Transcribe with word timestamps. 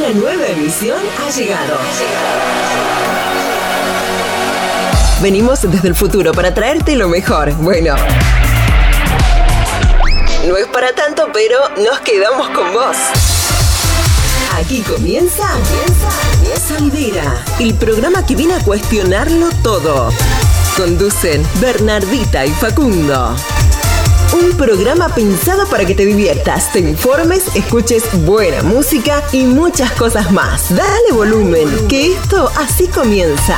Una 0.00 0.18
nueva 0.18 0.46
emisión 0.46 0.96
ha 1.22 1.30
llegado. 1.30 1.76
Venimos 5.20 5.70
desde 5.70 5.88
el 5.88 5.94
futuro 5.94 6.32
para 6.32 6.54
traerte 6.54 6.96
lo 6.96 7.06
mejor. 7.06 7.52
Bueno. 7.56 7.96
No 10.48 10.56
es 10.56 10.66
para 10.68 10.94
tanto, 10.94 11.28
pero 11.34 11.58
nos 11.84 12.00
quedamos 12.00 12.48
con 12.48 12.72
vos. 12.72 12.96
Aquí 14.58 14.80
comienza, 14.80 15.46
comienza 16.38 17.44
el 17.58 17.74
programa 17.74 18.24
que 18.24 18.36
viene 18.36 18.54
a 18.54 18.60
cuestionarlo 18.60 19.50
todo. 19.62 20.08
Conducen 20.78 21.46
Bernardita 21.60 22.46
y 22.46 22.50
Facundo. 22.52 23.36
Un 24.32 24.56
programa 24.56 25.08
pensado 25.08 25.66
para 25.66 25.84
que 25.84 25.94
te 25.96 26.06
diviertas, 26.06 26.72
te 26.72 26.78
informes, 26.78 27.56
escuches 27.56 28.04
buena 28.24 28.62
música 28.62 29.24
y 29.32 29.42
muchas 29.42 29.90
cosas 29.92 30.30
más. 30.30 30.72
Dale 30.74 31.10
volumen, 31.12 31.88
que 31.88 32.12
esto 32.12 32.48
así 32.56 32.86
comienza. 32.86 33.56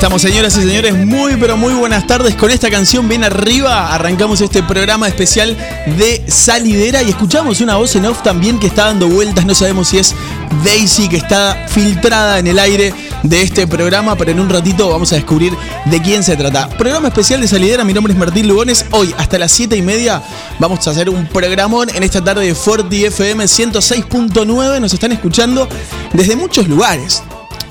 Estamos, 0.00 0.22
señoras 0.22 0.56
y 0.56 0.62
señores. 0.62 0.94
Muy, 0.94 1.36
pero 1.36 1.58
muy 1.58 1.74
buenas 1.74 2.06
tardes. 2.06 2.34
Con 2.34 2.50
esta 2.50 2.70
canción 2.70 3.06
bien 3.06 3.22
arriba 3.22 3.92
arrancamos 3.92 4.40
este 4.40 4.62
programa 4.62 5.06
especial 5.06 5.54
de 5.98 6.24
Salidera 6.26 7.02
y 7.02 7.10
escuchamos 7.10 7.60
una 7.60 7.76
voz 7.76 7.94
en 7.96 8.06
off 8.06 8.22
también 8.22 8.58
que 8.58 8.68
está 8.68 8.86
dando 8.86 9.08
vueltas. 9.08 9.44
No 9.44 9.54
sabemos 9.54 9.88
si 9.88 9.98
es 9.98 10.14
Daisy 10.64 11.06
que 11.06 11.18
está 11.18 11.66
filtrada 11.68 12.38
en 12.38 12.46
el 12.46 12.58
aire 12.58 12.94
de 13.24 13.42
este 13.42 13.66
programa, 13.66 14.16
pero 14.16 14.30
en 14.30 14.40
un 14.40 14.48
ratito 14.48 14.88
vamos 14.88 15.12
a 15.12 15.16
descubrir 15.16 15.52
de 15.84 16.00
quién 16.00 16.22
se 16.22 16.34
trata. 16.34 16.70
Programa 16.70 17.08
especial 17.08 17.42
de 17.42 17.48
Salidera. 17.48 17.84
Mi 17.84 17.92
nombre 17.92 18.14
es 18.14 18.18
Martín 18.18 18.48
Lugones. 18.48 18.86
Hoy, 18.92 19.14
hasta 19.18 19.38
las 19.38 19.52
7 19.52 19.76
y 19.76 19.82
media, 19.82 20.22
vamos 20.58 20.88
a 20.88 20.92
hacer 20.92 21.10
un 21.10 21.26
programón 21.26 21.90
en 21.90 22.02
esta 22.04 22.24
tarde 22.24 22.46
de 22.46 22.54
Forti 22.54 23.04
FM 23.04 23.44
106.9. 23.44 24.80
Nos 24.80 24.94
están 24.94 25.12
escuchando 25.12 25.68
desde 26.14 26.36
muchos 26.36 26.68
lugares 26.68 27.22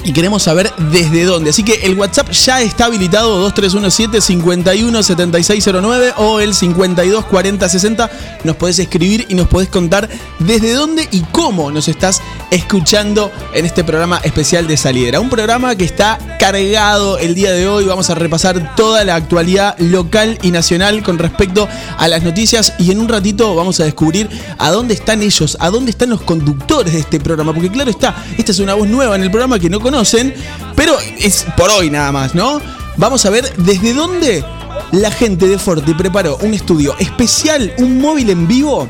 y 0.04 0.14
queremos 0.14 0.44
saber 0.44 0.72
desde 0.92 1.26
dónde. 1.26 1.50
Así 1.50 1.64
que 1.64 1.74
el 1.84 1.98
WhatsApp 1.98 2.32
ya 2.32 2.62
está 2.62 2.86
habilitado 2.86 3.38
2317 3.40 4.22
517609 4.22 6.14
o 6.18 6.40
el 6.40 6.54
524060. 6.54 8.10
Nos 8.44 8.56
podés 8.56 8.80
escribir 8.80 9.26
y 9.30 9.36
nos 9.36 9.48
podés 9.48 9.70
contar 9.70 10.10
desde 10.40 10.74
dónde 10.74 11.08
y 11.12 11.22
cómo 11.32 11.72
nos 11.72 11.88
estás 11.88 12.22
escuchando 12.52 13.32
en 13.54 13.66
este 13.66 13.84
programa 13.84 14.20
especial 14.24 14.68
de 14.68 14.78
Salidera. 14.78 15.20
Un 15.20 15.30
programa 15.30 15.76
que 15.76 15.84
está 15.84 16.18
cargado 16.40 17.18
el 17.18 17.36
día 17.36 17.52
de 17.52 17.68
hoy. 17.68 17.86
Vamos 17.86 18.10
a 18.10 18.16
repasar 18.16 18.76
toda 18.76 19.04
la 19.04 19.16
actualidad 19.16 19.78
local 19.80 20.40
y 20.42 20.52
nacional 20.52 21.04
con 21.04 21.20
respecto 21.20 21.68
a 21.98 22.08
las 22.08 22.24
noticias 22.24 22.74
y 22.80 22.92
en 22.92 23.00
un 23.00 23.10
ratito 23.10 23.56
vamos 23.56 23.80
a 23.80 23.84
descubrir 23.84 24.30
a 24.58 24.72
dónde 24.72 24.94
están 24.94 25.22
ellos, 25.22 25.58
a 25.60 25.70
dónde 25.70 25.92
están 25.92 26.10
los 26.10 26.22
conductores 26.22 26.94
de 26.94 27.00
este 27.00 27.20
programa. 27.20 27.54
Porque 27.54 27.70
claro 27.70 27.92
está, 27.92 28.24
esta 28.38 28.52
es 28.52 28.60
una 28.60 28.74
voz 28.74 28.88
nueva 28.88 29.16
en 29.16 29.24
el 29.24 29.32
programa 29.32 29.60
que 29.60 29.70
no 29.70 29.80
conocen, 29.90 30.36
pero 30.76 30.96
es 31.18 31.48
por 31.58 31.72
hoy 31.72 31.90
nada 31.90 32.12
más, 32.12 32.36
¿no? 32.36 32.62
Vamos 32.98 33.26
a 33.26 33.32
ver 33.32 33.52
desde 33.58 33.96
dónde 33.96 34.46
la 34.92 35.10
gente 35.10 35.48
de 35.48 35.58
Forte 35.58 35.96
preparó 35.96 36.38
un 36.44 36.54
estudio 36.54 36.96
especial, 37.00 37.74
un 37.80 38.00
móvil 38.00 38.30
en 38.30 38.48
vivo 38.48 38.88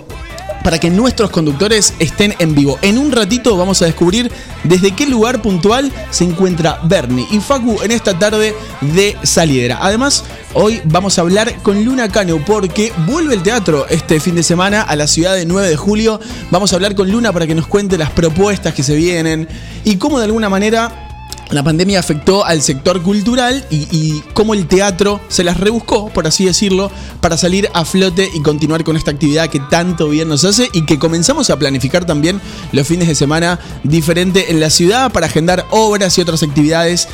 para 0.63 0.79
que 0.79 0.89
nuestros 0.89 1.29
conductores 1.29 1.93
estén 1.99 2.35
en 2.39 2.55
vivo. 2.55 2.77
En 2.81 2.97
un 2.97 3.11
ratito 3.11 3.57
vamos 3.57 3.81
a 3.81 3.85
descubrir 3.85 4.31
desde 4.63 4.91
qué 4.91 5.05
lugar 5.05 5.41
puntual 5.41 5.91
se 6.09 6.23
encuentra 6.23 6.79
Bernie 6.83 7.27
y 7.31 7.39
Facu 7.39 7.81
en 7.81 7.91
esta 7.91 8.17
tarde 8.17 8.55
de 8.81 9.17
salidera. 9.23 9.79
Además, 9.81 10.23
hoy 10.53 10.81
vamos 10.85 11.17
a 11.17 11.21
hablar 11.21 11.55
con 11.61 11.83
Luna 11.83 12.09
Cano 12.09 12.41
porque 12.45 12.93
vuelve 13.07 13.33
el 13.33 13.43
teatro 13.43 13.87
este 13.89 14.19
fin 14.19 14.35
de 14.35 14.43
semana 14.43 14.81
a 14.81 14.95
la 14.95 15.07
ciudad 15.07 15.35
de 15.35 15.45
9 15.45 15.69
de 15.69 15.75
julio. 15.75 16.19
Vamos 16.51 16.73
a 16.73 16.75
hablar 16.75 16.95
con 16.95 17.11
Luna 17.11 17.33
para 17.33 17.47
que 17.47 17.55
nos 17.55 17.67
cuente 17.67 17.97
las 17.97 18.11
propuestas 18.11 18.73
que 18.73 18.83
se 18.83 18.95
vienen 18.95 19.47
y 19.83 19.97
cómo 19.97 20.19
de 20.19 20.25
alguna 20.25 20.49
manera 20.49 21.08
la 21.51 21.63
pandemia 21.63 21.99
afectó 21.99 22.45
al 22.45 22.61
sector 22.61 23.01
cultural 23.01 23.65
y, 23.69 24.21
cómo 24.33 24.53
el 24.53 24.67
teatro 24.67 25.19
se 25.27 25.43
las 25.43 25.57
rebuscó, 25.57 26.09
por 26.09 26.27
así 26.27 26.45
decirlo, 26.45 26.91
para 27.21 27.37
salir 27.37 27.69
a 27.73 27.85
flote 27.85 28.29
y 28.33 28.41
continuar 28.41 28.83
con 28.83 28.95
esta 28.95 29.11
actividad 29.11 29.49
que 29.49 29.59
tanto 29.59 30.09
bien 30.09 30.29
nos 30.29 30.45
hace 30.45 30.69
y 30.73 30.85
que 30.85 30.99
comenzamos 30.99 31.49
a 31.49 31.57
planificar 31.57 32.05
también 32.05 32.39
los 32.71 32.87
fines 32.87 33.07
de 33.07 33.15
semana 33.15 33.59
diferente 33.83 34.51
en 34.51 34.59
la 34.59 34.69
ciudad 34.69 35.11
para 35.11 35.27
agendar 35.27 35.65
obras 35.71 36.17
y 36.17 36.21
otras 36.21 36.43
actividades 36.43 37.07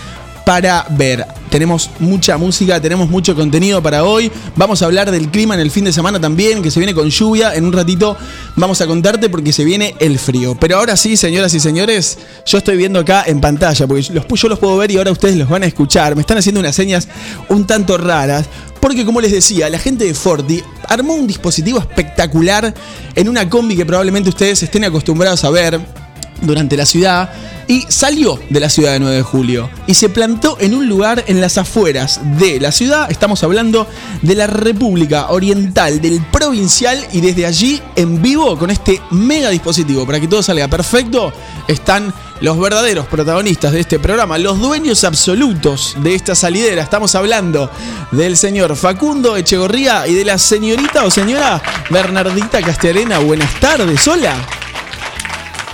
para 0.46 0.86
ver. 0.92 1.26
Tenemos 1.50 1.90
mucha 2.00 2.38
música, 2.38 2.80
tenemos 2.80 3.10
mucho 3.10 3.36
contenido 3.36 3.82
para 3.82 4.04
hoy. 4.04 4.32
Vamos 4.56 4.82
a 4.82 4.86
hablar 4.86 5.10
del 5.10 5.30
clima 5.30 5.56
en 5.56 5.62
el 5.62 5.72
fin 5.72 5.86
de 5.86 5.92
semana 5.92 6.20
también, 6.20 6.62
que 6.62 6.70
se 6.70 6.80
viene 6.80 6.94
con 6.94 7.10
lluvia. 7.10 7.56
En 7.56 7.66
un 7.66 7.74
ratito 7.74 8.16
vamos 8.56 8.80
a 8.82 8.88
contarte 8.88 9.30
porque 9.30 9.52
se 9.52 9.64
viene 9.64 9.96
el 10.00 10.20
frío. 10.20 10.56
Pero 10.60 10.78
ahora 10.78 10.96
sí, 10.96 11.18
señoras 11.18 11.54
y 11.54 11.60
señores, 11.60 12.18
yo 12.46 12.60
estoy 12.60 12.78
viendo 12.78 13.00
acá 13.00 13.24
en 13.26 13.42
pantalla, 13.42 13.88
porque 13.88 14.14
los, 14.14 14.26
yo 14.28 14.48
los 14.48 14.60
puedo 14.60 14.78
ver 14.78 14.92
y 14.92 14.98
ahora 14.98 15.12
ustedes 15.12 15.36
los 15.36 15.50
van 15.50 15.64
a 15.64 15.66
escuchar. 15.66 16.16
Me 16.16 16.22
están 16.22 16.38
haciendo 16.38 16.60
unas 16.60 16.76
señas 16.76 17.08
un 17.50 17.66
tanto 17.66 17.98
raras. 17.98 18.46
Porque 18.80 19.04
como 19.04 19.20
les 19.20 19.32
decía, 19.32 19.68
la 19.70 19.80
gente 19.80 20.06
de 20.06 20.14
Forti 20.14 20.62
armó 20.88 21.16
un 21.16 21.26
dispositivo 21.26 21.80
espectacular 21.80 22.72
en 23.16 23.30
una 23.30 23.50
combi 23.50 23.76
que 23.76 23.86
probablemente 23.86 24.30
ustedes 24.30 24.62
estén 24.62 24.84
acostumbrados 24.84 25.44
a 25.44 25.50
ver 25.50 26.05
durante 26.42 26.78
la 26.78 26.86
ciudad 26.86 27.30
y 27.68 27.86
salió 27.90 28.40
de 28.50 28.60
la 28.60 28.70
ciudad 28.70 28.94
de 28.94 29.00
9 29.00 29.16
de 29.16 29.22
julio 29.24 29.70
y 29.88 29.94
se 29.96 30.10
plantó 30.10 30.58
en 30.60 30.74
un 30.76 30.88
lugar 30.88 31.24
en 31.28 31.42
las 31.42 31.58
afueras 31.58 32.20
de 32.38 32.60
la 32.60 32.72
ciudad. 32.72 33.10
Estamos 33.12 33.44
hablando 33.44 33.88
de 34.22 34.36
la 34.36 34.48
República 34.48 35.30
Oriental, 35.30 36.02
del 36.02 36.22
provincial 36.32 37.00
y 37.12 37.22
desde 37.22 37.46
allí 37.46 37.82
en 37.96 38.22
vivo 38.22 38.58
con 38.58 38.70
este 38.70 39.02
mega 39.12 39.50
dispositivo 39.50 40.06
para 40.06 40.20
que 40.20 40.28
todo 40.28 40.44
salga 40.44 40.68
perfecto 40.68 41.34
están 41.68 42.14
los 42.42 42.60
verdaderos 42.60 43.08
protagonistas 43.08 43.72
de 43.72 43.80
este 43.80 43.98
programa, 43.98 44.38
los 44.38 44.60
dueños 44.60 45.04
absolutos 45.04 45.96
de 46.00 46.16
esta 46.16 46.36
salidera. 46.36 46.84
Estamos 46.84 47.16
hablando 47.16 47.72
del 48.12 48.36
señor 48.38 48.76
Facundo 48.76 49.38
Echegorría 49.38 50.06
y 50.08 50.14
de 50.14 50.26
la 50.26 50.38
señorita 50.38 51.06
o 51.06 51.12
señora 51.12 51.62
Bernardita 51.90 52.62
Castellarena. 52.62 53.20
Buenas 53.20 53.58
tardes, 53.60 54.06
hola. 54.08 54.36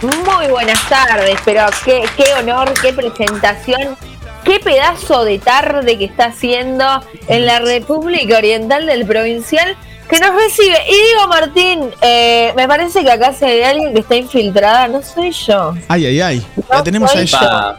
Muy 0.02 0.48
buenas 0.48 0.90
tardes, 0.90 1.38
pero 1.46 1.68
qué, 1.86 2.04
qué 2.18 2.34
honor, 2.40 2.74
qué 2.82 2.92
presentación, 2.92 3.96
qué 4.44 4.60
pedazo 4.60 5.24
de 5.24 5.38
tarde 5.38 5.98
que 6.00 6.06
está 6.06 6.26
haciendo 6.26 6.86
en 7.28 7.46
la 7.46 7.60
República 7.60 8.38
Oriental 8.38 8.88
del 8.88 9.06
Provincial 9.06 9.78
que 10.10 10.20
nos 10.20 10.34
recibe. 10.34 10.76
Y 10.90 10.92
digo, 10.92 11.28
Martín, 11.28 11.92
eh, 12.02 12.52
me 12.56 12.68
parece 12.68 13.04
que 13.04 13.12
acá 13.12 13.32
se 13.34 13.46
hay 13.46 13.62
alguien 13.62 13.94
que 13.94 14.00
está 14.00 14.16
infiltrada, 14.16 14.88
no 14.88 15.04
soy 15.04 15.32
yo. 15.32 15.76
Ay, 15.88 16.08
ay, 16.08 16.22
ay. 16.22 16.46
la 16.68 16.82
tenemos 16.82 17.16
a 17.16 17.22
ella. 17.22 17.76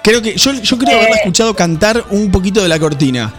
Creo 0.00 0.22
que, 0.22 0.36
yo, 0.36 0.52
yo 0.52 0.78
creo 0.78 0.96
haberla 0.96 1.16
eh, 1.16 1.20
escuchado 1.20 1.54
cantar 1.54 2.04
un 2.10 2.30
poquito 2.30 2.62
de 2.62 2.68
la 2.68 2.78
cortina. 2.78 3.32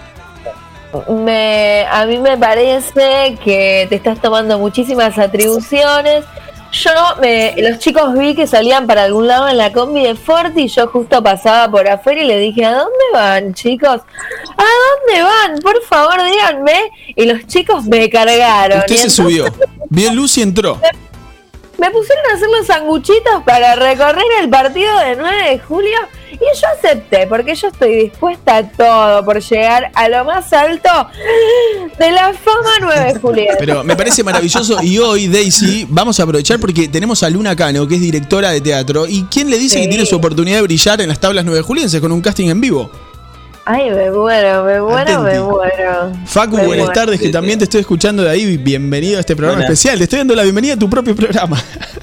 Me, 1.10 1.86
a 1.90 2.06
mí 2.06 2.18
me 2.18 2.38
parece 2.38 3.38
que 3.44 3.86
te 3.90 3.96
estás 3.96 4.22
tomando 4.22 4.60
muchísimas 4.60 5.18
atribuciones 5.18 6.26
yo, 6.76 6.92
me, 7.22 7.56
los 7.58 7.80
chicos 7.80 8.14
vi 8.18 8.36
que 8.36 8.48
salían 8.48 8.86
para 8.88 9.04
algún 9.04 9.28
lado 9.28 9.48
en 9.48 9.58
la 9.58 9.72
combi 9.72 10.04
de 10.04 10.16
Forti 10.16 10.64
y 10.64 10.68
yo 10.68 10.88
justo 10.88 11.24
pasaba 11.24 11.70
por 11.72 11.88
afuera 11.88 12.22
y 12.22 12.28
le 12.28 12.40
dije, 12.40 12.66
¿a 12.66 12.74
dónde 12.74 13.06
van, 13.14 13.54
chicos? 13.54 14.02
¿A 14.58 14.66
dónde 15.08 15.24
van? 15.24 15.60
Por 15.60 15.82
favor, 15.84 16.24
díganme. 16.24 16.92
Y 17.16 17.26
los 17.26 17.46
chicos 17.48 17.86
me 17.86 18.10
cargaron. 18.10 18.80
Usted 18.80 18.98
se 18.98 19.10
subió. 19.10 19.46
Vio 19.90 20.14
luz 20.14 20.38
y 20.38 20.42
entró. 20.42 20.80
Me 21.78 21.92
pusieron 21.92 22.24
a 22.32 22.36
hacer 22.36 22.48
los 22.50 22.68
sanguchitos 22.68 23.44
para 23.46 23.76
recorrer 23.76 24.24
el 24.42 24.50
partido 24.50 24.98
de 25.00 25.16
9 25.18 25.50
de 25.50 25.60
julio 25.60 25.98
y 26.32 26.38
yo 26.38 26.68
acepté 26.78 27.28
porque 27.28 27.56
yo 27.56 27.68
estoy 27.68 27.96
dispuesta 27.96 28.58
a 28.58 28.70
todo 28.70 29.26
por 29.26 29.42
llegar 29.42 29.92
a 29.94 30.10
lo 30.10 30.26
más 30.26 30.52
alto 30.54 30.90
de 31.98 32.12
la 32.12 32.34
fama 32.34 32.72
9 32.82 33.14
de 33.14 33.20
julio. 33.20 33.46
Pero 33.60 33.84
me 33.84 33.96
parece 33.96 34.24
maravilloso 34.24 34.82
y 34.82 34.98
hoy, 35.00 35.28
Daisy, 35.28 35.86
vamos 35.90 36.20
a 36.20 36.24
aprovechar 36.24 36.60
porque 36.60 36.88
tenemos 36.88 37.24
a 37.24 37.30
Luna 37.30 37.56
Cano, 37.56 37.88
que 37.88 37.96
es 37.96 38.02
directora 38.02 38.52
de 38.52 38.62
teatro, 38.62 39.06
y 39.08 39.24
¿quién 39.24 39.50
le 39.50 39.58
dice 39.58 39.82
que 39.82 39.88
tiene 39.88 40.06
su 40.06 40.16
oportunidad 40.16 40.58
de 40.58 40.64
brillar 40.64 41.02
en 41.02 41.10
las 41.10 41.20
tablas 41.20 41.46
9 41.46 41.62
julienses 41.62 42.00
con 42.00 42.12
un 42.12 42.22
casting 42.22 42.50
en 42.50 42.62
vivo? 42.62 42.92
Ay, 43.68 43.90
me 43.90 44.12
muero, 44.12 44.64
me 44.64 44.80
muero, 44.80 45.24
me 45.24 45.40
muero. 45.40 46.12
Facu, 46.26 46.56
buenas 46.56 46.94
tardes, 46.94 47.20
que 47.20 47.30
también 47.30 47.58
te 47.58 47.64
estoy 47.64 47.82
escuchando 47.82 48.22
de 48.22 48.30
ahí. 48.30 48.58
Bienvenido 48.58 49.18
a 49.18 49.22
este 49.22 49.36
programa 49.36 49.64
especial. 49.64 49.98
Te 49.98 50.04
estoy 50.04 50.20
dando 50.20 50.36
la 50.36 50.44
bienvenida 50.44 50.76
a 50.76 50.78
tu 50.78 50.88
propio 50.88 51.16
programa. 51.16 51.58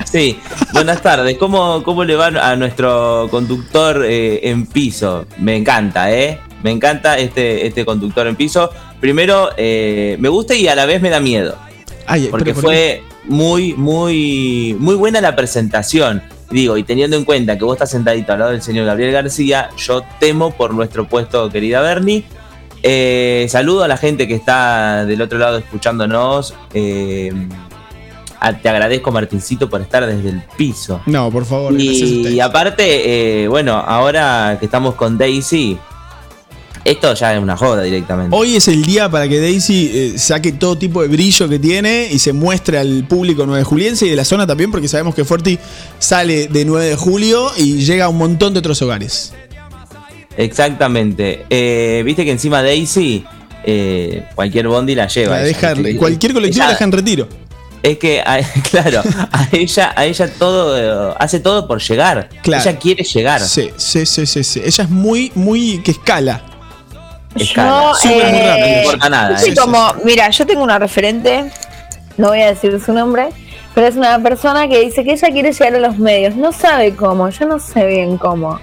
Sí, 0.04 0.40
buenas 0.72 1.00
tardes. 1.00 1.38
¿Cómo, 1.38 1.84
cómo 1.84 2.02
le 2.02 2.16
va 2.16 2.26
a 2.26 2.56
nuestro 2.56 3.28
conductor 3.30 4.04
eh, 4.04 4.40
en 4.42 4.66
piso? 4.66 5.24
Me 5.38 5.56
encanta, 5.56 6.12
¿eh? 6.12 6.40
Me 6.64 6.72
encanta 6.72 7.16
este, 7.16 7.64
este 7.64 7.84
conductor 7.84 8.26
en 8.26 8.34
piso. 8.34 8.68
Primero, 9.00 9.50
eh, 9.56 10.16
me 10.18 10.28
gusta 10.28 10.56
y 10.56 10.66
a 10.66 10.74
la 10.74 10.84
vez 10.84 11.00
me 11.00 11.10
da 11.10 11.20
miedo. 11.20 11.56
porque 12.32 12.54
fue 12.54 13.04
muy, 13.24 13.74
muy, 13.74 14.76
muy 14.80 14.96
buena 14.96 15.20
la 15.20 15.36
presentación. 15.36 16.22
Digo, 16.52 16.76
y 16.76 16.84
teniendo 16.84 17.16
en 17.16 17.24
cuenta 17.24 17.56
que 17.56 17.64
vos 17.64 17.74
estás 17.74 17.90
sentadito 17.90 18.32
al 18.32 18.38
lado 18.38 18.50
del 18.52 18.62
señor 18.62 18.84
Gabriel 18.84 19.10
García, 19.10 19.70
yo 19.78 20.02
temo 20.20 20.50
por 20.50 20.74
nuestro 20.74 21.08
puesto, 21.08 21.48
querida 21.50 21.80
Bernie. 21.80 22.24
Eh, 22.82 23.46
saludo 23.48 23.84
a 23.84 23.88
la 23.88 23.96
gente 23.96 24.28
que 24.28 24.34
está 24.34 25.06
del 25.06 25.22
otro 25.22 25.38
lado 25.38 25.56
escuchándonos. 25.56 26.54
Eh, 26.74 27.32
te 28.60 28.68
agradezco, 28.68 29.12
Martincito, 29.12 29.70
por 29.70 29.80
estar 29.80 30.04
desde 30.04 30.28
el 30.28 30.42
piso. 30.56 31.00
No, 31.06 31.30
por 31.30 31.46
favor. 31.46 31.72
Y, 31.78 32.38
aparte, 32.40 33.44
eh, 33.44 33.48
bueno, 33.48 33.74
ahora 33.74 34.56
que 34.58 34.66
estamos 34.66 34.94
con 34.94 35.16
Daisy, 35.16 35.78
esto 36.84 37.14
ya 37.14 37.34
es 37.34 37.40
una 37.40 37.56
joda 37.56 37.82
directamente. 37.82 38.34
Hoy 38.36 38.56
es 38.56 38.66
el 38.68 38.84
día 38.84 39.08
para 39.08 39.28
que 39.28 39.40
Daisy 39.40 39.90
eh, 39.92 40.18
saque 40.18 40.52
todo 40.52 40.76
tipo 40.76 41.02
de 41.02 41.08
brillo 41.08 41.48
que 41.48 41.58
tiene 41.58 42.08
y 42.10 42.18
se 42.18 42.32
muestre 42.32 42.78
al 42.78 43.04
público 43.04 43.46
9 43.46 43.60
de 43.60 43.64
juliense 43.64 44.06
y 44.06 44.10
de 44.10 44.16
la 44.16 44.24
zona 44.24 44.46
también, 44.46 44.70
porque 44.70 44.88
sabemos 44.88 45.14
que 45.14 45.24
Forti 45.24 45.58
sale 45.98 46.48
de 46.48 46.64
9 46.64 46.86
de 46.86 46.96
julio 46.96 47.52
y 47.56 47.84
llega 47.84 48.06
a 48.06 48.08
un 48.08 48.18
montón 48.18 48.52
de 48.52 48.58
otros 48.58 48.82
hogares. 48.82 49.32
Exactamente. 50.36 51.44
Eh, 51.50 52.02
viste 52.04 52.24
que 52.24 52.32
encima 52.32 52.62
Daisy, 52.62 53.24
eh, 53.64 54.24
cualquier 54.34 54.66
bondi 54.66 54.94
la 54.94 55.06
lleva. 55.06 55.38
cualquier 55.98 56.32
colectivo 56.32 56.64
la 56.64 56.70
deja 56.70 56.84
en 56.84 56.92
retiro. 56.92 57.28
Es 57.82 57.98
que, 57.98 58.22
claro, 58.70 59.02
a 59.32 59.48
ella, 59.52 59.92
a 59.96 60.04
ella 60.04 60.32
todo, 60.32 61.16
hace 61.20 61.40
todo 61.40 61.66
por 61.66 61.80
llegar. 61.80 62.28
Ella 62.44 62.78
quiere 62.78 63.04
llegar. 63.04 63.40
Sí, 63.40 63.70
sí, 63.76 64.06
sí, 64.06 64.26
sí, 64.26 64.44
sí. 64.44 64.62
Ella 64.64 64.84
es 64.84 64.90
muy, 64.90 65.32
muy 65.34 65.78
que 65.78 65.92
escala. 65.92 66.51
Yo, 67.34 67.92
eh, 68.04 68.58
no 68.60 68.82
importa 68.82 69.08
nada. 69.08 69.38
Sí, 69.38 69.54
como, 69.54 69.94
mira, 70.04 70.28
yo 70.30 70.46
tengo 70.46 70.62
una 70.62 70.78
referente, 70.78 71.50
no 72.16 72.28
voy 72.28 72.42
a 72.42 72.48
decir 72.48 72.78
su 72.84 72.92
nombre, 72.92 73.28
pero 73.74 73.86
es 73.86 73.96
una 73.96 74.18
persona 74.18 74.68
que 74.68 74.80
dice 74.80 75.02
que 75.04 75.12
ella 75.12 75.28
quiere 75.30 75.52
llegar 75.52 75.74
a 75.74 75.78
los 75.78 75.98
medios. 75.98 76.36
No 76.36 76.52
sabe 76.52 76.94
cómo, 76.94 77.28
yo 77.30 77.46
no 77.46 77.58
sé 77.58 77.86
bien 77.86 78.18
cómo. 78.18 78.60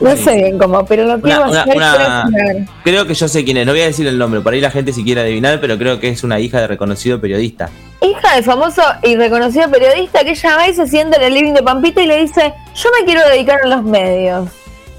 No 0.00 0.16
sé 0.16 0.36
bien 0.36 0.58
cómo, 0.58 0.84
pero 0.86 1.04
lo 1.04 1.20
quiero 1.20 1.44
hacer. 1.44 2.68
creo 2.84 3.06
que 3.06 3.14
yo 3.14 3.26
sé 3.26 3.44
quién 3.44 3.56
es, 3.56 3.66
no 3.66 3.72
voy 3.72 3.80
a 3.80 3.86
decir 3.86 4.06
el 4.06 4.16
nombre, 4.16 4.40
por 4.40 4.52
ahí 4.52 4.60
la 4.60 4.70
gente 4.70 4.92
si 4.92 5.02
quiere 5.02 5.22
adivinar, 5.22 5.60
pero 5.60 5.76
creo 5.76 5.98
que 5.98 6.08
es 6.08 6.22
una 6.22 6.38
hija 6.38 6.60
de 6.60 6.68
reconocido 6.68 7.20
periodista. 7.20 7.68
Hija 8.00 8.36
de 8.36 8.42
famoso 8.42 8.82
y 9.02 9.16
reconocido 9.16 9.68
periodista 9.68 10.22
que 10.22 10.30
ella 10.30 10.56
va 10.56 10.68
y 10.68 10.74
se 10.74 10.86
sienta 10.86 11.16
en 11.16 11.24
el 11.24 11.34
living 11.34 11.52
de 11.52 11.64
Pampita 11.64 12.00
y 12.00 12.06
le 12.06 12.18
dice, 12.18 12.54
yo 12.76 12.90
me 12.96 13.04
quiero 13.06 13.26
dedicar 13.28 13.60
a 13.64 13.66
los 13.66 13.82
medios. 13.82 14.48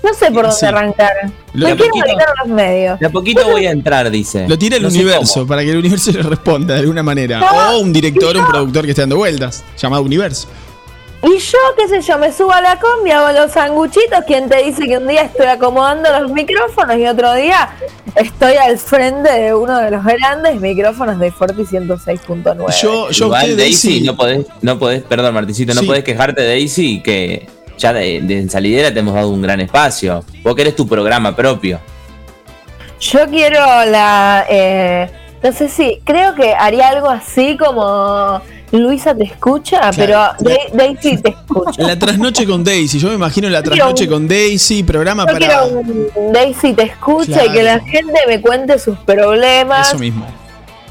No 0.04 0.14
sé 0.14 0.32
por 0.32 0.48
dónde 0.50 0.68
arrancar. 0.68 1.12
Lo 1.54 1.68
Me 1.68 1.76
quiero 1.76 1.94
dedicar 1.94 2.30
a 2.30 2.46
los 2.46 2.56
medios. 2.56 3.00
De 3.00 3.06
a 3.06 3.10
poquito 3.10 3.48
voy 3.50 3.66
a 3.66 3.72
entrar, 3.72 4.10
dice. 4.10 4.48
Lo 4.48 4.58
tira 4.58 4.78
el 4.78 4.86
universo 4.86 5.46
para 5.46 5.62
que 5.64 5.72
el 5.72 5.78
universo 5.78 6.12
le 6.12 6.24
responda 6.24 6.74
de 6.76 6.82
alguna 6.82 7.04
manera. 7.04 7.42
o 7.74 7.80
un 7.80 7.92
director, 7.92 8.36
un 8.38 8.48
productor 8.48 8.86
que 8.86 8.92
esté 8.92 9.02
dando 9.02 9.18
vueltas, 9.18 9.64
llamado 9.78 10.04
universo. 10.04 10.48
Y 11.22 11.38
yo, 11.38 11.58
qué 11.78 11.88
sé 11.90 12.02
yo, 12.02 12.18
me 12.18 12.32
subo 12.32 12.54
a 12.54 12.62
la 12.62 12.80
combi, 12.80 13.12
hago 13.12 13.38
los 13.38 13.52
sanguchitos. 13.52 14.24
Quien 14.26 14.48
te 14.48 14.64
dice 14.64 14.86
que 14.88 14.98
un 14.98 15.08
día 15.08 15.24
estoy 15.24 15.48
acomodando 15.48 16.10
los 16.18 16.32
micrófonos 16.32 16.98
y 16.98 17.06
otro 17.08 17.34
día 17.34 17.70
estoy 18.16 18.54
al 18.56 18.78
frente 18.78 19.30
de 19.30 19.54
uno 19.54 19.80
de 19.80 19.92
los 19.92 20.04
grandes 20.06 20.62
micrófonos 20.62 21.20
de 21.20 21.30
Forti 21.30 21.64
106.9? 21.64 22.82
Yo, 22.82 23.10
yo 23.10 23.26
Igual, 23.26 23.58
Daisy, 23.58 24.02
no 24.02 24.16
podés, 24.16 24.46
no 24.62 24.80
podés, 24.80 25.04
perdón, 25.04 25.34
Marticito, 25.34 25.74
no 25.74 25.84
podés 25.84 26.06
quejarte 26.06 26.42
de 26.42 26.48
Daisy 26.48 27.02
que 27.02 27.50
ya 27.80 27.94
de, 27.94 28.22
de, 28.22 28.48
salidera 28.50 28.94
te 28.94 29.00
hemos 29.00 29.16
dado 29.16 29.30
un 29.30 29.42
gran 29.42 29.60
espacio. 29.60 30.24
Vos 30.44 30.56
querés 30.56 30.76
tu 30.76 30.88
programa 30.88 31.36
propio. 31.36 31.80
Yo 33.00 33.28
quiero 33.28 33.60
la. 33.86 34.46
Eh, 34.50 35.10
no 35.42 35.52
sé 35.54 35.70
si. 35.70 36.00
Creo 36.04 36.36
que 36.36 36.54
haría 36.54 36.90
algo 36.90 37.10
así 37.10 37.58
como. 37.58 38.42
Luisa 38.72 39.16
te 39.16 39.24
escucha, 39.24 39.90
pero 39.96 40.20
Daisy 40.74 41.18
te 41.18 41.30
escucha. 41.30 41.82
La 41.88 41.98
trasnoche 41.98 42.46
con 42.46 42.64
Daisy, 42.64 43.00
yo 43.00 43.08
me 43.08 43.16
imagino 43.16 43.50
la 43.50 43.64
trasnoche 43.64 44.08
con 44.08 44.28
Daisy, 44.28 44.84
programa 44.84 45.26
yo 45.26 45.34
para. 45.34 45.64
Quiero 45.64 45.82
Daisy 46.32 46.74
te 46.74 46.84
escucha 46.84 47.46
y 47.46 47.52
que 47.52 47.64
la 47.64 47.80
gente 47.80 48.20
me 48.28 48.40
cuente 48.40 48.78
sus 48.78 48.96
problemas. 49.00 49.88
Eso 49.88 49.98
mismo. 49.98 50.28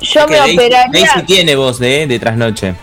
Yo 0.00 0.26
me 0.26 0.40
operaría. 0.40 0.88
Daisy 0.90 1.22
tiene 1.24 1.54
voz 1.54 1.78
de, 1.78 2.08
de 2.08 2.18
trasnoche 2.18 2.74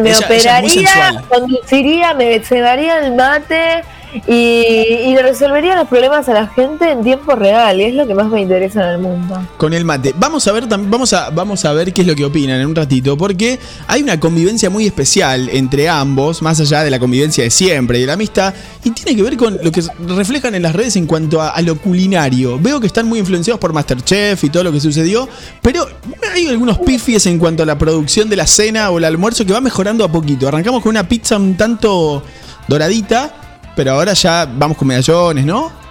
me 0.00 0.16
operaría, 0.16 1.22
conduciría, 1.28 2.14
me 2.14 2.40
cebaría 2.40 2.98
el 2.98 3.14
mate 3.14 3.84
y, 4.26 4.32
y, 4.32 5.16
resolvería 5.16 5.76
los 5.76 5.88
problemas 5.88 6.28
a 6.28 6.34
la 6.34 6.46
gente 6.46 6.90
en 6.90 7.02
tiempo 7.02 7.34
real, 7.34 7.80
y 7.80 7.84
es 7.84 7.94
lo 7.94 8.06
que 8.06 8.14
más 8.14 8.28
me 8.28 8.40
interesa 8.40 8.84
en 8.84 8.90
el 8.90 8.98
mundo. 8.98 9.46
Con 9.56 9.74
el 9.74 9.84
mate. 9.84 10.14
Vamos 10.16 10.46
a 10.46 10.52
ver 10.52 10.66
vamos 10.68 11.12
a, 11.12 11.30
vamos 11.30 11.64
a 11.64 11.72
ver 11.72 11.92
qué 11.92 12.02
es 12.02 12.06
lo 12.06 12.14
que 12.14 12.24
opinan 12.24 12.60
en 12.60 12.66
un 12.66 12.74
ratito, 12.74 13.16
porque 13.16 13.58
hay 13.88 14.02
una 14.02 14.20
convivencia 14.20 14.70
muy 14.70 14.86
especial 14.86 15.48
entre 15.50 15.88
ambos, 15.88 16.42
más 16.42 16.60
allá 16.60 16.84
de 16.84 16.90
la 16.90 16.98
convivencia 16.98 17.42
de 17.42 17.50
siempre 17.50 17.98
y 17.98 18.02
de 18.02 18.06
la 18.06 18.12
amistad, 18.12 18.54
y 18.84 18.90
tiene 18.90 19.16
que 19.16 19.22
ver 19.22 19.36
con 19.36 19.58
lo 19.62 19.72
que 19.72 19.82
reflejan 20.06 20.54
en 20.54 20.62
las 20.62 20.74
redes 20.74 20.96
en 20.96 21.06
cuanto 21.06 21.42
a, 21.42 21.60
lo 21.62 21.76
culinario. 21.76 22.58
Veo 22.58 22.78
que 22.78 22.86
están 22.86 23.08
muy 23.08 23.18
influenciados 23.18 23.58
por 23.58 23.72
Masterchef 23.72 24.44
y 24.44 24.50
todo 24.50 24.62
lo 24.62 24.72
que 24.72 24.80
sucedió, 24.80 25.28
pero 25.62 25.86
hay 26.32 26.46
algunos 26.46 26.78
pifies 26.78 27.26
en 27.26 27.38
cuanto 27.38 27.62
a 27.62 27.66
la 27.66 27.78
producción 27.78 28.28
de 28.28 28.36
la 28.36 28.46
cena 28.46 28.90
o 28.90 28.98
el 28.98 29.04
almuerzo 29.04 29.44
que 29.46 29.52
va 29.52 29.60
mejorando 29.60 30.04
a 30.04 30.12
poquito. 30.12 30.46
Arrancamos 30.46 30.82
con 30.82 30.90
una 30.90 31.08
pizza 31.08 31.36
un 31.36 31.56
tanto 31.56 32.22
doradita 32.68 33.43
pero 33.74 33.92
ahora 33.92 34.12
ya 34.12 34.48
vamos 34.50 34.76
con 34.76 34.88
medallones, 34.88 35.44
¿no? 35.44 35.84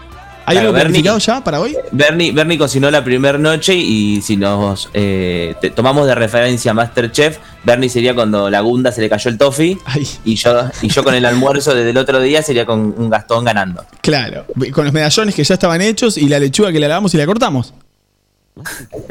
¿Hay 0.46 0.58
algo 0.58 0.74
planificado 0.74 1.18
ya 1.20 1.44
para 1.44 1.60
hoy? 1.60 1.76
Bernie, 1.92 2.32
Bernie 2.32 2.58
cocinó 2.58 2.92
la 2.92 3.04
primera 3.04 3.38
noche 3.38 3.76
y 3.76 4.22
si 4.22 4.36
nos 4.36 4.90
eh, 4.94 5.56
tomamos 5.76 6.06
de 6.06 6.16
referencia 6.16 6.74
Masterchef, 6.74 7.38
Bernie 7.64 7.90
sería 7.90 8.14
cuando 8.14 8.50
la 8.50 8.60
Gunda 8.60 8.92
se 8.92 9.02
le 9.02 9.10
cayó 9.10 9.30
el 9.30 9.38
toffee 9.38 9.78
y 10.26 10.36
yo, 10.36 10.70
y 10.82 10.90
yo 10.90 11.04
con 11.04 11.16
el 11.16 11.26
almuerzo 11.26 11.74
desde 11.74 11.92
el 11.92 11.98
otro 11.98 12.20
día 12.20 12.42
sería 12.42 12.66
con 12.66 12.94
un 12.98 13.10
Gastón 13.10 13.46
ganando. 13.46 13.86
Claro, 14.02 14.46
con 14.74 14.86
los 14.86 14.94
medallones 14.94 15.34
que 15.34 15.44
ya 15.44 15.54
estaban 15.54 15.82
hechos 15.82 16.18
y 16.18 16.28
la 16.28 16.40
lechuga 16.40 16.72
que 16.72 16.80
la 16.80 16.88
lavamos 16.88 17.14
y 17.14 17.18
la 17.18 17.26
cortamos. 17.26 17.74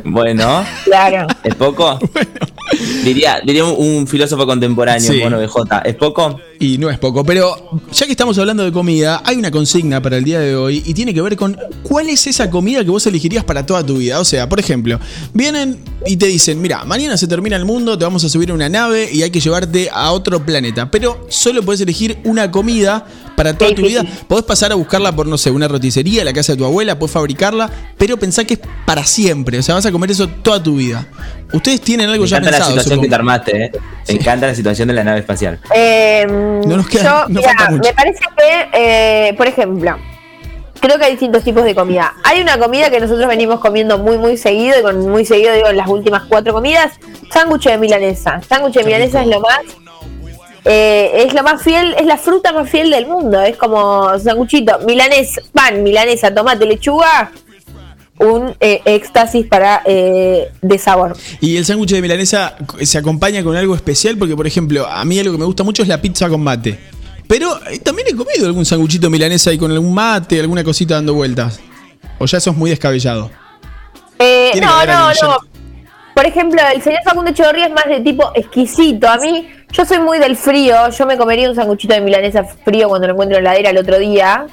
Bueno, 0.05 0.65
claro. 0.85 1.27
¿Es 1.43 1.55
poco? 1.55 1.99
Diría, 3.05 3.41
diría 3.45 3.65
un, 3.65 4.07
filósofo 4.07 4.47
contemporáneo, 4.47 5.13
bueno, 5.21 5.39
BJ. 5.39 5.83
¿Es 5.85 5.95
poco? 5.97 6.41
Y 6.63 6.79
no 6.79 6.89
es 6.91 6.97
poco, 7.01 7.25
pero 7.25 7.81
ya 7.93 8.07
que 8.07 8.13
estamos 8.13 8.39
hablando 8.39 8.63
de 8.63 8.71
comida, 8.71 9.21
hay 9.25 9.35
una 9.35 9.51
consigna 9.51 10.01
para 10.01 10.17
el 10.19 10.23
día 10.23 10.39
de 10.39 10.55
hoy 10.55 10.81
y 10.87 10.95
tiene 10.95 11.13
que 11.13 11.21
ver 11.21 11.35
con 11.35 11.59
cuál 11.83 12.09
es 12.09 12.25
esa 12.29 12.51
comida 12.51 12.85
que 12.85 12.91
vos 12.91 13.05
elegirías 13.05 13.43
para 13.43 13.67
toda 13.67 13.85
tu 13.85 13.97
vida. 13.97 14.21
O 14.21 14.25
sea, 14.25 14.49
por 14.49 14.61
ejemplo, 14.61 15.01
vienen 15.35 15.81
y 16.07 16.19
te 16.19 16.27
dicen, 16.27 16.61
mira, 16.61 16.85
mañana 16.85 17.17
se 17.17 17.27
termina 17.27 17.57
el 17.57 17.65
mundo, 17.65 17.99
te 17.99 18.05
vamos 18.05 18.23
a 18.23 18.29
subir 18.29 18.53
a 18.53 18.55
una 18.55 18.69
nave 18.69 19.11
y 19.13 19.25
hay 19.25 19.31
que 19.33 19.41
llevarte 19.41 19.91
a 19.93 20.13
otro 20.13 20.47
planeta, 20.47 20.89
pero 20.89 21.27
solo 21.29 21.65
puedes 21.65 21.81
elegir 21.81 22.21
una 22.23 22.53
comida 22.53 23.07
para 23.37 23.59
toda 23.59 23.75
tu 23.75 23.83
vida. 23.83 24.05
Podés 24.29 24.45
pasar 24.45 24.71
a 24.71 24.77
buscarla 24.77 25.17
por, 25.17 25.27
no 25.27 25.39
sé, 25.39 25.51
una 25.51 25.67
roticería, 25.67 26.25
la 26.25 26.33
casa 26.33 26.53
de 26.53 26.59
tu 26.59 26.65
abuela, 26.65 26.97
puedes 26.97 27.13
fabricarla, 27.13 27.71
pero 27.99 28.17
pensá 28.17 28.45
que 28.45 28.55
es 28.55 28.61
para 28.87 29.05
siempre. 29.05 29.59
O 29.59 29.63
sea, 29.63 29.75
vas 29.75 29.87
a 29.87 29.91
comer 29.91 30.13
eso 30.13 30.29
toda 30.29 30.63
tu 30.63 30.77
vida. 30.77 31.09
Ustedes 31.53 31.81
tienen 31.81 32.09
algo 32.09 32.25
ya 32.25 32.41
pensado. 32.41 32.53
Me 32.53 32.57
encanta 32.57 32.77
la 32.77 32.83
situación 32.83 33.01
que 33.01 33.09
te 33.09 33.15
armaste, 33.15 33.65
¿eh? 33.65 33.73
Me 34.09 34.15
encanta 34.15 34.47
la 34.47 34.55
situación 34.55 34.89
de 34.89 34.95
la 34.95 35.05
nave 35.05 35.21
espacial. 35.21 35.59
Eh, 35.75 36.27
no 36.29 36.77
nos 36.77 36.89
queda. 36.89 37.27
Yo, 37.29 37.35
me 37.35 37.93
parece 37.93 38.25
que, 38.37 38.69
eh, 38.73 39.35
por 39.35 39.47
ejemplo, 39.47 39.97
creo 40.81 40.99
que 40.99 41.05
hay 41.05 41.13
distintos 41.13 41.45
tipos 41.45 41.65
de 41.65 41.75
comida. 41.75 42.15
Hay 42.25 42.41
una 42.41 42.59
comida 42.59 42.91
que 42.91 43.01
nosotros 43.01 43.29
venimos 43.29 43.61
comiendo 43.61 43.99
muy, 43.99 44.19
muy 44.19 44.37
seguido, 44.37 44.79
y 44.79 44.83
con 44.83 45.09
muy 45.09 45.25
seguido 45.25 45.53
digo 45.55 45.69
en 45.69 45.77
las 45.77 45.89
últimas 45.89 46.25
cuatro 46.29 46.53
comidas, 46.53 46.93
sándwich 47.33 47.65
de 47.65 47.79
milanesa. 47.79 48.41
Sándwich 48.49 48.75
de 48.75 48.85
milanesa 48.85 49.23
es 49.23 49.29
lo 49.29 49.41
más 49.41 49.61
eh, 50.65 51.25
es 51.27 51.35
la 51.35 51.43
más 51.43 51.61
fiel, 51.63 51.95
es 51.99 52.07
la 52.07 52.17
fruta 52.17 52.53
más 52.53 52.69
fiel 52.69 52.91
del 52.91 53.07
mundo. 53.07 53.41
Es 53.41 53.57
como 53.57 54.19
sanguchito, 54.19 54.79
milanés, 54.81 55.41
pan, 55.53 55.83
milanesa, 55.83 56.33
tomate, 56.33 56.67
lechuga, 56.67 57.33
un 58.19 58.55
eh, 58.61 58.81
éxtasis 58.85 59.47
para 59.47 59.83
eh, 59.85 60.51
de 60.61 60.79
sabor. 60.79 61.17
Y 61.41 61.57
el 61.57 61.65
sándwich 61.65 61.91
de 61.91 62.03
milanesa 62.03 62.57
se 62.83 62.99
acompaña 62.99 63.43
con 63.43 63.57
algo 63.57 63.75
especial 63.75 64.17
porque, 64.17 64.37
por 64.37 64.47
ejemplo, 64.47 64.87
a 64.87 65.05
mí 65.05 65.19
algo 65.19 65.33
que 65.33 65.39
me 65.39 65.45
gusta 65.45 65.65
mucho 65.65 65.83
es 65.83 65.89
la 65.89 66.01
pizza 66.01 66.29
con 66.29 66.43
mate. 66.43 66.79
Pero 67.27 67.59
también 67.83 68.09
he 68.09 68.17
comido 68.17 68.47
algún 68.47 68.65
sanguchito 68.65 69.09
milanesa 69.09 69.51
ahí 69.51 69.59
con 69.59 69.71
algún 69.71 69.95
mate, 69.95 70.39
alguna 70.41 70.63
cosita 70.63 70.95
dando 70.95 71.15
vueltas. 71.15 71.61
O 72.19 72.27
ya 72.27 72.39
eso 72.39 72.51
es 72.51 72.57
muy 72.57 72.71
descabellado. 72.71 73.31
no, 74.19 74.87
no, 74.87 75.09
no. 75.23 75.53
Por 76.15 76.27
ejemplo, 76.27 76.61
el 76.75 76.83
señor 76.83 77.01
Facundo 77.05 77.31
Echeverría 77.31 77.67
es 77.67 77.73
más 77.73 77.87
de 77.87 78.01
tipo 78.01 78.31
exquisito. 78.35 79.09
A 79.09 79.17
mí, 79.17 79.49
yo 79.73 79.85
soy 79.85 79.99
muy 79.99 80.19
del 80.19 80.37
frío. 80.37 80.91
Yo 80.91 81.07
me 81.07 81.17
comería 81.17 81.49
un 81.49 81.57
sanguchito 81.57 81.95
de 81.95 82.01
milanesa 82.01 82.45
frío 82.45 82.89
cuando 82.89 83.07
lo 83.07 83.15
encuentro 83.15 83.39
en 83.39 83.45
la 83.45 83.51
heladera 83.53 83.71
el 83.71 83.79
otro 83.79 83.99
día. 83.99 84.47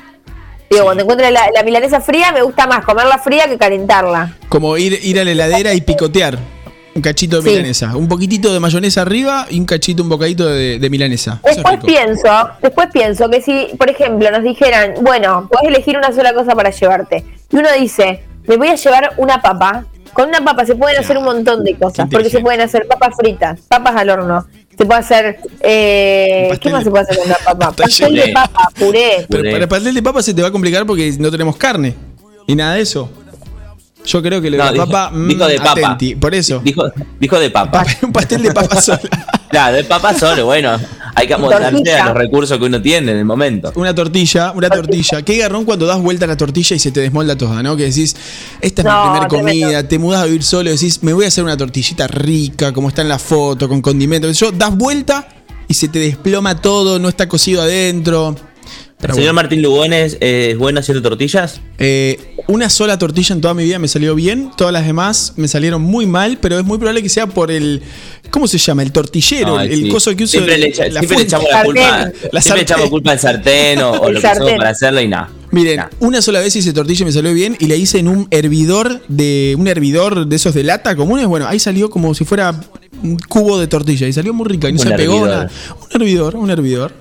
Digo, 0.69 0.83
cuando 0.83 1.03
encuentro 1.03 1.29
la, 1.31 1.49
la 1.53 1.63
milanesa 1.63 1.99
fría, 2.01 2.31
me 2.31 2.41
gusta 2.41 2.67
más 2.67 2.85
comerla 2.85 3.17
fría 3.17 3.47
que 3.47 3.57
calentarla. 3.57 4.35
Como 4.49 4.77
ir, 4.77 4.99
ir 5.03 5.19
a 5.19 5.23
la 5.23 5.31
heladera 5.31 5.73
y 5.73 5.81
picotear 5.81 6.37
un 6.95 7.01
cachito 7.01 7.37
de 7.37 7.43
Sí. 7.43 7.49
milanesa. 7.55 7.95
Un 7.95 8.07
poquitito 8.07 8.53
de 8.53 8.59
mayonesa 8.59 9.01
arriba 9.01 9.45
y 9.49 9.59
un 9.59 9.65
cachito, 9.65 10.03
un 10.03 10.09
bocadito 10.09 10.45
de, 10.47 10.77
de 10.79 10.89
milanesa. 10.89 11.39
Es 11.45 11.55
Después 11.55 11.79
pienso, 11.85 12.49
después 12.61 12.89
pienso 12.91 13.29
que 13.29 13.41
si, 13.41 13.67
por 13.77 13.89
ejemplo, 13.89 14.29
nos 14.31 14.43
dijeran, 14.43 14.95
bueno, 15.01 15.47
puedes 15.51 15.67
elegir 15.69 15.97
una 15.97 16.11
sola 16.11 16.33
cosa 16.33 16.53
para 16.55 16.69
llevarte. 16.71 17.23
Y 17.51 17.55
uno 17.55 17.69
dice, 17.79 18.23
me 18.47 18.57
voy 18.57 18.67
a 18.67 18.75
llevar 18.75 19.13
una 19.17 19.41
papa. 19.41 19.85
Con 20.13 20.29
una 20.29 20.43
papa 20.43 20.65
se 20.65 20.75
pueden 20.75 20.99
hacer 20.99 21.17
un 21.17 21.23
montón 21.23 21.63
de 21.63 21.75
cosas, 21.75 22.07
porque 22.11 22.29
se 22.29 22.39
pueden 22.39 22.61
hacer 22.61 22.87
papas 22.87 23.15
fritas, 23.17 23.61
papas 23.67 23.95
al 23.95 24.09
horno, 24.09 24.45
se 24.77 24.85
puede 24.85 24.99
hacer, 25.01 25.39
eh, 25.59 26.57
¿qué 26.61 26.69
más 26.69 26.83
se 26.83 26.89
puede 26.89 27.03
hacer 27.03 27.17
con 27.17 27.27
una 27.27 27.37
papa? 27.43 27.71
Pastel 27.77 28.15
de 28.15 28.31
papa, 28.33 28.69
puré. 28.77 29.25
Pero 29.29 29.43
para 29.43 29.63
el 29.63 29.67
pastel 29.67 29.93
de 29.93 30.01
papa 30.01 30.21
se 30.21 30.33
te 30.33 30.41
va 30.41 30.47
a 30.47 30.51
complicar 30.51 30.85
porque 30.85 31.13
no 31.19 31.29
tenemos 31.29 31.57
carne. 31.57 31.95
Y 32.47 32.55
nada 32.55 32.75
de 32.75 32.81
eso. 32.81 33.09
Yo 34.11 34.21
creo 34.23 34.41
que 34.41 34.49
lo 34.49 34.57
de 34.57 34.63
No, 34.63 34.71
dijo, 34.73 34.85
papa. 34.87 35.11
mm, 35.15 35.27
dijo 35.27 35.47
de 35.47 35.57
papa. 35.57 35.71
atenti. 35.71 36.15
Por 36.15 36.33
eso. 36.33 36.59
Dijo, 36.63 36.83
dijo 37.19 37.39
de 37.39 37.49
papa. 37.51 37.85
Un 38.01 38.11
pastel 38.11 38.41
de 38.41 38.51
papa 38.51 38.81
sola. 38.81 38.99
Claro, 39.49 39.77
de 39.77 39.83
papa 39.83 40.13
solo, 40.13 40.45
bueno. 40.45 40.77
Hay 41.15 41.25
que 41.25 41.33
amoldarse 41.33 41.91
a 41.93 42.05
los 42.05 42.13
recursos 42.15 42.55
que 42.59 42.65
uno 42.65 42.79
tiene 42.79 43.11
en 43.13 43.17
el 43.17 43.25
momento. 43.25 43.71
Una 43.75 43.95
tortilla, 43.95 44.51
una 44.51 44.69
tortilla. 44.69 45.23
Qué 45.23 45.37
garrón 45.37 45.65
cuando 45.65 45.87
das 45.87 45.99
vuelta 45.99 46.25
a 46.25 46.27
la 46.27 46.37
tortilla 46.37 46.75
y 46.75 46.79
se 46.79 46.91
te 46.91 46.99
desmolda 46.99 47.35
toda, 47.35 47.63
¿no? 47.63 47.75
Que 47.75 47.85
decís, 47.85 48.15
esta 48.61 48.81
es 48.83 48.85
No, 48.85 49.05
mi 49.05 49.09
primera 49.09 49.27
comida, 49.27 49.87
te 49.87 49.97
mudas 49.97 50.21
a 50.21 50.25
vivir 50.25 50.43
solo 50.43 50.69
decís, 50.69 51.01
me 51.01 51.13
voy 51.13 51.25
a 51.25 51.29
hacer 51.29 51.43
una 51.43 51.57
tortillita 51.57 52.05
rica, 52.07 52.71
como 52.73 52.89
está 52.89 53.01
en 53.01 53.09
la 53.09 53.17
foto, 53.17 53.67
con 53.67 53.81
condimentos. 53.81 54.37
Yo 54.37 54.51
das 54.51 54.77
vuelta 54.77 55.27
y 55.67 55.73
se 55.73 55.87
te 55.87 55.97
desploma 55.97 56.61
todo, 56.61 56.99
no 56.99 57.09
está 57.09 57.27
cocido 57.27 57.63
adentro. 57.63 58.35
Pero 59.01 59.13
¿El 59.13 59.15
señor 59.15 59.33
bueno. 59.33 59.33
Martín 59.43 59.61
Lugones 59.61 60.17
eh, 60.19 60.49
es 60.51 60.57
bueno 60.57 60.81
haciendo 60.81 61.01
tortillas? 61.01 61.61
Eh, 61.77 62.19
una 62.47 62.69
sola 62.69 62.97
tortilla 62.97 63.33
en 63.33 63.39
toda 63.39 63.53
mi 63.53 63.63
vida 63.63 63.79
me 63.79 63.87
salió 63.87 64.13
bien, 64.13 64.51
todas 64.57 64.73
las 64.73 64.85
demás 64.85 65.33
me 65.37 65.47
salieron 65.47 65.81
muy 65.81 66.05
mal, 66.05 66.37
pero 66.41 66.59
es 66.59 66.65
muy 66.65 66.77
probable 66.77 67.01
que 67.01 67.07
sea 67.07 67.25
por 67.27 67.49
el. 67.49 67.81
¿Cómo 68.29 68.45
se 68.47 68.57
llama? 68.57 68.83
El 68.83 68.91
tortillero, 68.91 69.59
el, 69.61 69.83
sí. 69.83 69.89
coso 69.89 70.13
que 70.17 70.25
uso. 70.25 70.31
Siempre, 70.33 70.55
el- 70.55 70.61
le, 70.61 70.67
echa- 70.67 70.89
la 70.89 70.99
siempre 70.99 71.17
le 71.19 71.23
echamos 71.23 71.47
la 71.49 71.63
culpa. 71.63 71.81
La 71.81 72.09
siempre 72.11 72.31
le 72.33 72.41
sartén. 72.41 72.61
echamos 72.63 72.89
culpa 72.89 73.11
al 73.11 73.19
sartén 73.19 73.81
o, 73.81 73.93
lo 74.09 74.19
que 74.19 74.27
usamos 74.27 74.51
para 74.57 74.69
hacerla 74.71 75.01
y 75.01 75.07
nada. 75.07 75.29
Miren, 75.51 75.77
Nah. 75.77 75.87
una 76.01 76.21
sola 76.21 76.41
vez 76.41 76.55
hice 76.57 76.73
tortilla 76.73 77.01
y 77.03 77.05
me 77.05 77.11
salió 77.13 77.33
bien 77.33 77.55
y 77.57 77.67
la 77.67 77.75
hice 77.75 77.99
en 77.99 78.07
un 78.09 78.27
hervidor 78.31 79.01
de 79.07 79.55
un 79.57 79.67
hervidor 79.69 80.27
de 80.27 80.35
esos 80.35 80.53
de 80.53 80.63
lata 80.63 80.95
comunes. 80.97 81.25
Bueno, 81.25 81.47
ahí 81.47 81.57
salió 81.59 81.89
como 81.89 82.13
si 82.13 82.25
fuera 82.25 82.53
un 83.01 83.17
cubo 83.17 83.57
de 83.59 83.67
tortilla 83.67 84.07
y 84.07 84.13
salió 84.13 84.33
muy 84.33 84.45
rica 84.47 84.67
y 84.67 84.73
no 84.73 84.81
Un 84.81 84.87
se 84.89 84.93
pegó 84.95 85.25
nada. 85.25 85.49
Un 85.95 86.01
hervidor, 86.01 86.35
un 86.35 86.51
hervidor. 86.51 86.93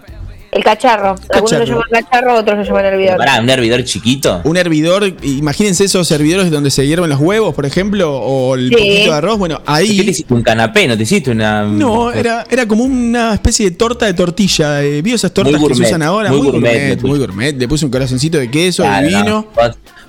El 0.50 0.64
cacharro. 0.64 1.10
Algunos 1.30 1.50
Cacharro. 1.50 1.58
lo 1.58 1.82
llaman 1.84 1.88
cacharro, 2.04 2.34
otros 2.36 2.58
lo 2.58 2.64
llaman 2.64 2.84
hervidor. 2.86 3.16
Pará, 3.18 3.40
un 3.40 3.50
hervidor 3.50 3.84
chiquito. 3.84 4.40
Un 4.44 4.56
hervidor, 4.56 5.12
imagínense 5.22 5.84
esos 5.84 6.10
hervidores 6.10 6.50
donde 6.50 6.70
se 6.70 6.86
hierven 6.86 7.10
los 7.10 7.20
huevos, 7.20 7.54
por 7.54 7.66
ejemplo, 7.66 8.16
o 8.18 8.54
el 8.54 8.68
Sí. 8.68 8.74
poquito 8.74 9.10
de 9.10 9.16
arroz. 9.16 9.38
Bueno, 9.38 9.58
¿Qué 9.58 9.64
te 9.64 9.70
ahí. 9.72 10.00
hiciste? 10.00 10.32
¿Un 10.32 10.42
canapé? 10.42 10.88
¿No 10.88 10.96
te 10.96 11.02
hiciste 11.02 11.30
una.? 11.30 11.64
No, 11.64 12.10
era, 12.12 12.46
era 12.50 12.66
como 12.66 12.84
una 12.84 13.34
especie 13.34 13.68
de 13.70 13.76
torta 13.76 14.06
de 14.06 14.14
tortilla. 14.14 14.82
Eh, 14.82 15.02
¿Vio 15.02 15.14
esas 15.16 15.32
tortas 15.32 15.60
que 15.62 15.74
se 15.74 15.82
usan 15.82 16.02
ahora? 16.02 16.30
muy 16.30 16.38
Muy, 16.40 16.50
gourmet, 16.52 17.02
muy 17.02 17.18
gourmet. 17.18 17.52
Le 17.58 17.68
puse 17.68 17.84
un 17.84 17.90
corazoncito 17.90 18.38
de 18.38 18.50
queso, 18.50 18.84
Claro, 18.84 19.06
de 19.06 19.12
no. 19.12 19.18
vino. 19.24 19.46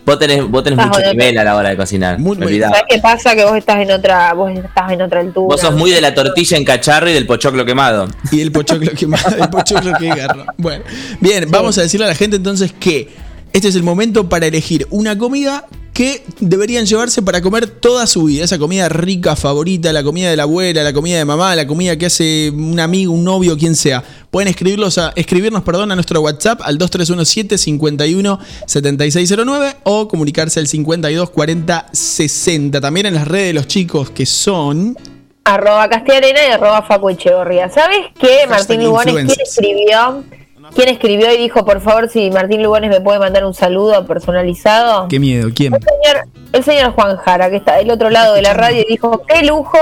Vos 0.10 0.20
tenés, 0.20 0.44
vos 0.50 0.64
tenés 0.64 0.80
Ah, 0.80 0.86
mucho 0.88 1.00
bueno, 1.00 1.12
nivel 1.12 1.38
a 1.38 1.44
la 1.44 1.56
hora 1.56 1.70
de 1.70 1.78
cocinar. 1.78 2.20
Muy- 2.20 2.38
muy-. 2.38 2.60
¿Sabes 2.60 2.84
qué 2.90 3.00
pasa? 3.00 3.36
Que 3.36 3.46
vos 3.46 3.56
estás 3.56 3.78
en 3.80 3.92
otra, 3.92 4.34
vos 4.34 4.52
estás 4.52 4.92
en 4.92 5.02
otra 5.02 5.20
altura. 5.20 5.48
Vos 5.56 5.62
sos 5.62 5.76
muy 5.76 5.92
de 5.92 6.02
la 6.02 6.14
tortilla 6.14 6.58
en 6.58 6.66
cacharro 6.66 7.10
y 7.10 7.14
del 7.14 7.26
pochoclo 7.26 7.66
quemado. 7.66 8.08
Y 8.32 8.42
el 8.42 8.52
pochoclo 8.52 8.92
que 8.92 9.08
más, 9.08 9.26
el 9.34 9.50
pochoclo 9.50 9.94
que 10.00 10.08
garro. 10.10 10.46
Bueno, 10.58 10.84
bien, 11.20 11.46
vamos 11.50 11.78
a 11.78 11.82
decirle 11.82 12.06
a 12.06 12.10
la 12.10 12.16
gente 12.16 12.36
entonces 12.38 12.74
que 12.78 13.10
este 13.54 13.68
es 13.68 13.76
el 13.76 13.84
momento 13.84 14.30
para 14.30 14.46
elegir 14.48 14.88
una 14.90 15.18
comida 15.18 15.66
que 16.00 16.24
deberían 16.40 16.86
llevarse 16.86 17.22
para 17.22 17.42
comer 17.42 17.68
toda 17.68 18.08
su 18.08 18.24
vida. 18.24 18.46
Esa 18.46 18.58
comida 18.58 18.88
rica, 18.88 19.36
favorita, 19.36 19.92
la 19.92 20.02
comida 20.02 20.30
de 20.30 20.38
la 20.38 20.44
abuela, 20.44 20.82
la 20.82 20.94
comida 20.94 21.18
de 21.18 21.26
mamá, 21.26 21.58
la 21.58 21.68
comida 21.68 21.98
que 21.98 22.06
hace 22.06 22.54
un 22.56 22.80
amigo, 22.80 23.12
un 23.12 23.26
novio, 23.26 23.58
quien 23.58 23.76
sea. 23.76 24.02
Pueden 24.32 24.48
escribirlos 24.48 24.98
a, 24.98 25.12
escribirnos 25.18 25.62
perdón, 25.64 25.92
a 25.92 25.96
nuestro 25.96 26.22
WhatsApp 26.22 26.62
al 26.64 26.78
2317 26.78 27.58
51 27.58 28.40
7609 28.66 29.76
o 29.84 30.08
comunicarse 30.08 30.62
al 30.62 30.68
52 30.68 31.32
40 31.32 31.88
60. 31.92 32.80
También 32.80 33.08
en 33.08 33.16
las 33.16 33.28
redes 33.28 33.48
de 33.48 33.54
los 33.56 33.68
chicos 33.68 34.10
que 34.10 34.26
son. 34.26 34.96
arroba 35.44 35.90
Castiarena 35.90 36.40
y 36.48 36.52
arroba 36.52 36.82
Facu 36.84 37.10
Echeverría. 37.10 37.70
¿Sabes 37.70 38.06
qué? 38.18 38.48
Martín 38.48 38.80
¿quién 38.80 38.94
influencers. 38.94 39.50
escribió? 39.50 40.24
¿Quién 40.76 40.90
escribió 40.90 41.34
y 41.34 41.38
dijo, 41.38 41.66
por 41.66 41.82
favor, 41.82 42.10
si 42.10 42.30
Martín 42.32 42.62
Lugones 42.64 42.90
me 42.90 43.02
puede 43.02 43.20
mandar 43.20 43.46
un 43.46 43.54
saludo 43.54 44.06
personalizado? 44.06 45.08
Qué 45.08 45.20
miedo, 45.20 45.50
¿quién? 45.56 45.74
El 45.74 45.82
señor, 45.82 46.28
el 46.54 46.64
señor 46.64 46.92
Juan 46.94 47.18
Jara, 47.18 47.50
que 47.50 47.58
está 47.58 47.78
del 47.78 47.90
otro 47.92 48.10
lado 48.10 48.34
de 48.36 48.42
la 48.42 48.54
radio, 48.54 48.82
y 48.82 48.86
dijo, 48.92 49.24
qué 49.28 49.44
lujo 49.46 49.78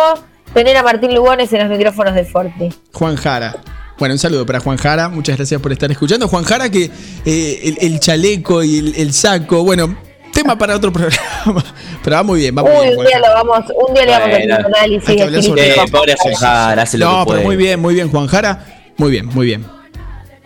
tener 0.53 0.75
a 0.77 0.83
Martín 0.83 1.13
Lugones 1.13 1.51
en 1.53 1.67
los 1.67 1.69
micrófonos 1.77 2.15
de 2.15 2.23
Forti. 2.25 2.69
Juan 2.93 3.15
Jara. 3.15 3.55
Bueno, 3.99 4.13
un 4.13 4.19
saludo 4.19 4.45
para 4.45 4.59
Juan 4.59 4.77
Jara. 4.77 5.09
Muchas 5.09 5.37
gracias 5.37 5.59
por 5.61 5.71
estar 5.71 5.91
escuchando. 5.91 6.27
Juan 6.27 6.43
Jara, 6.43 6.69
que 6.69 6.91
eh, 7.25 7.59
el, 7.63 7.77
el 7.81 7.99
chaleco 7.99 8.63
y 8.63 8.77
el, 8.77 8.95
el 8.95 9.11
saco, 9.13 9.63
bueno, 9.63 9.97
tema 10.31 10.55
para 10.57 10.75
otro 10.75 10.91
programa. 10.93 11.63
Pero 12.03 12.15
va 12.15 12.23
muy 12.23 12.39
bien, 12.41 12.55
va 12.57 12.61
muy 12.63 12.71
Uy, 12.71 12.85
bien. 12.87 12.99
un 12.99 13.05
día 13.05 13.19
lo 13.19 13.33
vamos, 13.33 13.65
un 13.87 13.93
día 13.95 14.05
le 14.05 14.11
vamos 14.11 14.27
a 14.29 14.35
hacer 14.35 14.45
un 14.59 14.65
análisis 14.75 15.09
hay 15.09 15.15
que 15.15 15.23
hablar 15.23 15.43
sobre 15.43 15.61
espiritual. 15.61 15.87
Eso. 15.87 15.97
pobre 15.97 16.15
Juan 16.19 16.33
Jara, 16.35 16.81
hace 16.83 16.97
lo 16.99 17.05
No, 17.05 17.11
que 17.11 17.17
pero 17.25 17.25
puede. 17.41 17.45
muy 17.45 17.55
bien, 17.55 17.79
muy 17.79 17.93
bien, 17.95 18.09
Juan 18.11 18.27
Jara. 18.27 18.65
Muy 18.97 19.11
bien, 19.11 19.25
muy 19.27 19.45
bien. 19.47 19.65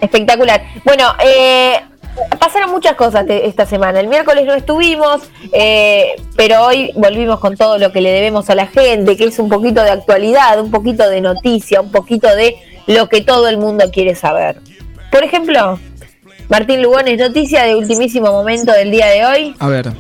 Espectacular. 0.01 0.61
Bueno, 0.83 1.05
eh, 1.23 1.79
pasaron 2.39 2.71
muchas 2.71 2.95
cosas 2.95 3.25
esta 3.27 3.65
semana. 3.65 3.99
El 3.99 4.07
miércoles 4.07 4.45
no 4.45 4.53
estuvimos, 4.53 5.21
eh, 5.53 6.15
pero 6.35 6.65
hoy 6.65 6.91
volvimos 6.95 7.39
con 7.39 7.55
todo 7.55 7.77
lo 7.77 7.91
que 7.91 8.01
le 8.01 8.11
debemos 8.11 8.49
a 8.49 8.55
la 8.55 8.67
gente, 8.67 9.15
que 9.15 9.25
es 9.25 9.39
un 9.39 9.49
poquito 9.49 9.83
de 9.83 9.91
actualidad, 9.91 10.59
un 10.59 10.71
poquito 10.71 11.09
de 11.09 11.21
noticia, 11.21 11.81
un 11.81 11.91
poquito 11.91 12.35
de 12.35 12.57
lo 12.87 13.07
que 13.07 13.21
todo 13.21 13.47
el 13.47 13.57
mundo 13.57 13.85
quiere 13.91 14.15
saber. 14.15 14.57
Por 15.11 15.23
ejemplo, 15.23 15.79
Martín 16.49 16.81
Lugones, 16.81 17.19
noticia 17.19 17.63
de 17.63 17.75
ultimísimo 17.75 18.31
momento 18.31 18.71
del 18.73 18.91
día 18.91 19.07
de 19.07 19.25
hoy. 19.25 19.55
A 19.59 19.67
ver. 19.67 19.91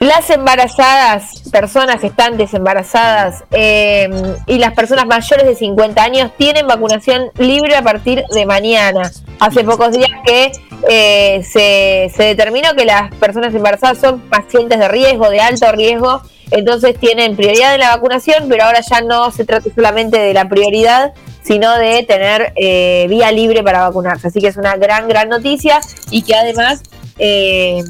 Las 0.00 0.30
embarazadas, 0.30 1.42
personas 1.52 2.00
gestantes 2.00 2.54
embarazadas 2.54 3.44
eh, 3.50 4.08
y 4.46 4.56
las 4.56 4.72
personas 4.72 5.04
mayores 5.04 5.44
de 5.46 5.54
50 5.54 6.02
años 6.02 6.30
tienen 6.38 6.66
vacunación 6.66 7.30
libre 7.36 7.76
a 7.76 7.82
partir 7.82 8.24
de 8.32 8.46
mañana. 8.46 9.12
Hace 9.40 9.62
pocos 9.62 9.92
días 9.92 10.08
que 10.24 10.52
eh, 10.88 11.42
se, 11.44 12.10
se 12.16 12.22
determinó 12.22 12.72
que 12.74 12.86
las 12.86 13.14
personas 13.16 13.54
embarazadas 13.54 13.98
son 13.98 14.20
pacientes 14.20 14.78
de 14.78 14.88
riesgo, 14.88 15.28
de 15.28 15.42
alto 15.42 15.70
riesgo, 15.72 16.22
entonces 16.50 16.98
tienen 16.98 17.36
prioridad 17.36 17.74
en 17.74 17.80
la 17.80 17.94
vacunación, 17.94 18.46
pero 18.48 18.64
ahora 18.64 18.80
ya 18.80 19.02
no 19.02 19.30
se 19.30 19.44
trata 19.44 19.68
solamente 19.74 20.18
de 20.18 20.32
la 20.32 20.48
prioridad, 20.48 21.12
sino 21.42 21.76
de 21.76 22.04
tener 22.04 22.54
eh, 22.56 23.04
vía 23.10 23.30
libre 23.32 23.62
para 23.62 23.82
vacunarse. 23.82 24.28
Así 24.28 24.40
que 24.40 24.46
es 24.46 24.56
una 24.56 24.76
gran, 24.76 25.08
gran 25.08 25.28
noticia 25.28 25.78
y 26.10 26.22
que 26.22 26.34
además... 26.34 26.82
eh, 27.18 27.82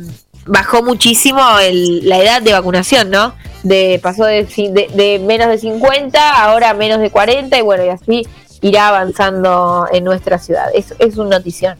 bajó 0.50 0.82
muchísimo 0.82 1.40
el- 1.62 2.06
la 2.08 2.18
edad 2.18 2.42
de 2.42 2.52
vacunación, 2.52 3.08
¿no? 3.10 3.34
De, 3.62 3.98
pasó 4.02 4.24
de, 4.24 4.44
de- 4.44 4.90
de 4.94 5.18
menos 5.24 5.48
de 5.48 5.58
50, 5.58 6.42
ahora 6.44 6.74
menos 6.74 6.98
de 7.00 7.10
40, 7.10 7.56
y 7.58 7.62
bueno, 7.62 7.84
y 7.84 7.88
así 7.88 8.26
irá 8.60 8.88
avanzando 8.88 9.86
en 9.92 10.04
nuestra 10.04 10.38
ciudad. 10.38 10.66
Es, 10.74 10.94
es 10.98 11.16
un 11.16 11.28
notición. 11.28 11.76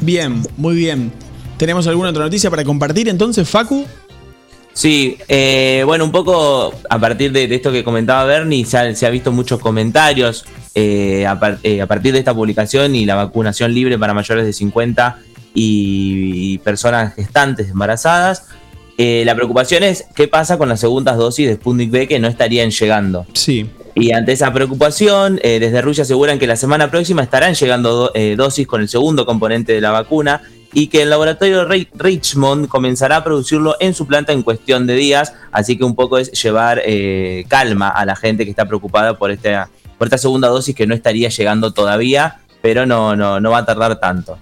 Bien, 0.00 0.42
muy 0.56 0.74
bien. 0.74 1.12
¿Tenemos 1.56 1.86
alguna 1.86 2.10
otra 2.10 2.24
noticia 2.24 2.50
para 2.50 2.64
compartir 2.64 3.08
entonces, 3.08 3.48
Facu? 3.48 3.86
Sí, 4.72 5.16
eh, 5.28 5.82
bueno, 5.86 6.04
un 6.04 6.10
poco 6.10 6.74
a 6.90 6.98
partir 6.98 7.30
de, 7.30 7.46
de 7.46 7.54
esto 7.54 7.70
que 7.70 7.84
comentaba 7.84 8.24
Bernie, 8.24 8.64
se 8.64 8.76
ha, 8.76 8.94
se 8.96 9.06
ha 9.06 9.10
visto 9.10 9.30
muchos 9.30 9.60
comentarios 9.60 10.44
eh, 10.74 11.24
a, 11.28 11.38
par- 11.38 11.58
eh, 11.62 11.80
a 11.80 11.86
partir 11.86 12.12
de 12.12 12.18
esta 12.18 12.34
publicación 12.34 12.96
y 12.96 13.04
la 13.06 13.14
vacunación 13.14 13.72
libre 13.72 13.96
para 14.00 14.14
mayores 14.14 14.44
de 14.44 14.52
50 14.52 15.18
y, 15.54 16.58
personas 16.58 17.14
gestantes 17.14 17.70
embarazadas. 17.70 18.46
Eh, 18.98 19.22
la 19.26 19.34
preocupación 19.34 19.82
es 19.82 20.04
qué 20.14 20.28
pasa 20.28 20.56
con 20.58 20.68
las 20.68 20.80
segundas 20.80 21.16
dosis 21.16 21.48
de 21.48 21.54
Sputnik 21.54 21.92
V 21.92 22.06
que 22.08 22.18
no 22.18 22.28
estarían 22.28 22.70
llegando. 22.70 23.26
Sí. 23.32 23.68
Y 23.96 24.12
ante 24.12 24.32
esa 24.32 24.52
preocupación, 24.52 25.40
eh, 25.42 25.58
desde 25.60 25.80
Rusia 25.82 26.02
aseguran 26.02 26.38
que 26.38 26.46
la 26.46 26.56
semana 26.56 26.90
próxima 26.90 27.22
estarán 27.22 27.54
llegando 27.54 27.90
do- 27.94 28.10
eh, 28.14 28.34
dosis 28.36 28.66
con 28.66 28.80
el 28.80 28.88
segundo 28.88 29.24
componente 29.26 29.72
de 29.72 29.80
la 29.80 29.90
vacuna 29.90 30.42
y 30.72 30.88
que 30.88 31.02
el 31.02 31.10
laboratorio 31.10 31.68
Ri- 31.68 31.88
Richmond 31.94 32.66
comenzará 32.68 33.16
a 33.18 33.24
producirlo 33.24 33.76
en 33.78 33.94
su 33.94 34.06
planta 34.06 34.32
en 34.32 34.42
cuestión 34.42 34.86
de 34.88 34.94
días. 34.94 35.32
Así 35.52 35.76
que 35.78 35.84
un 35.84 35.94
poco 35.94 36.18
es 36.18 36.30
llevar 36.42 36.82
calma 37.48 37.88
a 37.88 38.04
la 38.04 38.16
gente 38.16 38.44
que 38.44 38.50
está 38.50 38.64
preocupada 38.66 39.16
por 39.16 39.30
esta, 39.30 39.68
por 39.98 40.06
esta 40.08 40.18
segunda 40.18 40.48
dosis 40.48 40.74
que 40.74 40.86
no 40.88 40.94
estaría 40.94 41.28
llegando 41.28 41.72
todavía, 41.72 42.38
pero 42.62 42.86
no, 42.86 43.14
no, 43.14 43.38
no 43.40 43.50
va 43.52 43.58
a 43.58 43.64
tardar 43.64 44.00
tanto. 44.00 44.36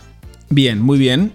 Bien, 0.53 0.83
muy 0.83 0.99
bien. 0.99 1.33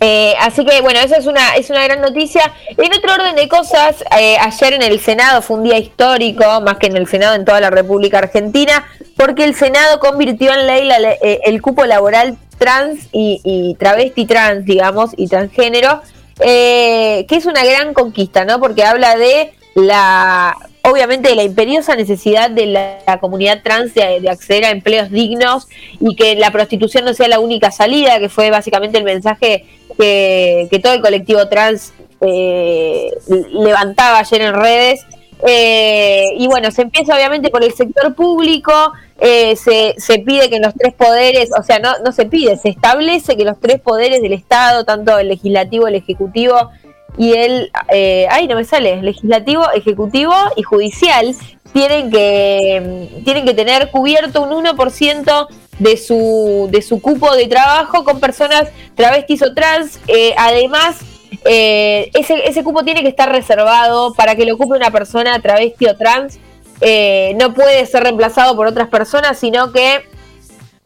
Eh, 0.00 0.34
así 0.40 0.64
que 0.64 0.80
bueno, 0.82 0.98
eso 0.98 1.14
es 1.14 1.26
una, 1.26 1.54
es 1.54 1.70
una 1.70 1.84
gran 1.84 2.00
noticia. 2.00 2.52
En 2.76 2.92
otro 2.92 3.14
orden 3.14 3.36
de 3.36 3.48
cosas, 3.48 4.02
eh, 4.18 4.36
ayer 4.40 4.72
en 4.74 4.82
el 4.82 4.98
Senado 4.98 5.42
fue 5.42 5.58
un 5.58 5.62
día 5.62 5.78
histórico, 5.78 6.60
más 6.60 6.78
que 6.78 6.88
en 6.88 6.96
el 6.96 7.06
Senado 7.06 7.36
en 7.36 7.44
toda 7.44 7.60
la 7.60 7.70
República 7.70 8.18
Argentina, 8.18 8.84
porque 9.16 9.44
el 9.44 9.54
Senado 9.54 10.00
convirtió 10.00 10.52
en 10.52 10.66
ley 10.66 10.88
eh, 11.22 11.40
el 11.44 11.62
cupo 11.62 11.86
laboral 11.86 12.36
trans 12.58 13.08
y, 13.12 13.76
travesti 13.78 14.26
trans, 14.26 14.64
digamos, 14.64 15.12
y 15.16 15.28
transgénero, 15.28 16.02
eh, 16.40 17.26
que 17.28 17.36
es 17.36 17.46
una 17.46 17.64
gran 17.64 17.94
conquista, 17.94 18.44
¿no? 18.44 18.58
Porque 18.58 18.84
habla 18.84 19.16
de 19.16 19.54
la, 19.76 20.56
obviamente, 20.86 21.28
de 21.28 21.34
la 21.34 21.42
imperiosa 21.42 21.96
necesidad 21.96 22.50
de 22.50 22.66
la, 22.66 23.18
comunidad 23.20 23.62
trans 23.62 23.94
de, 23.94 24.28
acceder 24.28 24.64
a 24.64 24.70
empleos 24.70 25.10
dignos 25.10 25.68
y 26.00 26.14
que 26.14 26.36
la 26.36 26.50
prostitución 26.50 27.04
no 27.04 27.14
sea 27.14 27.28
la 27.28 27.40
única 27.40 27.70
salida, 27.70 28.18
que 28.18 28.28
fue 28.28 28.50
básicamente 28.50 28.98
el 28.98 29.04
mensaje 29.04 29.64
que, 29.98 30.80
todo 30.82 30.94
el 30.94 31.00
colectivo 31.00 31.48
trans 31.48 31.92
eh, 32.20 33.10
levantaba 33.52 34.18
ayer 34.18 34.42
en 34.42 34.54
redes. 34.54 35.04
Eh, 35.46 36.28
y 36.38 36.46
bueno, 36.46 36.70
se 36.70 36.82
empieza 36.82 37.14
obviamente 37.14 37.50
por 37.50 37.62
el 37.62 37.74
sector 37.74 38.14
público, 38.14 38.72
eh, 39.20 39.54
se, 39.56 39.94
se, 39.98 40.20
pide 40.20 40.48
que 40.48 40.58
los 40.60 40.72
tres 40.72 40.94
poderes, 40.94 41.50
o 41.58 41.62
sea, 41.62 41.78
no, 41.78 41.90
no 42.02 42.12
se 42.12 42.24
pide, 42.24 42.56
se 42.56 42.70
establece 42.70 43.36
que 43.36 43.44
los 43.44 43.60
tres 43.60 43.78
poderes 43.78 44.22
del 44.22 44.32
Estado, 44.32 44.84
tanto 44.84 45.18
el 45.18 45.28
legislativo, 45.28 45.88
el 45.88 45.96
ejecutivo 45.96 46.70
y 47.18 47.32
el, 47.32 47.70
eh, 47.92 48.26
ay, 48.30 48.46
no 48.48 48.56
me 48.56 48.64
sale, 48.64 49.02
legislativo, 49.02 49.70
ejecutivo 49.72 50.34
y 50.56 50.62
judicial, 50.62 51.34
tienen 51.72 52.10
que, 52.10 53.22
tienen 53.24 53.44
que 53.44 53.54
tener 53.54 53.90
cubierto 53.90 54.42
un 54.42 54.64
1% 54.64 55.48
de 55.78 55.96
su, 55.96 56.68
de 56.70 56.82
su 56.82 57.00
cupo 57.00 57.34
de 57.34 57.48
trabajo 57.48 58.04
con 58.04 58.20
personas 58.20 58.68
travestis 58.94 59.42
o 59.42 59.52
trans. 59.54 60.00
Eh, 60.08 60.34
además, 60.38 61.00
eh, 61.44 62.10
ese, 62.14 62.48
ese 62.48 62.64
cupo 62.64 62.84
tiene 62.84 63.02
que 63.02 63.08
estar 63.08 63.30
reservado 63.30 64.14
para 64.14 64.34
que 64.36 64.46
lo 64.46 64.54
ocupe 64.54 64.76
una 64.76 64.90
persona 64.90 65.40
travesti 65.40 65.86
o 65.86 65.96
trans 65.96 66.38
eh, 66.80 67.34
no 67.40 67.54
puede 67.54 67.86
ser 67.86 68.02
reemplazado 68.02 68.54
por 68.54 68.66
otras 68.66 68.88
personas, 68.88 69.38
sino 69.38 69.72
que 69.72 70.04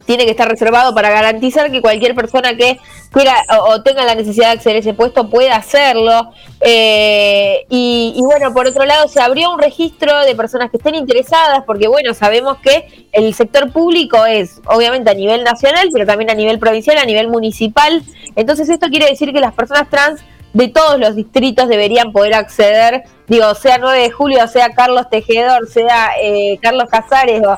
tiene 0.05 0.25
que 0.25 0.31
estar 0.31 0.47
reservado 0.47 0.93
para 0.93 1.09
garantizar 1.09 1.71
que 1.71 1.81
cualquier 1.81 2.15
persona 2.15 2.55
que 2.55 2.79
quiera 3.11 3.43
o, 3.67 3.81
tenga 3.83 4.05
la 4.05 4.15
necesidad 4.15 4.47
de 4.47 4.53
acceder 4.53 4.77
a 4.77 4.79
ese 4.79 4.93
puesto 4.93 5.29
pueda 5.29 5.55
hacerlo. 5.55 6.31
Eh, 6.61 7.65
y, 7.69 8.19
bueno, 8.23 8.53
por 8.53 8.67
otro 8.67 8.85
lado, 8.85 9.07
se 9.07 9.19
abrió 9.19 9.51
un 9.51 9.59
registro 9.59 10.21
de 10.21 10.35
personas 10.35 10.71
que 10.71 10.77
estén 10.77 10.95
interesadas, 10.95 11.63
porque 11.65 11.87
bueno, 11.87 12.13
sabemos 12.13 12.57
que 12.59 13.07
el 13.11 13.33
sector 13.33 13.71
público 13.71 14.25
es 14.25 14.61
obviamente 14.65 15.11
a 15.11 15.13
nivel 15.13 15.43
nacional, 15.43 15.89
pero 15.91 16.05
también 16.05 16.29
a 16.29 16.35
nivel 16.35 16.59
provincial, 16.59 16.97
a 16.97 17.05
nivel 17.05 17.27
municipal. 17.27 18.01
Entonces 18.35 18.69
esto 18.69 18.87
quiere 18.87 19.07
decir 19.07 19.33
que 19.33 19.39
las 19.39 19.53
personas 19.53 19.89
trans 19.89 20.21
de 20.53 20.67
todos 20.67 20.99
los 20.99 21.15
distritos 21.15 21.69
deberían 21.69 22.11
poder 22.11 22.33
acceder, 22.33 23.03
digo, 23.27 23.53
sea 23.55 23.77
9 23.77 23.99
de 23.99 24.11
julio, 24.11 24.47
sea 24.47 24.69
Carlos 24.71 25.09
Tejedor, 25.09 25.67
sea 25.67 26.11
eh, 26.21 26.59
Carlos 26.61 26.89
Casares, 26.89 27.41
o 27.45 27.57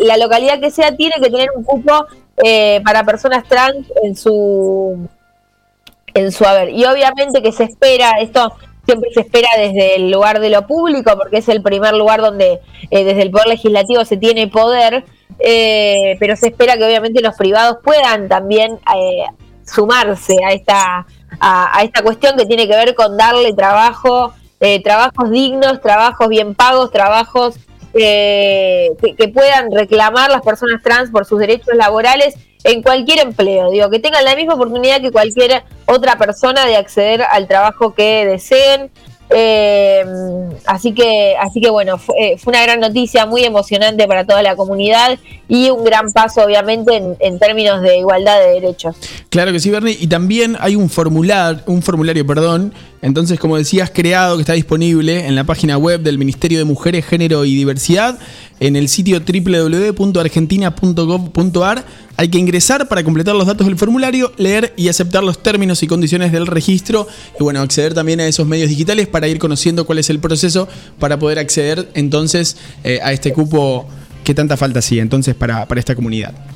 la 0.00 0.16
localidad 0.16 0.60
que 0.60 0.70
sea, 0.70 0.96
tiene 0.96 1.16
que 1.22 1.30
tener 1.30 1.48
un 1.54 1.64
cupo 1.64 2.06
eh, 2.42 2.80
para 2.84 3.04
personas 3.04 3.44
trans 3.48 3.86
en 4.02 4.16
su 4.16 5.08
en 6.14 6.32
su 6.32 6.44
haber. 6.46 6.70
Y 6.70 6.84
obviamente 6.86 7.42
que 7.42 7.52
se 7.52 7.64
espera, 7.64 8.12
esto 8.20 8.52
siempre 8.86 9.10
se 9.12 9.20
espera 9.20 9.48
desde 9.58 9.96
el 9.96 10.10
lugar 10.10 10.40
de 10.40 10.48
lo 10.48 10.66
público, 10.66 11.12
porque 11.16 11.38
es 11.38 11.48
el 11.48 11.62
primer 11.62 11.94
lugar 11.94 12.20
donde 12.20 12.60
eh, 12.90 13.04
desde 13.04 13.22
el 13.22 13.30
Poder 13.30 13.48
Legislativo 13.48 14.04
se 14.04 14.16
tiene 14.16 14.48
poder, 14.48 15.04
pero 15.38 16.36
se 16.36 16.48
espera 16.48 16.76
que 16.78 16.84
obviamente 16.84 17.20
los 17.20 17.36
privados 17.36 17.78
puedan 17.84 18.28
también 18.28 18.78
sumarse 19.66 20.36
a 20.44 20.52
esta 20.52 21.06
a, 21.40 21.80
esta 21.82 22.02
cuestión 22.02 22.36
que 22.36 22.46
tiene 22.46 22.68
que 22.68 22.76
ver 22.76 22.94
con 22.94 23.16
darle 23.16 23.52
trabajo, 23.52 24.32
eh, 24.60 24.82
trabajos 24.82 25.30
dignos, 25.30 25.80
trabajos 25.80 26.28
bien 26.28 26.54
pagos, 26.54 26.90
trabajos 26.90 27.56
eh, 27.94 28.90
que, 29.16 29.28
puedan 29.28 29.72
reclamar 29.72 30.30
las 30.30 30.42
personas 30.42 30.82
trans 30.82 31.10
por 31.10 31.24
sus 31.24 31.38
derechos 31.38 31.74
laborales 31.74 32.34
en 32.64 32.82
cualquier 32.82 33.20
empleo, 33.20 33.70
digo, 33.70 33.88
que 33.88 34.00
tengan 34.00 34.24
la 34.24 34.34
misma 34.34 34.54
oportunidad 34.54 35.00
que 35.00 35.12
cualquier 35.12 35.62
otra 35.86 36.18
persona 36.18 36.66
de 36.66 36.76
acceder 36.76 37.22
al 37.22 37.46
trabajo 37.46 37.94
que 37.94 38.26
deseen. 38.26 38.90
Eh, 39.30 40.04
así 40.66 40.92
que, 40.92 41.34
así 41.40 41.60
que 41.60 41.70
bueno, 41.70 41.98
fue, 41.98 42.36
una 42.46 42.62
gran 42.62 42.78
noticia, 42.80 43.26
muy 43.26 43.44
emocionante 43.44 44.06
para 44.06 44.24
toda 44.24 44.42
la 44.42 44.54
comunidad 44.56 45.18
y 45.48 45.70
un 45.70 45.84
gran 45.84 46.12
paso, 46.12 46.44
obviamente, 46.44 47.02
en, 47.18 47.38
términos 47.38 47.80
de 47.82 47.98
igualdad 47.98 48.38
de 48.40 48.60
derechos. 48.60 48.96
Claro 49.28 49.52
que 49.52 49.60
sí, 49.60 49.70
Bernie. 49.70 49.96
Y 50.00 50.06
también 50.06 50.56
hay 50.60 50.76
un 50.76 50.88
formulario, 50.88 51.62
un 51.66 51.82
formulario, 51.82 52.26
perdón. 52.26 52.72
Entonces, 53.02 53.38
como 53.38 53.56
decías, 53.56 53.90
creado 53.92 54.36
que 54.36 54.42
está 54.42 54.54
disponible 54.54 55.26
en 55.26 55.34
la 55.34 55.44
página 55.44 55.76
web 55.78 56.00
del 56.00 56.18
Ministerio 56.18 56.58
de 56.58 56.64
Mujeres, 56.64 57.04
Género 57.04 57.44
y 57.44 57.54
Diversidad, 57.54 58.18
en 58.58 58.74
el 58.74 58.88
sitio 58.88 59.20
www.argentina.gov.ar. 59.20 61.84
Hay 62.18 62.28
que 62.28 62.38
ingresar 62.38 62.88
para 62.88 63.04
completar 63.04 63.34
los 63.34 63.46
datos 63.46 63.66
del 63.66 63.76
formulario, 63.76 64.32
leer 64.38 64.72
y 64.76 64.88
aceptar 64.88 65.22
los 65.22 65.42
términos 65.42 65.82
y 65.82 65.86
condiciones 65.86 66.32
del 66.32 66.46
registro 66.46 67.06
y 67.38 67.42
bueno, 67.42 67.60
acceder 67.60 67.92
también 67.92 68.20
a 68.20 68.26
esos 68.26 68.46
medios 68.46 68.70
digitales 68.70 69.06
para 69.06 69.28
ir 69.28 69.38
conociendo 69.38 69.84
cuál 69.84 69.98
es 69.98 70.08
el 70.08 70.18
proceso 70.18 70.66
para 70.98 71.18
poder 71.18 71.38
acceder 71.38 71.90
entonces 71.94 72.56
eh, 72.84 73.00
a 73.02 73.12
este 73.12 73.32
cupo 73.32 73.86
que 74.24 74.34
tanta 74.34 74.56
falta 74.56 74.78
hacía 74.78 75.02
entonces 75.02 75.34
para, 75.34 75.66
para 75.68 75.78
esta 75.78 75.94
comunidad. 75.94 76.55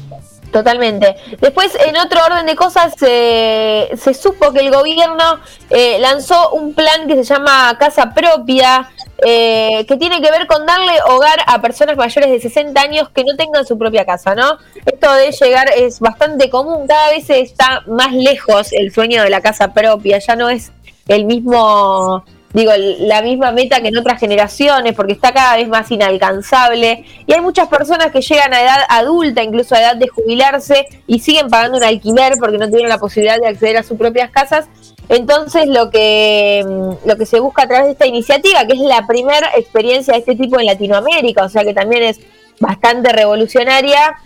Totalmente. 0.51 1.17
Después, 1.41 1.77
en 1.87 1.97
otro 1.97 2.25
orden 2.25 2.45
de 2.47 2.57
cosas, 2.57 2.95
se 2.99 4.15
supo 4.15 4.53
que 4.53 4.61
el 4.61 4.73
gobierno 4.73 5.39
eh, 5.71 5.99
lanzó 6.01 6.51
un 6.51 6.75
plan 6.75 7.07
que 7.07 7.15
se 7.17 7.25
llama 7.25 7.77
Casa 7.79 8.13
Propia, 8.13 8.91
eh, 9.25 9.85
que 9.87 9.97
tiene 9.97 10.21
que 10.21 10.31
ver 10.31 10.47
con 10.47 10.67
darle 10.67 10.93
hogar 11.09 11.39
a 11.47 11.61
personas 11.61 11.97
mayores 11.97 12.31
de 12.31 12.41
60 12.41 12.81
años 12.81 13.09
que 13.11 13.23
no 13.23 13.37
tengan 13.37 13.65
su 13.65 13.79
propia 13.79 14.05
casa, 14.05 14.35
¿no? 14.35 14.59
Esto 14.85 15.13
de 15.13 15.31
llegar 15.31 15.71
es 15.77 16.01
bastante 16.01 16.51
común, 16.51 16.87
cada 16.89 17.11
vez 17.11 17.31
está 17.31 17.83
más 17.87 18.13
lejos 18.13 18.73
el 18.73 18.93
sueño 18.93 19.23
de 19.23 19.31
la 19.31 19.41
casa 19.41 19.73
propia, 19.73 20.19
ya 20.19 20.35
no 20.35 20.49
es 20.49 20.73
el 21.07 21.27
mismo 21.27 22.25
digo, 22.53 22.73
la 22.77 23.23
misma 23.23 23.53
meta 23.53 23.81
que 23.81 23.89
en 23.89 23.97
otras 23.97 24.19
generaciones, 24.19 24.95
porque 24.95 25.13
está 25.13 25.33
cada 25.33 25.57
vez 25.57 25.69
más 25.69 25.91
inalcanzable. 25.91 27.05
Y 27.27 27.33
hay 27.33 27.41
muchas 27.41 27.69
personas 27.69 28.11
que 28.11 28.21
llegan 28.21 28.53
a 28.53 28.63
edad 28.63 28.79
adulta, 28.89 29.43
incluso 29.43 29.75
a 29.75 29.81
edad 29.81 29.97
de 29.97 30.09
jubilarse, 30.09 30.87
y 31.07 31.21
siguen 31.21 31.49
pagando 31.49 31.79
un 31.79 31.85
alquiler 31.85 32.35
porque 32.39 32.59
no 32.59 32.69
tienen 32.69 32.89
la 32.89 32.99
posibilidad 32.99 33.39
de 33.39 33.49
acceder 33.49 33.77
a 33.77 33.83
sus 33.83 33.97
propias 33.97 34.31
casas. 34.31 34.69
Entonces, 35.09 35.67
lo 35.67 35.91
que, 35.91 36.65
mm, 36.67 37.09
lo 37.09 37.17
que 37.17 37.27
se 37.27 37.41
busca 37.41 37.63
a 37.63 37.69
través 37.69 37.87
de 37.87 37.93
esta 37.93 38.07
iniciativa, 38.07 38.65
que 38.67 38.75
es 38.75 38.81
la 38.81 39.07
primera 39.07 39.51
experiencia 39.57 40.15
de 40.15 40.21
este 40.21 40.37
tipo 40.37 40.59
en 40.59 40.67
Latinoamérica, 40.67 41.45
o 41.45 41.49
sea 41.49 41.65
que 41.65 41.75
también 41.75 42.05
es 42.05 42.21
bastante 42.61 43.11
revolucionaria, 43.11 44.17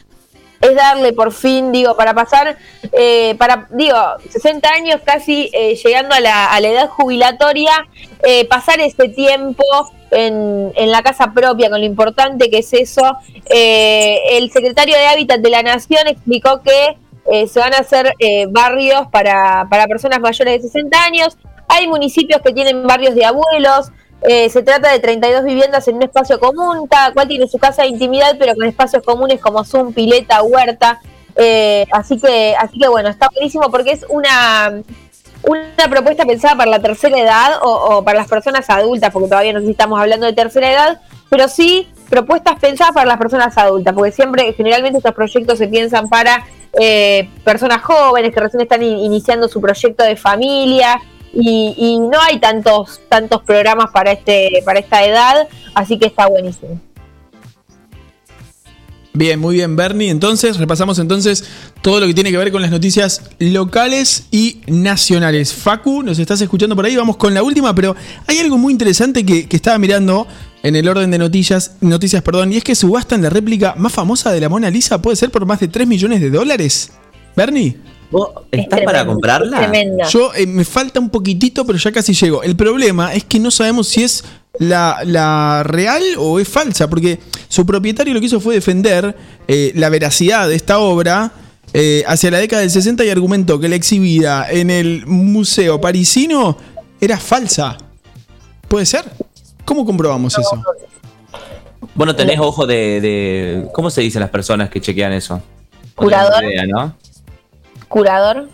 es 0.60 0.74
darle 0.74 1.12
por 1.12 1.32
fin, 1.32 1.72
digo, 1.72 1.96
para 1.96 2.14
pasar, 2.14 2.56
eh, 2.92 3.34
para, 3.38 3.66
digo, 3.70 3.96
60 4.30 4.68
años 4.68 5.00
casi 5.04 5.50
eh, 5.52 5.74
llegando 5.76 6.14
a 6.14 6.20
la, 6.20 6.46
a 6.46 6.60
la, 6.60 6.68
edad 6.68 6.88
jubilatoria, 6.88 7.86
eh, 8.22 8.46
pasar 8.46 8.80
ese 8.80 9.08
tiempo 9.08 9.64
en, 10.10 10.72
en, 10.76 10.90
la 10.90 11.02
casa 11.02 11.32
propia, 11.32 11.70
con 11.70 11.80
lo 11.80 11.86
importante 11.86 12.50
que 12.50 12.58
es 12.58 12.72
eso. 12.72 13.16
el 13.50 14.50
secretario 14.50 14.96
de 14.96 15.06
Hábitat 15.06 15.40
de 15.40 15.50
la 15.50 15.62
Nación 15.62 16.06
explicó 16.06 16.62
que 16.62 16.96
se 17.46 17.58
van 17.58 17.74
a 17.74 17.78
hacer 17.78 18.12
barrios 18.50 19.08
para, 19.10 19.66
para 19.70 19.86
personas 19.86 20.20
mayores 20.20 20.62
de 20.62 20.68
60 20.68 21.04
años. 21.04 21.38
Hay 21.68 21.88
municipios 21.88 22.40
que 22.42 22.52
tienen 22.52 22.86
barrios 22.86 23.14
de 23.14 23.24
abuelos, 23.24 23.90
eh, 24.26 24.48
se 24.48 24.62
trata 24.62 24.90
de 24.90 25.00
32 25.00 25.44
viviendas 25.44 25.86
en 25.86 25.96
un 25.96 26.02
espacio 26.02 26.40
común, 26.40 26.86
cada 26.88 27.12
cual 27.12 27.28
tiene 27.28 27.46
su 27.46 27.58
casa 27.58 27.82
de 27.82 27.88
intimidad, 27.88 28.36
pero 28.38 28.54
con 28.54 28.64
espacios 28.64 29.02
comunes 29.02 29.38
como 29.38 29.64
Zoom, 29.64 29.92
pileta, 29.92 30.42
huerta. 30.42 31.00
Eh, 31.36 31.84
así 31.92 32.18
que, 32.18 32.54
así 32.58 32.78
que 32.78 32.88
bueno, 32.88 33.10
está 33.10 33.28
buenísimo 33.34 33.70
porque 33.70 33.90
es 33.90 34.06
una, 34.08 34.80
una 35.42 35.90
propuesta 35.90 36.24
pensada 36.24 36.56
para 36.56 36.70
la 36.70 36.78
tercera 36.78 37.18
edad 37.18 37.58
o, 37.60 38.02
para 38.02 38.20
las 38.20 38.28
personas 38.28 38.70
adultas, 38.70 39.10
porque 39.12 39.28
todavía 39.28 39.52
no 39.52 39.60
estamos 39.60 40.00
hablando 40.00 40.24
de 40.24 40.32
tercera 40.32 40.72
edad, 40.72 41.00
pero 41.28 41.46
sí 41.46 41.88
propuestas 42.08 42.58
pensadas 42.58 42.94
para 42.94 43.06
las 43.06 43.18
personas 43.18 43.58
adultas, 43.58 43.92
porque 43.92 44.12
siempre, 44.12 44.54
generalmente 44.54 44.98
estos 44.98 45.14
proyectos 45.14 45.58
se 45.58 45.68
piensan 45.68 46.08
para 46.08 46.46
eh, 46.80 47.28
personas 47.44 47.82
jóvenes 47.82 48.32
que 48.32 48.40
recién 48.40 48.62
están 48.62 48.82
iniciando 48.82 49.48
su 49.48 49.60
proyecto 49.60 50.02
de 50.02 50.16
familia 50.16 50.98
y, 51.34 51.98
no 51.98 52.20
hay 52.20 52.38
tantos 52.38 53.00
tantos 53.08 53.42
programas 53.42 53.90
para 53.90 54.12
este 54.12 54.62
para 54.64 54.78
esta 54.78 55.04
edad, 55.04 55.48
así 55.74 55.98
que 55.98 56.06
está 56.06 56.26
buenísimo. 56.26 56.80
Bien, 59.16 59.38
muy 59.38 59.54
bien, 59.54 59.76
Bernie. 59.76 60.10
Entonces, 60.10 60.58
repasamos 60.58 60.98
entonces 60.98 61.44
todo 61.82 62.00
lo 62.00 62.06
que 62.08 62.14
tiene 62.14 62.32
que 62.32 62.36
ver 62.36 62.50
con 62.50 62.60
las 62.62 62.72
noticias 62.72 63.22
locales 63.38 64.26
y 64.32 64.60
nacionales. 64.66 65.54
Facu, 65.54 66.02
nos 66.02 66.18
estás 66.18 66.40
escuchando 66.40 66.74
por 66.74 66.84
ahí, 66.84 66.96
vamos 66.96 67.16
con 67.16 67.32
la 67.32 67.44
última, 67.44 67.72
pero 67.76 67.94
hay 68.26 68.38
algo 68.38 68.58
muy 68.58 68.72
interesante 68.72 69.24
que, 69.24 69.46
estaba 69.50 69.78
mirando 69.78 70.26
en 70.64 70.74
el 70.74 70.88
orden 70.88 71.12
de 71.12 71.18
noticias, 71.18 71.76
noticias, 71.80 72.22
perdón, 72.22 72.52
y 72.52 72.56
es 72.56 72.64
que 72.64 72.74
subastan 72.74 73.22
la 73.22 73.30
réplica 73.30 73.76
más 73.78 73.92
famosa 73.92 74.32
de 74.32 74.40
la 74.40 74.48
Mona 74.48 74.68
Lisa, 74.68 75.00
puede 75.00 75.14
ser 75.14 75.30
por 75.30 75.46
más 75.46 75.60
de 75.60 75.68
3 75.68 75.86
millones 75.86 76.20
de 76.20 76.30
dólares. 76.30 76.90
Bernie. 77.36 77.76
¿Estás 78.50 78.80
para 78.82 79.04
comprarla? 79.06 79.72
Yo 80.10 80.32
eh, 80.34 80.46
me 80.46 80.64
falta 80.64 81.00
un 81.00 81.10
poquitito, 81.10 81.64
pero 81.64 81.78
ya 81.78 81.92
casi 81.92 82.14
llego. 82.14 82.42
El 82.42 82.56
problema 82.56 83.14
es 83.14 83.24
que 83.24 83.38
no 83.38 83.50
sabemos 83.50 83.88
si 83.88 84.02
es 84.02 84.24
la, 84.58 85.62
real 85.64 86.02
o 86.18 86.38
es 86.38 86.48
falsa, 86.48 86.88
porque 86.88 87.18
su 87.48 87.66
propietario 87.66 88.14
lo 88.14 88.20
que 88.20 88.26
hizo 88.26 88.40
fue 88.40 88.54
defender 88.54 89.16
eh, 89.48 89.72
la 89.74 89.88
veracidad 89.88 90.48
de 90.48 90.54
esta 90.54 90.78
obra 90.78 91.32
eh, 91.72 92.04
hacia 92.06 92.30
la 92.30 92.38
década 92.38 92.62
del 92.62 92.70
60 92.70 93.04
y 93.04 93.10
argumentó 93.10 93.58
que 93.58 93.68
la 93.68 93.74
exhibida 93.76 94.46
en 94.50 94.70
el 94.70 95.06
Museo 95.06 95.80
Parisino 95.80 96.56
era 97.00 97.18
falsa. 97.18 97.76
¿Puede 98.68 98.86
ser? 98.86 99.04
¿Cómo 99.64 99.84
comprobamos 99.84 100.38
eso? 100.38 100.62
Bueno, 101.94 102.14
tenés 102.16 102.38
ojo 102.40 102.66
de, 102.66 103.00
de- 103.00 103.68
¿Cómo 103.72 103.90
se 103.90 104.00
dicen 104.00 104.20
las 104.20 104.30
personas 104.30 104.68
que 104.70 104.80
chequean 104.80 105.12
eso? 105.12 105.36
No 105.36 105.42
Curador. 105.94 106.44
idea, 106.44 106.66
¿no? 106.66 106.96
Curador. 107.94 108.48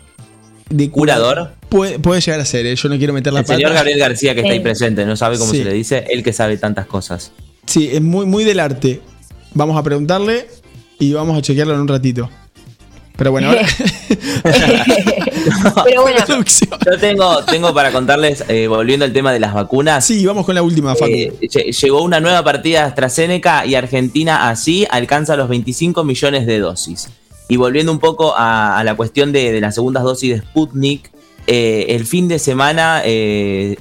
De 0.69 0.91
¿Curador? 0.91 1.55
Puede, 1.67 1.97
puede 1.97 2.21
llegar 2.21 2.39
a 2.39 2.45
ser, 2.45 2.67
¿eh? 2.67 2.75
yo 2.75 2.89
no 2.89 2.97
quiero 2.99 3.11
meter 3.11 3.33
la 3.33 3.39
El 3.39 3.45
señor. 3.47 3.73
Gabriel 3.73 3.97
García, 3.97 4.35
que 4.35 4.41
está 4.41 4.53
ahí 4.53 4.59
presente, 4.59 5.03
no 5.03 5.15
sabe 5.15 5.39
cómo 5.39 5.49
Sí. 5.51 5.57
se 5.57 5.63
le 5.65 5.73
dice, 5.73 6.05
él 6.09 6.21
que 6.23 6.31
sabe 6.31 6.57
tantas 6.57 6.85
cosas. 6.85 7.31
Sí, 7.65 7.89
es 7.91 8.01
muy, 8.03 8.27
muy 8.27 8.43
del 8.43 8.59
arte. 8.59 9.01
Vamos 9.55 9.75
a 9.77 9.81
preguntarle 9.81 10.47
y 10.99 11.11
vamos 11.13 11.35
a 11.39 11.41
chequearlo 11.41 11.73
en 11.73 11.79
un 11.79 11.87
ratito. 11.87 12.29
Pero 13.17 13.31
bueno, 13.31 13.49
ahora. 13.49 13.61
Pero 15.85 16.01
bueno. 16.03 16.19
Yo 16.85 16.97
tengo, 16.99 17.43
tengo 17.45 17.73
para 17.73 17.91
contarles, 17.91 18.43
eh, 18.47 18.67
volviendo 18.67 19.05
al 19.05 19.13
tema 19.13 19.33
de 19.33 19.39
las 19.39 19.53
vacunas. 19.55 20.05
Sí, 20.05 20.23
vamos 20.25 20.45
con 20.45 20.53
la 20.53 20.61
última, 20.61 20.93
Facu. 20.95 21.11
eh, 21.11 21.33
lle- 21.41 21.71
llegó 21.81 22.03
una 22.03 22.19
nueva 22.19 22.43
partida 22.43 22.81
de 22.81 22.85
AstraZeneca 22.85 23.65
y 23.65 23.73
Argentina 23.75 24.49
así 24.49 24.85
alcanza 24.89 25.35
los 25.35 25.49
25 25.49 26.03
millones 26.03 26.45
de 26.45 26.59
dosis. 26.59 27.09
Y 27.51 27.57
volviendo 27.57 27.91
un 27.91 27.99
poco 27.99 28.33
a, 28.33 28.81
la 28.85 28.95
cuestión 28.95 29.33
de, 29.33 29.59
las 29.59 29.75
segundas 29.75 30.03
dosis 30.03 30.35
de 30.35 30.39
Sputnik, 30.39 31.11
eh, 31.47 31.87
el 31.89 32.05
fin 32.05 32.29
de 32.29 32.39
semana 32.39 33.01
eh, 33.03 33.75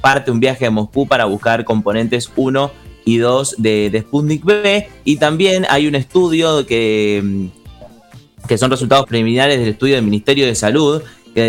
parte 0.00 0.32
un 0.32 0.40
viaje 0.40 0.66
a 0.66 0.72
Moscú 0.72 1.06
para 1.06 1.26
buscar 1.26 1.64
componentes 1.64 2.28
1 2.34 2.72
y 3.04 3.18
2 3.18 3.54
de, 3.58 3.96
Sputnik 4.00 4.44
B. 4.44 4.88
Y 5.04 5.18
también 5.18 5.66
hay 5.70 5.86
un 5.86 5.94
estudio 5.94 6.66
que, 6.66 7.22
mm, 7.22 8.48
que 8.48 8.58
son 8.58 8.72
resultados 8.72 9.06
preliminares 9.06 9.60
del 9.60 9.68
estudio 9.68 9.94
del 9.94 10.04
Ministerio 10.04 10.44
de 10.44 10.56
Salud, 10.56 11.00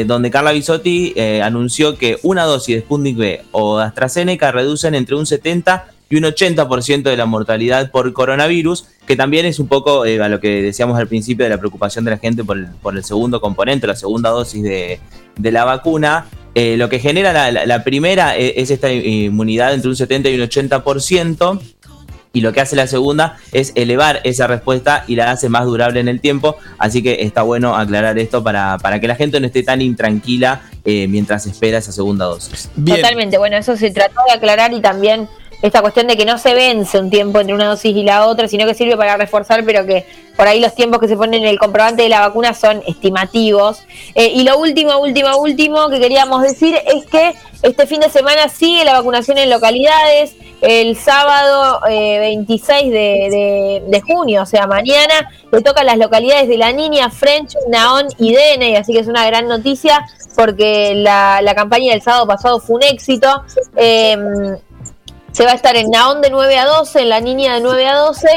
donde 0.06 0.30
Carla 0.30 0.52
Bisotti 0.52 1.14
eh, 1.16 1.42
anunció 1.42 1.98
que 1.98 2.20
una 2.22 2.44
dosis 2.44 2.76
de 2.76 2.82
Sputnik 2.82 3.18
B 3.18 3.42
o 3.52 3.80
de 3.80 3.86
AstraZeneca 3.86 4.52
reducen 4.52 4.94
entre 4.94 5.16
un 5.16 5.26
70 5.26 5.88
y 6.14 6.18
un 6.18 6.24
80% 6.26 7.04
de 7.04 7.18
la 7.18 7.26
mortalidad 7.26 7.90
por 7.90 8.12
coronavirus, 8.14 8.86
que 9.08 9.16
también 9.16 9.46
es 9.46 9.58
un 9.60 9.68
poco 9.68 10.06
eh, 10.06 10.22
a 10.22 10.30
lo 10.30 10.40
que 10.40 10.62
decíamos 10.62 11.00
al 11.00 11.08
principio 11.08 11.44
de 11.44 11.50
la 11.50 11.58
preocupación 11.58 12.06
de 12.06 12.12
la 12.12 12.18
gente 12.18 12.44
por 12.44 12.58
el, 12.58 12.68
por 12.82 12.96
el 12.96 13.04
segundo 13.04 13.42
componente, 13.42 13.88
la 13.88 13.96
segunda 13.96 14.30
dosis 14.30 14.62
de, 14.64 15.00
de 15.38 15.52
la 15.52 15.66
vacuna. 15.66 16.26
Eh, 16.56 16.78
lo 16.78 16.88
que 16.88 17.00
genera 17.00 17.34
la, 17.34 17.52
la- 17.52 17.66
la 17.66 17.84
primera 17.84 18.38
eh, 18.38 18.54
es 18.58 18.70
esta 18.70 18.92
inmunidad 18.92 19.74
entre 19.74 19.90
un 19.90 19.96
70 19.96 20.30
y 20.30 20.36
un 20.40 20.48
80%. 20.48 21.60
Y 22.36 22.42
lo 22.42 22.52
que 22.52 22.62
hace 22.62 22.76
la 22.76 22.88
segunda 22.88 23.38
es 23.52 23.74
elevar 23.76 24.20
esa 24.24 24.48
respuesta 24.48 25.04
y 25.08 25.16
la 25.16 25.30
hace 25.30 25.50
más 25.50 25.66
durable 25.66 26.00
en 26.00 26.08
el 26.08 26.20
tiempo. 26.20 26.56
Así 26.80 27.04
que 27.04 27.18
está 27.22 27.44
bueno 27.44 27.76
aclarar 27.76 28.18
esto 28.18 28.44
para, 28.44 28.80
para 28.80 29.00
que 29.00 29.08
la 29.08 29.16
gente 29.16 29.40
no 29.40 29.46
esté 29.46 29.62
tan 29.62 29.84
intranquila 29.84 30.64
eh, 30.84 31.08
mientras 31.08 31.46
espera 31.46 31.78
esa 31.78 31.92
segunda 31.92 32.26
dosis. 32.26 32.72
Bien. 32.76 32.98
totalmente. 33.02 33.38
Bueno, 33.38 33.58
eso 33.58 33.78
se 33.78 33.92
trató 33.92 34.20
de 34.28 34.34
aclarar 34.34 34.74
y 34.74 34.82
también 34.82 35.28
esta 35.64 35.82
cuestión 35.82 36.08
de 36.08 36.18
que 36.18 36.26
no 36.26 36.38
se 36.38 36.54
vence 36.54 37.00
un 37.00 37.10
tiempo 37.10 37.40
entre 37.40 37.56
una 37.56 37.68
dosis 37.68 37.96
y 37.96 38.04
la 38.04 38.28
otra, 38.28 38.50
sino 38.50 38.66
que 38.68 38.74
sirve 38.74 38.98
para 38.98 39.16
reforzar, 39.16 39.64
pero 39.64 39.86
que 39.86 40.06
por 40.36 40.46
ahí 40.46 40.60
los 40.60 40.76
tiempos 40.76 41.00
que 41.00 41.08
se 41.08 41.16
ponen 41.16 41.42
en 41.44 41.48
el 41.48 41.58
comprobante 41.58 42.04
de 42.04 42.10
la 42.10 42.20
vacuna 42.20 42.54
son 42.54 42.84
estimativos. 42.86 43.82
Eh, 44.14 44.28
y 44.28 44.44
lo 44.44 44.60
último, 44.60 44.98
último, 45.00 45.38
último 45.38 45.88
que 45.88 46.02
queríamos 46.02 46.42
decir 46.42 46.76
es 46.86 47.06
que 47.06 47.34
este 47.62 47.88
fin 47.88 48.02
de 48.02 48.10
semana 48.10 48.50
sigue 48.50 48.84
la 48.84 48.92
vacunación 48.92 49.38
en 49.38 49.50
localidades. 49.50 50.36
El 50.60 50.98
sábado 50.98 51.80
eh, 51.90 52.20
26 52.20 52.92
de, 52.92 54.02
junio, 54.06 54.42
o 54.42 54.46
sea, 54.46 54.68
mañana, 54.68 55.30
le 55.50 55.62
tocan 55.62 55.86
las 55.86 55.98
localidades 55.98 56.50
de 56.50 56.58
La 56.58 56.74
Niña, 56.74 57.10
French, 57.10 57.56
Naón 57.70 58.08
y 58.18 58.34
Dene, 58.34 58.76
así 58.76 58.92
que 58.92 59.00
es 59.00 59.08
una 59.08 59.26
gran 59.26 59.48
noticia 59.48 60.06
porque 60.36 60.94
la, 60.96 61.42
la 61.42 61.56
campaña 61.56 61.94
del 61.94 62.02
sábado 62.02 62.28
pasado 62.28 62.60
fue 62.60 62.76
un 62.76 62.84
éxito. 62.84 63.44
Eh, 63.78 64.18
se 65.34 65.46
va 65.46 65.52
a 65.52 65.56
estar 65.56 65.76
en 65.76 65.90
Naón 65.90 66.22
de 66.22 66.30
9 66.30 66.58
a 66.58 66.66
12, 66.66 67.02
en 67.02 67.10
La 67.10 67.20
Niña 67.20 67.56
de 67.56 67.62
9 67.62 67.88
a 67.88 67.96
12, 67.98 68.28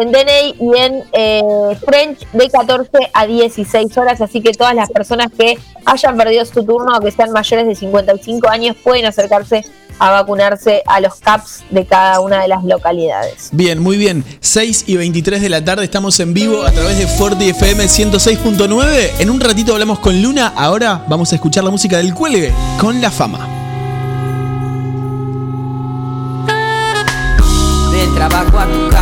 en 0.00 0.12
Deney 0.12 0.54
y 0.60 0.78
en 0.78 1.04
eh, 1.12 1.42
French 1.84 2.26
de 2.32 2.50
14 2.50 2.90
a 3.12 3.26
16 3.26 3.96
horas. 3.96 4.20
Así 4.20 4.40
que 4.40 4.52
todas 4.52 4.74
las 4.74 4.90
personas 4.90 5.28
que 5.36 5.58
hayan 5.86 6.16
perdido 6.16 6.44
su 6.44 6.64
turno 6.64 6.96
o 6.96 7.00
que 7.00 7.12
sean 7.12 7.30
mayores 7.30 7.66
de 7.66 7.74
55 7.74 8.48
años 8.48 8.76
pueden 8.82 9.06
acercarse 9.06 9.64
a 10.00 10.10
vacunarse 10.10 10.82
a 10.86 10.98
los 11.00 11.16
CAPS 11.16 11.62
de 11.70 11.84
cada 11.84 12.20
una 12.20 12.40
de 12.40 12.48
las 12.48 12.64
localidades. 12.64 13.50
Bien, 13.52 13.78
muy 13.78 13.98
bien. 13.98 14.24
6 14.40 14.84
y 14.86 14.96
23 14.96 15.42
de 15.42 15.48
la 15.50 15.62
tarde 15.62 15.84
estamos 15.84 16.18
en 16.20 16.32
vivo 16.32 16.62
a 16.62 16.72
través 16.72 16.98
de 16.98 17.06
Forti 17.06 17.50
FM 17.50 17.84
106.9. 17.84 19.10
En 19.20 19.30
un 19.30 19.38
ratito 19.40 19.74
hablamos 19.74 19.98
con 19.98 20.20
Luna. 20.20 20.54
Ahora 20.56 21.04
vamos 21.06 21.30
a 21.32 21.34
escuchar 21.34 21.64
la 21.64 21.70
música 21.70 21.98
del 21.98 22.14
cuelgue 22.14 22.52
con 22.80 23.00
la 23.00 23.10
fama. 23.10 23.59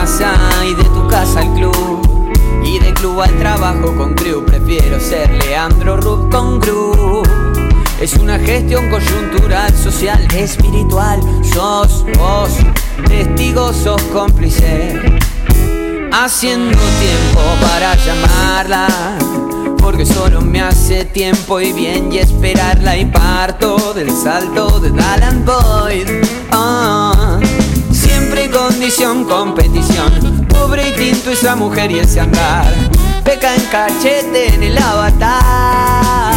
Casa 0.08 0.64
y 0.64 0.74
de 0.74 0.84
tu 0.84 1.06
casa 1.08 1.40
al 1.40 1.52
club. 1.54 2.00
Y 2.64 2.78
del 2.78 2.94
club 2.94 3.20
al 3.20 3.36
trabajo 3.38 3.94
con 3.96 4.14
crew. 4.14 4.44
Prefiero 4.44 4.98
ser 4.98 5.30
Leandro 5.44 5.98
Rub 5.98 6.30
con 6.30 6.60
crew. 6.60 7.22
Es 8.00 8.14
una 8.14 8.38
gestión 8.38 8.88
coyuntural, 8.90 9.72
social, 9.76 10.26
espiritual. 10.34 11.20
Sos 11.52 12.04
vos, 12.16 12.50
testigo, 13.06 13.72
sos 13.72 14.02
cómplice. 14.12 15.20
Haciendo 16.12 16.78
tiempo 17.00 17.40
para 17.60 17.94
llamarla. 17.96 18.88
Porque 19.78 20.06
solo 20.06 20.40
me 20.40 20.60
hace 20.60 21.04
tiempo 21.04 21.60
y 21.60 21.72
bien 21.72 22.12
y 22.12 22.18
esperarla 22.18 22.96
y 22.96 23.06
parto 23.06 23.94
del 23.94 24.10
salto 24.10 24.80
de 24.80 24.88
Alan 25.02 25.44
Boyd. 25.44 26.08
Ah, 26.52 27.07
condición, 28.88 29.24
competición. 29.24 30.46
Pobre 30.48 30.88
y 30.88 30.92
tinto 30.92 31.31
esa 31.31 31.55
mujer 31.55 31.90
y 31.90 31.98
ese 31.98 32.20
andar. 32.20 32.72
Peca 33.22 33.55
en 33.55 33.62
cachete 33.64 34.55
en 34.55 34.62
el 34.62 34.79
avatar. 34.79 36.33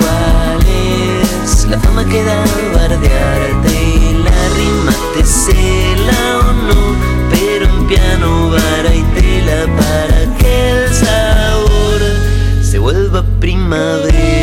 ¿Cuál 0.00 0.66
es 0.66 1.64
la 1.66 1.78
fama 1.78 2.04
que 2.06 2.24
da 2.24 2.44
bardearte? 2.74 3.70
Y 3.70 4.14
la 4.24 4.48
rima 4.56 4.92
te 5.14 5.24
cela 5.24 6.38
o 6.40 6.52
no, 6.66 6.96
pero 7.30 7.66
en 7.66 7.86
piano, 7.86 8.50
vara 8.50 8.92
y 8.92 9.02
tela 9.14 9.66
para 9.76 10.38
que 10.38 10.70
el 10.70 10.92
sabor 10.92 12.00
se 12.68 12.80
vuelva 12.80 13.22
primavera. 13.38 14.41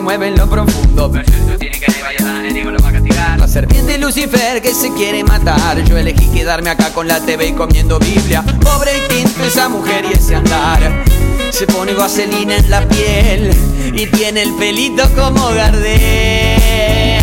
Se 0.00 0.02
mueve 0.02 0.28
en 0.28 0.36
lo 0.36 0.48
profundo. 0.48 1.10
Pero 1.12 1.24
eso 1.24 1.58
tiene 1.58 1.78
que 1.78 2.02
vaya 2.02 2.24
a 2.26 2.40
enemigo 2.40 2.70
lo 2.70 2.82
va 2.82 2.88
a 2.88 2.92
castigar. 2.92 3.38
La 3.38 3.46
serpiente 3.46 3.98
Lucifer 3.98 4.62
que 4.62 4.72
se 4.72 4.94
quiere 4.94 5.22
matar. 5.24 5.84
Yo 5.84 5.98
elegí 5.98 6.26
quedarme 6.28 6.70
acá 6.70 6.90
con 6.94 7.06
la 7.06 7.20
TV 7.20 7.48
y 7.48 7.52
comiendo 7.52 7.98
Biblia. 7.98 8.42
Pobre 8.62 8.92
y 8.96 9.00
tinto 9.12 9.44
esa 9.44 9.68
mujer 9.68 10.06
y 10.10 10.14
ese 10.14 10.36
andar. 10.36 11.04
Se 11.50 11.66
pone 11.66 11.92
vaselina 11.92 12.56
en 12.56 12.70
la 12.70 12.88
piel 12.88 13.50
y 13.92 14.06
tiene 14.06 14.40
el 14.42 14.54
pelito 14.54 15.02
como 15.14 15.48
Gardel. 15.50 17.20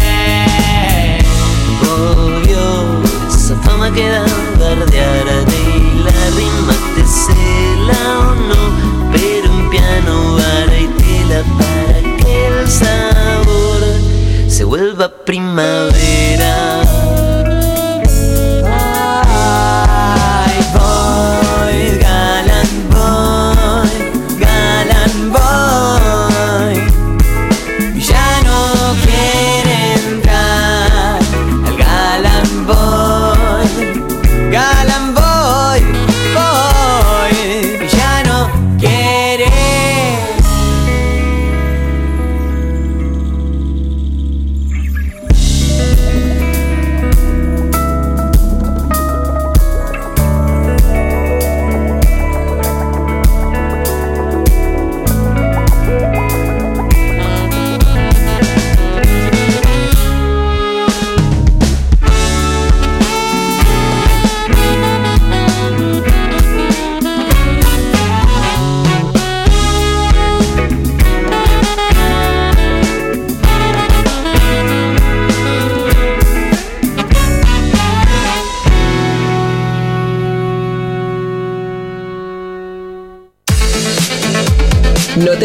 Obvio, 1.81 3.01
esa 3.27 3.55
fama 3.63 3.91
que 3.91 4.07
da 4.07 4.23
bardearte 4.59 5.57
y 5.75 6.03
la 6.03 6.11
rima 6.37 6.75
te 6.95 7.03
cela 7.07 8.19
o 8.19 8.35
no, 8.35 8.86
sabor 12.69 13.83
se 14.47 14.63
vuelva 14.63 15.09
primavera. 15.25 16.66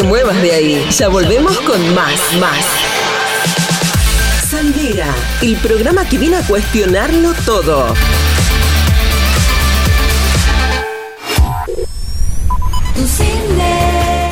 Muevas 0.03 0.41
de 0.43 0.53
ahí. 0.53 0.87
Ya 0.91 1.09
volvemos 1.09 1.59
con 1.61 1.95
más, 1.95 2.21
más. 2.39 2.65
Salidera, 4.49 5.07
el 5.41 5.57
programa 5.57 6.07
que 6.09 6.19
viene 6.19 6.37
a 6.37 6.47
cuestionarlo 6.47 7.33
todo. 7.47 7.95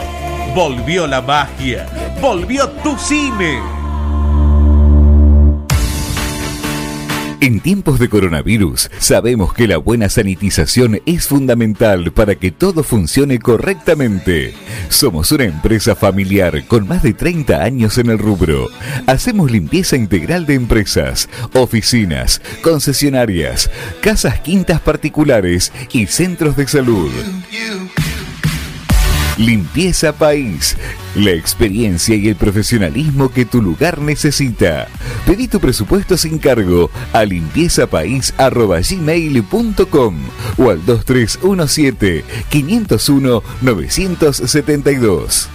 Volvió 0.54 1.08
la 1.08 1.22
magia, 1.22 1.86
volvió 2.20 2.68
Tu 2.84 2.98
Cine. 2.98 3.77
En 7.40 7.60
tiempos 7.60 8.00
de 8.00 8.10
coronavirus, 8.10 8.90
sabemos 8.98 9.54
que 9.54 9.68
la 9.68 9.78
buena 9.78 10.10
sanitización 10.10 11.02
es 11.06 11.28
fundamental 11.28 12.12
para 12.12 12.34
que 12.34 12.52
todo 12.52 12.82
funcione 12.82 13.38
correctamente. 13.38 14.56
Somos 14.90 15.32
una 15.32 15.44
empresa 15.44 15.96
familiar 15.96 16.66
con 16.66 16.88
más 16.88 17.04
de 17.04 17.14
30 17.14 17.64
años 17.64 18.00
en 18.00 18.10
el 18.10 18.18
rubro. 18.18 18.70
Hacemos 19.06 19.52
limpieza 19.52 19.96
integral 19.96 20.48
de 20.48 20.56
empresas, 20.56 21.30
oficinas, 21.54 22.42
concesionarias, 22.64 23.70
casas 24.02 24.40
quintas 24.40 24.82
particulares 24.82 25.72
y 25.92 26.08
centros 26.08 26.58
de 26.58 26.68
salud. 26.68 27.12
Limpieza 29.38 30.14
País. 30.14 30.78
La 31.16 31.32
experiencia 31.32 32.16
y 32.16 32.28
el 32.28 32.36
profesionalismo 32.36 33.32
que 33.32 33.46
tu 33.46 33.62
lugar 33.62 34.00
necesita. 34.00 34.88
Pedí 35.26 35.48
tu 35.48 35.60
presupuesto 35.60 36.18
sin 36.18 36.40
cargo 36.40 36.90
a 37.14 37.24
limpiezapais.gmail.com 37.24 40.16
o 40.58 40.70
al 40.70 40.86
2317 40.86 42.26
501 42.50 43.44
972. 43.62 45.50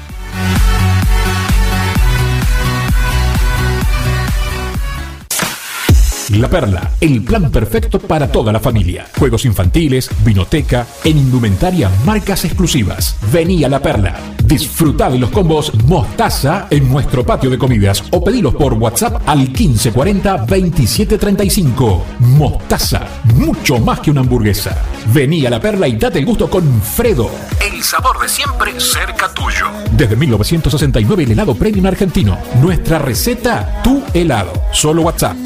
La 6.39 6.49
Perla, 6.49 6.93
el 6.99 7.23
plan 7.23 7.51
perfecto 7.51 7.99
para 7.99 8.27
toda 8.33 8.53
la 8.53 8.61
familia. 8.61 9.07
Juegos 9.19 9.45
infantiles, 9.45 10.09
vinoteca, 10.25 10.87
en 11.05 11.19
indumentaria, 11.19 11.91
marcas 12.07 12.47
exclusivas. 12.47 13.17
Vení 13.31 13.65
a 13.65 13.69
La 13.69 13.81
Perla. 13.81 14.19
Disfruta 14.43 15.11
de 15.11 15.19
los 15.19 15.31
combos 15.31 15.73
Mostaza 15.85 16.69
en 16.71 16.89
nuestro 16.91 17.25
patio 17.25 17.51
de 17.51 17.59
comidas 17.59 18.03
o 18.11 18.25
pedilos 18.25 18.55
por 18.55 18.75
WhatsApp 18.75 19.23
al 19.27 19.41
1540 19.41 20.39
2735. 20.47 22.05
Mostaza, 22.21 23.07
mucho 23.35 23.79
más 23.79 24.01
que 24.01 24.11
una 24.11 24.21
hamburguesa. 24.23 24.77
Vení 25.13 25.45
a 25.45 25.51
La 25.51 25.61
Perla 25.61 25.87
y 25.87 25.97
date 25.97 26.19
el 26.19 26.25
gusto 26.25 26.49
con 26.49 26.81
Fredo. 26.81 27.31
El 27.61 27.83
sabor 27.83 28.19
de 28.21 28.29
siempre 28.29 28.73
cerca 28.81 29.29
tuyo. 29.35 29.67
Desde 29.93 30.17
1969 30.17 31.25
el 31.25 31.33
helado 31.33 31.55
premium 31.55 31.87
argentino. 31.87 32.39
Nuestra 32.61 32.99
receta, 32.99 33.83
tu 33.85 34.03
helado. 34.15 34.53
Solo 34.73 35.03
WhatsApp 35.03 35.37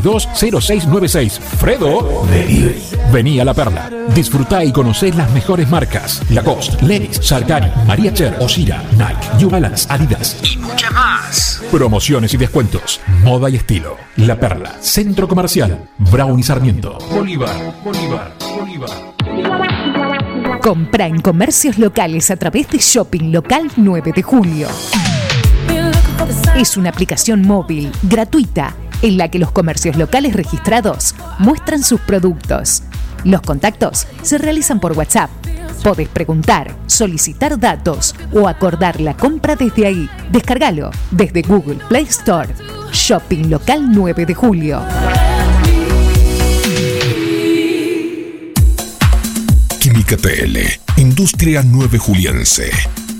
1562-0696. 0.00 1.40
Fredo. 1.40 2.26
Delivery. 2.30 2.82
Vení 3.12 3.40
a 3.40 3.44
La 3.44 3.54
Perla. 3.54 3.90
Disfruta 4.14 4.64
y 4.64 4.72
conocé 4.72 5.12
las 5.12 5.30
mejores 5.32 5.68
marcas. 5.68 6.22
Lacoste, 6.30 6.84
Levis, 6.84 7.18
Salgari, 7.22 7.70
María 7.86 8.12
Cher, 8.12 8.36
Osira, 8.40 8.82
Nike, 8.92 9.36
New 9.38 9.50
Balance, 9.50 9.86
Adidas 9.90 10.38
y 10.42 10.56
muchas 10.56 10.92
más. 10.92 11.62
Promociones 11.70 12.32
y 12.34 12.36
descuentos. 12.36 13.00
Moda 13.22 13.50
y 13.50 13.56
estilo. 13.56 13.96
La 14.16 14.38
Perla. 14.38 14.76
Centro 14.80 15.28
Comercial. 15.28 15.88
Brown 15.98 16.38
y 16.38 16.42
Sarmiento. 16.42 16.98
Bolívar. 17.10 17.74
Bolívar. 17.84 18.32
Bolívar. 18.58 19.12
Compra 20.60 21.06
en 21.06 21.20
comercios 21.20 21.78
locales 21.78 22.30
a 22.30 22.36
través 22.36 22.68
de 22.70 22.78
Shopping 22.78 23.32
Local 23.32 23.70
9 23.76 24.12
de 24.14 24.22
Julio. 24.22 24.68
Es 26.56 26.76
una 26.76 26.90
aplicación 26.90 27.42
móvil 27.42 27.90
gratuita 28.02 28.74
en 29.02 29.18
la 29.18 29.28
que 29.28 29.38
los 29.38 29.52
comercios 29.52 29.96
locales 29.96 30.34
registrados 30.34 31.14
muestran 31.38 31.82
sus 31.82 32.00
productos. 32.00 32.82
Los 33.24 33.42
contactos 33.42 34.06
se 34.22 34.38
realizan 34.38 34.80
por 34.80 34.92
WhatsApp. 34.92 35.30
Podés 35.82 36.08
preguntar, 36.08 36.74
solicitar 36.86 37.58
datos 37.58 38.14
o 38.32 38.48
acordar 38.48 39.00
la 39.00 39.16
compra 39.16 39.56
desde 39.56 39.86
ahí. 39.86 40.08
Descárgalo 40.30 40.90
desde 41.10 41.42
Google 41.42 41.78
Play 41.88 42.04
Store. 42.04 42.54
Shopping 42.92 43.50
Local 43.50 43.90
9 43.90 44.26
de 44.26 44.34
Julio. 44.34 44.80
Química 49.80 50.16
TL, 50.16 50.58
Industria 50.96 51.62
9 51.64 51.98
Juliense. 51.98 52.70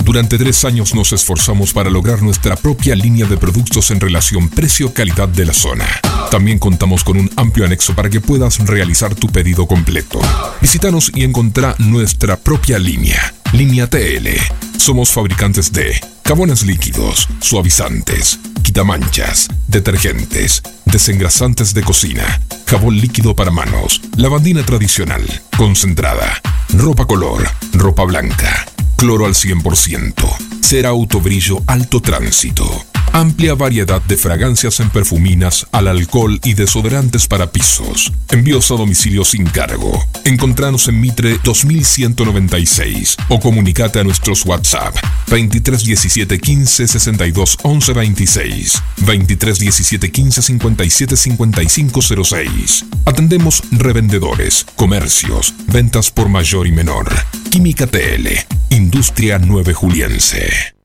Durante 0.05 0.37
tres 0.37 0.65
años 0.65 0.97
nos 0.97 1.13
esforzamos 1.13 1.73
para 1.73 1.89
lograr 1.89 2.23
nuestra 2.23 2.57
propia 2.57 2.97
línea 2.97 3.25
de 3.27 3.37
productos 3.37 3.93
en 3.93 4.01
relación 4.01 4.49
precio-calidad 4.49 5.29
de 5.29 5.47
la 5.47 5.53
zona. 5.53 5.87
También 6.29 6.59
contamos 6.59 7.05
con 7.05 7.19
un 7.19 7.31
amplio 7.37 7.65
anexo 7.65 7.95
para 7.95 8.11
que 8.11 8.21
puedas 8.21 8.59
realizar 8.59 9.15
tu 9.15 9.29
pedido 9.29 9.69
completo. 9.69 10.21
Visítanos 10.61 11.13
y 11.15 11.23
encontrá 11.23 11.77
nuestra 11.79 12.37
propia 12.37 12.81
línea. 12.81 13.33
Línea 13.53 13.89
TL. 13.89 14.29
Somos 14.77 15.11
fabricantes 15.11 15.73
de 15.73 16.01
jabones 16.27 16.65
líquidos, 16.65 17.29
suavizantes, 17.41 18.41
quitamanchas, 18.63 19.49
detergentes, 19.69 20.63
desengrasantes 20.85 21.75
de 21.75 21.83
cocina, 21.83 22.41
jabón 22.67 22.97
líquido 22.97 23.37
para 23.37 23.53
manos, 23.53 24.01
lavandina 24.17 24.65
tradicional, 24.67 25.23
concentrada, 25.57 26.41
ropa 26.75 27.07
color, 27.07 27.49
ropa 27.75 28.05
blanca, 28.05 28.67
cloro 29.03 29.25
al 29.25 29.33
100%, 29.33 30.61
cera 30.61 30.91
autobrillo 30.91 31.61
alto 31.65 32.01
tránsito. 32.01 32.92
Amplia 33.15 33.55
variedad 33.55 34.01
de 34.01 34.17
fragancias 34.17 34.81
en 34.81 34.89
perfuminas, 34.89 35.67
al 35.71 35.89
alcohol 35.89 36.41
y 36.45 36.55
desodorantes 36.55 37.27
para 37.27 37.53
pisos. 37.53 38.11
Envíos 38.31 38.71
a 38.71 38.75
domicilio 38.77 39.23
sin 39.25 39.45
cargo. 39.45 40.03
Encontranos 40.25 40.89
en 40.89 40.99
Mitre 40.99 41.39
2196 41.45 43.19
o 43.29 43.39
comunicate 43.39 44.01
a 44.01 44.05
nuestros 44.05 44.47
WhatsApp 44.47 44.97
23 45.29 45.85
17 45.85 46.39
15 46.39 46.89
62 46.89 47.59
11 47.63 47.93
26 47.93 48.83
23 49.05 49.59
17 49.59 50.11
15 50.11 50.43
57 50.43 51.17
55 51.17 52.01
06. 52.25 52.85
Atendemos 53.05 53.63
revendedores, 53.73 54.67
comercios, 54.75 55.53
ventas 55.67 56.11
por 56.11 56.31
mayor 56.31 56.67
y 56.67 56.73
menor. 56.73 57.13
Química 57.51 57.87
TL, 57.87 58.27
Industria 58.71 59.39
9 59.39 59.75
Juliense. 59.75 60.82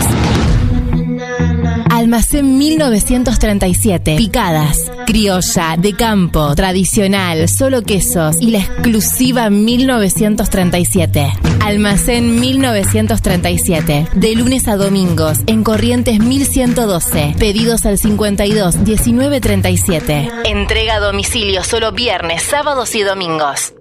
Almacén 1.91 2.57
1937. 2.57 4.17
Picadas. 4.17 4.91
Criolla, 5.05 5.77
de 5.77 5.95
campo, 5.95 6.55
tradicional, 6.55 7.49
solo 7.49 7.83
quesos 7.83 8.37
y 8.41 8.53
la 8.53 8.59
exclusiva 8.59 9.51
1937. 9.51 11.33
Almacén 11.61 12.39
1937. 12.39 14.07
De 14.15 14.35
lunes 14.37 14.69
a 14.69 14.77
domingos 14.77 15.41
en 15.49 15.65
Corrientes 15.65 16.21
1112. 16.21 17.35
Pedidos 17.37 17.85
al 17.85 17.99
52 17.99 18.77
1937. 18.77 20.31
Entrega 20.45 20.95
a 20.95 21.01
domicilio 21.01 21.65
solo 21.65 21.91
viernes, 21.91 22.43
sábados 22.45 22.95
y 22.95 23.03
domingos. 23.03 23.75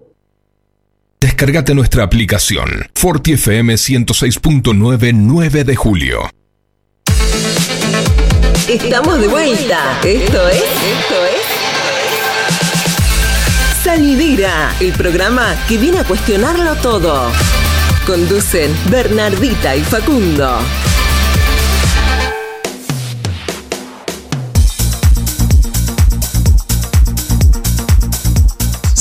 Descargate 1.22 1.76
nuestra 1.76 2.06
aplicación 2.06 2.90
Forti 2.96 3.34
FM 3.34 3.74
106.9 3.74 5.12
9 5.14 5.64
de 5.66 5.76
julio. 5.76 6.30
Estamos 8.70 9.20
de 9.20 9.28
vuelta. 9.28 10.00
Esto 10.02 10.48
es. 10.48 10.64
Esto 10.64 11.26
es. 11.26 11.42
Salidera, 13.84 14.74
el 14.80 14.94
programa 14.94 15.58
que 15.68 15.78
viene 15.78 16.00
a 16.00 16.04
cuestionarlo 16.06 16.76
todo. 16.76 17.30
Conducen 18.08 18.74
Bernardita 18.90 19.76
y 19.76 19.82
Facundo. 19.82 20.58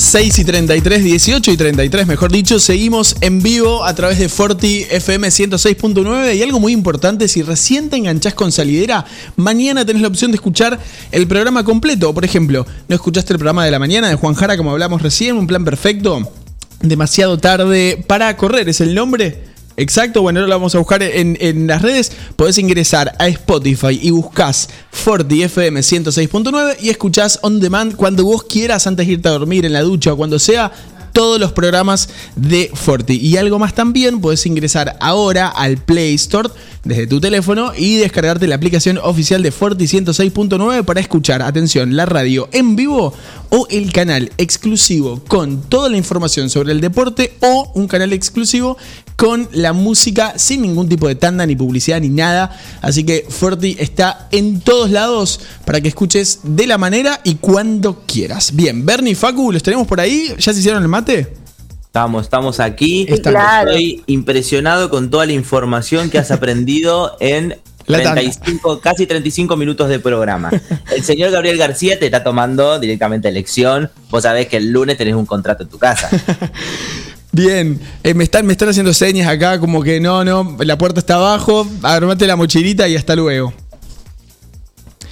6 0.09 0.39
y 0.39 0.45
33, 0.47 1.05
18 1.05 1.51
y 1.51 1.57
33, 1.59 2.07
mejor 2.07 2.33
dicho, 2.33 2.59
seguimos 2.59 3.15
en 3.21 3.43
vivo 3.43 3.85
a 3.85 3.95
través 3.95 4.19
de 4.19 4.31
Forti 4.31 4.87
FM 4.89 5.29
106.9 5.29 6.35
y 6.35 6.43
algo 6.43 6.59
muy 6.59 6.73
importante, 6.73 7.29
si 7.29 7.43
recién 7.43 7.91
te 7.91 7.99
enganchás 7.99 8.33
con 8.33 8.51
Salidera, 8.51 9.05
mañana 9.37 9.85
tenés 9.85 10.01
la 10.01 10.09
opción 10.09 10.31
de 10.31 10.37
escuchar 10.37 10.81
el 11.13 11.29
programa 11.29 11.63
completo. 11.63 12.15
Por 12.15 12.25
ejemplo, 12.25 12.67
¿no 12.89 12.95
escuchaste 12.95 13.35
el 13.35 13.39
programa 13.39 13.67
de 13.67 13.71
la 13.71 13.79
mañana 13.79 14.09
de 14.09 14.15
Juan 14.15 14.33
Jara 14.33 14.57
como 14.57 14.71
hablamos 14.71 15.03
recién? 15.03 15.37
Un 15.37 15.47
plan 15.47 15.63
perfecto. 15.63 16.33
Demasiado 16.81 17.37
tarde 17.37 18.03
para 18.07 18.35
correr, 18.39 18.67
¿es 18.71 18.81
el 18.81 18.95
nombre? 18.95 19.45
Exacto, 19.79 20.23
bueno, 20.23 20.41
ahora 20.41 20.49
lo 20.49 20.57
vamos 20.57 20.75
a 20.75 20.79
buscar 20.79 21.05
en, 21.05 21.39
en 21.41 21.69
las 21.69 21.83
redes. 21.83 22.11
Podés 22.35 22.59
ingresar 22.59 23.15
a 23.17 23.29
Spotify 23.29 23.97
y 24.03 24.11
buscás 24.11 24.69
Forti 24.91 25.45
FM 25.45 25.79
106.9 25.81 26.79
y 26.81 26.89
escuchás 26.89 27.39
on 27.43 27.61
demand 27.61 27.95
cuando 27.95 28.25
vos 28.25 28.43
quieras 28.43 28.89
antes 28.89 29.07
de 29.07 29.13
irte 29.13 29.29
a 29.29 29.33
dormir, 29.33 29.65
en 29.65 29.73
la 29.73 29.83
ducha 29.83 30.13
o 30.13 30.17
cuando 30.17 30.41
sea 30.41 30.73
todos 31.19 31.41
los 31.41 31.51
programas 31.51 32.11
de 32.37 32.71
Forti. 32.73 33.17
Y 33.17 33.39
algo 33.39 33.59
más 33.59 33.75
también, 33.75 34.21
puedes 34.21 34.47
ingresar 34.47 34.97
ahora 35.01 35.49
al 35.49 35.79
Play 35.79 36.15
Store 36.15 36.49
desde 36.85 37.09
tu 37.09 37.21
teléfono 37.21 37.73
y 37.77 37.97
descargarte 37.97 38.47
la 38.47 38.55
aplicación 38.55 38.99
oficial 39.03 39.43
de 39.43 39.51
Forti 39.51 39.87
106.9 39.87 40.85
para 40.85 41.01
escuchar, 41.01 41.43
atención, 41.43 41.97
la 41.97 42.07
radio 42.07 42.49
en 42.53 42.77
vivo 42.77 43.13
o 43.51 43.67
el 43.69 43.93
canal 43.93 44.31
exclusivo 44.39 45.21
con 45.27 45.63
toda 45.63 45.89
la 45.89 45.97
información 45.97 46.51
sobre 46.51 46.71
el 46.71 46.81
deporte 46.81 47.37
o 47.41 47.73
un 47.75 47.89
canal 47.89 48.13
exclusivo 48.13 48.77
con 49.17 49.49
la 49.51 49.73
música 49.73 50.35
sin 50.37 50.63
ningún 50.63 50.89
tipo 50.89 51.09
de 51.09 51.17
tanda 51.17 51.45
ni 51.45 51.57
publicidad 51.57 52.01
ni 52.01 52.09
nada. 52.09 52.57
Así 52.81 53.03
que 53.03 53.27
Forti 53.29 53.77
está 53.81 54.29
en 54.31 54.61
todos 54.61 54.93
lados 54.93 55.41
para 55.65 55.81
que 55.81 55.89
escuches 55.89 56.39
de 56.45 56.69
la 56.69 56.79
manera 56.79 57.21
y 57.25 57.35
cuando 57.35 58.05
quieras. 58.07 58.55
Bien, 58.55 58.87
Bernie, 58.87 59.17
Facu, 59.17 59.51
¿los 59.51 59.65
tenemos 59.65 59.89
por 59.89 59.99
ahí? 59.99 60.33
¿Ya 60.39 60.53
se 60.53 60.61
hicieron 60.61 60.83
el 60.83 60.89
mate? 60.89 61.08
Estamos, 61.09 62.23
estamos 62.23 62.61
aquí. 62.61 63.07
Claro. 63.23 63.71
Estoy 63.71 64.03
impresionado 64.07 64.91
con 64.91 65.11
toda 65.11 65.27
la 65.27 65.33
información 65.33 66.11
que 66.11 66.19
has 66.19 66.31
aprendido 66.31 67.17
en 67.21 67.57
La 67.89 68.03
tanda. 68.03 68.21
35, 68.21 68.81
casi 68.81 69.07
35 69.07 69.57
minutos 69.57 69.89
de 69.89 69.99
programa. 69.99 70.51
El 70.95 71.03
señor 71.03 71.31
Gabriel 71.31 71.57
García 71.57 71.99
te 71.99 72.05
está 72.05 72.23
tomando 72.23 72.79
directamente 72.79 73.29
elección. 73.29 73.91
Vos 74.11 74.25
sabés 74.25 74.47
que 74.47 74.59
el 74.59 74.71
lunes 74.71 74.99
tenés 74.99 75.15
un 75.15 75.25
contrato 75.25 75.63
en 75.63 75.71
tu 75.71 75.79
casa. 75.79 76.11
Bien, 77.33 77.81
eh, 78.03 78.13
me, 78.13 78.25
están, 78.25 78.45
me 78.45 78.53
están 78.53 78.69
haciendo 78.69 78.93
señas 78.93 79.29
acá 79.29 79.59
como 79.59 79.83
que 79.83 80.01
no, 80.01 80.25
no, 80.25 80.57
la 80.61 80.77
puerta 80.77 81.01
está 81.01 81.15
abajo, 81.15 81.67
armate 81.83 82.27
la 82.27 82.37
mochilita 82.37 82.87
y 82.89 82.97
hasta 82.97 83.17
luego. 83.17 83.55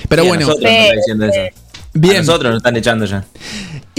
Pero 0.08 0.24
Y 0.24 0.26
a 0.26 0.28
bueno, 0.28 0.46
nosotros 0.46 0.70
nos 0.70 0.80
están 0.80 0.96
diciendo 0.96 1.26
eso. 1.26 1.40
Bien. 1.94 2.16
A 2.16 2.18
nosotros 2.18 2.50
nos 2.50 2.56
están 2.58 2.76
echando 2.76 3.04
ya. 3.06 3.24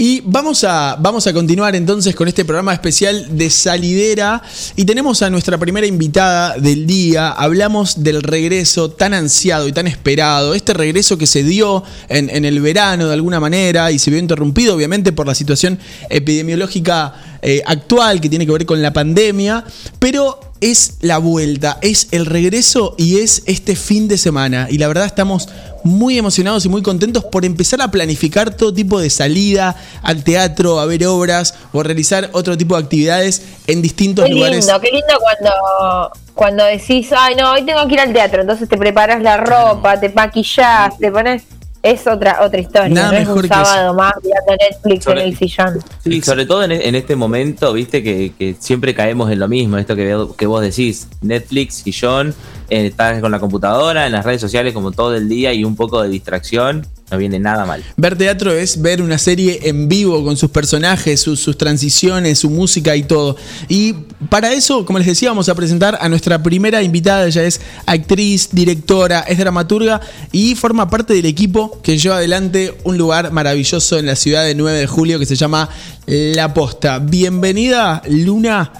Y 0.00 0.22
vamos 0.24 0.62
a, 0.62 0.96
vamos 1.00 1.26
a 1.26 1.32
continuar 1.32 1.74
entonces 1.74 2.14
con 2.14 2.28
este 2.28 2.44
programa 2.44 2.72
especial 2.72 3.36
de 3.36 3.50
Salidera. 3.50 4.40
Y 4.76 4.84
tenemos 4.84 5.22
a 5.22 5.28
nuestra 5.28 5.58
primera 5.58 5.88
invitada 5.88 6.56
del 6.56 6.86
día. 6.86 7.32
Hablamos 7.32 8.04
del 8.04 8.22
regreso 8.22 8.92
tan 8.92 9.12
ansiado 9.12 9.66
y 9.66 9.72
tan 9.72 9.88
esperado. 9.88 10.54
Este 10.54 10.72
regreso 10.72 11.18
que 11.18 11.26
se 11.26 11.42
dio 11.42 11.82
en, 12.08 12.44
el 12.44 12.60
verano 12.60 13.08
de 13.08 13.14
alguna 13.14 13.40
manera 13.40 13.90
y 13.90 13.98
se 13.98 14.12
vio 14.12 14.20
interrumpido 14.20 14.76
obviamente 14.76 15.10
por 15.10 15.26
la 15.26 15.34
situación 15.34 15.80
epidemiológica 16.08 17.38
eh, 17.42 17.60
actual 17.66 18.20
que 18.20 18.28
tiene 18.28 18.46
que 18.46 18.52
ver 18.52 18.66
con 18.66 18.80
la 18.80 18.92
pandemia. 18.92 19.64
Pero 19.98 20.47
es 20.60 20.98
la 21.00 21.18
vuelta, 21.18 21.78
es 21.82 22.08
el 22.10 22.26
regreso 22.26 22.94
y 22.98 23.20
es 23.20 23.42
este 23.46 23.76
fin 23.76 24.08
de 24.08 24.18
semana. 24.18 24.68
Y 24.70 24.78
la 24.78 24.88
verdad 24.88 25.06
estamos 25.06 25.48
muy 25.84 26.18
emocionados 26.18 26.64
y 26.64 26.68
muy 26.68 26.82
contentos 26.82 27.24
por 27.24 27.44
empezar 27.44 27.80
a 27.82 27.90
planificar 27.90 28.54
todo 28.54 28.72
tipo 28.72 29.00
de 29.00 29.10
salida 29.10 29.76
al 30.02 30.24
teatro, 30.24 30.80
a 30.80 30.86
ver 30.86 31.06
obras 31.06 31.54
o 31.72 31.82
realizar 31.82 32.30
otro 32.32 32.56
tipo 32.56 32.76
de 32.76 32.82
actividades 32.82 33.42
en 33.66 33.82
distintos 33.82 34.26
Qué 34.26 34.32
lugares. 34.32 34.66
lindo, 34.66 34.80
qué 34.80 34.90
lindo 34.90 35.18
cuando, 35.20 36.12
cuando 36.34 36.64
decís, 36.64 37.08
ay 37.16 37.34
no, 37.36 37.52
hoy 37.52 37.62
tengo 37.62 37.86
que 37.86 37.94
ir 37.94 38.00
al 38.00 38.12
teatro, 38.12 38.40
entonces 38.40 38.68
te 38.68 38.76
preparas 38.76 39.22
la 39.22 39.36
ropa, 39.36 39.98
te 39.98 40.08
maquillás, 40.10 40.98
te 40.98 41.10
pones... 41.10 41.42
Es 41.82 42.06
otra 42.08 42.38
otra 42.44 42.58
historia, 42.60 42.88
Nada 42.88 43.12
no 43.12 43.18
es 43.18 43.20
mejor 43.20 43.36
un 43.36 43.40
que 43.42 43.46
eso. 43.54 43.64
sábado 43.64 43.94
más 43.94 44.12
mirando 44.22 44.52
Netflix 44.68 45.04
Sobre- 45.04 45.22
en 45.22 45.28
el 45.28 45.36
sillón. 45.36 45.78
Sí, 46.02 46.20
sobre 46.22 46.44
todo 46.46 46.64
en, 46.64 46.72
en 46.72 46.94
este 46.96 47.14
momento, 47.14 47.72
viste, 47.72 48.02
que, 48.02 48.32
que 48.36 48.56
siempre 48.58 48.94
caemos 48.94 49.30
en 49.30 49.38
lo 49.38 49.46
mismo, 49.48 49.78
esto 49.78 49.94
que, 49.94 50.04
veo- 50.04 50.34
que 50.34 50.46
vos 50.46 50.60
decís, 50.60 51.06
Netflix, 51.22 51.74
sillón, 51.76 52.34
eh, 52.70 52.86
estás 52.86 53.20
con 53.20 53.30
la 53.30 53.38
computadora, 53.38 54.06
en 54.06 54.12
las 54.12 54.24
redes 54.24 54.40
sociales 54.40 54.74
como 54.74 54.92
todo 54.92 55.14
el 55.14 55.28
día 55.28 55.52
y 55.52 55.64
un 55.64 55.74
poco 55.74 56.02
de 56.02 56.08
distracción, 56.08 56.86
no 57.10 57.16
viene 57.16 57.38
nada 57.38 57.64
mal. 57.64 57.82
Ver 57.96 58.16
teatro 58.18 58.52
es 58.52 58.82
ver 58.82 59.00
una 59.00 59.16
serie 59.16 59.60
en 59.64 59.88
vivo 59.88 60.22
con 60.22 60.36
sus 60.36 60.50
personajes, 60.50 61.20
sus, 61.20 61.40
sus 61.40 61.56
transiciones, 61.56 62.40
su 62.40 62.50
música 62.50 62.94
y 62.94 63.02
todo. 63.02 63.36
Y 63.68 63.94
para 64.28 64.52
eso, 64.52 64.84
como 64.84 64.98
les 64.98 65.06
decía, 65.08 65.30
vamos 65.30 65.48
a 65.48 65.54
presentar 65.54 65.96
a 66.00 66.08
nuestra 66.10 66.42
primera 66.42 66.82
invitada. 66.82 67.26
Ella 67.26 67.44
es 67.44 67.60
actriz, 67.86 68.50
directora, 68.52 69.20
es 69.20 69.38
dramaturga 69.38 70.00
y 70.32 70.54
forma 70.54 70.90
parte 70.90 71.14
del 71.14 71.26
equipo 71.26 71.80
que 71.82 71.96
lleva 71.96 72.16
adelante 72.16 72.76
un 72.84 72.98
lugar 72.98 73.32
maravilloso 73.32 73.98
en 73.98 74.06
la 74.06 74.16
ciudad 74.16 74.44
de 74.44 74.54
9 74.54 74.78
de 74.78 74.86
julio 74.86 75.18
que 75.18 75.26
se 75.26 75.36
llama 75.36 75.70
La 76.06 76.52
Posta. 76.52 76.98
Bienvenida, 76.98 78.02
Luna, 78.08 78.72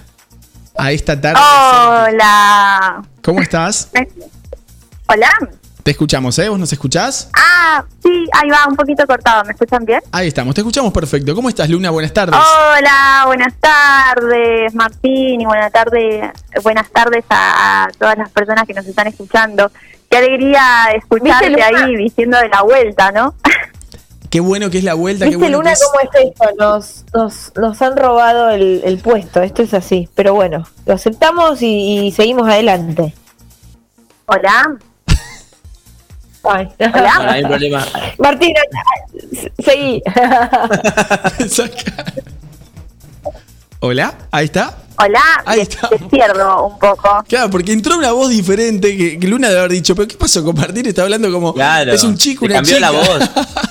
a 0.76 0.92
esta 0.92 1.18
tarde. 1.18 1.40
Hola. 1.40 3.02
¿Cómo 3.28 3.42
estás? 3.42 3.90
Hola. 5.06 5.28
Te 5.82 5.90
escuchamos, 5.90 6.38
¿eh? 6.38 6.48
¿Vos 6.48 6.58
nos 6.58 6.72
escuchás? 6.72 7.28
Ah, 7.34 7.84
sí, 8.02 8.26
ahí 8.32 8.48
va, 8.48 8.64
un 8.66 8.74
poquito 8.74 9.06
cortado. 9.06 9.44
¿Me 9.44 9.52
escuchan 9.52 9.84
bien? 9.84 10.00
Ahí 10.12 10.28
estamos, 10.28 10.54
te 10.54 10.62
escuchamos 10.62 10.94
perfecto. 10.94 11.34
¿Cómo 11.34 11.50
estás, 11.50 11.68
Luna? 11.68 11.90
Buenas 11.90 12.14
tardes. 12.14 12.34
Hola, 12.34 13.24
buenas 13.26 13.52
tardes, 13.60 14.74
Martín, 14.74 15.42
y 15.42 15.44
buenas 15.44 15.70
tardes, 15.70 16.30
buenas 16.62 16.90
tardes 16.90 17.26
a, 17.28 17.84
a 17.84 17.88
todas 17.98 18.16
las 18.16 18.30
personas 18.30 18.66
que 18.66 18.72
nos 18.72 18.86
están 18.86 19.08
escuchando. 19.08 19.70
Qué 20.08 20.16
alegría 20.16 20.62
escucharte 20.96 21.62
ahí 21.62 21.96
diciendo 21.96 22.38
de 22.38 22.48
la 22.48 22.62
vuelta, 22.62 23.12
¿no? 23.12 23.34
Qué 24.30 24.40
bueno 24.40 24.68
que 24.70 24.78
es 24.78 24.84
la 24.84 24.94
vuelta, 24.94 25.24
qué 25.24 25.30
¿Viste, 25.30 25.42
bueno 25.44 25.58
Luna, 25.58 25.70
que 25.70 25.74
es. 25.74 25.84
cómo 25.84 26.00
es 26.00 26.08
esto? 26.26 26.44
Nos, 26.58 27.04
nos, 27.14 27.52
nos 27.56 27.80
han 27.82 27.96
robado 27.96 28.50
el, 28.50 28.82
el 28.84 28.98
puesto, 28.98 29.40
esto 29.42 29.62
es 29.62 29.72
así. 29.74 30.08
Pero 30.14 30.34
bueno, 30.34 30.66
lo 30.86 30.94
aceptamos 30.94 31.62
y, 31.62 32.06
y 32.06 32.12
seguimos 32.12 32.46
adelante. 32.48 33.14
Hola. 34.26 34.76
Ay. 36.44 36.68
Hay 36.78 37.44
problema. 37.44 37.86
Martina, 38.18 38.60
seguí. 39.58 40.02
Hola, 43.80 44.14
ahí 44.30 44.44
está. 44.46 44.76
Hola, 45.00 45.22
Ahí 45.44 45.60
está. 45.60 45.88
despierdo 45.88 46.66
un 46.66 46.78
poco. 46.78 47.24
Claro, 47.28 47.50
porque 47.50 47.72
entró 47.72 47.96
una 47.96 48.12
voz 48.12 48.30
diferente 48.30 48.96
que, 48.96 49.18
que 49.18 49.28
Luna 49.28 49.48
debe 49.48 49.60
haber 49.60 49.72
dicho, 49.72 49.94
pero 49.94 50.08
¿qué 50.08 50.16
pasó 50.16 50.42
con 50.44 50.56
Martín? 50.56 50.86
Está 50.86 51.02
hablando 51.02 51.30
como 51.30 51.54
Claro. 51.54 51.92
es 51.92 52.02
un 52.04 52.16
chico, 52.18 52.44
una 52.46 52.56
cambió 52.56 52.74
chica. 52.76 52.90
la 52.92 52.98
voz. 52.98 53.30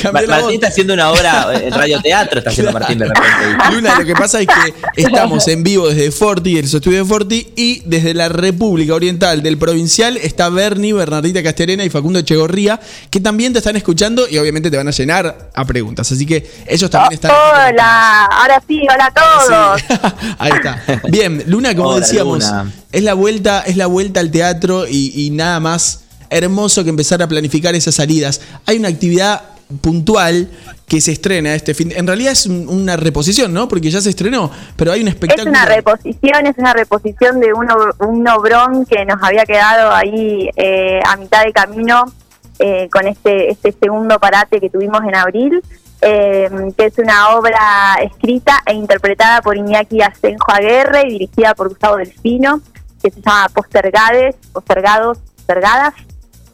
Cambió 0.00 0.22
la 0.22 0.28
Martín 0.28 0.44
voz. 0.44 0.52
está 0.54 0.68
haciendo 0.68 0.94
una 0.94 1.10
obra 1.10 1.48
en 1.54 1.72
radioteatro, 1.72 2.38
está 2.38 2.50
haciendo 2.50 2.72
Martín 2.72 2.98
de 2.98 3.06
repente. 3.06 3.30
Luna, 3.72 3.98
lo 3.98 4.04
que 4.06 4.14
pasa 4.14 4.40
es 4.40 4.46
que 4.46 4.74
estamos 5.02 5.46
en 5.48 5.62
vivo 5.62 5.88
desde 5.88 6.10
Forti, 6.10 6.56
el 6.58 6.64
estudio 6.64 6.98
de 6.98 7.04
Forti, 7.04 7.52
y 7.56 7.80
desde 7.84 8.14
la 8.14 8.28
República 8.28 8.94
Oriental 8.94 9.42
del 9.42 9.58
Provincial 9.58 10.16
está 10.16 10.48
Bernie, 10.48 10.92
Bernardita 10.92 11.42
Casterena 11.42 11.84
y 11.84 11.90
Facundo 11.90 12.20
Echegorría, 12.20 12.80
que 13.10 13.20
también 13.20 13.52
te 13.52 13.58
están 13.58 13.76
escuchando 13.76 14.26
y 14.28 14.38
obviamente 14.38 14.70
te 14.70 14.76
van 14.76 14.88
a 14.88 14.92
llenar 14.92 15.50
a 15.54 15.64
preguntas. 15.64 16.10
Así 16.10 16.24
que 16.26 16.48
ellos 16.66 16.90
también 16.90 17.12
están. 17.14 17.30
Hola, 17.32 18.24
ahora 18.26 18.62
sí, 18.66 18.80
hola 18.92 19.06
a 19.06 19.10
todos. 19.12 19.82
Ahí 20.38 20.52
está. 20.70 21.08
Bien, 21.08 21.42
Luna, 21.46 21.74
como 21.74 21.90
Hola, 21.90 22.00
decíamos, 22.00 22.44
Luna. 22.44 22.72
es 22.90 23.02
la 23.02 23.14
vuelta, 23.14 23.60
es 23.66 23.76
la 23.76 23.86
vuelta 23.86 24.20
al 24.20 24.30
teatro 24.30 24.86
y, 24.88 25.12
y 25.26 25.30
nada 25.30 25.60
más 25.60 26.04
hermoso 26.30 26.82
que 26.84 26.90
empezar 26.90 27.22
a 27.22 27.28
planificar 27.28 27.74
esas 27.74 27.94
salidas. 27.94 28.40
Hay 28.66 28.78
una 28.78 28.88
actividad 28.88 29.42
puntual 29.80 30.48
que 30.86 31.00
se 31.00 31.12
estrena 31.12 31.54
este 31.54 31.72
fin. 31.74 31.92
En 31.96 32.06
realidad 32.06 32.32
es 32.32 32.44
un- 32.46 32.68
una 32.68 32.96
reposición, 32.96 33.52
¿no? 33.52 33.66
Porque 33.68 33.90
ya 33.90 34.00
se 34.00 34.10
estrenó, 34.10 34.50
pero 34.76 34.92
hay 34.92 35.00
un 35.00 35.08
Es 35.08 35.14
espectáculo. 35.14 35.50
una 35.50 35.64
reposición, 35.64 36.46
es 36.46 36.58
una 36.58 36.72
reposición 36.74 37.40
de 37.40 37.52
un, 37.54 37.68
ob- 37.68 38.06
un 38.06 38.28
obrón 38.28 38.84
que 38.86 39.04
nos 39.06 39.22
había 39.22 39.44
quedado 39.44 39.90
ahí 39.92 40.50
eh, 40.56 41.00
a 41.08 41.16
mitad 41.16 41.44
de 41.44 41.52
camino 41.52 42.04
eh, 42.58 42.88
con 42.92 43.08
este, 43.08 43.50
este 43.50 43.74
segundo 43.80 44.18
parate 44.18 44.60
que 44.60 44.68
tuvimos 44.68 45.00
en 45.08 45.14
abril, 45.16 45.62
eh, 46.02 46.50
que 46.76 46.86
es 46.86 46.98
una 46.98 47.36
obra 47.36 47.94
escrita 48.02 48.60
e 48.66 48.74
interpretada 48.74 49.40
por 49.40 49.56
Iñaki 49.56 50.02
Asenjo 50.02 50.50
Aguerre 50.52 51.02
y 51.06 51.10
dirigida 51.12 51.54
por 51.54 51.68
Gustavo 51.68 51.96
Delfino, 51.96 52.60
que 53.00 53.10
se 53.10 53.20
llama 53.20 53.48
Postergades, 53.54 54.34
Postergados, 54.52 55.18
Postergadas. 55.18 55.94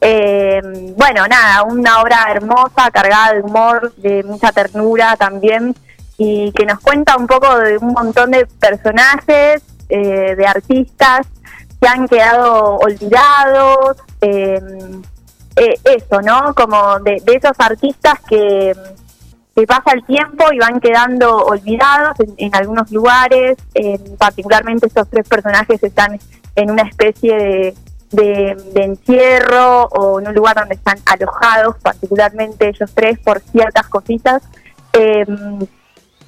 Eh, 0.01 0.61
bueno, 0.97 1.27
nada, 1.27 1.63
una 1.63 2.03
obra 2.03 2.27
hermosa, 2.31 2.91
cargada 2.93 3.33
de 3.33 3.41
humor, 3.41 3.95
de 3.97 4.23
mucha 4.23 4.53
ternura 4.53 5.17
también, 5.17 5.75
y 6.19 6.53
que 6.53 6.67
nos 6.67 6.81
cuenta 6.81 7.17
un 7.17 7.27
poco 7.27 7.59
de 7.59 7.79
un 7.79 7.93
montón 7.95 8.31
de 8.33 8.47
personajes, 8.47 9.63
eh, 9.89 10.35
de 10.37 10.47
artistas 10.47 11.27
que 11.81 11.89
han 11.89 12.07
quedado 12.07 12.77
olvidados, 12.77 13.97
eh, 14.21 14.61
eh, 15.57 15.75
eso, 15.85 16.21
¿no? 16.21 16.55
Como 16.55 16.99
de 17.01 17.23
esos 17.27 17.59
artistas 17.59 18.21
que, 18.29 18.75
que 19.59 19.67
pasa 19.67 19.91
el 19.93 20.05
tiempo 20.05 20.45
y 20.53 20.59
van 20.59 20.79
quedando 20.79 21.37
olvidados 21.37 22.19
en, 22.21 22.35
en 22.37 22.55
algunos 22.55 22.93
lugares, 22.93 23.57
eh, 23.75 23.99
particularmente 24.17 24.87
estos 24.87 25.09
tres 25.11 25.29
personajes 25.29 25.83
están 25.83 26.17
en 26.55 26.71
una 26.71 26.83
especie 26.83 27.37
de, 27.37 27.75
de, 28.13 28.57
de 28.73 28.85
encierro 28.85 29.87
o 29.87 30.21
en 30.21 30.29
un 30.29 30.35
lugar 30.35 30.55
donde 30.55 30.77
están 30.77 30.99
alojados, 31.07 31.75
particularmente 31.83 32.69
ellos 32.69 32.91
tres, 32.95 33.19
por 33.19 33.41
ciertas 33.41 33.89
cositas. 33.89 34.43
Eh, 34.93 35.27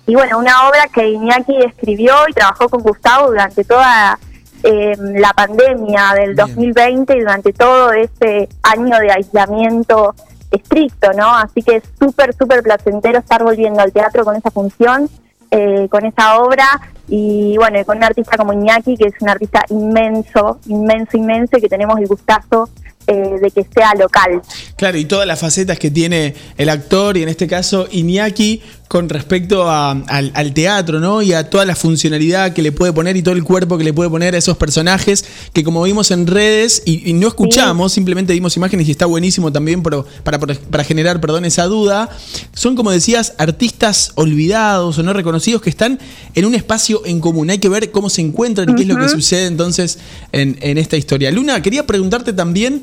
y 0.06 0.14
bueno, 0.14 0.38
una 0.38 0.68
obra 0.68 0.88
que 0.92 1.08
Iñaki 1.08 1.56
escribió 1.64 2.12
y 2.28 2.32
trabajó 2.32 2.68
con 2.68 2.82
Gustavo 2.82 3.28
durante 3.28 3.62
toda 3.62 4.18
eh, 4.64 4.96
la 4.98 5.32
pandemia 5.34 6.14
del 6.14 6.34
2020 6.34 7.16
y 7.16 7.20
durante 7.20 7.52
todo 7.52 7.92
ese 7.92 8.48
año 8.64 8.98
de 8.98 9.12
aislamiento 9.12 10.16
estricto, 10.50 11.12
¿no? 11.12 11.34
Así 11.36 11.62
que 11.62 11.76
es 11.76 11.84
súper, 11.98 12.34
súper 12.34 12.62
placentero 12.62 13.18
estar 13.18 13.42
volviendo 13.42 13.80
al 13.80 13.92
teatro 13.92 14.24
con 14.24 14.36
esa 14.36 14.50
función, 14.50 15.08
eh, 15.50 15.88
con 15.90 16.06
esa 16.06 16.38
obra 16.38 16.80
y 17.08 17.56
bueno, 17.56 17.84
con 17.84 17.96
un 17.96 18.04
artista 18.04 18.36
como 18.36 18.52
Iñaki, 18.52 18.96
que 18.96 19.08
es 19.08 19.14
un 19.20 19.28
artista 19.28 19.64
inmenso, 19.68 20.60
inmenso, 20.66 21.16
inmenso 21.16 21.58
y 21.58 21.60
que 21.60 21.68
tenemos 21.68 21.98
el 21.98 22.06
gustazo 22.06 22.68
eh, 23.06 23.38
de 23.40 23.50
que 23.50 23.64
sea 23.74 23.94
local. 23.94 24.40
Claro, 24.76 24.96
y 24.96 25.04
todas 25.04 25.26
las 25.26 25.40
facetas 25.40 25.78
que 25.78 25.90
tiene 25.90 26.34
el 26.56 26.68
actor, 26.68 27.16
y 27.16 27.24
en 27.24 27.28
este 27.28 27.48
caso 27.48 27.88
Iñaki, 27.90 28.62
con 28.90 29.08
respecto 29.08 29.70
a- 29.70 29.92
al, 29.92 30.32
al 30.34 30.52
teatro, 30.52 30.98
¿no? 30.98 31.22
Y 31.22 31.32
a 31.32 31.48
toda 31.48 31.64
la 31.64 31.76
funcionalidad 31.76 32.52
que 32.52 32.60
le 32.60 32.72
puede 32.72 32.92
poner 32.92 33.16
y 33.16 33.22
todo 33.22 33.36
el 33.36 33.44
cuerpo 33.44 33.78
que 33.78 33.84
le 33.84 33.92
puede 33.92 34.10
poner 34.10 34.34
a 34.34 34.38
esos 34.38 34.56
personajes 34.56 35.24
que 35.52 35.62
como 35.62 35.80
vimos 35.84 36.10
en 36.10 36.26
redes 36.26 36.82
y, 36.84 37.08
y 37.08 37.12
no 37.12 37.28
escuchamos, 37.28 37.92
simplemente 37.92 38.32
vimos 38.32 38.56
imágenes 38.56 38.88
y 38.88 38.90
está 38.90 39.06
buenísimo 39.06 39.52
también 39.52 39.80
para, 39.84 40.02
para 40.40 40.82
generar, 40.82 41.20
perdón, 41.20 41.44
esa 41.44 41.66
duda. 41.66 42.08
Son, 42.52 42.74
como 42.74 42.90
decías, 42.90 43.34
artistas 43.38 44.10
olvidados 44.16 44.98
o 44.98 45.04
no 45.04 45.12
reconocidos 45.12 45.62
que 45.62 45.70
están 45.70 46.00
en 46.34 46.44
un 46.44 46.56
espacio 46.56 47.02
en 47.06 47.20
común. 47.20 47.48
Hay 47.50 47.58
que 47.58 47.68
ver 47.68 47.92
cómo 47.92 48.10
se 48.10 48.22
encuentran 48.22 48.70
y 48.70 48.74
qué 48.74 48.82
es 48.82 48.88
lo 48.88 48.96
que 48.98 49.08
sucede 49.08 49.46
entonces 49.46 49.98
en, 50.32 50.58
en 50.62 50.78
esta 50.78 50.96
historia. 50.96 51.30
Luna, 51.30 51.62
quería 51.62 51.86
preguntarte 51.86 52.32
también 52.32 52.82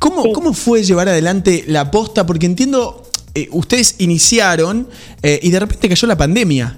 ¿Cómo, 0.00 0.32
¿Cómo 0.32 0.52
fue 0.52 0.82
llevar 0.82 1.08
adelante 1.08 1.64
la 1.68 1.90
posta? 1.92 2.24
Porque 2.26 2.46
entiendo, 2.46 3.04
eh, 3.42 3.48
ustedes 3.52 3.96
iniciaron 3.98 4.88
eh, 5.22 5.38
y 5.42 5.50
de 5.50 5.60
repente 5.60 5.88
cayó 5.88 6.08
la 6.08 6.16
pandemia. 6.16 6.76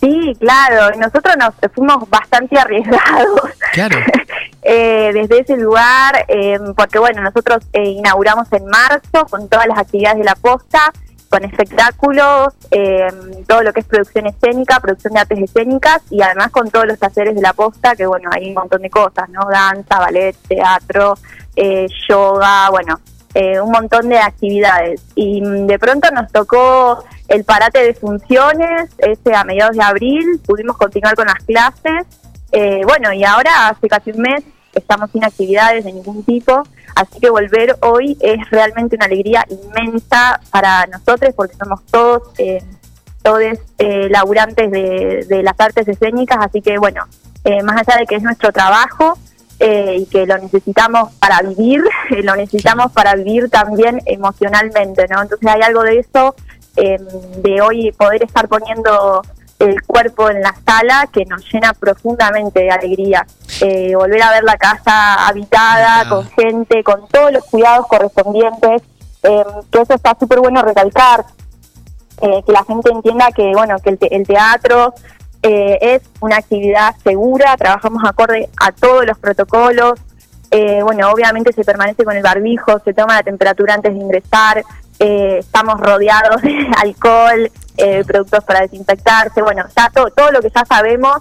Sí, 0.00 0.36
claro, 0.38 0.94
y 0.94 0.98
nosotros 0.98 1.34
nos 1.38 1.54
fuimos 1.72 2.08
bastante 2.10 2.58
arriesgados. 2.58 3.40
Claro. 3.72 3.98
eh, 4.62 5.10
desde 5.12 5.40
ese 5.40 5.56
lugar, 5.56 6.24
eh, 6.28 6.58
porque 6.76 6.98
bueno, 6.98 7.22
nosotros 7.22 7.64
eh, 7.72 7.82
inauguramos 7.82 8.52
en 8.52 8.66
marzo 8.66 9.26
con 9.30 9.48
todas 9.48 9.66
las 9.66 9.78
actividades 9.78 10.18
de 10.18 10.24
la 10.24 10.34
posta, 10.34 10.92
con 11.28 11.44
espectáculos, 11.44 12.54
eh, 12.70 13.08
todo 13.48 13.62
lo 13.62 13.72
que 13.72 13.80
es 13.80 13.86
producción 13.86 14.26
escénica, 14.26 14.80
producción 14.80 15.14
de 15.14 15.20
artes 15.20 15.38
escénicas 15.38 16.02
y 16.10 16.22
además 16.22 16.50
con 16.50 16.70
todos 16.70 16.86
los 16.86 16.98
talleres 16.98 17.34
de 17.34 17.42
la 17.42 17.52
posta, 17.52 17.96
que 17.96 18.06
bueno, 18.06 18.30
hay 18.32 18.48
un 18.48 18.54
montón 18.54 18.82
de 18.82 18.90
cosas, 18.90 19.28
¿no? 19.30 19.40
Danza, 19.50 19.98
ballet, 19.98 20.36
teatro, 20.46 21.18
eh, 21.56 21.86
yoga, 22.08 22.70
bueno, 22.70 23.00
eh, 23.36 23.60
un 23.60 23.70
montón 23.70 24.08
de 24.08 24.18
actividades. 24.18 25.02
Y 25.14 25.42
mm, 25.42 25.66
de 25.66 25.78
pronto 25.78 26.10
nos 26.10 26.32
tocó 26.32 27.04
el 27.28 27.44
parate 27.44 27.84
de 27.84 27.92
funciones, 27.92 28.90
ese 28.96 29.34
a 29.34 29.44
mediados 29.44 29.76
de 29.76 29.82
abril, 29.82 30.40
pudimos 30.46 30.78
continuar 30.78 31.14
con 31.14 31.26
las 31.26 31.44
clases. 31.44 32.06
Eh, 32.50 32.80
bueno, 32.86 33.12
y 33.12 33.24
ahora 33.24 33.68
hace 33.68 33.88
casi 33.88 34.12
un 34.12 34.22
mes 34.22 34.42
estamos 34.74 35.10
sin 35.10 35.22
actividades 35.22 35.84
de 35.84 35.92
ningún 35.92 36.24
tipo, 36.24 36.62
así 36.94 37.20
que 37.20 37.28
volver 37.28 37.76
hoy 37.82 38.16
es 38.20 38.38
realmente 38.50 38.96
una 38.96 39.04
alegría 39.04 39.44
inmensa 39.48 40.40
para 40.50 40.86
nosotros 40.86 41.34
porque 41.34 41.56
somos 41.56 41.84
todos, 41.86 42.22
eh, 42.38 42.62
todos 43.22 43.42
eh, 43.78 44.08
laburantes 44.10 44.70
de, 44.70 45.26
de 45.28 45.42
las 45.42 45.58
artes 45.58 45.88
escénicas, 45.88 46.38
así 46.40 46.62
que 46.62 46.78
bueno, 46.78 47.04
eh, 47.44 47.62
más 47.62 47.76
allá 47.76 48.00
de 48.00 48.06
que 48.06 48.16
es 48.16 48.22
nuestro 48.22 48.50
trabajo, 48.52 49.18
eh, 49.60 49.96
y 50.00 50.06
que 50.06 50.26
lo 50.26 50.36
necesitamos 50.38 51.12
para 51.14 51.40
vivir, 51.42 51.82
eh, 52.10 52.22
lo 52.22 52.36
necesitamos 52.36 52.92
para 52.92 53.14
vivir 53.14 53.48
también 53.50 54.00
emocionalmente, 54.06 55.06
¿no? 55.08 55.22
Entonces 55.22 55.48
hay 55.48 55.62
algo 55.62 55.82
de 55.82 55.98
eso, 56.00 56.34
eh, 56.76 56.98
de 57.38 57.60
hoy 57.62 57.92
poder 57.92 58.22
estar 58.22 58.48
poniendo 58.48 59.22
el 59.58 59.80
cuerpo 59.82 60.28
en 60.28 60.42
la 60.42 60.54
sala 60.66 61.08
que 61.10 61.24
nos 61.24 61.42
llena 61.50 61.72
profundamente 61.72 62.60
de 62.60 62.70
alegría. 62.70 63.26
Eh, 63.62 63.94
volver 63.96 64.22
a 64.22 64.30
ver 64.32 64.44
la 64.44 64.58
casa 64.58 65.26
habitada, 65.26 66.06
con 66.10 66.28
gente, 66.28 66.84
con 66.84 67.08
todos 67.08 67.32
los 67.32 67.44
cuidados 67.46 67.86
correspondientes, 67.86 68.82
eh, 69.22 69.44
que 69.72 69.80
eso 69.80 69.94
está 69.94 70.14
súper 70.20 70.40
bueno 70.40 70.60
recalcar, 70.60 71.24
eh, 72.20 72.42
que 72.44 72.52
la 72.52 72.64
gente 72.64 72.90
entienda 72.90 73.30
que 73.32 73.50
bueno 73.54 73.76
que 73.82 73.90
el, 73.90 73.98
te- 73.98 74.14
el 74.14 74.26
teatro 74.26 74.92
eh, 75.48 75.78
es 75.80 76.02
una 76.20 76.36
actividad 76.36 76.94
segura, 77.04 77.56
trabajamos 77.56 78.02
acorde 78.04 78.48
a 78.60 78.72
todos 78.72 79.06
los 79.06 79.16
protocolos, 79.18 79.92
eh, 80.50 80.80
bueno, 80.82 81.10
obviamente 81.10 81.52
se 81.52 81.62
permanece 81.64 82.04
con 82.04 82.16
el 82.16 82.22
barbijo, 82.22 82.80
se 82.84 82.92
toma 82.94 83.14
la 83.14 83.22
temperatura 83.22 83.74
antes 83.74 83.92
de 83.94 84.00
ingresar, 84.00 84.64
eh, 84.98 85.36
estamos 85.38 85.78
rodeados 85.80 86.42
de 86.42 86.66
alcohol, 86.82 87.50
eh, 87.76 88.02
productos 88.06 88.42
para 88.44 88.60
desinfectarse, 88.62 89.40
bueno, 89.42 89.64
ya 89.76 89.90
to- 89.90 90.10
todo 90.10 90.30
lo 90.32 90.40
que 90.40 90.50
ya 90.50 90.64
sabemos 90.64 91.18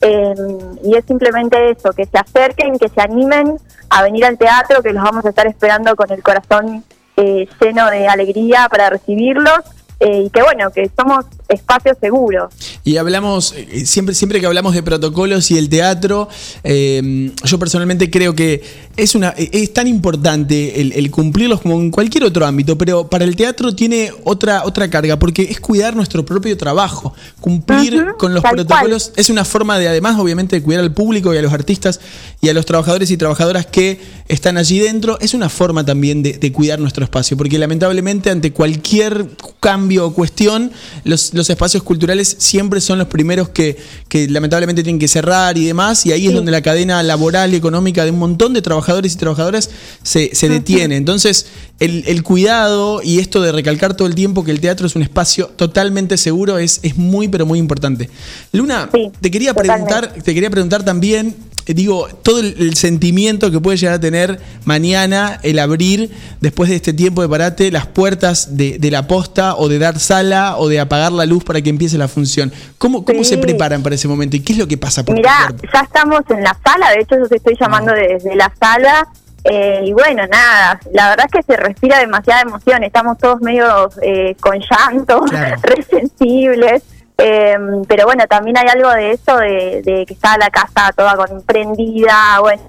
eh, 0.00 0.34
y 0.82 0.96
es 0.96 1.04
simplemente 1.06 1.70
eso, 1.70 1.92
que 1.92 2.04
se 2.04 2.18
acerquen, 2.18 2.78
que 2.78 2.88
se 2.88 3.00
animen 3.00 3.56
a 3.90 4.02
venir 4.02 4.24
al 4.26 4.36
teatro, 4.36 4.82
que 4.82 4.92
los 4.92 5.02
vamos 5.02 5.24
a 5.24 5.30
estar 5.30 5.46
esperando 5.46 5.96
con 5.96 6.10
el 6.12 6.22
corazón 6.22 6.84
lleno 7.16 7.90
de 7.90 8.08
alegría 8.08 8.68
para 8.68 8.90
recibirlos 8.90 9.60
y 10.00 10.28
que 10.30 10.42
bueno, 10.42 10.70
que 10.72 10.90
somos 10.96 11.24
espacios 11.48 11.96
seguros. 12.00 12.52
Y 12.84 12.96
hablamos, 12.96 13.54
eh, 13.56 13.86
siempre, 13.86 14.14
siempre 14.14 14.40
que 14.40 14.46
hablamos 14.46 14.74
de 14.74 14.82
protocolos 14.82 15.50
y 15.50 15.58
el 15.58 15.68
teatro, 15.68 16.28
eh, 16.62 17.32
yo 17.44 17.58
personalmente 17.58 18.10
creo 18.10 18.34
que 18.34 18.62
es, 18.96 19.14
una, 19.14 19.34
eh, 19.36 19.50
es 19.52 19.72
tan 19.72 19.86
importante 19.86 20.80
el, 20.80 20.92
el 20.92 21.10
cumplirlos 21.10 21.60
como 21.60 21.80
en 21.80 21.90
cualquier 21.90 22.24
otro 22.24 22.46
ámbito, 22.46 22.78
pero 22.78 23.08
para 23.08 23.24
el 23.24 23.36
teatro 23.36 23.74
tiene 23.74 24.10
otra, 24.24 24.64
otra 24.64 24.88
carga, 24.88 25.18
porque 25.18 25.42
es 25.42 25.60
cuidar 25.60 25.94
nuestro 25.96 26.24
propio 26.24 26.56
trabajo. 26.56 27.14
Cumplir 27.40 28.14
con 28.18 28.32
los 28.34 28.42
protocolos 28.42 29.12
es 29.16 29.28
una 29.30 29.44
forma 29.44 29.78
de, 29.78 29.88
además, 29.88 30.18
obviamente, 30.18 30.56
de 30.56 30.62
cuidar 30.62 30.82
al 30.82 30.94
público 30.94 31.34
y 31.34 31.38
a 31.38 31.42
los 31.42 31.52
artistas 31.52 32.00
y 32.40 32.48
a 32.48 32.54
los 32.54 32.64
trabajadores 32.66 33.10
y 33.10 33.16
trabajadoras 33.16 33.66
que 33.66 34.00
están 34.28 34.56
allí 34.56 34.78
dentro. 34.78 35.18
Es 35.20 35.34
una 35.34 35.48
forma 35.48 35.84
también 35.84 36.22
de, 36.22 36.34
de 36.34 36.52
cuidar 36.52 36.78
nuestro 36.78 37.04
espacio, 37.04 37.36
porque 37.36 37.58
lamentablemente 37.58 38.30
ante 38.30 38.52
cualquier 38.52 39.28
cambio 39.60 40.06
o 40.06 40.14
cuestión, 40.14 40.72
los, 41.04 41.33
los 41.34 41.50
espacios 41.50 41.82
culturales 41.82 42.36
siempre 42.38 42.80
son 42.80 42.98
los 42.98 43.08
primeros 43.08 43.48
que, 43.50 43.76
que 44.08 44.28
lamentablemente 44.28 44.82
tienen 44.82 44.98
que 44.98 45.08
cerrar 45.08 45.58
y 45.58 45.64
demás, 45.66 46.06
y 46.06 46.12
ahí 46.12 46.26
es 46.28 46.34
donde 46.34 46.52
la 46.52 46.62
cadena 46.62 47.02
laboral 47.02 47.52
y 47.52 47.56
económica 47.56 48.04
de 48.04 48.10
un 48.10 48.18
montón 48.18 48.52
de 48.52 48.62
trabajadores 48.62 49.14
y 49.14 49.16
trabajadoras 49.16 49.70
se, 50.02 50.34
se 50.34 50.48
detiene. 50.48 50.96
Entonces, 50.96 51.46
el, 51.80 52.04
el 52.06 52.22
cuidado 52.22 53.00
y 53.02 53.18
esto 53.18 53.42
de 53.42 53.52
recalcar 53.52 53.96
todo 53.96 54.08
el 54.08 54.14
tiempo 54.14 54.44
que 54.44 54.50
el 54.50 54.60
teatro 54.60 54.86
es 54.86 54.96
un 54.96 55.02
espacio 55.02 55.46
totalmente 55.56 56.16
seguro 56.16 56.58
es, 56.58 56.80
es 56.82 56.96
muy, 56.96 57.28
pero 57.28 57.46
muy 57.46 57.58
importante. 57.58 58.08
Luna, 58.52 58.88
te 59.20 59.30
quería 59.30 59.54
preguntar, 59.54 60.12
te 60.12 60.34
quería 60.34 60.50
preguntar 60.50 60.84
también, 60.84 61.34
digo, 61.72 62.08
todo 62.22 62.40
el, 62.40 62.54
el 62.58 62.74
sentimiento 62.76 63.50
que 63.50 63.60
puede 63.60 63.78
llegar 63.78 63.94
a 63.94 64.00
tener 64.00 64.40
mañana 64.64 65.38
el 65.42 65.58
abrir, 65.58 66.10
después 66.40 66.68
de 66.68 66.76
este 66.76 66.92
tiempo 66.92 67.22
de 67.22 67.28
parate, 67.28 67.70
las 67.70 67.86
puertas 67.86 68.56
de, 68.56 68.78
de 68.78 68.90
la 68.90 69.06
posta 69.06 69.56
o 69.56 69.68
de 69.68 69.78
dar 69.78 69.98
sala 69.98 70.56
o 70.58 70.68
de 70.68 70.80
apagar 70.80 71.12
la 71.12 71.24
luz 71.24 71.44
para 71.44 71.62
que 71.62 71.70
empiece 71.70 71.96
la 71.96 72.08
función. 72.08 72.52
¿Cómo, 72.76 73.04
cómo 73.04 73.24
se 73.24 73.38
preparan 73.38 73.82
para 73.82 73.94
ese 73.94 74.08
momento 74.08 74.36
y 74.36 74.40
qué 74.40 74.52
es 74.52 74.58
lo 74.58 74.68
que 74.68 74.76
pasa 74.76 75.04
por 75.04 75.14
Mirá, 75.14 75.54
ya 75.72 75.80
estamos 75.80 76.20
en 76.28 76.42
la 76.42 76.56
sala, 76.64 76.90
de 76.90 77.00
hecho 77.00 77.16
yo 77.16 77.28
te 77.28 77.36
estoy 77.36 77.56
llamando 77.58 77.92
desde 77.92 78.34
la 78.36 78.52
sala. 78.60 79.08
eh, 79.44 79.82
y 79.84 79.92
bueno, 79.92 80.26
nada, 80.26 80.80
la 80.92 81.10
verdad 81.10 81.26
es 81.26 81.32
que 81.32 81.52
se 81.52 81.56
respira 81.60 81.98
demasiada 81.98 82.40
emoción, 82.42 82.82
estamos 82.82 83.18
todos 83.18 83.40
medio 83.42 83.90
eh, 84.02 84.34
con 84.40 84.58
llanto, 84.58 85.24
re 85.62 85.82
sensibles, 85.82 86.82
eh, 87.18 87.54
pero 87.88 88.04
bueno, 88.06 88.24
también 88.28 88.56
hay 88.58 88.66
algo 88.68 88.90
de 88.90 89.12
eso 89.12 89.36
de, 89.36 89.82
de 89.84 90.04
que 90.06 90.14
está 90.14 90.36
la 90.38 90.50
casa 90.50 90.92
toda 90.96 91.16
con 91.16 91.42
prendida, 91.42 92.38
bueno. 92.40 92.62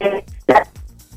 Eh, 0.00 0.24
la- 0.46 0.66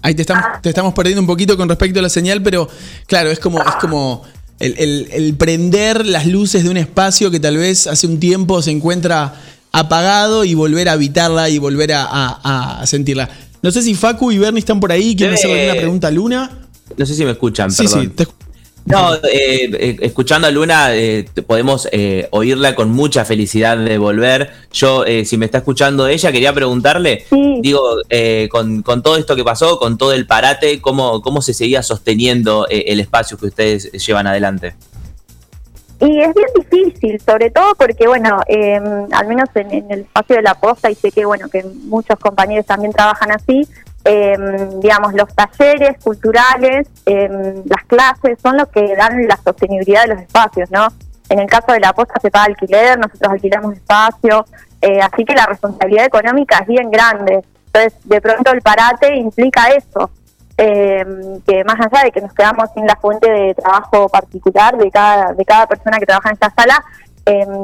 Ahí 0.02 0.14
te 0.14 0.22
estamos, 0.22 0.44
te 0.62 0.70
estamos 0.70 0.94
perdiendo 0.94 1.22
un 1.22 1.26
poquito 1.28 1.58
con 1.58 1.68
respecto 1.68 2.00
a 2.00 2.04
la 2.04 2.10
señal, 2.10 2.44
pero 2.44 2.68
claro, 3.08 3.32
es 3.32 3.40
como, 3.40 3.60
es 3.60 3.76
como 3.82 4.22
el, 4.60 4.76
el- 4.78 5.08
el 5.12 5.36
prender 5.36 6.06
las 6.06 6.28
luces 6.28 6.64
de 6.64 6.70
un 6.70 6.78
espacio 6.78 7.32
que 7.32 7.40
tal 7.40 7.58
vez 7.58 7.88
hace 7.88 8.06
un 8.06 8.20
tiempo 8.20 8.62
se 8.62 8.70
encuentra 8.70 9.34
apagado 9.72 10.46
y 10.46 10.54
volver 10.54 10.90
a 10.90 10.92
habitarla 10.94 11.50
y 11.50 11.58
volver 11.58 11.94
a, 11.94 12.04
a- 12.06 12.82
a 12.82 12.86
sentirla. 12.86 13.30
No 13.64 13.72
sé 13.72 13.82
si 13.82 13.96
Facu 13.96 14.32
y 14.32 14.38
Bernie 14.38 14.60
están 14.60 14.80
por 14.80 14.92
ahí, 14.92 15.16
quieren 15.16 15.34
Eh, 15.36 15.40
hacerle 15.40 15.62
alguna 15.64 15.82
pregunta 15.82 16.08
a 16.10 16.12
Luna. 16.12 16.52
No 16.96 17.06
sé 17.08 17.16
si 17.16 17.26
me 17.26 17.32
escuchan, 17.32 17.72
Sí, 17.72 17.84
perdón. 17.88 18.02
sí, 18.04 18.08
te 18.10 18.24
escu- 18.28 18.34
No, 18.86 19.16
eh, 19.16 19.20
eh, 19.74 19.98
escuchando 20.02 20.48
a 20.48 20.52
Luna 20.52 20.96
eh, 20.96 21.26
podemos 21.48 21.90
eh, 21.92 22.28
oírla 22.30 22.76
con 22.76 22.92
mucha 22.92 23.26
felicidad 23.26 23.78
de 23.78 23.98
volver. 23.98 24.52
Yo, 24.72 25.04
eh, 25.06 25.26
si 25.26 25.38
me 25.38 25.46
está 25.46 25.58
escuchando 25.58 26.08
ella, 26.08 26.32
quería 26.32 26.54
preguntarle, 26.54 27.26
digo, 27.62 27.82
eh, 28.10 28.48
con, 28.52 28.84
con 28.84 29.02
todo 29.02 29.18
esto 29.18 29.36
que 29.36 29.44
pasó, 29.44 29.80
con 29.80 29.98
todo 29.98 30.14
el 30.14 30.28
parate, 30.28 30.82
¿cómo, 30.82 31.24
cómo 31.24 31.42
se 31.42 31.56
seguía 31.56 31.82
sosteniendo 31.82 32.68
el 32.70 33.00
espacio 33.00 33.38
que 33.38 33.48
ustedes 33.48 33.92
llevan 34.06 34.28
adelante? 34.28 34.76
Y 36.02 36.20
es 36.20 36.34
bien 36.36 36.48
difícil, 36.56 37.22
sobre 37.26 37.50
todo 37.50 37.74
porque, 37.76 38.06
bueno, 38.06 38.42
eh, 38.48 38.80
al 39.12 39.28
menos 39.28 39.50
en, 39.56 39.74
en 39.74 39.92
el 39.92 40.00
espacio 40.02 40.36
de 40.36 40.42
la 40.42 40.54
posta, 40.54 40.92
y 40.92 40.96
sé 40.96 41.10
que, 41.10 41.26
bueno, 41.26 41.48
que 41.50 41.64
muchos 41.64 42.20
compañeros 42.20 42.66
también 42.66 42.92
trabajan 42.92 43.32
así, 43.32 43.68
eh, 44.06 44.38
digamos, 44.80 45.14
los 45.14 45.34
talleres 45.34 45.98
culturales, 46.04 46.88
eh, 47.08 47.64
las 47.66 47.84
clases, 47.86 48.40
son 48.42 48.56
los 48.56 48.68
que 48.70 48.96
dan 48.96 49.28
la 49.28 49.36
sostenibilidad 49.38 50.04
de 50.04 50.14
los 50.14 50.22
espacios, 50.22 50.70
¿no? 50.70 50.88
En 51.28 51.40
el 51.40 51.48
caso 51.48 51.72
de 51.72 51.80
la 51.80 51.92
posta 51.92 52.20
se 52.22 52.30
paga 52.30 52.46
alquiler, 52.46 53.00
nosotros 53.00 53.32
alquilamos 53.32 53.74
espacio, 53.74 54.46
eh, 54.80 55.00
así 55.02 55.26
que 55.26 55.34
la 55.34 55.48
responsabilidad 55.48 56.06
económica 56.06 56.60
es 56.60 56.68
bien 56.68 56.92
grande. 56.92 57.44
Entonces, 57.66 57.96
de 58.04 58.22
pronto 58.22 58.52
el 58.52 58.62
parate 58.62 59.16
implica 59.16 59.70
eso, 59.70 60.12
eh, 60.56 61.04
que 61.48 61.64
más 61.64 61.76
allá 61.80 62.04
de 62.04 62.12
que 62.12 62.22
nos 62.22 62.34
quedamos 62.34 62.70
sin 62.76 62.86
la 62.86 62.96
fuente 62.98 63.30
de 63.30 63.56
trabajo 63.56 64.08
particular 64.08 64.78
de 64.78 64.92
cada, 64.92 65.34
de 65.34 65.44
cada 65.44 65.66
persona 65.66 65.98
que 65.98 66.06
trabaja 66.06 66.30
en 66.30 66.34
esta 66.34 66.54
sala, 66.56 66.84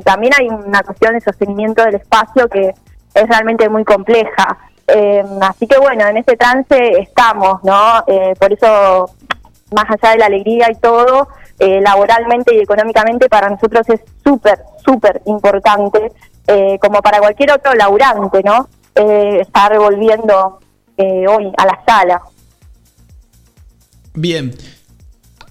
también 0.03 0.33
hay 0.39 0.47
una 0.47 0.81
cuestión 0.81 1.13
de 1.13 1.21
sostenimiento 1.21 1.83
del 1.83 1.93
espacio 1.93 2.49
que 2.49 2.73
es 3.13 3.27
realmente 3.27 3.69
muy 3.69 3.85
compleja. 3.85 4.57
Eh, 4.87 5.23
así 5.41 5.67
que 5.67 5.77
bueno, 5.77 6.07
en 6.07 6.17
ese 6.17 6.35
trance 6.35 6.77
estamos, 6.99 7.63
¿no? 7.63 8.03
Eh, 8.07 8.33
por 8.39 8.51
eso, 8.51 9.09
más 9.71 9.85
allá 9.89 10.13
de 10.13 10.17
la 10.17 10.25
alegría 10.25 10.69
y 10.71 10.75
todo, 10.75 11.27
eh, 11.59 11.79
laboralmente 11.81 12.55
y 12.55 12.59
económicamente 12.59 13.29
para 13.29 13.49
nosotros 13.49 13.87
es 13.89 14.01
súper, 14.23 14.59
súper 14.83 15.21
importante, 15.25 16.11
eh, 16.47 16.77
como 16.79 17.01
para 17.01 17.19
cualquier 17.19 17.51
otro 17.51 17.73
laburante, 17.73 18.41
¿no? 18.43 18.67
Estar 18.93 19.77
volviendo 19.77 20.59
hoy 20.97 21.51
a 21.57 21.65
la 21.65 21.81
sala. 21.87 22.21
Bien. 24.13 24.53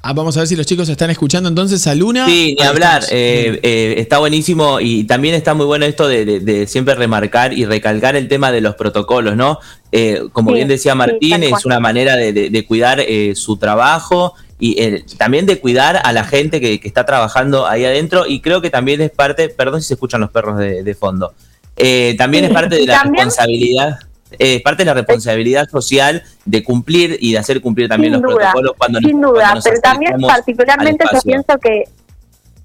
Ah, 0.03 0.15
vamos 0.15 0.35
a 0.37 0.41
ver 0.41 0.49
si 0.49 0.57
los 0.57 0.65
chicos 0.67 0.89
están 0.89 1.11
escuchando 1.11 1.49
entonces 1.51 1.87
a 1.87 1.95
Luna. 1.95 2.25
Sí, 2.27 2.57
ni 2.59 2.65
hablar. 2.65 3.03
eh, 3.11 3.61
eh, 3.63 3.95
está 3.99 4.17
buenísimo 4.19 4.81
y 4.81 5.05
también 5.05 5.35
está 5.35 5.53
muy 5.53 5.67
bueno 5.67 5.85
esto 5.85 6.09
de, 6.09 6.25
de- 6.25 6.41
de 6.41 6.67
siempre 6.67 6.95
remarcar 6.95 7.53
y 7.53 7.67
recalcar 7.67 8.17
el 8.17 8.27
tema 8.27 8.51
de 8.51 8.63
los 8.63 8.77
protocolos, 8.77 9.37
¿no? 9.37 9.59
Eh, 9.93 10.23
como 10.33 10.51
Sí, 10.51 10.55
bien 10.55 10.69
decía 10.69 10.95
Martín, 10.95 11.43
es 11.43 11.67
una 11.67 11.81
manera 11.81 12.17
de, 12.17 12.33
de- 12.33 12.49
de 12.49 12.67
cuidar 12.67 12.99
eh, 13.01 13.35
su 13.35 13.59
trabajo 13.59 14.35
y 14.59 14.81
eh, 14.83 15.05
también 15.19 15.45
de 15.45 15.59
cuidar 15.59 16.01
a 16.03 16.13
la 16.15 16.25
gente 16.25 16.63
que, 16.63 16.81
que 16.81 16.89
está 16.89 17.05
trabajando 17.05 17.67
ahí 17.67 17.85
adentro 17.85 18.27
y 18.27 18.41
creo 18.41 18.63
que 18.63 18.71
también 18.71 19.03
es 19.03 19.11
parte, 19.11 19.51
perdón 19.51 19.83
si 19.83 19.89
se 19.89 19.95
escuchan 19.95 20.23
los 20.23 20.31
perros 20.31 20.57
de, 20.59 20.83
de 20.83 20.95
fondo, 20.95 21.35
Eh, 21.77 22.15
también 22.19 22.45
es 22.47 22.53
parte 22.53 22.77
de 22.77 22.87
la 22.87 23.03
También- 23.03 23.27
responsabilidad. 23.27 23.99
Eh, 24.39 24.57
es 24.57 24.63
parte 24.63 24.83
de 24.83 24.87
la 24.87 24.95
responsabilidad 24.95 25.69
social 25.69 26.23
de 26.45 26.63
cumplir 26.65 27.17
y 27.21 27.33
de 27.33 27.39
hacer 27.39 27.61
cumplir 27.61 27.89
también 27.89 28.15
sin 28.15 28.23
los 28.23 28.33
duda, 28.33 28.53
protocolos 28.53 28.73
cuando 28.79 29.01
nos- 29.01 29.09
sin 29.09 29.19
cuando 29.19 29.33
duda, 29.39 29.55
nos 29.55 29.65
pero 29.65 29.81
también 29.81 30.21
particularmente 30.21 31.05
yo 31.13 31.21
pienso 31.23 31.59
que... 31.59 31.85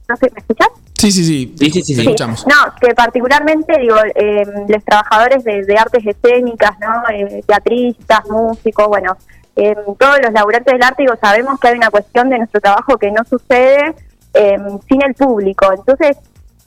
No 0.08 0.16
sé, 0.18 0.30
¿me 0.34 0.40
escuchas? 0.40 0.68
Sí, 1.00 1.12
sí, 1.12 1.24
sí. 1.26 1.56
Sí, 1.60 1.72
sí, 1.72 1.82
sí, 1.82 1.96
te 1.96 2.02
sí. 2.02 2.08
escuchamos. 2.08 2.46
No, 2.46 2.56
que 2.80 2.94
particularmente, 2.94 3.78
digo, 3.80 3.96
eh, 4.14 4.44
los 4.68 4.84
trabajadores 4.86 5.44
de, 5.44 5.64
de 5.66 5.78
artes 5.78 6.04
escénicas, 6.06 6.78
¿no? 6.80 7.10
Eh, 7.12 7.44
teatristas, 7.48 8.22
músicos, 8.30 8.88
bueno, 8.88 9.18
eh, 9.56 9.76
todos 10.00 10.18
los 10.22 10.32
laburantes 10.32 10.72
del 10.74 10.84
arte, 10.84 11.02
digo, 11.04 11.16
sabemos 11.20 11.60
que 11.60 11.70
hay 11.70 11.78
una 11.78 11.90
cuestión 11.90 12.30
de 12.30 12.38
nuestro 12.38 12.62
trabajo 12.62 12.98
que 12.98 13.12
no 13.12 13.24
sucede 13.28 13.96
eh, 14.36 14.58
sin 14.88 15.02
el 15.02 15.16
público. 15.16 15.74
Entonces, 15.74 16.18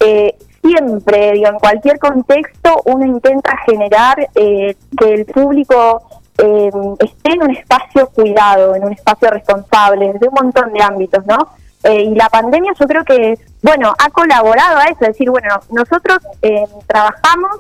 eh, 0.00 0.34
siempre, 0.62 1.32
digo, 1.32 1.48
en 1.48 1.58
cualquier 1.58 1.98
contexto, 1.98 2.82
uno 2.86 3.06
intenta 3.06 3.56
generar 3.66 4.28
eh, 4.34 4.76
que 4.96 5.14
el 5.14 5.24
público 5.26 6.02
eh, 6.38 6.70
esté 7.00 7.32
en 7.32 7.42
un 7.42 7.50
espacio 7.50 8.08
cuidado, 8.10 8.76
en 8.76 8.84
un 8.84 8.92
espacio 8.92 9.28
responsable, 9.28 10.12
de 10.20 10.28
un 10.28 10.34
montón 10.34 10.72
de 10.72 10.82
ámbitos, 10.82 11.26
¿no? 11.26 11.36
Eh, 11.82 12.02
y 12.02 12.14
la 12.14 12.28
pandemia 12.28 12.72
yo 12.78 12.86
creo 12.86 13.04
que, 13.04 13.36
bueno, 13.60 13.92
ha 13.98 14.08
colaborado 14.10 14.78
a 14.78 14.84
eso, 14.84 14.98
es 15.00 15.08
decir, 15.08 15.30
bueno, 15.30 15.48
nosotros 15.70 16.18
eh, 16.42 16.64
trabajamos 16.86 17.58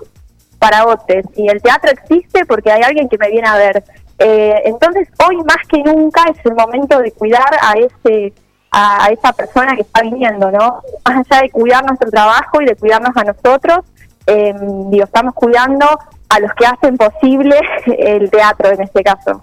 para 0.60 0.86
otros 0.86 1.24
y 1.36 1.48
el 1.48 1.60
teatro 1.60 1.90
existe 1.90 2.44
porque 2.46 2.70
hay 2.70 2.82
alguien 2.82 3.08
que 3.08 3.18
me 3.18 3.30
viene 3.30 3.48
a 3.48 3.56
ver. 3.56 3.84
Entonces, 4.20 5.08
hoy 5.24 5.36
más 5.44 5.58
que 5.68 5.78
nunca 5.78 6.24
es 6.24 6.44
el 6.44 6.54
momento 6.54 6.98
de 6.98 7.12
cuidar 7.12 7.50
a 7.62 7.74
ese 7.74 8.32
a, 8.70 9.08
esa 9.10 9.32
persona 9.32 9.74
que 9.74 9.82
está 9.82 10.02
viniendo, 10.02 10.50
¿no? 10.50 10.82
Más 11.04 11.26
allá 11.30 11.42
de 11.42 11.50
cuidar 11.50 11.84
nuestro 11.84 12.10
trabajo 12.10 12.60
y 12.60 12.66
de 12.66 12.76
cuidarnos 12.76 13.16
a 13.16 13.24
nosotros, 13.24 13.78
eh, 14.26 14.54
digo, 14.90 15.04
estamos 15.04 15.34
cuidando 15.34 15.86
a 16.28 16.40
los 16.40 16.52
que 16.54 16.66
hacen 16.66 16.96
posible 16.96 17.58
el 17.98 18.30
teatro 18.30 18.70
en 18.70 18.82
este 18.82 19.02
caso. 19.02 19.42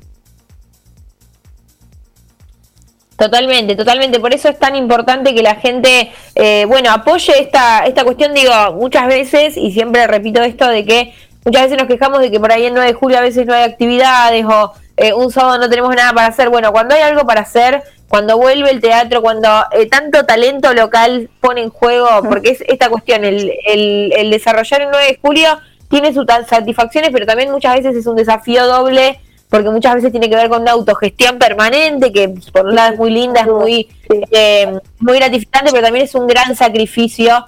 Totalmente, 3.18 3.76
totalmente. 3.76 4.20
Por 4.20 4.34
eso 4.34 4.50
es 4.50 4.60
tan 4.60 4.76
importante 4.76 5.34
que 5.34 5.42
la 5.42 5.56
gente, 5.56 6.12
eh, 6.36 6.66
bueno, 6.68 6.92
apoye 6.92 7.40
esta, 7.40 7.86
esta 7.86 8.04
cuestión, 8.04 8.34
digo, 8.34 8.52
muchas 8.74 9.08
veces, 9.08 9.56
y 9.56 9.72
siempre 9.72 10.06
repito 10.06 10.42
esto, 10.42 10.68
de 10.68 10.86
que 10.86 11.14
muchas 11.46 11.64
veces 11.64 11.78
nos 11.78 11.88
quejamos 11.88 12.20
de 12.20 12.30
que 12.30 12.40
por 12.40 12.52
ahí 12.52 12.66
el 12.66 12.74
9 12.74 12.90
de 12.90 12.94
julio 12.94 13.18
a 13.18 13.22
veces 13.22 13.46
no 13.46 13.54
hay 13.54 13.64
actividades 13.64 14.46
o 14.46 14.74
eh, 14.98 15.14
un 15.14 15.32
sábado 15.32 15.60
no 15.60 15.70
tenemos 15.70 15.96
nada 15.96 16.12
para 16.12 16.28
hacer. 16.28 16.50
Bueno, 16.50 16.74
cuando 16.74 16.94
hay 16.94 17.02
algo 17.02 17.26
para 17.26 17.42
hacer, 17.42 17.84
cuando 18.08 18.38
vuelve 18.38 18.70
el 18.72 18.82
teatro, 18.82 19.22
cuando 19.22 19.50
eh, 19.72 19.88
tanto 19.88 20.26
talento 20.26 20.74
local 20.74 21.30
pone 21.40 21.62
en 21.62 21.70
juego, 21.70 22.08
porque 22.28 22.52
es 22.52 22.64
esta 22.68 22.90
cuestión, 22.90 23.26
el, 23.26 23.52
el, 23.68 24.14
el 24.16 24.32
desarrollar 24.32 24.82
el 24.82 24.90
9 24.92 25.06
de 25.08 25.20
julio 25.22 25.60
tiene 25.90 26.14
sus 26.14 26.26
satisfacciones, 26.48 27.10
pero 27.12 27.26
también 27.26 27.52
muchas 27.52 27.76
veces 27.76 27.96
es 27.96 28.06
un 28.08 28.16
desafío 28.16 28.66
doble 28.68 29.20
porque 29.50 29.70
muchas 29.70 29.96
veces 29.96 30.12
tiene 30.12 30.30
que 30.30 30.36
ver 30.36 30.50
con 30.50 30.64
una 30.64 30.72
autogestión 30.72 31.38
permanente, 31.38 32.12
que 32.12 32.34
por 32.52 32.66
un 32.66 32.76
lado 32.76 32.94
es 32.94 33.00
muy 33.00 33.12
linda, 33.12 33.42
es 33.42 33.48
muy, 33.48 33.88
eh, 34.32 34.80
muy 35.00 35.18
gratificante, 35.18 35.72
pero 35.72 35.84
también 35.84 36.06
es 36.06 36.16
un 36.16 36.28
gran 36.28 36.56
sacrificio 36.56 37.46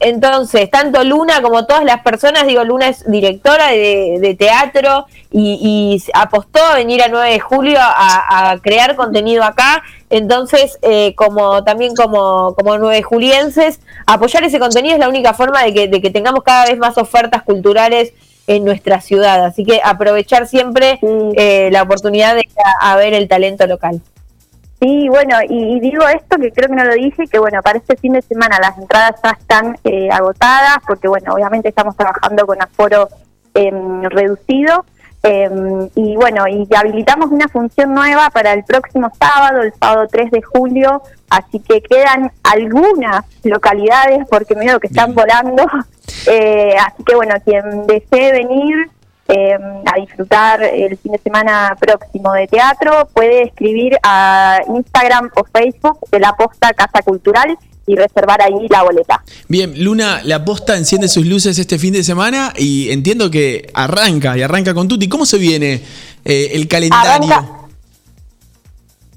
Entonces, 0.00 0.68
tanto 0.68 1.04
Luna 1.04 1.42
como 1.42 1.64
todas 1.64 1.84
las 1.84 2.00
personas, 2.02 2.44
digo, 2.46 2.64
Luna 2.64 2.88
es 2.88 3.08
directora 3.08 3.68
de, 3.68 4.18
de 4.20 4.34
teatro 4.34 5.06
y, 5.30 6.00
y 6.02 6.10
apostó 6.12 6.60
a 6.64 6.74
venir 6.74 7.02
a 7.02 7.08
9 7.08 7.30
de 7.30 7.38
julio 7.38 7.78
a, 7.80 8.50
a 8.50 8.58
crear 8.58 8.96
contenido 8.96 9.44
acá. 9.44 9.84
Entonces, 10.08 10.76
eh, 10.82 11.14
como 11.14 11.62
también 11.62 11.94
como, 11.94 12.52
como 12.56 12.78
9 12.78 13.02
julienses, 13.02 13.78
apoyar 14.06 14.42
ese 14.42 14.58
contenido 14.58 14.94
es 14.94 15.00
la 15.00 15.08
única 15.08 15.34
forma 15.34 15.62
de 15.62 15.72
que, 15.72 15.86
de 15.86 16.00
que 16.00 16.10
tengamos 16.10 16.42
cada 16.42 16.66
vez 16.66 16.76
más 16.76 16.98
ofertas 16.98 17.44
culturales 17.44 18.12
en 18.48 18.64
nuestra 18.64 19.00
ciudad. 19.00 19.44
Así 19.44 19.64
que 19.64 19.80
aprovechar 19.84 20.48
siempre 20.48 20.98
eh, 21.36 21.68
la 21.70 21.82
oportunidad 21.82 22.34
de 22.34 22.40
ir 22.40 22.50
a, 22.80 22.90
a 22.90 22.96
ver 22.96 23.14
el 23.14 23.28
talento 23.28 23.68
local. 23.68 24.00
Sí, 24.80 25.08
bueno, 25.10 25.36
y, 25.46 25.76
y 25.76 25.80
digo 25.80 26.08
esto 26.08 26.38
que 26.38 26.52
creo 26.52 26.68
que 26.68 26.74
no 26.74 26.84
lo 26.84 26.94
dije, 26.94 27.26
que 27.26 27.38
bueno, 27.38 27.60
para 27.62 27.78
este 27.78 27.96
fin 27.96 28.14
de 28.14 28.22
semana 28.22 28.58
las 28.58 28.78
entradas 28.78 29.20
ya 29.22 29.30
están 29.38 29.76
eh, 29.84 30.08
agotadas, 30.10 30.78
porque 30.86 31.06
bueno, 31.06 31.34
obviamente 31.34 31.68
estamos 31.68 31.94
trabajando 31.96 32.46
con 32.46 32.62
aforo 32.62 33.08
em, 33.52 34.02
reducido. 34.04 34.86
em, 35.22 35.90
y 35.94 36.16
bueno, 36.16 36.48
y 36.48 36.66
habilitamos 36.74 37.30
una 37.30 37.46
función 37.48 37.92
nueva 37.92 38.30
para 38.30 38.54
el 38.54 38.64
próximo 38.64 39.12
sábado, 39.18 39.60
el 39.60 39.74
sábado 39.74 40.08
3 40.10 40.30
de 40.30 40.40
julio, 40.40 41.02
así 41.28 41.60
que 41.60 41.82
quedan 41.82 42.32
algunas 42.42 43.26
localidades, 43.44 44.26
porque 44.30 44.54
medio 44.54 44.80
que 44.80 44.86
están 44.88 45.14
volando. 45.14 45.64
Eh, 46.26 46.74
así 46.76 47.02
que 47.04 47.14
bueno, 47.14 47.34
quien 47.44 47.86
desee 47.86 48.32
venir, 48.32 48.90
eh, 49.30 49.58
a 49.86 50.00
disfrutar 50.00 50.62
el 50.62 50.96
fin 50.98 51.12
de 51.12 51.18
semana 51.18 51.76
próximo 51.78 52.32
de 52.32 52.46
teatro, 52.46 53.08
puede 53.12 53.42
escribir 53.44 53.96
a 54.02 54.60
Instagram 54.68 55.30
o 55.36 55.44
Facebook 55.44 55.98
de 56.10 56.20
la 56.20 56.32
Posta 56.34 56.72
Casa 56.72 57.02
Cultural 57.02 57.56
y 57.86 57.96
reservar 57.96 58.40
ahí 58.40 58.68
la 58.68 58.82
boleta. 58.82 59.22
Bien, 59.48 59.72
Luna, 59.82 60.20
la 60.24 60.44
posta 60.44 60.76
enciende 60.76 61.08
sus 61.08 61.26
luces 61.26 61.58
este 61.58 61.78
fin 61.78 61.92
de 61.92 62.04
semana 62.04 62.52
y 62.56 62.90
entiendo 62.90 63.30
que 63.30 63.70
arranca 63.74 64.36
y 64.36 64.42
arranca 64.42 64.74
con 64.74 64.86
Tuti. 64.86 65.08
¿Cómo 65.08 65.26
se 65.26 65.38
viene 65.38 65.82
eh, 66.24 66.50
el 66.52 66.68
calendario? 66.68 67.34
Arranca, 67.34 67.60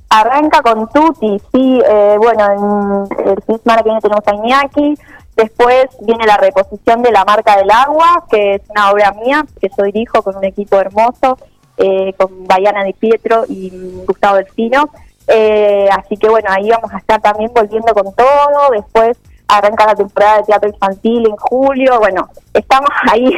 arranca 0.10 0.62
con 0.62 0.90
Tuti, 0.90 1.40
sí, 1.52 1.82
eh, 1.88 2.16
bueno, 2.18 3.08
en 3.12 3.30
el 3.30 3.44
fin 3.44 3.56
de 3.56 3.62
semana 3.62 3.84
que 3.84 3.90
viene 3.90 4.02
tenemos 4.02 4.28
a 4.28 4.36
Iñaki, 4.36 4.98
después 5.36 5.86
viene 6.02 6.26
la 6.26 6.38
reposición 6.38 7.02
de 7.02 7.12
La 7.12 7.26
Marca 7.26 7.58
del 7.58 7.72
Agua, 7.72 8.26
que 8.30 8.56
es 8.56 8.62
una 8.70 8.92
obra 8.92 9.12
mía, 9.14 9.46
que 9.60 9.70
yo 9.78 9.84
dirijo 9.86 10.22
con 10.22 10.36
un 10.36 10.44
equipo 10.44 10.80
hermoso, 10.80 11.38
eh, 11.78 12.14
con 12.18 12.46
Bayana 12.46 12.84
Di 12.84 12.94
Pietro 12.94 13.46
y 13.48 13.72
Gustavo 14.06 14.38
Delfino, 14.38 14.90
eh, 15.28 15.88
así 15.92 16.18
que 16.18 16.30
bueno, 16.30 16.50
ahí 16.52 16.70
vamos 16.70 16.92
a 16.94 16.98
estar 16.98 17.22
también 17.22 17.52
volviendo 17.54 17.94
con 17.94 18.14
todo, 18.14 18.72
después 18.72 19.18
arranca 19.48 19.86
la 19.86 19.96
temporada 19.96 20.38
de 20.38 20.44
teatro 20.44 20.70
infantil 20.70 21.28
en 21.28 21.36
julio, 21.36 22.00
bueno, 22.00 22.30
estamos 22.54 22.90
ahí 23.12 23.32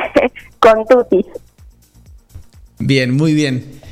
con 0.60 0.86
Tuti. 0.86 1.26
Bien, 2.80 3.16
muy 3.16 3.34
bien. 3.34 3.85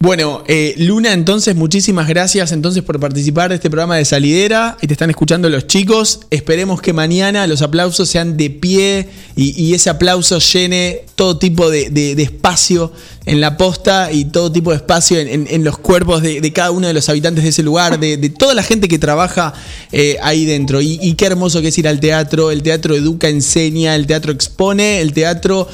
Bueno, 0.00 0.44
eh, 0.48 0.74
Luna, 0.76 1.14
entonces 1.14 1.56
muchísimas 1.56 2.06
gracias 2.08 2.52
entonces 2.52 2.82
por 2.82 3.00
participar 3.00 3.48
de 3.48 3.54
este 3.54 3.70
programa 3.70 3.96
de 3.96 4.04
Salidera 4.04 4.76
y 4.82 4.86
te 4.86 4.92
están 4.92 5.08
escuchando 5.08 5.48
los 5.48 5.66
chicos. 5.66 6.20
Esperemos 6.30 6.82
que 6.82 6.92
mañana 6.92 7.46
los 7.46 7.62
aplausos 7.62 8.10
sean 8.10 8.36
de 8.36 8.50
pie 8.50 9.08
y, 9.34 9.72
ese 9.72 9.88
aplauso 9.88 10.38
llene 10.40 11.02
todo 11.14 11.38
tipo 11.38 11.70
de- 11.70 11.88
de 11.90 12.22
espacio 12.22 12.92
en 13.26 13.40
la 13.40 13.56
posta 13.56 14.12
y 14.12 14.26
todo 14.26 14.52
tipo 14.52 14.70
de 14.70 14.76
espacio 14.76 15.18
en, 15.18 15.28
en- 15.28 15.46
en 15.48 15.64
los 15.64 15.78
cuerpos 15.78 16.20
de, 16.22 16.40
de 16.42 16.52
cada 16.52 16.70
uno 16.72 16.86
de 16.86 16.92
los 16.92 17.08
habitantes 17.08 17.42
de 17.44 17.50
ese 17.50 17.62
lugar, 17.62 17.98
de, 17.98 18.16
de 18.18 18.28
toda 18.28 18.52
la 18.54 18.62
gente 18.62 18.86
que 18.86 18.98
trabaja 18.98 19.54
eh, 19.92 20.18
ahí 20.22 20.44
dentro. 20.44 20.80
Y, 20.82 20.98
y 21.00 21.14
qué 21.14 21.26
hermoso 21.26 21.62
que 21.62 21.68
es 21.68 21.78
ir 21.78 21.88
al 21.88 22.00
teatro. 22.00 22.50
El 22.50 22.62
teatro 22.62 22.94
educa, 22.94 23.28
enseña, 23.28 23.94
el 23.94 24.06
teatro 24.06 24.30
expone, 24.30 25.00
el 25.00 25.14
teatro 25.14 25.66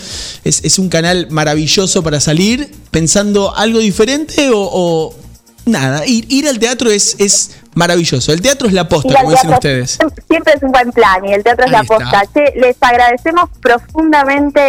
es, 0.44 0.64
es 0.64 0.78
un 0.78 0.88
canal 0.88 1.26
maravilloso 1.30 2.02
para 2.04 2.20
salir 2.20 2.70
pensando 2.92 3.56
algo 3.56 3.80
diferente 3.80 4.50
o, 4.50 4.60
o 4.72 5.14
nada. 5.66 6.06
Ir, 6.06 6.26
ir 6.28 6.46
al 6.48 6.58
teatro 6.60 6.88
es, 6.90 7.16
es 7.18 7.50
maravilloso. 7.74 8.32
El 8.32 8.40
teatro 8.42 8.68
es 8.68 8.74
la 8.74 8.88
posta, 8.88 9.12
como 9.14 9.30
dicen 9.32 9.50
ustedes. 9.50 9.98
Siempre 10.28 10.54
es 10.56 10.62
un 10.62 10.70
buen 10.70 10.92
plan 10.92 11.24
y 11.28 11.32
el 11.32 11.42
teatro 11.42 11.64
es 11.66 11.72
la 11.72 11.80
está. 11.80 11.98
posta. 11.98 12.22
Les 12.56 12.76
agradecemos 12.80 13.50
profundamente 13.60 14.60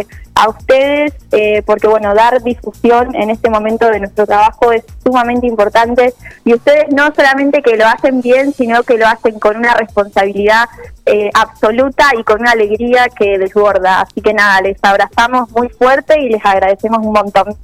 eh, 0.00 0.06
a 0.40 0.48
ustedes 0.48 1.12
eh, 1.32 1.62
porque, 1.66 1.86
bueno, 1.86 2.14
dar 2.14 2.42
difusión 2.42 3.14
en 3.14 3.28
este 3.28 3.50
momento 3.50 3.90
de 3.90 4.00
nuestro 4.00 4.26
trabajo 4.26 4.72
es 4.72 4.84
sumamente 5.04 5.46
importante 5.46 6.14
y 6.46 6.54
ustedes 6.54 6.86
no 6.92 7.12
solamente 7.14 7.60
que 7.60 7.76
lo 7.76 7.86
hacen 7.86 8.22
bien, 8.22 8.54
sino 8.54 8.82
que 8.82 8.96
lo 8.96 9.06
hacen 9.06 9.38
con 9.38 9.58
una 9.58 9.74
responsabilidad 9.74 10.64
eh, 11.04 11.28
absoluta 11.34 12.06
y 12.18 12.24
con 12.24 12.40
una 12.40 12.52
alegría 12.52 13.08
que 13.10 13.38
desborda. 13.38 14.00
Así 14.00 14.22
que 14.22 14.32
nada, 14.32 14.62
les 14.62 14.78
abrazamos 14.80 15.50
muy 15.50 15.68
fuerte 15.68 16.18
y 16.18 16.30
les 16.30 16.42
agradecemos 16.42 17.04
un 17.04 17.12
montón. 17.12 17.54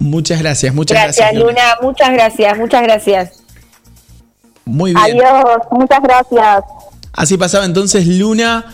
Muchas 0.00 0.40
gracias, 0.40 0.74
muchas 0.74 1.00
gracias. 1.00 1.30
Gracias, 1.30 1.44
Luna. 1.44 1.62
Muchas 1.82 2.10
gracias, 2.10 2.58
muchas 2.58 2.82
gracias. 2.82 3.42
Muy 4.64 4.92
bien. 4.92 5.22
Adiós, 5.22 5.58
muchas 5.70 6.02
gracias. 6.02 6.64
Así 7.12 7.36
pasaba 7.36 7.64
entonces 7.64 8.06
Luna 8.06 8.64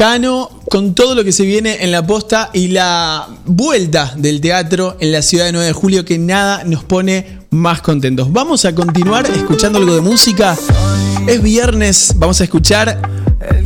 Cano 0.00 0.48
con 0.70 0.94
todo 0.94 1.14
lo 1.14 1.24
que 1.24 1.30
se 1.30 1.44
viene 1.44 1.84
en 1.84 1.92
la 1.92 2.06
posta 2.06 2.48
y 2.54 2.68
la 2.68 3.28
vuelta 3.44 4.14
del 4.16 4.40
teatro 4.40 4.96
en 4.98 5.12
la 5.12 5.20
ciudad 5.20 5.44
de 5.44 5.52
9 5.52 5.66
de 5.66 5.72
julio 5.74 6.06
que 6.06 6.18
nada 6.18 6.64
nos 6.64 6.84
pone 6.84 7.40
más 7.50 7.82
contentos. 7.82 8.32
Vamos 8.32 8.64
a 8.64 8.74
continuar 8.74 9.26
escuchando 9.26 9.78
algo 9.78 9.94
de 9.94 10.00
música. 10.00 10.56
Es 11.26 11.42
viernes, 11.42 12.14
vamos 12.16 12.40
a 12.40 12.44
escuchar 12.44 12.98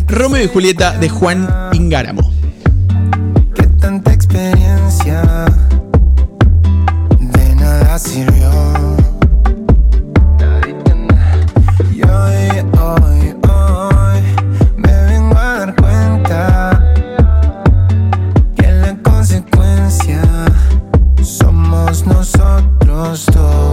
Romeo 0.08 0.42
y 0.42 0.48
Julieta 0.48 0.98
de 0.98 1.08
Juan 1.08 1.48
Ingáramo. 1.72 2.32
tanta 3.78 4.12
experiencia 4.12 5.22
de 7.20 7.54
nada 7.54 7.96
sirvió. 7.96 8.73
Nosotros 23.14 23.44
dos. 23.44 23.63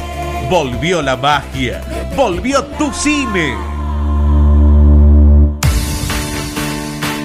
Volvió 0.49 1.03
la 1.03 1.17
magia. 1.17 1.83
Volvió 2.17 2.65
tu 2.65 2.91
cine. 2.93 3.55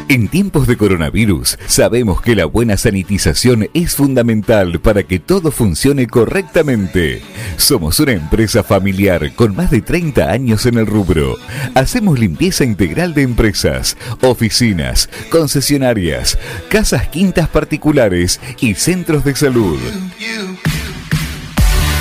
En 0.07 0.27
tiempos 0.27 0.67
de 0.67 0.77
coronavirus, 0.77 1.57
sabemos 1.65 2.21
que 2.21 2.35
la 2.35 2.45
buena 2.45 2.77
sanitización 2.77 3.69
es 3.73 3.95
fundamental 3.95 4.79
para 4.79 5.01
que 5.01 5.17
todo 5.17 5.49
funcione 5.49 6.05
correctamente. 6.05 7.23
Somos 7.57 7.99
una 7.99 8.11
empresa 8.11 8.61
familiar 8.61 9.33
con 9.33 9.55
más 9.55 9.71
de 9.71 9.81
30 9.81 10.29
años 10.29 10.67
en 10.67 10.77
el 10.77 10.85
rubro. 10.85 11.37
Hacemos 11.73 12.19
limpieza 12.19 12.63
integral 12.63 13.15
de 13.15 13.23
empresas, 13.23 13.97
oficinas, 14.21 15.09
concesionarias, 15.31 16.37
casas 16.69 17.07
quintas 17.07 17.49
particulares 17.49 18.39
y 18.59 18.75
centros 18.75 19.23
de 19.23 19.35
salud. 19.35 19.79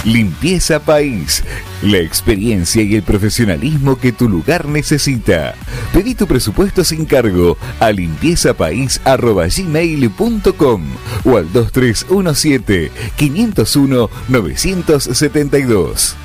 Limpieza 0.04 0.80
País. 0.80 1.42
La 1.82 1.98
experiencia 1.98 2.82
y 2.82 2.94
el 2.94 3.02
profesionalismo 3.02 3.98
que 3.98 4.12
tu 4.12 4.28
lugar 4.28 4.68
necesita. 4.68 5.54
Pedí 5.92 6.14
tu 6.14 6.26
presupuesto 6.26 6.84
sin 6.84 7.06
cargo 7.06 7.56
a 7.80 7.90
limpiezapais.gmail.com 7.90 10.82
o 11.24 11.36
al 11.36 11.52
2317 11.52 12.92
501 13.16 14.10
972. 14.28 16.16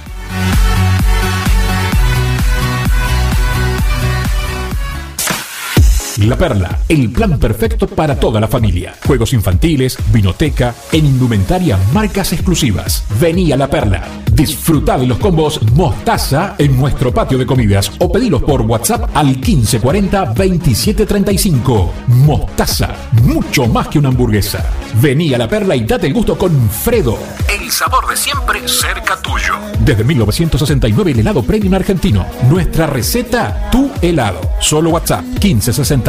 La 6.27 6.37
Perla, 6.37 6.79
el 6.89 7.11
plan 7.11 7.39
perfecto 7.39 7.87
para 7.87 8.19
toda 8.19 8.41
la 8.41 8.47
familia. 8.47 8.93
Juegos 9.05 9.31
infantiles, 9.31 9.97
vinoteca, 10.11 10.75
en 10.91 11.05
indumentaria 11.05 11.79
marcas 11.93 12.33
exclusivas. 12.33 13.05
Vení 13.21 13.53
a 13.53 13.57
La 13.57 13.69
Perla. 13.69 14.05
Disfruta 14.33 14.97
de 14.97 15.07
los 15.07 15.17
combos 15.17 15.61
Mostaza 15.73 16.55
en 16.57 16.77
nuestro 16.77 17.13
patio 17.13 17.37
de 17.37 17.45
comidas 17.45 17.91
o 17.99 18.11
pedilos 18.11 18.43
por 18.43 18.61
WhatsApp 18.61 19.09
al 19.13 19.27
1540 19.27 20.25
2735. 20.25 21.93
Mostaza, 22.07 22.95
mucho 23.23 23.67
más 23.67 23.87
que 23.87 23.99
una 23.99 24.09
hamburguesa. 24.09 24.65
Vení 25.01 25.33
a 25.33 25.37
La 25.37 25.47
Perla 25.47 25.75
y 25.75 25.85
date 25.85 26.07
el 26.07 26.13
gusto 26.13 26.37
con 26.37 26.69
Fredo. 26.69 27.17
El 27.47 27.71
sabor 27.71 28.09
de 28.09 28.17
siempre 28.17 28.67
cerca 28.67 29.15
tuyo. 29.21 29.53
Desde 29.85 30.03
1969 30.03 31.11
el 31.11 31.19
helado 31.19 31.43
premium 31.43 31.75
argentino. 31.75 32.25
Nuestra 32.49 32.87
receta, 32.87 33.69
tu 33.71 33.89
helado. 34.01 34.41
Solo 34.59 34.89
WhatsApp 34.89 35.23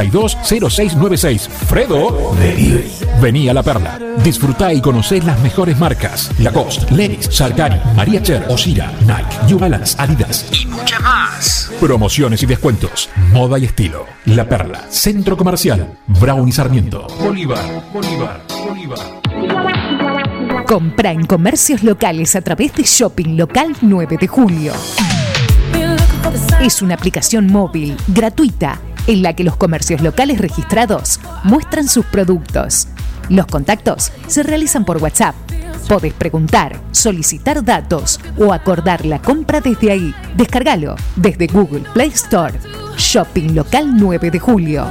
1562-0696. 0.09 1.49
Fredo 1.49 2.35
Delivery. 2.39 2.91
Vení 3.21 3.49
a 3.49 3.55
La 3.55 3.63
Perla. 3.63 3.99
Disfruta 4.23 4.73
y 4.73 4.81
conocé 4.81 5.21
las 5.23 5.39
mejores 5.41 5.79
marcas. 5.79 6.31
Lacoste, 6.39 6.95
Lenis, 6.95 7.29
Sarkari, 7.31 7.81
María 7.95 8.23
Cher, 8.23 8.47
Osira, 8.49 8.93
Nike, 9.03 9.47
New 9.47 9.59
Balance, 9.59 9.95
Adidas. 9.99 10.47
Y 10.53 10.67
mucha 10.67 10.99
más. 11.01 11.71
Promociones 11.81 12.43
y 12.43 12.47
descuentos. 12.47 13.09
Moda 13.33 13.59
y 13.59 13.65
estilo. 13.65 14.07
La 14.27 14.49
Perla. 14.49 14.87
Centro 14.89 15.37
Comercial. 15.37 15.99
Brown 16.07 16.49
y 16.49 16.53
Sarmiento. 16.53 17.07
Bolívar, 17.21 17.65
Bolívar, 17.93 18.43
Bolívar. 18.67 19.21
Compra 20.67 21.11
en 21.13 21.27
comercios 21.27 21.83
locales 21.83 22.37
a 22.37 22.43
través 22.43 22.75
de 22.75 22.85
Shopping 22.85 23.37
Local 23.37 23.77
9 23.81 24.19
de 24.21 24.29
Julio. 24.29 24.73
Es 26.61 26.83
una 26.83 26.95
aplicación 26.95 27.47
móvil, 27.47 27.97
gratuita, 28.07 28.79
en 29.07 29.23
la 29.23 29.35
que 29.35 29.45
los 29.45 29.57
comercios 29.57 30.01
locales 30.01 30.39
registrados 30.39 31.21
muestran 31.45 31.89
sus 31.89 32.05
productos. 32.07 32.89
Los 33.29 33.47
contactos 33.47 34.13
se 34.27 34.43
realizan 34.43 34.85
por 34.85 34.99
WhatsApp. 34.99 35.35
Podés 35.89 36.13
preguntar, 36.13 36.81
solicitar 36.93 37.65
datos 37.65 38.21
o 38.39 38.53
acordar 38.53 39.07
la 39.07 39.21
compra 39.21 39.61
desde 39.61 39.91
ahí. 39.93 40.15
Descárgalo 40.37 40.97
desde 41.17 41.47
Google 41.47 41.85
Play 41.95 42.09
Store. 42.09 42.55
Shopping 42.97 43.55
Local 43.55 43.97
9 43.97 44.31
de 44.31 44.39
Julio. 44.39 44.87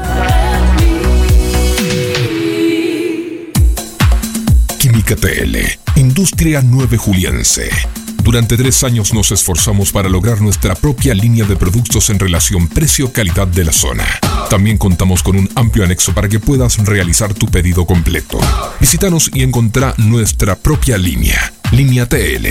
Química 4.80 5.16
TL, 5.16 5.58
Industria 5.96 6.62
9 6.64 6.98
Juliense. 6.98 7.70
Durante 8.30 8.58
tres 8.58 8.84
años 8.84 9.12
nos 9.12 9.32
esforzamos 9.32 9.92
para 9.92 10.08
lograr 10.08 10.40
nuestra 10.40 10.76
propia 10.76 11.16
línea 11.16 11.46
de 11.46 11.56
productos 11.56 12.12
en 12.12 12.20
relación 12.20 12.68
precio-calidad 12.68 13.48
de 13.48 13.66
la 13.66 13.72
zona. 13.72 14.06
También 14.52 14.78
contamos 14.78 15.24
con 15.24 15.36
un 15.36 15.50
amplio 15.56 15.84
anexo 15.84 16.14
para 16.14 16.30
que 16.30 16.40
puedas 16.40 16.78
realizar 16.78 17.34
tu 17.34 17.48
pedido 17.48 17.88
completo. 17.88 18.40
Visítanos 18.80 19.32
y 19.34 19.42
encontrá 19.42 19.96
nuestra 19.98 20.56
propia 20.56 21.00
línea. 21.00 21.52
Línea 21.72 22.06
TL. 22.06 22.46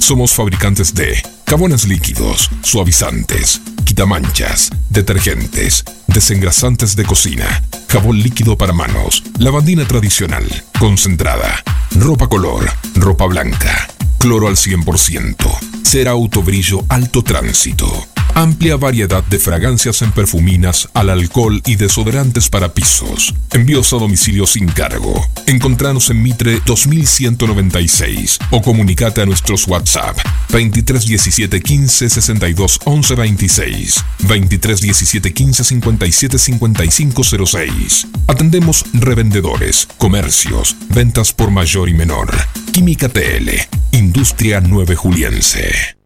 Somos 0.00 0.32
fabricantes 0.32 0.92
de 0.92 1.22
jabones 1.48 1.86
líquidos, 1.86 2.50
suavizantes, 2.62 3.62
quitamanchas, 3.84 4.68
detergentes, 4.90 5.82
desengrasantes 6.08 6.94
de 6.94 7.04
cocina, 7.04 7.62
jabón 7.92 8.22
líquido 8.22 8.56
para 8.56 8.72
manos, 8.72 9.22
lavandina 9.38 9.84
tradicional, 9.86 10.46
concentrada, 10.78 11.62
ropa 11.94 12.26
color, 12.26 12.64
ropa 12.94 13.26
blanca, 13.26 13.86
cloro 14.16 14.48
al 14.48 14.56
100%, 14.56 15.36
cera 15.82 16.12
autobrillo 16.12 16.86
alto 16.88 17.22
tránsito. 17.22 18.08
Amplia 18.34 18.76
variedad 18.76 19.22
de 19.24 19.38
fragancias 19.38 20.00
en 20.00 20.10
perfuminas, 20.10 20.88
al 20.94 21.10
alcohol 21.10 21.60
y 21.66 21.76
desodorantes 21.76 22.48
para 22.48 22.72
pisos. 22.72 23.34
Envíos 23.52 23.92
a 23.92 23.96
domicilio 23.96 24.46
sin 24.46 24.68
cargo. 24.68 25.22
Encontranos 25.46 26.08
en 26.08 26.22
Mitre 26.22 26.60
2196 26.64 28.38
o 28.50 28.62
comunicate 28.62 29.20
a 29.20 29.26
nuestros 29.26 29.68
WhatsApp 29.68 30.16
2317 30.48 31.60
15 31.60 32.08
62 32.08 32.80
11 32.84 33.14
26 33.14 34.04
2317 34.20 35.32
15 35.34 35.64
57 35.64 36.38
55 36.38 37.22
06. 37.46 38.06
Atendemos 38.26 38.84
revendedores, 38.94 39.86
comercios, 39.98 40.74
ventas 40.88 41.32
por 41.32 41.50
mayor 41.50 41.90
y 41.90 41.94
menor. 41.94 42.30
Química 42.72 43.10
TL, 43.10 43.50
Industria 43.92 44.60
9 44.60 44.96
Juliense. 44.96 46.01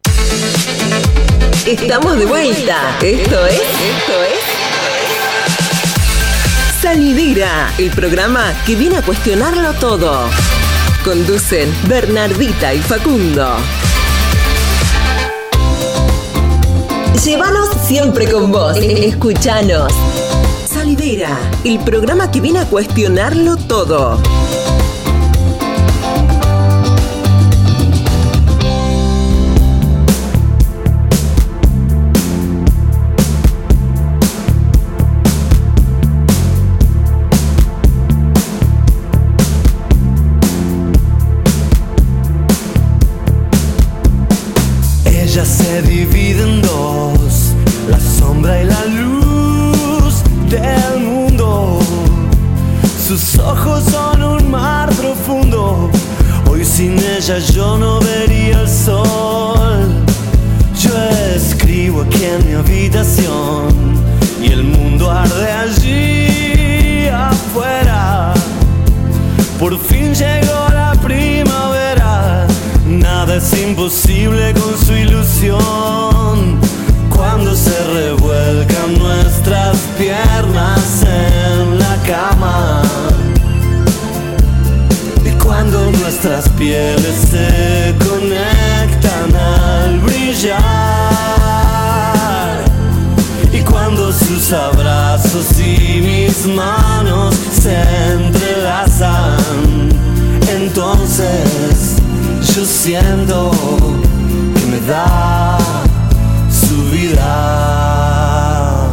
Estamos 1.67 2.19
de 2.19 2.27
vuelta. 2.27 2.97
Esto 3.03 3.47
es. 3.47 3.55
Esto 3.55 4.23
es. 4.23 4.57
Salidera, 6.81 7.73
el 7.79 7.91
programa 7.91 8.53
que 8.65 8.77
viene 8.77 8.99
a 8.99 9.03
cuestionarlo 9.03 9.73
todo. 9.75 10.29
Conducen 11.05 11.75
Bernardita 11.89 12.73
y 12.73 12.79
Facundo. 12.79 13.57
Llévanos 17.25 17.71
siempre 17.87 18.31
con 18.31 18.53
vos. 18.53 18.77
Escuchanos. 18.77 19.93
Salidera, 20.65 21.37
el 21.65 21.81
programa 21.81 22.31
que 22.31 22.41
viene 22.41 22.61
a 22.61 22.67
cuestionarlo 22.67 23.57
todo. 23.57 24.21
dividen 45.87 46.61
dos, 46.63 47.55
la 47.89 47.99
sombra 48.01 48.61
y 48.61 48.65
la 48.65 48.85
luz 48.87 50.23
del 50.51 51.01
mundo. 51.01 51.79
Sus 53.07 53.39
ojos 53.39 53.85
son 53.85 54.23
un 54.23 54.51
mar 54.51 54.89
profundo, 54.91 55.91
hoy 56.51 56.65
sin 56.65 56.99
ella 56.99 57.39
yo 57.39 57.79
no 57.79 58.01
vería 58.01 58.61
el 58.61 58.69
sol. 58.69 60.05
Yo 60.79 60.91
escribo 61.35 62.03
aquí 62.03 62.25
en 62.25 62.47
mi 62.47 62.55
habitación 62.55 63.69
y 64.43 64.53
el 64.53 64.65
mundo 64.65 65.11
arde 65.11 65.51
allí 65.53 67.09
afuera. 67.09 68.35
Por 69.59 69.79
fin 69.79 70.15
llegó 70.15 70.69
la 70.75 70.76
es 73.37 73.53
imposible 73.61 74.55
con 74.55 74.79
su 74.79 74.95
ilusión. 74.95 76.59
Cuando 77.15 77.55
se 77.55 77.77
revuelcan 77.93 78.99
nuestras 78.99 79.77
piernas 79.99 81.03
en 81.03 81.79
la 81.79 81.97
cama 82.07 82.83
y 85.25 85.31
cuando 85.43 85.91
nuestras 85.91 86.49
pieles 86.51 87.29
se 87.31 87.95
conectan 88.09 89.35
al 89.35 90.01
brillar 90.01 90.57
y 93.53 93.61
cuando 93.61 94.13
sus 94.13 94.53
abrazos 94.53 95.59
y 95.59 96.01
mis 96.01 96.47
manos 96.47 97.35
se 97.35 97.83
entrelazan 98.13 99.37
entonces 100.49 102.06
yo 102.57 102.65
siento 102.65 103.51
que 104.55 104.67
me 104.71 104.81
da 104.89 105.59
su 106.51 106.91
vida 106.91 108.89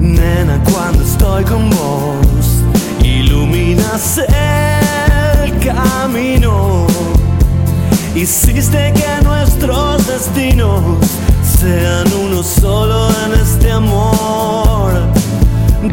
nena 0.00 0.58
cuando 0.72 1.04
estoy 1.04 1.44
con 1.44 1.68
vos 1.68 2.62
iluminas 3.02 4.20
el 5.42 5.58
camino. 5.58 6.86
Hiciste 8.14 8.94
que 8.94 9.22
nuestros 9.22 10.06
destinos 10.06 10.80
sean 11.60 12.06
uno 12.24 12.42
solo 12.42 13.10
en 13.26 13.34
este 13.38 13.70
amor. 13.70 14.94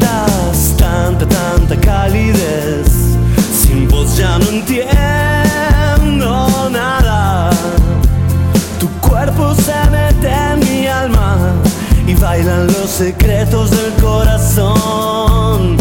Das 0.00 0.74
tanta, 0.78 1.26
tanta 1.26 1.78
calidez. 1.78 2.88
Sin 3.52 3.86
vos 3.88 4.16
ya 4.16 4.38
no 4.38 4.46
entiendo 4.46 5.41
nada. 6.70 7.50
Tu 8.78 8.88
cuerpo 9.00 9.54
se 9.54 9.90
mete 9.90 10.28
en 10.30 10.60
mi 10.60 10.86
alma 10.86 11.36
y 12.06 12.14
bailan 12.14 12.66
los 12.66 12.90
secretos 12.90 13.70
del 13.70 13.92
corazón. 14.02 15.76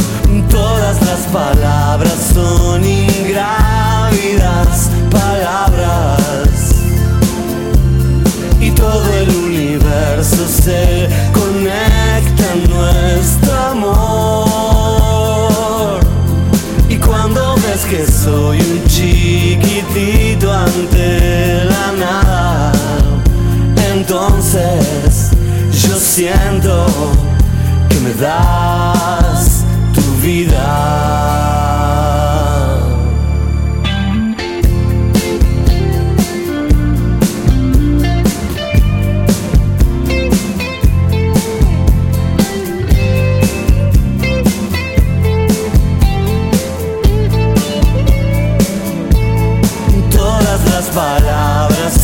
Todas 0.50 1.02
las 1.06 1.20
palabras 1.32 2.32
son 2.34 2.84
ingrávidas 2.84 3.92
palabras 5.10 6.76
y 8.60 8.72
todo 8.72 9.14
el 9.14 9.30
universo 9.30 10.48
se 10.48 11.10
conecta 11.34 12.54
en 12.54 12.70
nuestro 12.70 13.54
amor. 13.72 15.12
Y 16.90 16.98
cuando 16.98 17.56
ves 17.56 17.86
que 17.90 18.06
soy 18.06 18.60
un 18.60 18.84
ante 19.94 21.66
la 21.66 21.92
nada, 21.92 22.72
entonces 23.94 25.32
yo 25.72 25.98
siento 25.98 26.86
que 27.90 28.00
me 28.00 28.14
das 28.14 29.66
tu 29.94 30.02
vida. 30.22 31.41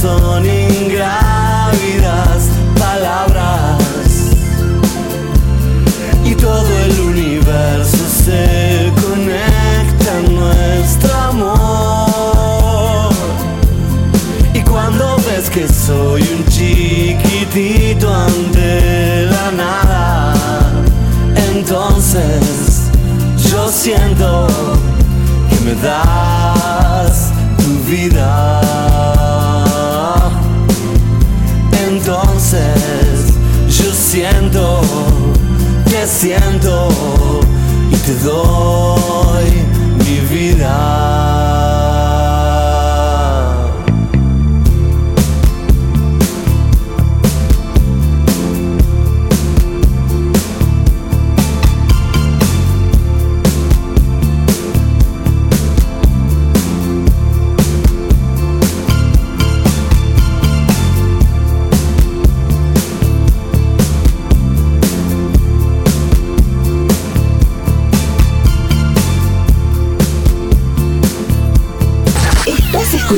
Son 0.02 0.46
ingrávidas 0.46 2.50
palabras 2.78 3.82
y 6.24 6.36
todo 6.36 6.68
el 6.86 7.00
universo 7.00 7.98
se 8.26 8.92
conecta 9.02 10.20
en 10.20 10.36
nuestro 10.36 11.16
amor. 11.16 13.12
Y 14.54 14.62
cuando 14.62 15.18
ves 15.18 15.50
que 15.50 15.68
soy 15.68 16.22
un 16.22 16.46
chiquitito 16.46 18.14
ante 18.14 19.26
la 19.26 19.52
nada, 19.52 20.36
entonces 21.56 22.92
yo 23.52 23.68
siento 23.70 24.48
que 25.50 25.60
me 25.66 25.74
das 25.82 27.32
tu 27.58 27.74
vida. 27.90 29.17
Siento, 34.58 34.82
te 35.86 36.08
siento 36.08 36.90
y 37.92 37.96
te 37.98 38.14
doy 38.24 39.46
mi 40.00 40.36
vida. 40.36 41.17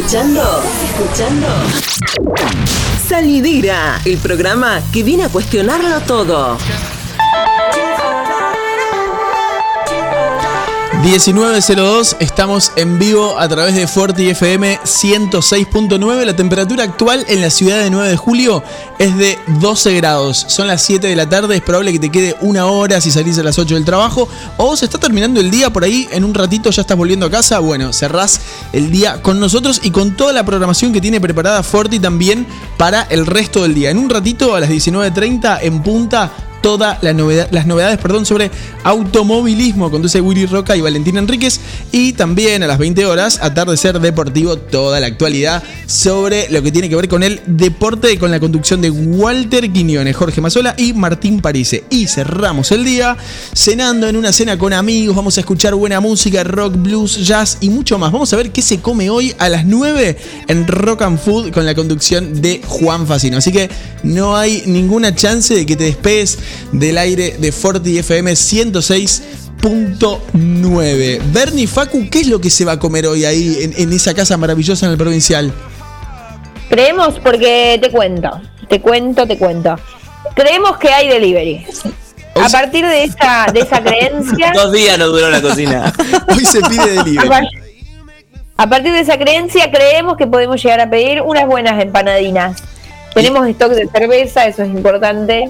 Escuchando? 0.10 0.41
¿Estás 0.41 0.89
escuchando? 0.89 1.47
Salidera, 3.07 4.01
el 4.05 4.18
programa 4.18 4.82
que 4.91 5.03
viene 5.03 5.26
a 5.26 5.30
cuestionarlo 5.30 6.01
todo. 6.01 6.57
19.02, 11.04 12.18
estamos 12.20 12.74
en 12.76 13.00
vivo 13.00 13.39
a 13.39 13.47
través 13.47 13.74
de 13.74 13.88
Forti 13.88 14.28
FM 14.32 14.82
106.9. 14.84 16.26
La 16.26 16.36
temperatura 16.36 16.84
actual 16.84 17.26
en 17.30 17.39
la 17.39 17.50
ciudad 17.50 17.80
de 17.80 17.89
9 17.89 18.10
de 18.10 18.18
julio 18.18 18.62
es 19.00 19.18
de 19.18 19.39
12 19.62 19.95
grados. 19.95 20.45
Son 20.50 20.68
las 20.68 20.82
7 20.82 21.08
de 21.08 21.16
la 21.16 21.30
tarde, 21.30 21.56
es 21.56 21.62
probable 21.62 21.93
que 21.93 22.00
te 22.00 22.10
quede 22.10 22.36
una 22.41 22.66
hora 22.66 23.00
si 23.00 23.12
salís 23.12 23.39
a 23.39 23.43
las 23.43 23.58
8 23.58 23.76
del 23.76 23.86
trabajo. 23.86 24.28
O 24.58 24.76
se 24.76 24.86
está 24.86 24.97
terminando 24.97 25.39
el 25.39 25.50
día 25.50 25.72
por 25.72 25.86
ahí, 25.86 26.06
en 26.12 26.26
un 26.26 26.34
ratito 26.34 26.70
ya 26.70 26.82
estás 26.82 26.97
volviendo 26.97 27.28
a 27.28 27.32
casa. 27.32 27.60
Bueno, 27.60 27.93
cerrás 27.93 28.41
el 28.74 28.91
día 28.91 29.22
con 29.22 29.39
nosotros 29.39 29.80
y 29.82 29.91
con 29.91 30.18
toda 30.18 30.34
la 30.34 30.43
programación 30.43 30.91
que 30.91 31.00
tiene 31.00 31.22
preparada 31.22 31.64
Forti 31.64 32.00
también 32.00 32.45
para 32.78 33.04
el 33.04 33.26
resto 33.26 33.64
del 33.64 33.74
día. 33.74 33.89
En 33.89 34.00
un 34.00 34.10
ratito 34.10 34.54
a 34.54 34.60
las 34.60 34.70
19.30 34.70 35.60
en 35.62 35.82
punta 35.82 36.49
todas 36.62 37.01
las 37.01 37.16
novedades 37.16 37.97
perdón, 37.97 38.26
sobre 38.26 38.51
automovilismo. 38.84 39.91
Conduce 39.91 40.22
Willy 40.22 40.45
Roca 40.45 40.76
y 40.76 40.82
Valentín 40.82 41.18
Enríquez. 41.18 41.60
Y 41.91 42.14
también 42.14 42.64
a 42.64 42.68
las 42.68 42.78
20 42.78 43.05
horas, 43.05 43.39
Atardecer 43.41 43.99
Deportivo, 43.99 44.57
toda 44.57 44.99
la 44.99 45.07
actualidad 45.07 45.64
sobre 45.88 46.49
lo 46.49 46.62
que 46.62 46.72
tiene 46.72 46.89
que 46.89 46.95
ver 46.95 47.07
con 47.07 47.24
el 47.24 47.41
deporte, 47.45 48.18
con 48.20 48.32
la 48.32 48.39
conducción 48.39 48.82
de 48.82 48.89
Walter 48.89 49.72
Quiñones, 49.72 50.16
Jorge 50.16 50.41
Mazola 50.41 50.76
y 50.78 50.93
Martín 50.93 51.41
Parise. 51.41 51.84
Y 51.89 52.07
cerramos 52.07 52.72
el 52.72 52.84
día 52.86 53.18
cenando 53.53 54.07
en 54.07 54.16
una 54.16 54.32
cena 54.32 54.57
con 54.57 54.74
amigos. 54.74 55.16
Vamos 55.16 55.38
a 55.38 55.41
escuchar 55.41 55.76
buena 55.76 55.99
música, 55.99 56.43
rock, 56.43 56.76
blues, 56.76 57.26
jazz 57.26 57.57
y 57.62 57.70
mucho 57.70 57.97
más. 57.97 58.12
Vamos 58.12 58.32
a 58.34 58.38
ver 58.38 58.51
qué 58.51 58.62
se 58.62 58.80
come 58.80 59.10
hoy 59.10 59.34
a 59.39 59.49
las 59.49 59.66
9 59.66 60.18
en 60.47 60.68
Rock 60.68 61.01
and 61.01 61.20
Food 61.20 61.51
con 61.51 61.66
la 61.66 61.76
conducción 61.76 62.41
de 62.41 62.62
Juan 62.66 63.07
Facino. 63.07 63.38
Así 63.38 63.51
que 63.51 63.70
no 64.03 64.36
hay 64.36 64.64
ninguna 64.66 65.14
chance 65.16 65.53
de 65.53 65.66
que 65.66 65.76
te 65.76 65.86
despegues 65.86 66.38
del 66.72 66.97
aire 66.97 67.36
de 67.39 67.52
Forti 67.52 67.97
FM 68.00 68.32
106.9. 68.34 71.20
Bernie 71.32 71.68
Facu, 71.68 72.10
¿qué 72.10 72.22
es 72.22 72.28
lo 72.28 72.39
que 72.41 72.50
se 72.50 72.66
va 72.66 72.74
a 72.74 72.80
comer 72.80 73.08
hoy 73.08 73.26
ahí 73.26 73.58
en, 73.62 73.74
en 73.78 73.93
esa 73.93 74.14
casa 74.14 74.38
maravillosa 74.38 74.86
en 74.86 74.93
el 74.93 74.97
provincial? 74.97 75.54
Creemos 76.70 77.20
porque 77.20 77.80
te 77.82 77.89
cuento, 77.91 78.41
te 78.68 78.82
cuento, 78.82 79.28
te 79.28 79.38
cuento. 79.38 79.76
Creemos 80.36 80.78
que 80.78 80.89
hay 80.89 81.08
delivery. 81.08 81.66
A 82.36 82.47
partir 82.50 82.86
de 82.86 83.04
esa, 83.06 83.47
de 83.52 83.62
esa 83.62 83.82
creencia. 83.84 84.52
Dos 84.54 84.72
días 84.72 84.97
no 84.97 85.08
duró 85.08 85.30
la 85.30 85.41
cocina. 85.41 85.91
Hoy 86.30 86.45
se 86.45 86.62
pide 86.62 87.16
par- 87.28 87.47
A 88.56 88.70
partir 88.70 88.93
de 88.93 89.00
esa 89.00 89.18
creencia 89.18 89.70
creemos 89.72 90.16
que 90.16 90.28
podemos 90.28 90.62
llegar 90.62 90.80
a 90.80 90.89
pedir 90.89 91.22
unas 91.22 91.45
buenas 91.47 91.82
empanadinas. 91.82 92.62
Tenemos 93.14 93.47
stock 93.50 93.72
de 93.72 93.88
cerveza, 93.88 94.45
eso 94.45 94.64
es 94.64 94.70
importante. 94.70 95.50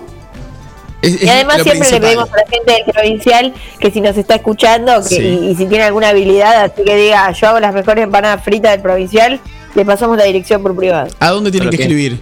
Es- 1.02 1.24
Y 1.24 1.30
además 1.30 1.62
siempre 1.64 1.89
le 1.91 2.00
pedimos 2.02 2.30
a 2.32 2.36
la 2.38 2.43
gente 2.50 2.72
del 2.74 2.93
provincial 2.93 3.54
que 3.80 3.89
si 3.91 4.02
nos 4.02 4.18
está 4.18 4.36
escuchando 4.36 4.93
que, 5.08 5.16
Sí. 5.16 5.22
y, 5.22 5.50
y 5.52 5.56
si 5.56 5.66
tiene 5.68 5.84
alguna 5.86 6.10
habilidad, 6.10 6.64
así 6.66 6.84
que 6.84 6.95
diga, 6.97 7.32
yo 7.32 7.47
hago 7.47 7.60
las 7.60 7.74
mejores 7.74 8.04
empanadas 8.04 8.43
fritas 8.43 8.72
del 8.72 8.82
provincial, 8.82 9.39
le 9.76 9.86
pasamos 9.86 10.18
la 10.18 10.26
dirección 10.26 10.62
por 10.62 10.76
privado. 10.76 11.08
¿A 11.20 11.30
dónde 11.30 11.52
tienen 11.52 11.70
que 11.70 11.78
que- 11.78 11.84
escribir? 11.84 12.20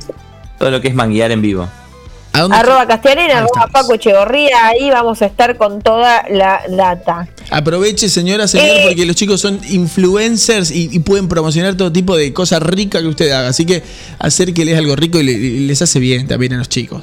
Todo 0.59 0.69
lo 0.71 0.80
que 0.82 0.88
es 0.89 0.95
manguear 0.95 1.32
en 1.32 1.41
vivo. 1.41 1.67
¿A 2.34 2.41
dónde? 2.41 2.57
Arroba 2.57 2.86
Castellanera, 2.88 3.39
arroba 3.39 3.67
Paco 3.71 3.95
Echegorría, 3.95 4.67
ahí 4.67 4.91
vamos 4.91 5.21
a 5.23 5.25
estar 5.25 5.57
con 5.57 5.82
toda 5.82 6.23
la 6.30 6.61
data. 6.69 7.28
Aproveche, 7.49 8.09
señora, 8.09 8.47
señor, 8.47 8.67
Eh. 8.67 8.84
porque 8.88 9.05
los 9.07 9.15
chicos 9.15 9.41
son 9.41 9.59
influencers 9.69 10.69
y, 10.69 10.89
y 10.91 10.99
pueden 10.99 11.28
promocionar 11.28 11.75
todo 11.75 11.91
tipo 11.91 12.15
de 12.15 12.34
cosas 12.34 12.61
ricas 12.61 13.01
que 13.01 13.07
usted 13.07 13.32
haga. 13.32 13.47
Así 13.47 13.65
que 13.65 13.82
acérqueles 14.19 14.78
algo 14.78 14.95
rico 14.95 15.19
y, 15.19 15.23
le- 15.23 15.32
y 15.32 15.59
les 15.67 15.82
hace 15.82 15.97
bien 15.99 16.28
también 16.28 16.53
a 16.53 16.57
los 16.57 16.69
chicos. 16.69 17.01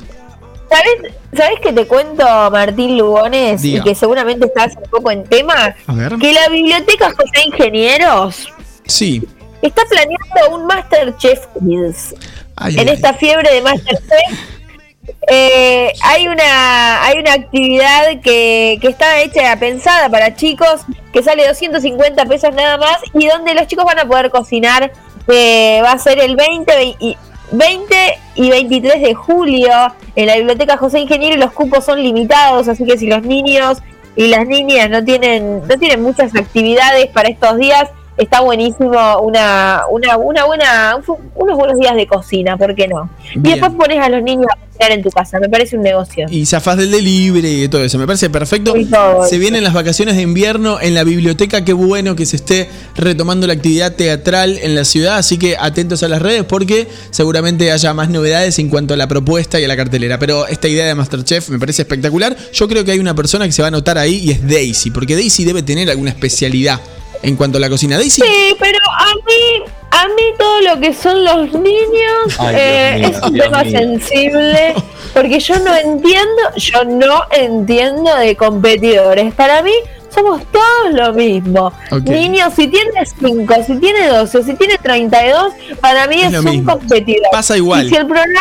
¿Sabes, 0.69 1.15
¿Sabes 1.37 1.61
que 1.61 1.73
te 1.73 1.87
cuento, 1.87 2.25
Martín 2.51 2.97
Lugones, 2.99 3.63
Diga. 3.63 3.81
y 3.81 3.83
que 3.83 3.95
seguramente 3.95 4.47
estás 4.47 4.75
un 4.77 4.89
poco 4.91 5.11
en 5.11 5.25
tema? 5.25 5.75
A 5.87 5.95
ver. 5.95 6.17
Que 6.17 6.33
la 6.33 6.49
biblioteca 6.49 7.11
José 7.11 7.47
Ingenieros 7.47 8.49
Sí. 8.87 9.23
está 9.63 9.83
planeando 9.89 10.57
un 10.57 10.67
Masterchef 10.67 11.47
Kids. 11.59 12.15
Ay, 12.57 12.75
en 12.79 12.89
ay, 12.89 12.95
esta 12.95 13.15
fiebre 13.15 13.53
de 13.53 13.63
Masterchef 13.63 14.09
eh, 15.29 15.93
hay 16.03 16.29
una 16.29 17.05
hay 17.05 17.19
una 17.19 17.33
actividad 17.35 18.21
que, 18.23 18.79
que 18.81 18.89
está 18.89 19.21
hecha 19.23 19.57
pensada 19.59 20.09
para 20.09 20.35
chicos 20.35 20.83
que 21.13 21.23
sale 21.23 21.47
250 21.47 22.25
pesos 22.27 22.55
nada 22.55 22.79
más 22.79 22.99
y 23.13 23.27
donde 23.27 23.55
los 23.55 23.67
chicos 23.67 23.85
van 23.85 23.99
a 23.99 24.07
poder 24.07 24.31
cocinar 24.31 24.93
eh, 25.29 25.81
va 25.83 25.93
a 25.93 25.99
ser 25.99 26.21
el 26.21 26.37
20 26.37 26.75
ve- 26.77 26.97
y 27.01 27.17
20 27.57 27.95
y 28.35 28.51
23 28.51 29.01
de 29.01 29.15
julio 29.15 29.71
en 30.17 30.27
la 30.27 30.37
biblioteca 30.37 30.77
José 30.77 31.01
Ingeniero 31.01 31.37
los 31.37 31.53
cupos 31.53 31.85
son 31.85 32.03
limitados 32.03 32.69
así 32.69 32.85
que 32.85 32.99
si 32.99 33.07
los 33.07 33.23
niños 33.23 33.79
y 34.17 34.29
las 34.29 34.47
niñas 34.47 34.91
no 34.91 35.05
tienen 35.05 35.67
no 35.67 35.79
tienen 35.79 36.03
muchas 36.03 36.35
actividades 36.35 37.07
para 37.09 37.29
estos 37.29 37.57
días 37.59 37.91
está 38.17 38.41
buenísimo 38.41 39.21
una 39.21 39.83
una 39.91 40.17
una 40.17 40.45
buena 40.45 40.97
unos 41.35 41.57
buenos 41.57 41.79
días 41.79 41.97
de 41.97 42.07
cocina 42.07 42.57
¿por 42.57 42.75
qué 42.75 42.87
no? 42.87 43.09
y 43.35 43.41
después 43.41 43.73
pones 43.73 43.99
a 43.99 44.09
los 44.09 44.23
niños 44.23 44.47
a 44.53 44.57
cocinar 44.57 44.93
en 44.93 45.03
tu 45.03 45.11
casa 45.11 45.41
me 45.41 45.49
parece 45.49 45.77
un 45.77 45.83
negocio 45.83 46.27
Y 46.31 46.47
zafás 46.47 46.77
del 46.77 46.91
delivery 46.91 47.65
y 47.65 47.69
todo 47.69 47.85
eso. 47.85 47.99
Me 47.99 48.07
parece 48.07 48.31
perfecto. 48.31 48.75
Todo 48.91 49.27
Se 49.27 49.39
vienen 49.39 49.65
las 49.65 49.73
vacaciones 49.73 50.17
de 50.17 50.23
invierno 50.23 50.81
en 50.81 50.95
la 50.95 51.05
biblioteca. 51.05 51.65
Qué 51.65 51.73
bueno 51.73 52.17
que 52.17 52.27
se 52.27 52.37
esté 52.37 52.69
retomando 52.97 53.47
la 53.47 53.55
actividad 53.55 53.95
teatral 53.95 54.59
en 54.63 54.75
la 54.75 54.85
ciudad. 54.85 55.17
Así 55.17 55.39
que 55.39 55.57
atentos 55.59 56.03
a 56.03 56.09
las 56.09 56.23
redes 56.23 56.45
porque 56.45 56.89
seguramente 57.11 57.73
haya 57.73 57.95
más 57.95 58.09
novedades 58.09 58.59
en 58.59 58.69
cuanto 58.69 58.95
a 58.95 58.97
la 58.97 59.09
propuesta 59.09 59.61
y 59.61 59.65
a 59.65 59.69
la 59.69 59.77
cartelera. 59.77 60.19
Pero 60.19 60.47
esta 60.47 60.69
idea 60.69 60.87
de 60.87 60.95
Masterchef 60.95 61.49
me 61.51 61.59
parece 61.59 61.83
espectacular. 61.83 62.37
Yo 62.53 62.69
creo 62.69 62.85
que 62.85 62.93
hay 62.93 62.99
una 62.99 63.15
persona 63.15 63.47
que 63.47 63.53
se 63.53 63.63
va 63.63 63.67
a 63.67 63.69
anotar 63.69 63.99
ahí 63.99 64.17
y 64.17 64.31
es 64.33 64.47
Daisy. 64.47 64.91
Porque 64.91 65.15
Daisy 65.15 65.45
debe 65.45 65.63
tener 65.63 65.91
alguna 65.91 66.11
especialidad 66.11 66.81
en 67.25 67.37
cuanto 67.37 67.59
a 67.59 67.61
la 67.61 67.69
cocina. 67.69 67.97
Daisy. 67.99 68.23
Sí, 68.23 68.57
pero 68.59 68.79
a 68.99 69.15
mí, 69.27 69.73
a 69.91 70.07
mí 70.09 70.23
todo 70.39 70.61
lo 70.61 70.81
que 70.81 70.93
son 70.95 71.25
los 71.25 71.53
niños 71.53 72.39
Ay, 72.39 72.55
eh, 72.59 72.95
mío, 72.99 73.09
es 73.09 73.23
un 73.23 73.33
Dios 73.33 73.47
tema 73.47 73.65
mío. 73.65 73.79
sensible, 73.79 74.75
porque 75.13 75.41
yo 75.41 75.59
no 75.61 75.75
entiendo, 75.77 76.43
yo 76.57 76.85
no 76.85 77.23
entiendo 77.33 78.15
de 78.17 78.37
competidores. 78.37 79.35
Para 79.35 79.63
mí 79.63 79.73
somos 80.15 80.43
todos 80.53 80.93
lo 80.93 81.13
mismo. 81.13 81.73
Niños, 82.05 82.53
si 82.55 82.69
tiene 82.69 83.05
5, 83.05 83.55
si 83.67 83.77
tiene 83.79 84.09
12, 84.09 84.43
si 84.45 84.55
tiene 84.55 84.79
32, 84.79 85.53
para 85.81 86.07
mí 86.07 86.23
Es 86.23 86.35
un 86.39 86.45
mismo. 86.45 86.73
competidor. 86.79 87.31
Pasa 87.33 87.57
igual. 87.57 87.87
Y 87.87 87.91
si 87.91 87.97
el 87.97 88.07
programa, 88.07 88.41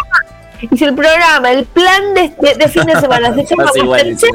y 0.72 0.78
si 0.78 0.84
el 0.86 0.94
programa, 0.96 1.52
el 1.52 1.66
plan 1.66 2.14
de, 2.14 2.32
de- 2.42 2.56
de 2.56 2.68
fin 2.70 2.84
de 2.86 3.00
semana 3.00 3.34
se 3.34 3.44
llama 3.50 3.66
Masterchef, 3.86 4.30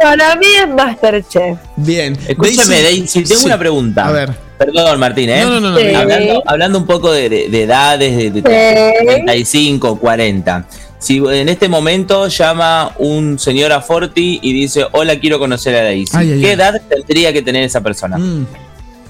para 0.00 0.36
mí 0.36 0.46
es 0.62 0.68
Masterchef. 0.68 1.58
Bien. 1.76 2.16
Escúchame, 2.28 2.82
Daisy, 2.82 3.22
tengo 3.24 3.40
Sí. 3.40 3.46
una 3.46 3.58
pregunta. 3.58 4.06
A 4.06 4.12
ver. 4.12 4.30
Perdón, 4.58 5.00
Martín, 5.00 5.30
¿eh? 5.30 5.42
No, 5.42 5.60
no, 5.60 5.70
no, 5.72 5.78
Sí. 5.78 5.94
Hablando, 5.94 6.42
hablando 6.46 6.78
un 6.78 6.86
poco 6.86 7.10
de, 7.12 7.28
de- 7.28 7.48
de 7.48 7.62
edades, 7.64 8.16
de, 8.16 8.30
de 8.30 8.40
Sí. 8.40 9.04
35, 9.16 9.98
40. 9.98 10.64
Si 10.98 11.18
en 11.18 11.48
este 11.50 11.68
momento 11.68 12.28
llama 12.28 12.92
un 12.98 13.38
señor 13.38 13.72
a 13.72 13.80
Forti 13.82 14.38
y 14.42 14.52
dice, 14.54 14.86
hola, 14.92 15.18
quiero 15.20 15.38
conocer 15.38 15.74
a 15.76 15.82
Daisy. 15.82 16.16
Ay, 16.16 16.28
¿Qué 16.40 16.46
ay. 16.46 16.52
edad 16.52 16.80
tendría 16.88 17.32
que 17.32 17.42
tener 17.42 17.62
esa 17.64 17.80
persona? 17.82 18.16
Mm. 18.16 18.46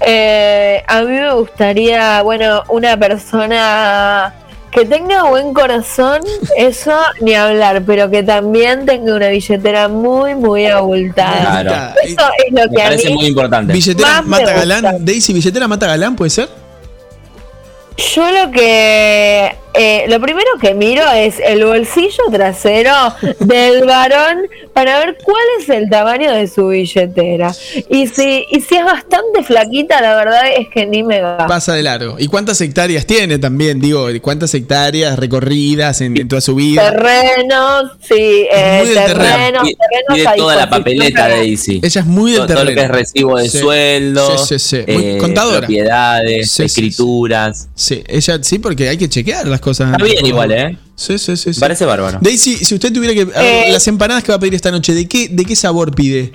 Eh, 0.01 0.83
a 0.87 1.01
mí 1.03 1.11
me 1.13 1.33
gustaría, 1.35 2.21
bueno, 2.21 2.63
una 2.67 2.97
persona 2.97 4.33
que 4.75 4.85
tenga 4.85 5.23
buen 5.23 5.53
corazón, 5.53 6.21
eso 6.57 6.93
ni 7.21 7.33
hablar, 7.33 7.83
pero 7.85 8.09
que 8.09 8.23
también 8.23 8.85
tenga 8.85 9.15
una 9.15 9.29
billetera 9.29 9.87
muy, 9.87 10.35
muy 10.35 10.65
abultada. 10.67 11.61
Claro. 11.61 11.93
Eso 12.03 12.21
es 12.45 12.51
lo 12.51 12.69
Me 12.69 12.75
que 12.75 12.81
a 12.81 12.85
parece 12.85 13.09
mí 13.09 13.15
muy 13.15 13.25
importante. 13.27 13.73
Billetera 13.73 14.07
Más 14.07 14.23
me 14.25 14.29
mata 14.29 14.53
galán. 14.53 15.05
Daisy, 15.05 15.33
billetera 15.33 15.67
mata 15.67 15.87
galán, 15.87 16.15
¿puede 16.15 16.29
ser? 16.29 16.49
Yo 17.97 18.29
lo 18.29 18.51
que 18.51 19.55
eh, 19.77 20.05
lo 20.07 20.19
primero 20.19 20.47
que 20.61 20.73
miro 20.73 21.03
es 21.11 21.35
el 21.39 21.65
bolsillo 21.65 22.23
trasero 22.31 22.91
del 23.39 23.85
varón 23.85 24.39
para 24.73 24.99
ver 24.99 25.17
cuál 25.23 25.43
es 25.59 25.69
el 25.69 25.89
tamaño 25.89 26.31
de 26.31 26.47
su 26.47 26.67
billetera. 26.69 27.53
Y 27.89 28.07
si, 28.07 28.45
y 28.49 28.59
si 28.61 28.75
es 28.75 28.83
bastante 28.85 29.43
flaquita, 29.43 30.01
la 30.01 30.15
verdad 30.15 30.41
es 30.57 30.67
que 30.73 30.85
ni 30.85 31.03
me 31.03 31.21
va. 31.21 31.45
Pasa 31.47 31.73
de 31.73 31.83
largo. 31.83 32.15
¿Y 32.19 32.27
cuántas 32.27 32.59
hectáreas 32.61 33.05
tiene 33.05 33.37
también? 33.39 33.79
Digo, 33.79 34.07
¿cuántas 34.21 34.53
hectáreas 34.53 35.17
recorridas 35.17 36.01
en, 36.01 36.17
en 36.17 36.27
toda 36.27 36.41
su 36.41 36.55
vida? 36.55 36.91
Terrenos, 36.91 37.91
sí, 38.01 38.13
eh, 38.51 38.81
terreno. 38.93 39.05
terrenos, 39.23 39.63
terrenos 40.07 40.27
a 40.27 40.35
toda 40.35 40.55
la 40.55 40.69
papeleta, 40.69 41.21
para- 41.21 41.35
Daisy. 41.35 41.79
Ella 41.83 42.01
es 42.01 42.07
muy 42.07 42.31
del 42.31 42.41
todo, 42.41 42.47
todo 42.47 42.63
lo 42.65 42.69
terreno. 42.71 42.81
que 42.81 42.85
es 42.85 42.99
recibo 42.99 43.37
de 43.37 43.49
Sí. 43.49 43.59
sueldo, 43.59 44.37
Sí, 44.37 44.57
sí, 44.59 44.83
sí. 44.85 44.91
Muy 44.91 45.05
eh, 45.05 45.17
contadora. 45.19 45.59
propiedades, 45.59 46.51
Sí, 46.51 46.63
sí, 46.63 46.69
sí. 46.69 46.81
escrituras. 46.87 47.67
Sí, 47.75 48.03
ella 48.07 48.39
sí, 48.41 48.59
porque 48.59 48.89
hay 48.89 48.97
que 48.97 49.07
chequear 49.09 49.47
las 49.47 49.61
cosas. 49.65 49.91
Está 49.91 50.03
bien 50.05 50.25
igual, 50.25 50.51
¿eh? 50.51 50.77
Sí, 50.95 51.17
sí, 51.17 51.35
sí. 51.35 51.53
sí. 51.53 51.59
Parece 51.59 51.83
bárbaro. 51.85 52.19
Daisy, 52.21 52.55
si 52.63 52.73
usted 52.75 52.93
tuviera 52.93 53.13
que. 53.13 53.21
a 53.37 53.41
ver, 53.41 53.67
Eh. 53.67 53.71
las 53.73 53.85
empanadas 53.87 54.23
que 54.23 54.31
va 54.31 54.37
a 54.37 54.39
pedir 54.39 54.55
esta 54.55 54.71
noche, 54.71 54.93
¿de 54.93 55.07
qué, 55.07 55.27
de 55.29 55.43
qué 55.43 55.55
sabor 55.55 55.93
pide? 55.93 56.31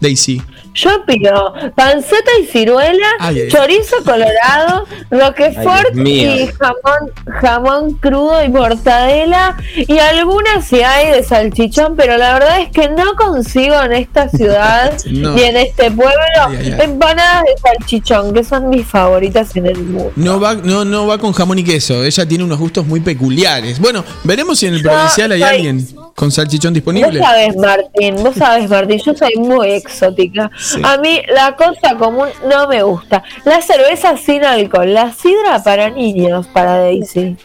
Daisy. 0.00 0.42
Yo 0.74 0.90
pido 1.06 1.54
panceta 1.74 2.30
y 2.42 2.44
ciruela, 2.44 3.06
Ay, 3.18 3.40
ay. 3.40 3.48
chorizo 3.48 3.96
colorado, 4.04 4.84
roquefort 5.10 5.86
Ay, 5.96 6.10
y 6.42 6.46
jamón, 6.48 7.12
jamón 7.40 7.92
crudo 7.94 8.44
y 8.44 8.48
mortadela 8.50 9.56
y 9.74 9.98
algunas 9.98 10.66
si 10.66 10.82
hay 10.82 11.12
de 11.12 11.22
salchichón, 11.22 11.96
pero 11.96 12.18
la 12.18 12.34
verdad 12.34 12.60
es 12.60 12.70
que 12.72 12.90
no 12.90 13.14
consigo 13.16 13.74
en 13.84 13.92
esta 13.94 14.28
ciudad 14.28 14.92
No. 15.06 15.30
ni 15.32 15.44
en 15.44 15.56
este 15.56 15.90
pueblo 15.90 16.12
Ay, 16.46 16.56
ay, 16.60 16.72
ay. 16.72 16.80
empanadas 16.84 17.44
de 17.44 17.54
salchichón, 17.58 18.34
que 18.34 18.44
son 18.44 18.68
mis 18.68 18.86
favoritas 18.86 19.56
en 19.56 19.66
el 19.66 19.78
mundo. 19.78 20.12
No 20.16 20.38
va, 20.38 20.54
no, 20.56 20.84
no 20.84 21.06
va 21.06 21.16
con 21.16 21.32
jamón 21.32 21.58
y 21.58 21.64
queso. 21.64 22.04
Ella 22.04 22.28
tiene 22.28 22.44
unos 22.44 22.58
gustos 22.58 22.86
muy 22.86 23.00
peculiares. 23.00 23.78
Bueno, 23.80 24.04
veremos 24.24 24.58
si 24.58 24.66
en 24.66 24.74
el 24.74 24.82
Yo 24.82 24.90
provincial 24.90 25.32
hay 25.32 25.40
soy- 25.40 25.48
alguien 25.48 25.88
con 26.16 26.32
salchichón 26.32 26.70
Vos 26.72 26.76
disponible. 26.76 27.20
sabés, 27.20 27.56
Martín, 27.56 28.16
vos 28.24 28.34
sabés, 28.34 28.70
Martín, 28.70 28.98
yo 28.98 29.14
soy 29.14 29.34
muy 29.36 29.72
exótica. 29.72 30.50
Sí. 30.58 30.80
A 30.82 30.96
mí 30.96 31.20
la 31.28 31.54
cosa 31.54 31.94
común 31.96 32.28
no 32.48 32.66
me 32.66 32.82
gusta. 32.82 33.22
La 33.44 33.60
cerveza 33.60 34.16
sin 34.16 34.42
alcohol, 34.42 34.92
la 34.94 35.12
sidra 35.12 35.62
para 35.62 35.90
niños, 35.90 36.46
para 36.48 36.78
Daisy. 36.78 37.36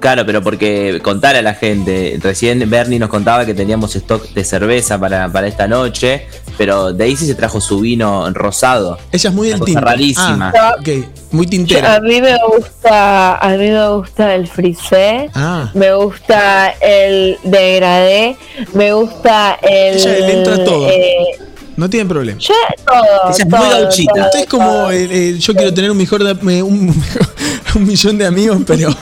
Claro, 0.00 0.24
pero 0.26 0.42
porque 0.42 0.98
contar 1.02 1.36
a 1.36 1.42
la 1.42 1.54
gente. 1.54 2.18
Recién 2.22 2.68
Bernie 2.70 2.98
nos 2.98 3.10
contaba 3.10 3.44
que 3.44 3.52
teníamos 3.54 3.94
stock 3.96 4.28
de 4.32 4.44
cerveza 4.44 4.98
para, 4.98 5.30
para 5.30 5.46
esta 5.46 5.68
noche, 5.68 6.26
pero 6.56 6.92
Daisy 6.92 7.26
se 7.26 7.34
trajo 7.34 7.60
su 7.60 7.80
vino 7.80 8.28
rosado. 8.32 8.98
Ella 9.12 9.28
es 9.30 9.34
muy 9.36 9.48
del 9.50 9.60
tinte. 9.60 9.80
rarísima. 9.80 10.52
Ah, 10.58 10.74
ok, 10.80 10.88
muy 11.32 11.46
tintera. 11.46 11.96
a 11.96 12.00
mí 12.00 12.20
me 12.20 12.34
gusta, 12.48 13.36
a 13.36 13.48
mí 13.50 13.68
me 13.68 13.88
gusta 13.90 14.34
el 14.34 14.48
frisé, 14.48 15.30
Ah. 15.34 15.70
me 15.74 15.92
gusta 15.94 16.70
el 16.80 17.36
degradé, 17.44 18.36
me 18.72 18.92
gusta 18.94 19.58
el. 19.62 19.96
Ella 19.96 20.12
le 20.26 20.32
entra 20.38 20.64
todo. 20.64 20.88
eh, 20.88 21.38
No 21.76 21.88
tienen 21.90 22.08
problema. 22.08 22.38
yo 22.40 22.54
todo. 22.86 23.30
Ella 23.32 23.36
es 23.38 23.46
muy 23.46 23.68
gauchita. 23.82 24.12
todo, 24.14 24.24
Usted 24.24 24.38
es 24.40 24.46
como 24.46 24.90
el- 24.90 25.12
el- 25.12 25.38
yo 25.38 25.54
quiero 25.54 25.74
tener 25.74 25.90
un 25.90 25.96
mejor 25.98 26.22
de- 26.24 26.62
un, 26.62 26.94
un 27.74 27.86
millón 27.86 28.18
de 28.18 28.26
amigos, 28.26 28.58
pero 28.66 28.88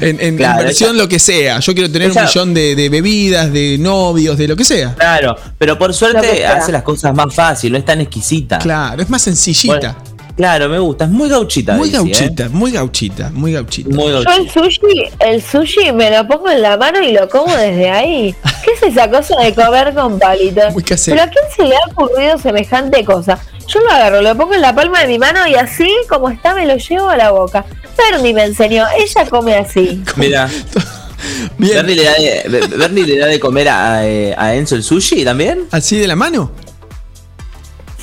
en, 0.00 0.20
en 0.20 0.36
Claro, 0.36 0.60
inversión 0.60 0.96
lo 0.96 1.08
que 1.08 1.18
sea. 1.18 1.60
Yo 1.60 1.74
quiero 1.74 1.90
tener 1.90 2.10
un 2.10 2.22
millón 2.22 2.54
de, 2.54 2.74
de 2.74 2.88
bebidas, 2.88 3.52
de 3.52 3.76
novios, 3.78 4.36
de 4.38 4.48
lo 4.48 4.56
que 4.56 4.64
sea. 4.64 4.94
Claro, 4.94 5.36
pero 5.58 5.78
por 5.78 5.92
suerte 5.94 6.46
hace 6.46 6.72
las 6.72 6.82
cosas 6.82 7.14
más 7.14 7.34
fácil, 7.34 7.72
no 7.72 7.78
es 7.78 7.84
tan 7.84 8.00
exquisita. 8.00 8.58
Claro, 8.58 9.02
es 9.02 9.08
más 9.10 9.22
sencillita. 9.22 9.96
Bueno, 9.98 10.34
claro, 10.36 10.68
me 10.68 10.78
gusta, 10.78 11.04
es 11.04 11.10
muy 11.10 11.28
gauchita. 11.28 11.74
muy 11.74 11.90
Daisy, 11.90 12.10
¿eh? 12.10 12.14
gauchita, 12.14 12.48
muy 12.50 12.70
gauchita, 12.72 13.30
muy 13.30 13.52
gauchita. 13.52 13.88
Muy 13.90 14.12
Yo 14.12 14.22
gauchita. 14.22 14.36
el 14.36 14.50
sushi, 14.50 15.02
el 15.20 15.42
sushi 15.42 15.92
me 15.92 16.10
lo 16.10 16.26
pongo 16.26 16.50
en 16.50 16.62
la 16.62 16.76
mano 16.76 17.02
y 17.02 17.12
lo 17.12 17.28
como 17.28 17.54
desde 17.56 17.90
ahí. 17.90 18.34
¿Qué 18.64 18.72
es 18.72 18.82
esa 18.92 19.10
cosa 19.10 19.34
de 19.40 19.54
comer 19.54 19.94
con 19.94 20.18
palitos? 20.18 20.72
Muy 20.72 20.82
casero. 20.82 21.16
¿Pero 21.16 21.28
a 21.28 21.32
quién 21.32 21.44
se 21.56 21.64
le 21.64 21.76
ha 21.76 21.90
ocurrido 21.90 22.38
semejante 22.38 23.04
cosa? 23.04 23.38
Yo 23.68 23.80
lo 23.80 23.90
agarro, 23.90 24.22
lo 24.22 24.36
pongo 24.36 24.54
en 24.54 24.60
la 24.60 24.72
palma 24.74 25.00
de 25.00 25.08
mi 25.08 25.18
mano 25.18 25.46
y 25.48 25.54
así 25.56 25.90
como 26.08 26.28
está 26.30 26.54
me 26.54 26.66
lo 26.66 26.76
llevo 26.76 27.08
a 27.08 27.16
la 27.16 27.30
boca. 27.32 27.64
Bernie 27.96 28.34
me 28.34 28.44
enseñó, 28.44 28.84
ella 28.96 29.28
come 29.28 29.54
así. 29.54 30.02
Mira. 30.16 30.48
Bernie 31.58 31.94
le, 31.94 32.04
da 32.04 32.14
de, 32.14 32.76
Bernie 32.76 33.04
le 33.04 33.18
da 33.18 33.26
de 33.26 33.40
comer 33.40 33.68
a, 33.68 34.06
eh, 34.06 34.34
a 34.36 34.54
Enzo 34.54 34.74
el 34.74 34.82
sushi 34.82 35.24
también. 35.24 35.66
¿Así 35.70 35.98
de 35.98 36.06
la 36.06 36.16
mano? 36.16 36.50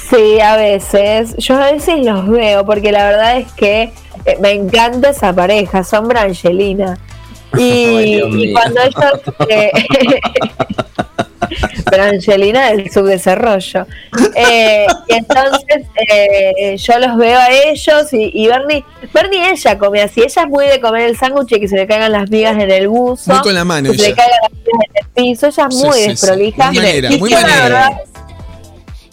Sí, 0.09 0.39
a 0.39 0.57
veces. 0.57 1.35
Yo 1.37 1.55
a 1.55 1.71
veces 1.71 2.05
los 2.05 2.27
veo 2.27 2.65
porque 2.65 2.91
la 2.91 3.05
verdad 3.05 3.37
es 3.37 3.51
que 3.53 3.93
eh, 4.25 4.37
me 4.39 4.51
encanta 4.51 5.09
esa 5.09 5.33
pareja, 5.33 5.83
son 5.83 6.07
Brangelina. 6.07 6.97
Y, 7.55 8.51
cuando 8.51 8.81
ellos... 8.81 9.21
eh, 9.47 9.71
Brangelina 11.91 12.71
del 12.71 12.91
subdesarrollo. 12.91 13.87
Eh, 14.35 14.85
y 15.07 15.13
entonces 15.15 15.85
eh, 16.09 16.75
yo 16.77 16.99
los 16.99 17.17
veo 17.17 17.39
a 17.39 17.49
ellos 17.51 18.11
y, 18.13 18.31
y 18.33 18.47
Bernie, 18.47 18.83
Bernie 19.13 19.51
ella 19.51 19.77
come 19.77 20.01
así, 20.01 20.21
ella 20.21 20.41
es 20.43 20.47
muy 20.49 20.65
de 20.67 20.79
comer 20.81 21.09
el 21.09 21.17
sándwich 21.17 21.51
y 21.53 21.59
que 21.59 21.67
se 21.67 21.75
le 21.75 21.87
caigan 21.87 22.11
las 22.11 22.29
migas 22.29 22.53
en 22.61 22.71
el 22.71 22.87
buzo. 22.87 23.31
Muy 23.33 23.41
con 23.41 23.53
la 23.53 23.63
mano 23.65 23.91
que 23.91 23.97
se 23.97 24.09
le 24.09 24.15
caigan 24.15 24.37
las 24.41 24.51
migas 24.51 24.81
en 24.89 25.05
el 25.05 25.09
piso, 25.31 25.47
ella 25.47 25.67
es 25.69 25.75
Sí, 25.77 25.85
muy 25.85 25.93
sí, 25.97 26.01
sí. 26.03 26.07
desprolija. 26.09 26.67
Muy 26.67 26.75
manera, 26.77 27.11
Y 27.13 27.17
muy 27.19 27.31
manera. 27.31 27.89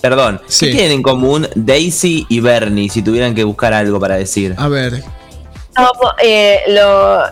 Perdón, 0.01 0.41
Sí. 0.47 0.67
¿qué 0.67 0.73
tienen 0.73 0.93
en 0.93 1.03
común 1.03 1.47
Daisy 1.55 2.25
y 2.31 2.41
Bernie 2.41 2.89
si 2.89 3.03
tuvieran 3.03 3.35
que 3.35 3.45
buscar 3.45 3.75
algo 3.75 4.01
para 4.01 4.17
decir? 4.17 4.55
A 4.57 4.69
ver. 4.69 5.03
Somos, 5.77 6.15
eh, 6.23 6.61
lo, 6.69 7.23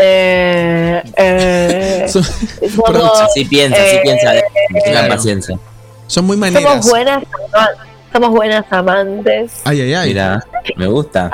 eh, 0.00 1.02
eh, 1.16 2.02
eh, 2.04 2.08
Son, 2.08 2.22
somos, 2.24 3.20
Así 3.20 3.44
piensa, 3.44 3.76
así 3.82 3.96
eh, 3.96 4.00
piensa. 4.02 4.32
Tengan 4.32 4.92
claro. 4.92 5.14
paciencia. 5.14 5.58
son 6.06 6.24
muy 6.26 6.36
somos 6.36 6.52
maneras. 6.52 6.88
buenas, 6.88 7.24
ama- 7.52 7.70
somos 8.12 8.30
buenas 8.30 8.64
amantes. 8.70 9.52
Ay, 9.64 9.80
ay, 9.82 9.94
ay. 9.94 10.08
Mira, 10.08 10.44
me 10.76 10.86
gusta. 10.86 11.30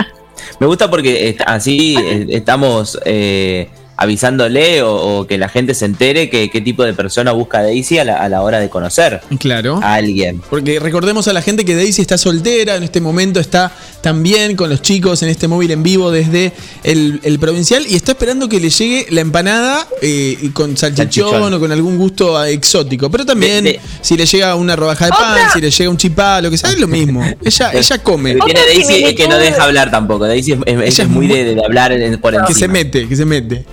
Me 0.61 0.67
gusta 0.67 0.89
porque 0.91 1.37
así 1.47 1.97
eh, 1.99 2.27
estamos 2.31 2.99
eh, 3.05 3.71
avisándole 3.97 4.83
o, 4.83 5.19
o 5.21 5.27
que 5.27 5.39
la 5.39 5.49
gente 5.49 5.75
se 5.75 5.85
entere 5.85 6.29
que 6.31 6.51
qué 6.51 6.61
tipo 6.61 6.85
de 6.85 6.93
persona 6.95 7.33
busca 7.33 7.63
Daisy 7.63 7.99
a 7.99 8.05
la, 8.05 8.17
a 8.23 8.29
la 8.29 8.43
hora 8.43 8.59
de 8.61 8.69
conocer 8.69 9.21
Claro. 9.39 9.81
a 9.83 9.95
alguien. 9.95 10.43
Porque 10.51 10.79
recordemos 10.81 11.29
a 11.29 11.33
la 11.33 11.43
gente 11.43 11.65
que 11.65 11.75
Daisy 11.75 12.03
está 12.03 12.19
soltera, 12.19 12.77
en 12.77 12.83
este 12.83 13.01
momento 13.01 13.41
está 13.41 13.73
también 14.03 14.55
con 14.57 14.71
los 14.71 14.83
chicos 14.83 15.23
en 15.23 15.29
este 15.31 15.49
móvil 15.49 15.71
en 15.73 15.83
vivo 15.83 16.11
desde 16.11 16.53
el, 16.85 17.21
el 17.25 17.39
provincial 17.39 17.85
y 17.89 17.97
está 17.97 18.13
esperando 18.13 18.49
que 18.49 18.61
le 18.61 18.71
llegue 18.71 19.07
la 19.11 19.21
empanada 19.21 19.87
eh, 20.03 20.51
con 20.53 20.77
salchichón, 20.77 21.31
Salchichón. 21.31 21.55
o 21.55 21.59
con 21.61 21.73
algún 21.73 21.99
gusto 21.99 22.43
eh, 22.45 22.53
exótico. 22.53 23.11
Pero 23.11 23.25
también 23.27 23.65
De- 23.65 23.73
de- 23.73 23.81
si 24.03 24.17
le 24.17 24.27
llega 24.27 24.55
una 24.55 24.77
rodaja 24.77 25.07
de 25.07 25.11
pan, 25.11 25.39
si 25.53 25.61
le 25.61 25.71
llega 25.71 25.91
un 25.91 25.97
chipá, 25.97 26.41
lo 26.41 26.51
que 26.51 26.59
sea, 26.59 26.71
es 26.71 26.79
lo 26.79 26.87
mismo. 26.87 27.25
Ella, 27.45 27.71
ella 27.75 27.99
come. 28.03 28.35
Lo 28.35 28.45
que 28.45 28.53
tiene 28.55 28.67
Daisy 28.69 29.05
es 29.05 29.15
que 29.15 29.27
no 29.29 29.37
deja 29.39 29.65
hablar 29.65 29.91
tampoco. 29.91 30.27
Daisy 30.27 30.53
es, 30.53 30.59
es- 30.67 30.81
Ella 30.83 31.05
es 31.05 31.11
muy 31.11 31.27
muy- 31.27 31.37
de, 31.37 31.55
de 31.55 31.65
hablar 31.65 31.93
en- 31.93 32.21
por 32.21 32.33
encima. 32.35 32.47
Que 32.47 32.55
se 32.55 32.69
mete, 32.69 33.09
que 33.09 33.17
se 33.17 33.25
mete. 33.25 33.65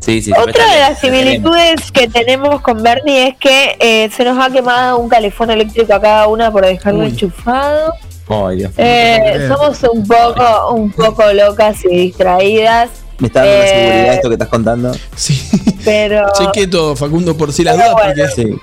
Sí, 0.00 0.22
sí, 0.22 0.32
Otra 0.32 0.64
de 0.72 0.78
las 0.80 0.98
similitudes 0.98 1.92
que 1.92 2.08
tenemos 2.08 2.60
con 2.62 2.82
Bernie 2.82 3.28
es 3.28 3.36
que 3.36 3.76
eh, 3.78 4.10
se 4.16 4.24
nos 4.24 4.38
ha 4.42 4.50
quemado 4.50 4.98
un 4.98 5.08
calefón 5.10 5.50
eléctrico 5.50 5.92
a 5.94 6.00
cada 6.00 6.26
una 6.26 6.50
por 6.50 6.64
dejarlo 6.64 7.00
Uy. 7.00 7.10
enchufado. 7.10 7.92
Ay, 8.28 8.56
Dios 8.56 8.70
mío. 8.70 8.86
Eh, 8.86 9.46
somos 9.48 9.82
un 9.92 10.06
poco, 10.06 10.72
un 10.74 10.90
poco 10.92 11.30
locas 11.32 11.84
y 11.84 11.96
distraídas, 11.96 12.88
Me 13.18 13.26
está 13.26 13.40
dando 13.44 13.54
una 13.56 13.64
eh, 13.64 13.68
seguridad 13.68 14.14
esto 14.14 14.28
que 14.28 14.34
estás 14.34 14.48
contando. 14.48 14.92
Sí. 15.16 15.40
pero 15.84 16.26
Cheque 16.38 16.66
todo, 16.66 16.96
Facundo, 16.96 17.36
por 17.36 17.52
si 17.52 17.62
las 17.64 17.74
dudas, 17.74 17.92
bueno. 17.92 18.14
porque 18.14 18.28
Sí. 18.34 18.56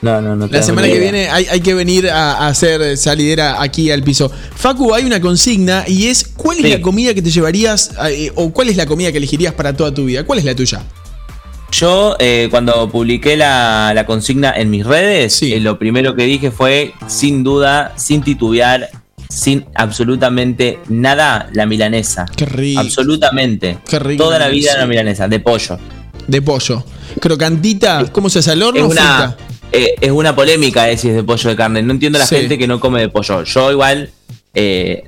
No, 0.00 0.20
no, 0.20 0.36
no. 0.36 0.46
La 0.46 0.62
semana 0.62 0.86
que 0.86 0.98
viene 1.00 1.28
hay, 1.28 1.46
hay 1.50 1.60
que 1.60 1.74
venir 1.74 2.08
a, 2.08 2.34
a 2.34 2.48
hacer 2.48 2.96
salidera 2.96 3.60
aquí 3.60 3.90
al 3.90 4.02
piso. 4.04 4.30
Facu, 4.54 4.94
hay 4.94 5.04
una 5.04 5.20
consigna 5.20 5.84
y 5.88 6.06
es 6.06 6.24
¿cuál 6.36 6.58
es 6.58 6.64
Sí. 6.64 6.70
la 6.70 6.80
comida 6.80 7.14
que 7.14 7.22
te 7.22 7.30
llevarías 7.30 7.90
eh, 8.08 8.30
o 8.36 8.52
cuál 8.52 8.68
es 8.68 8.76
la 8.76 8.86
comida 8.86 9.10
que 9.10 9.18
elegirías 9.18 9.54
para 9.54 9.72
toda 9.76 9.92
tu 9.92 10.04
vida? 10.04 10.24
¿Cuál 10.24 10.38
es 10.38 10.44
la 10.44 10.54
tuya? 10.54 10.82
Yo, 11.72 12.16
eh, 12.18 12.48
cuando 12.50 12.88
publiqué 12.90 13.36
la, 13.36 13.92
la 13.94 14.06
consigna 14.06 14.52
en 14.56 14.70
mis 14.70 14.86
redes, 14.86 15.34
Sí. 15.34 15.52
eh, 15.52 15.60
lo 15.60 15.78
primero 15.78 16.14
que 16.14 16.24
dije 16.24 16.50
fue, 16.50 16.94
sin 17.08 17.42
duda, 17.44 17.92
sin 17.96 18.22
titubear, 18.22 18.88
sin 19.28 19.66
absolutamente 19.74 20.78
nada, 20.88 21.50
la 21.52 21.66
milanesa. 21.66 22.24
Qué 22.36 22.46
rico. 22.46 22.80
Absolutamente. 22.80 23.78
Qué 23.86 23.98
rico 23.98 24.24
Toda 24.24 24.38
la 24.38 24.46
vida 24.48 24.70
milanesa. 24.72 24.78
la 24.78 24.86
milanesa, 24.86 25.28
de 25.28 25.40
pollo. 25.40 25.78
De 26.26 26.40
pollo. 26.40 26.84
Crocantita, 27.20 28.04
¿cómo 28.12 28.30
se 28.30 28.38
hace 28.38 28.52
al 28.52 28.62
horno 28.62 28.86
Es 28.86 28.92
una, 28.92 29.34
frita? 29.36 29.36
Eh, 29.72 29.94
es 30.00 30.10
una 30.10 30.34
polémica 30.34 30.88
eh, 30.90 30.96
si 30.96 31.08
es 31.08 31.14
de 31.14 31.22
pollo 31.24 31.50
de 31.50 31.56
carne. 31.56 31.82
No 31.82 31.92
entiendo 31.92 32.18
a 32.18 32.20
la 32.20 32.26
Sí. 32.26 32.36
gente 32.36 32.58
que 32.58 32.66
no 32.66 32.80
come 32.80 33.00
de 33.00 33.08
pollo. 33.08 33.42
Yo 33.44 33.70
igual 33.72 34.10
eh, 34.54 35.04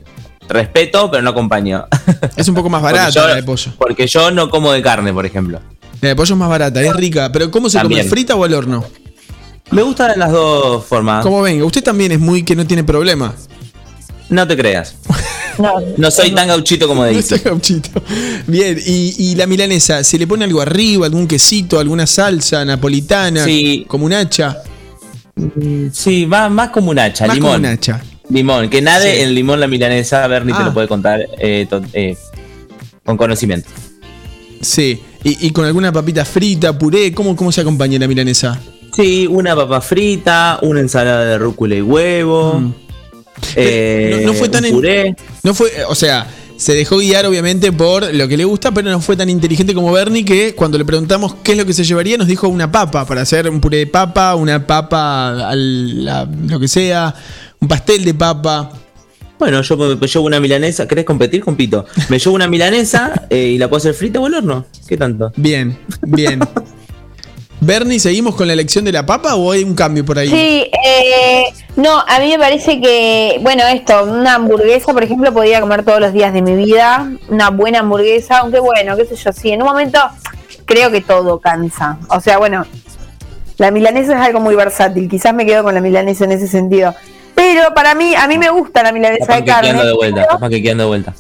respeto, 0.48 1.10
pero 1.10 1.22
no 1.22 1.30
acompaño. 1.30 1.86
Es 2.36 2.48
un 2.48 2.54
poco 2.54 2.68
más 2.68 2.82
barata 2.82 3.10
yo- 3.10 3.26
la 3.28 3.34
de 3.36 3.42
pollo. 3.42 3.72
Porque 3.78 4.06
yo 4.06 4.30
no 4.30 4.50
como 4.50 4.72
de 4.72 4.82
carne, 4.82 5.12
por 5.12 5.24
ejemplo. 5.26 5.60
La 6.00 6.08
de 6.10 6.16
pollo 6.16 6.34
es 6.34 6.38
más 6.38 6.48
barata, 6.48 6.82
es 6.82 6.94
rica. 6.96 7.30
Pero 7.32 7.50
¿cómo 7.50 7.68
se 7.68 7.78
También. 7.78 8.00
come? 8.02 8.10
¿Frita 8.10 8.34
o 8.34 8.44
al 8.44 8.54
horno? 8.54 8.84
Me 9.70 9.82
gustan 9.82 10.18
las 10.18 10.32
dos 10.32 10.84
formas. 10.84 11.22
Como 11.24 11.42
venga, 11.42 11.64
usted 11.64 11.82
también 11.84 12.10
es 12.12 12.18
muy 12.18 12.42
que 12.42 12.56
no 12.56 12.66
tiene 12.66 12.82
problema. 12.84 13.34
No 14.28 14.46
te 14.46 14.56
creas. 14.56 14.96
no, 15.59 15.74
No 15.97 16.10
soy 16.10 16.31
tan 16.32 16.48
gauchito 16.48 16.86
como 16.89 17.02
No 17.05 17.10
dice. 17.10 17.36
está 17.36 17.51
gauchito. 17.51 18.02
Bien, 18.47 18.78
y, 18.85 19.14
y 19.18 19.35
la 19.35 19.47
milanesa, 19.47 20.02
¿se 20.05 20.18
le 20.18 20.27
pone 20.27 20.44
algo 20.44 20.60
arriba, 20.60 21.06
algún 21.06 21.27
quesito, 21.27 21.78
alguna 21.78 22.06
salsa 22.06 22.64
napolitana, 22.64 23.44
Sí. 23.44 23.85
como 23.89 24.06
un 24.06 24.12
hacha? 24.12 24.59
Sí, 25.93 26.27
más, 26.27 26.51
más 26.51 26.70
como 26.70 26.90
un 26.90 26.98
hacha, 26.98 27.27
Más 27.27 27.36
limón. 27.36 27.52
como 27.52 27.60
un 27.66 27.72
hacha. 27.72 28.02
Limón, 28.28 28.68
que 28.68 28.81
nade 28.82 29.16
Sí. 29.16 29.22
en 29.22 29.35
limón 29.35 29.59
la 29.60 29.66
milanesa, 29.66 30.27
Bernie 30.28 30.55
te 30.55 30.62
Ah. 30.62 30.66
lo 30.66 30.74
puede 30.74 30.86
contar 30.89 31.20
eh, 31.39 31.66
to- 31.68 31.82
eh, 31.93 32.16
con 33.05 33.16
conocimiento. 33.16 33.68
Sí, 34.60 35.01
y, 35.24 35.47
y 35.47 35.51
con 35.51 35.64
alguna 35.64 35.90
papita 35.93 36.24
frita, 36.24 36.77
puré, 36.78 37.12
¿cómo, 37.12 37.35
cómo 37.35 37.51
se 37.51 37.62
acompaña 37.62 37.98
la 37.98 38.06
milanesa? 38.06 38.60
Sí, 38.94 39.27
una 39.28 39.56
papa 39.56 39.81
frita, 39.81 40.59
una 40.62 40.81
ensalada 40.81 41.24
de 41.24 41.39
rúcula 41.39 41.74
y 41.77 41.81
huevo. 41.82 42.55
Mm. 42.60 42.74
Eh, 43.56 44.20
no, 44.24 44.32
no 44.32 44.34
fue 44.34 44.48
tan 44.48 44.64
puré. 44.70 45.14
No 45.42 45.54
fue, 45.54 45.70
o 45.88 45.94
sea, 45.94 46.26
se 46.56 46.74
dejó 46.74 46.98
guiar 46.98 47.24
obviamente 47.26 47.72
por 47.72 48.12
lo 48.14 48.28
que 48.28 48.36
le 48.36 48.44
gusta, 48.44 48.70
pero 48.72 48.90
no 48.90 49.00
fue 49.00 49.16
tan 49.16 49.30
inteligente 49.30 49.74
como 49.74 49.90
Bernie 49.92 50.24
que 50.24 50.54
cuando 50.54 50.76
le 50.76 50.84
preguntamos 50.84 51.34
qué 51.42 51.52
es 51.52 51.58
lo 51.58 51.64
que 51.64 51.72
se 51.72 51.84
llevaría 51.84 52.18
nos 52.18 52.26
dijo 52.26 52.48
una 52.48 52.70
papa 52.70 53.06
para 53.06 53.22
hacer 53.22 53.48
un 53.48 53.60
puré 53.60 53.78
de 53.78 53.86
papa, 53.86 54.34
una 54.34 54.66
papa 54.66 55.48
al 55.48 56.04
la- 56.04 56.28
lo 56.48 56.60
que 56.60 56.68
sea, 56.68 57.14
un 57.60 57.68
pastel 57.68 58.04
de 58.04 58.14
papa. 58.14 58.72
Bueno, 59.38 59.62
yo 59.62 59.74
me, 59.78 59.96
me 59.96 60.06
llevo 60.06 60.26
una 60.26 60.38
milanesa. 60.38 60.86
¿Querés 60.86 61.06
competir, 61.06 61.42
compito? 61.42 61.86
Me 62.10 62.18
llevo 62.18 62.34
una 62.34 62.46
milanesa 62.46 63.26
eh, 63.30 63.52
y 63.54 63.58
la 63.58 63.68
puedo 63.70 63.78
hacer 63.78 63.94
frita 63.94 64.20
o 64.20 64.26
al 64.26 64.34
horno. 64.34 64.66
¿Qué 64.86 64.98
tanto? 64.98 65.32
Bien, 65.36 65.78
bien. 66.02 66.40
Bernie, 67.60 68.00
¿seguimos 68.00 68.34
con 68.34 68.46
la 68.46 68.54
elección 68.54 68.84
de 68.86 68.92
la 68.92 69.04
papa 69.04 69.34
o 69.34 69.52
hay 69.52 69.64
un 69.64 69.74
cambio 69.74 70.04
por 70.04 70.18
ahí? 70.18 70.28
Sí, 70.28 70.70
eh, 70.86 71.44
no, 71.76 71.98
a 71.98 72.18
mí 72.18 72.30
me 72.30 72.38
parece 72.38 72.80
que, 72.80 73.38
bueno, 73.42 73.64
esto, 73.66 74.04
una 74.04 74.36
hamburguesa, 74.36 74.92
por 74.94 75.02
ejemplo, 75.02 75.32
podría 75.32 75.60
comer 75.60 75.84
todos 75.84 76.00
los 76.00 76.12
días 76.14 76.32
de 76.32 76.40
mi 76.40 76.54
vida, 76.54 77.10
una 77.28 77.50
buena 77.50 77.80
hamburguesa, 77.80 78.38
aunque 78.38 78.60
bueno, 78.60 78.96
qué 78.96 79.04
sé 79.04 79.16
yo, 79.16 79.32
sí, 79.32 79.50
en 79.50 79.60
un 79.60 79.68
momento 79.68 80.00
creo 80.64 80.90
que 80.90 81.02
todo 81.02 81.38
cansa. 81.38 81.98
O 82.08 82.20
sea, 82.20 82.38
bueno, 82.38 82.64
la 83.58 83.70
milanesa 83.70 84.14
es 84.14 84.26
algo 84.26 84.40
muy 84.40 84.54
versátil, 84.54 85.06
quizás 85.08 85.34
me 85.34 85.44
quedo 85.44 85.62
con 85.62 85.74
la 85.74 85.82
milanesa 85.82 86.24
en 86.24 86.32
ese 86.32 86.48
sentido. 86.48 86.94
Pero 87.34 87.74
para 87.74 87.94
mí, 87.94 88.14
a 88.14 88.26
mí 88.26 88.38
me 88.38 88.48
gusta 88.50 88.82
la 88.82 88.92
milanesa 88.92 89.36
de 89.36 89.44
carne. 89.44 89.72
de 89.72 89.92
vuelta. 89.92 90.38
de 90.38 90.84
vuelta. 90.84 91.14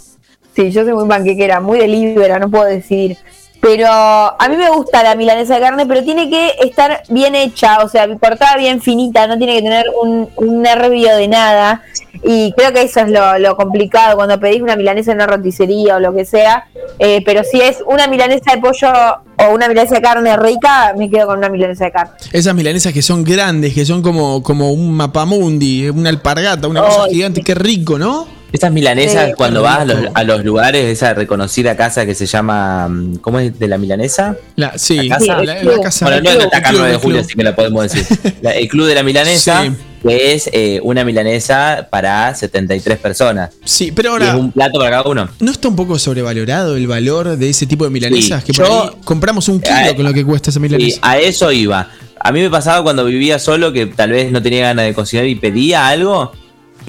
Sí, 0.56 0.70
yo 0.70 0.84
soy 0.84 0.94
muy 0.94 1.06
panquequera, 1.06 1.60
muy 1.60 1.78
delibera, 1.78 2.38
no 2.38 2.50
puedo 2.50 2.64
decidir. 2.64 3.18
Pero 3.60 3.88
a 3.88 4.48
mí 4.48 4.56
me 4.56 4.70
gusta 4.70 5.02
la 5.02 5.14
milanesa 5.14 5.56
de 5.56 5.60
carne, 5.60 5.84
pero 5.86 6.02
tiene 6.02 6.30
que 6.30 6.54
estar 6.62 7.02
bien 7.10 7.34
hecha, 7.34 7.82
o 7.84 7.88
sea, 7.88 8.08
cortada 8.18 8.56
bien 8.56 8.80
finita, 8.80 9.26
no 9.26 9.36
tiene 9.36 9.56
que 9.56 9.62
tener 9.62 9.84
un, 10.02 10.30
un 10.36 10.62
nervio 10.62 11.14
de 11.16 11.28
nada. 11.28 11.82
Y 12.22 12.52
creo 12.52 12.72
que 12.72 12.82
eso 12.82 13.00
es 13.00 13.10
lo, 13.10 13.38
lo 13.38 13.56
complicado 13.56 14.16
cuando 14.16 14.38
pedís 14.40 14.62
una 14.62 14.76
milanesa 14.76 15.12
en 15.12 15.18
una 15.18 15.26
roticería 15.26 15.96
o 15.96 16.00
lo 16.00 16.14
que 16.14 16.24
sea. 16.24 16.66
Eh, 16.98 17.22
pero 17.24 17.44
si 17.44 17.60
es 17.60 17.82
una 17.86 18.06
milanesa 18.06 18.54
de 18.54 18.60
pollo 18.60 18.88
o 19.36 19.54
una 19.54 19.68
milanesa 19.68 19.96
de 19.96 20.02
carne 20.02 20.36
rica, 20.36 20.94
me 20.96 21.10
quedo 21.10 21.28
con 21.28 21.38
una 21.38 21.48
milanesa 21.48 21.84
de 21.84 21.92
carne. 21.92 22.12
Esas 22.32 22.54
milanesas 22.54 22.92
que 22.92 23.02
son 23.02 23.24
grandes, 23.24 23.74
que 23.74 23.84
son 23.84 24.02
como, 24.02 24.42
como 24.42 24.72
un 24.72 24.92
mapamundi, 24.92 25.88
una 25.88 26.10
alpargata, 26.10 26.66
una 26.66 26.82
cosa 26.82 27.06
gigante, 27.10 27.42
qué 27.42 27.54
rico, 27.54 27.98
¿no? 27.98 28.39
Estas 28.52 28.72
milanesas, 28.72 29.28
Sí. 29.28 29.32
cuando 29.36 29.62
vas 29.62 29.80
a 29.80 29.84
los, 29.84 29.98
a 30.14 30.24
los 30.24 30.44
lugares, 30.44 30.84
esa 30.86 31.14
reconocida 31.14 31.76
casa 31.76 32.04
que 32.06 32.14
se 32.14 32.26
llama. 32.26 32.88
mm, 32.88 33.16
¿Cómo 33.16 33.38
es? 33.38 33.58
¿De 33.58 33.68
la 33.68 33.78
milanesa? 33.78 34.36
La, 34.56 34.76
sí, 34.78 35.08
¿La 35.08 35.18
casa? 35.18 35.42
la, 35.42 35.62
la 35.62 35.80
casa. 35.80 36.06
Bueno, 36.06 36.20
no, 36.22 36.34
no 36.34 36.40
está 36.44 36.56
El 36.58 36.60
acá 36.62 36.68
club, 36.70 36.80
9 36.80 36.92
de 36.92 36.98
julio, 36.98 37.20
así 37.20 37.34
que 37.34 37.42
la 37.44 37.54
podemos 37.56 37.92
decir. 37.92 38.18
La- 38.42 38.52
el 38.52 38.68
Club 38.68 38.86
de 38.86 38.94
la 38.94 39.02
Milanesa, 39.02 39.62
Sí. 39.64 39.72
que 40.06 40.32
es 40.32 40.48
eh, 40.52 40.80
una 40.82 41.04
milanesa 41.04 41.88
para 41.90 42.34
73 42.34 42.98
personas. 42.98 43.50
Sí, 43.64 43.92
pero 43.92 44.14
Y 44.18 44.22
es 44.22 44.28
ahora, 44.30 44.36
un 44.38 44.50
plato 44.52 44.78
para 44.78 44.90
cada 44.90 45.02
uno. 45.08 45.28
¿no 45.40 45.50
está 45.52 45.68
un 45.68 45.76
poco 45.76 45.98
sobrevalorado 45.98 46.76
el 46.76 46.86
valor 46.86 47.36
de 47.36 47.50
ese 47.50 47.66
tipo 47.66 47.84
de 47.84 47.90
milanesas? 47.90 48.42
Sí, 48.44 48.52
que 48.52 48.56
por 48.56 48.66
yo- 48.66 48.82
ahí 48.84 48.90
compramos 49.04 49.48
un 49.48 49.60
kilo 49.60 49.76
Eh, 49.90 49.94
con 49.94 50.04
lo 50.04 50.12
que 50.12 50.24
cuesta 50.24 50.50
esa 50.50 50.58
Y 50.58 50.62
milanesa. 50.62 50.98
a 51.02 51.18
eso 51.18 51.52
iba. 51.52 51.88
A 52.22 52.32
mí 52.32 52.40
me 52.40 52.50
pasaba 52.50 52.82
cuando 52.82 53.04
vivía 53.04 53.38
solo 53.38 53.72
que 53.72 53.86
tal 53.86 54.10
vez 54.10 54.30
no 54.32 54.42
tenía 54.42 54.62
ganas 54.68 54.84
de 54.86 54.92
cocinar 54.94 55.26
y 55.26 55.34
pedía 55.36 55.86
algo. 55.88 56.32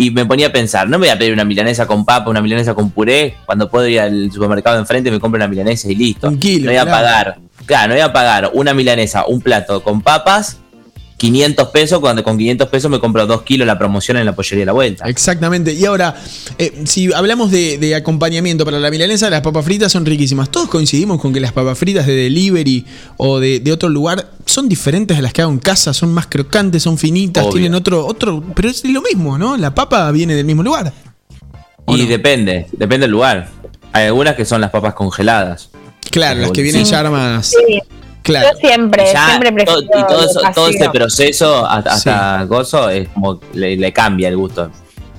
Y 0.02 0.10
me 0.10 0.26
ponía 0.26 0.48
a 0.48 0.52
pensar, 0.52 0.90
no 0.90 0.98
me 0.98 1.06
voy 1.06 1.10
a 1.10 1.20
pedir 1.20 1.32
una 1.32 1.46
milanesa 1.46 1.86
con 1.86 2.04
papa, 2.06 2.28
una 2.28 2.42
milanesa 2.42 2.74
con 2.74 2.90
puré, 2.90 3.36
cuando 3.46 3.70
puedo 3.70 3.88
ir 3.88 4.00
al 4.00 4.32
supermercado 4.32 4.80
enfrente 4.80 5.10
y 5.10 5.12
me 5.12 5.20
compro 5.20 5.38
una 5.38 5.48
milanesa 5.48 5.92
y 5.92 5.96
listo. 5.96 6.28
Un 6.28 6.40
kilo, 6.40 6.66
no 6.66 6.72
voy 6.72 6.78
a 6.80 6.86
claro. 6.86 6.98
pagar, 6.98 7.40
claro, 7.68 7.88
no 7.90 7.94
voy 7.94 8.02
a 8.02 8.12
pagar 8.12 8.50
una 8.56 8.74
milanesa, 8.74 9.28
un 9.28 9.42
plato 9.42 9.84
con 9.84 10.02
papas, 10.02 10.58
500 11.22 11.68
pesos, 11.68 12.00
cuando 12.00 12.24
con 12.24 12.36
500 12.36 12.68
pesos 12.70 12.90
me 12.90 13.00
compro 13.00 13.28
2 13.28 13.44
kilos 13.44 13.68
la 13.68 13.78
promoción 13.78 14.18
en 14.18 14.26
la 14.26 14.34
pollería 14.34 14.62
de 14.62 14.66
la 14.66 14.72
vuelta. 14.72 15.08
Exactamente. 15.08 15.72
Y 15.72 15.86
ahora, 15.86 16.16
eh, 16.58 16.82
si 16.86 17.14
hablamos 17.14 17.52
de, 17.52 17.78
de 17.78 17.94
acompañamiento 17.94 18.66
para 18.66 18.80
la 18.80 18.90
milanesa, 18.90 19.30
las 19.30 19.42
papas 19.42 19.64
fritas 19.64 19.92
son 19.92 20.04
riquísimas. 20.04 20.50
Todos 20.50 20.68
coincidimos 20.68 21.22
con 21.22 21.32
que 21.32 21.40
las 21.40 21.52
papas 21.52 21.78
fritas 21.78 22.08
de 22.08 22.16
delivery 22.16 22.88
o 23.18 23.40
de, 23.40 23.60
de 23.60 23.72
otro 23.72 23.88
lugar 23.88 24.32
son 24.48 24.68
diferentes 24.68 25.16
a 25.16 25.22
las 25.22 25.32
que 25.32 25.44
hago 25.44 25.52
en 25.52 25.60
casa, 25.60 25.94
son 25.94 26.12
más 26.12 26.26
crocantes, 26.26 26.82
son 26.82 26.98
finitas, 26.98 27.44
Obvio. 27.44 27.54
tienen 27.54 27.76
otro, 27.76 28.04
otro, 28.08 28.44
pero 28.56 28.68
es 28.68 28.84
lo 28.84 29.04
mismo, 29.04 29.38
¿no? 29.38 29.58
La 29.58 29.76
papa 29.76 30.10
viene 30.10 30.34
del 30.34 30.46
mismo 30.46 30.64
lugar. 30.64 30.92
Y 31.88 32.08
depende, 32.08 32.66
depende 32.72 33.04
del 33.04 33.12
lugar. 33.12 33.48
Hay 33.94 34.08
algunas 34.08 34.36
que 34.36 34.44
son 34.46 34.60
las 34.60 34.72
papas 34.72 34.96
congeladas. 34.96 35.70
Claro, 36.10 36.42
las 36.42 36.52
que 36.52 36.64
vienen 36.64 36.84
ya 36.84 37.00
armadas. 37.00 37.52
Sí. 37.52 37.80
Claro. 38.24 38.50
Yo 38.54 38.68
siempre, 38.68 39.06
Ya, 39.12 39.26
siempre 39.28 39.66
todo- 39.66 39.78
prefiero 39.86 40.00
y 40.00 40.08
todo, 40.08 40.30
eso, 40.30 40.42
todo 40.54 40.68
ese 40.68 40.90
proceso 40.90 41.66
hasta, 41.68 41.94
hasta 41.94 42.44
gozo 42.44 42.90
es 42.90 43.10
como 43.10 43.40
le, 43.54 43.76
le 43.78 43.92
cambia 43.94 44.28
el 44.30 44.38
gusto. 44.38 44.70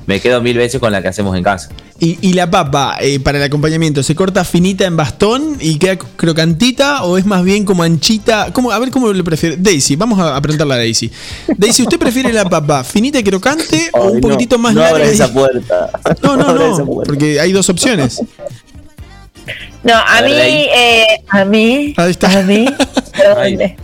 Me 0.07 0.20
quedo 0.20 0.41
mil 0.43 0.57
veces 0.59 0.81
con 0.81 0.91
la 0.93 1.01
que 1.01 1.09
hacemos 1.09 1.37
en 1.37 1.45
casa. 1.45 1.69
Y, 2.01 2.19
y 2.20 2.33
la 2.33 2.51
papa, 2.51 2.97
eh, 3.01 3.20
para 3.20 3.39
el 3.39 3.45
acompañamiento, 3.45 4.03
¿se 4.03 4.16
corta 4.16 4.45
finita 4.45 4.85
en 4.85 4.97
bastón 4.97 5.57
y 5.61 5.79
queda 5.79 5.97
crocantita 5.97 7.05
o 7.05 7.16
es 7.16 7.24
más 7.24 7.45
bien 7.45 7.65
como 7.65 7.85
anchita? 7.85 8.49
¿Cómo, 8.53 8.73
a 8.73 8.79
ver 8.81 8.91
cómo 8.91 9.12
le 9.12 9.23
prefiere. 9.23 9.57
Daisy, 9.57 9.95
vamos 9.95 10.19
a, 10.19 10.41
preguntarle 10.41 10.74
a 10.74 10.79
Daisy. 10.79 11.12
Daisy, 11.57 11.85
¿usted 11.85 11.99
prefiere 12.01 12.33
la 12.33 12.45
papa 12.49 12.83
finita 12.83 13.20
y 13.20 13.23
crocante 13.23 13.91
o 13.93 14.07
un 14.11 14.15
no, 14.15 14.20
poquitito 14.20 14.59
más 14.59 14.74
no 14.74 14.81
larga? 14.81 15.05
esa 15.05 15.33
puerta. 15.33 15.91
No, 16.23 16.37
no, 16.37 16.53
no, 16.55 16.74
esa 16.74 16.85
puerta. 16.85 17.09
porque 17.09 17.39
hay 17.39 17.53
dos 17.53 17.69
opciones. 17.69 18.20
No, 19.82 19.94
a, 19.94 20.19
A 20.19 20.23
mí, 20.23 20.32
eh, 20.32 21.06
a 21.28 21.44
mí, 21.44 21.94
Ahí 21.97 22.10
está. 22.12 22.39
a 22.39 22.43
mí, 22.43 22.66
¿dónde? 23.35 23.77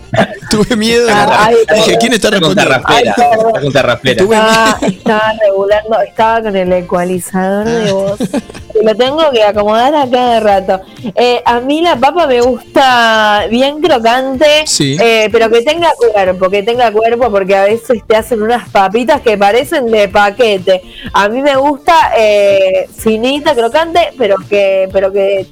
Tuve 0.51 0.77
miedo. 0.77 1.07
de 1.07 1.13
la- 1.13 1.25
Ah, 1.25 1.47
Ay, 1.49 1.57
Dije, 1.75 1.99
¿quién 1.99 2.13
está 2.13 2.31
respondiendo? 2.31 2.75
Ay. 2.87 3.05
Está 3.09 3.61
con 3.61 3.73
carraspera. 3.73 4.23
Estaba, 4.23 4.79
estaba 4.87 5.33
regulando, 5.45 6.01
estaba 6.03 6.43
con 6.43 6.57
el 6.57 6.73
ecualizador 6.73 7.67
de 7.67 7.93
voz. 7.93 8.19
Lo 8.83 8.95
tengo 8.95 9.31
que 9.31 9.43
acomodar 9.43 9.95
a 9.95 10.09
cada 10.09 10.41
rato. 10.41 10.81
Eh, 11.15 11.43
a 11.45 11.61
mí 11.61 11.81
la 11.81 11.97
papa 11.97 12.27
me 12.27 12.41
gusta 12.41 13.47
bien 13.51 13.81
crocante, 13.81 14.67
Sí. 14.67 14.97
eh, 15.01 15.29
pero 15.33 15.51
que 15.51 15.63
tenga 15.63 15.91
cuerpo, 15.97 16.49
que 16.49 16.63
tenga 16.63 16.93
cuerpo, 16.93 17.31
porque 17.31 17.57
a 17.57 17.65
veces 17.65 18.03
te 18.07 18.17
hacen 18.17 18.43
unas 18.43 18.69
papitas 18.69 19.21
que 19.21 19.37
parecen 19.37 19.87
de 19.91 20.09
paquete. 20.09 20.83
A 21.13 21.29
mí 21.29 21.43
me 21.43 21.57
gusta 21.57 22.13
eh, 22.17 22.89
finita, 22.97 23.55
crocante, 23.55 24.11
pero 24.17 24.37
que, 24.49 24.89
pero 24.93 25.13
que 25.13 25.47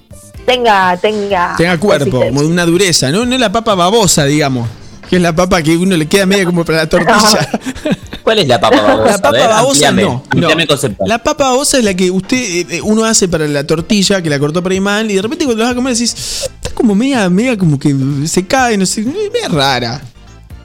tenga, 0.45 0.97
tenga, 0.97 1.55
Tenga 1.57 1.79
cuerpo, 1.79 2.21
como 2.21 2.41
de 2.43 2.47
una 2.47 2.65
dureza, 2.65 3.11
¿no? 3.11 3.25
No 3.27 3.35
es 3.35 3.41
la 3.41 3.51
papa 3.53 3.75
babosa, 3.75 4.25
digamos. 4.25 4.69
Que 5.09 5.17
es 5.17 5.23
la 5.23 5.35
papa 5.35 5.63
que 5.63 5.77
uno 5.77 5.97
le 5.97 6.07
queda 6.07 6.27
media 6.27 6.45
como 6.45 6.65
para 6.65 6.79
la 6.79 6.89
tortilla. 6.89 7.49
¿Cuál 8.23 8.41
es 8.41 8.49
la 8.49 8.61
papa 8.61 8.83
babosa? 8.83 9.11
La 9.13 9.19
papa 9.19 9.47
babosa 9.47 9.93
no. 9.93 10.25
amplíame. 10.31 10.67
La 11.07 11.19
papa 11.23 11.45
babosa 11.45 11.79
es 11.79 11.85
la 11.85 11.95
que 11.95 12.11
usted 12.11 12.37
eh, 12.37 12.67
eh, 12.71 12.81
uno 12.83 13.05
hace 13.05 13.29
para 13.29 13.47
la 13.47 13.65
tortilla, 13.65 14.21
que 14.21 14.29
la 14.29 14.41
cortó 14.41 14.63
por 14.65 14.73
ahí 14.73 14.81
mal, 14.81 15.09
y 15.09 15.15
de 15.15 15.23
repente 15.23 15.45
cuando 15.45 15.63
la 15.63 15.69
vas 15.69 15.73
a 15.75 15.77
comer 15.77 15.93
decís, 15.95 16.49
está 16.61 16.75
como 16.75 16.97
media, 16.97 17.31
media 17.31 17.57
como 17.57 17.79
que 17.79 17.95
se 18.27 18.45
cae, 18.45 18.77
no 18.77 18.85
sé, 18.85 19.03
media 19.03 19.49
rara. 19.49 20.03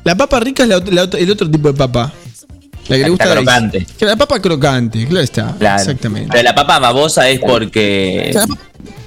La 0.04 0.16
papa 0.16 0.40
rica 0.40 0.64
es 0.64 0.70
la 0.70 0.80
la 0.80 1.04
el 1.04 1.30
otro 1.30 1.52
tipo 1.52 1.68
de 1.68 1.76
papa. 1.76 2.12
La 2.88 2.98
que 2.98 3.04
le 3.04 3.10
gusta 3.10 3.32
crocante. 3.32 3.86
Que 3.98 4.06
La 4.06 4.16
papa 4.16 4.42
crocante, 4.42 5.06
claro 5.06 5.24
está. 5.24 5.56
Claro. 5.60 5.82
Exactamente. 5.82 6.30
Pero 6.32 6.44
la 6.44 6.56
papa 6.56 6.80
babosa 6.80 7.30
es 7.30 7.40
porque. 7.40 8.36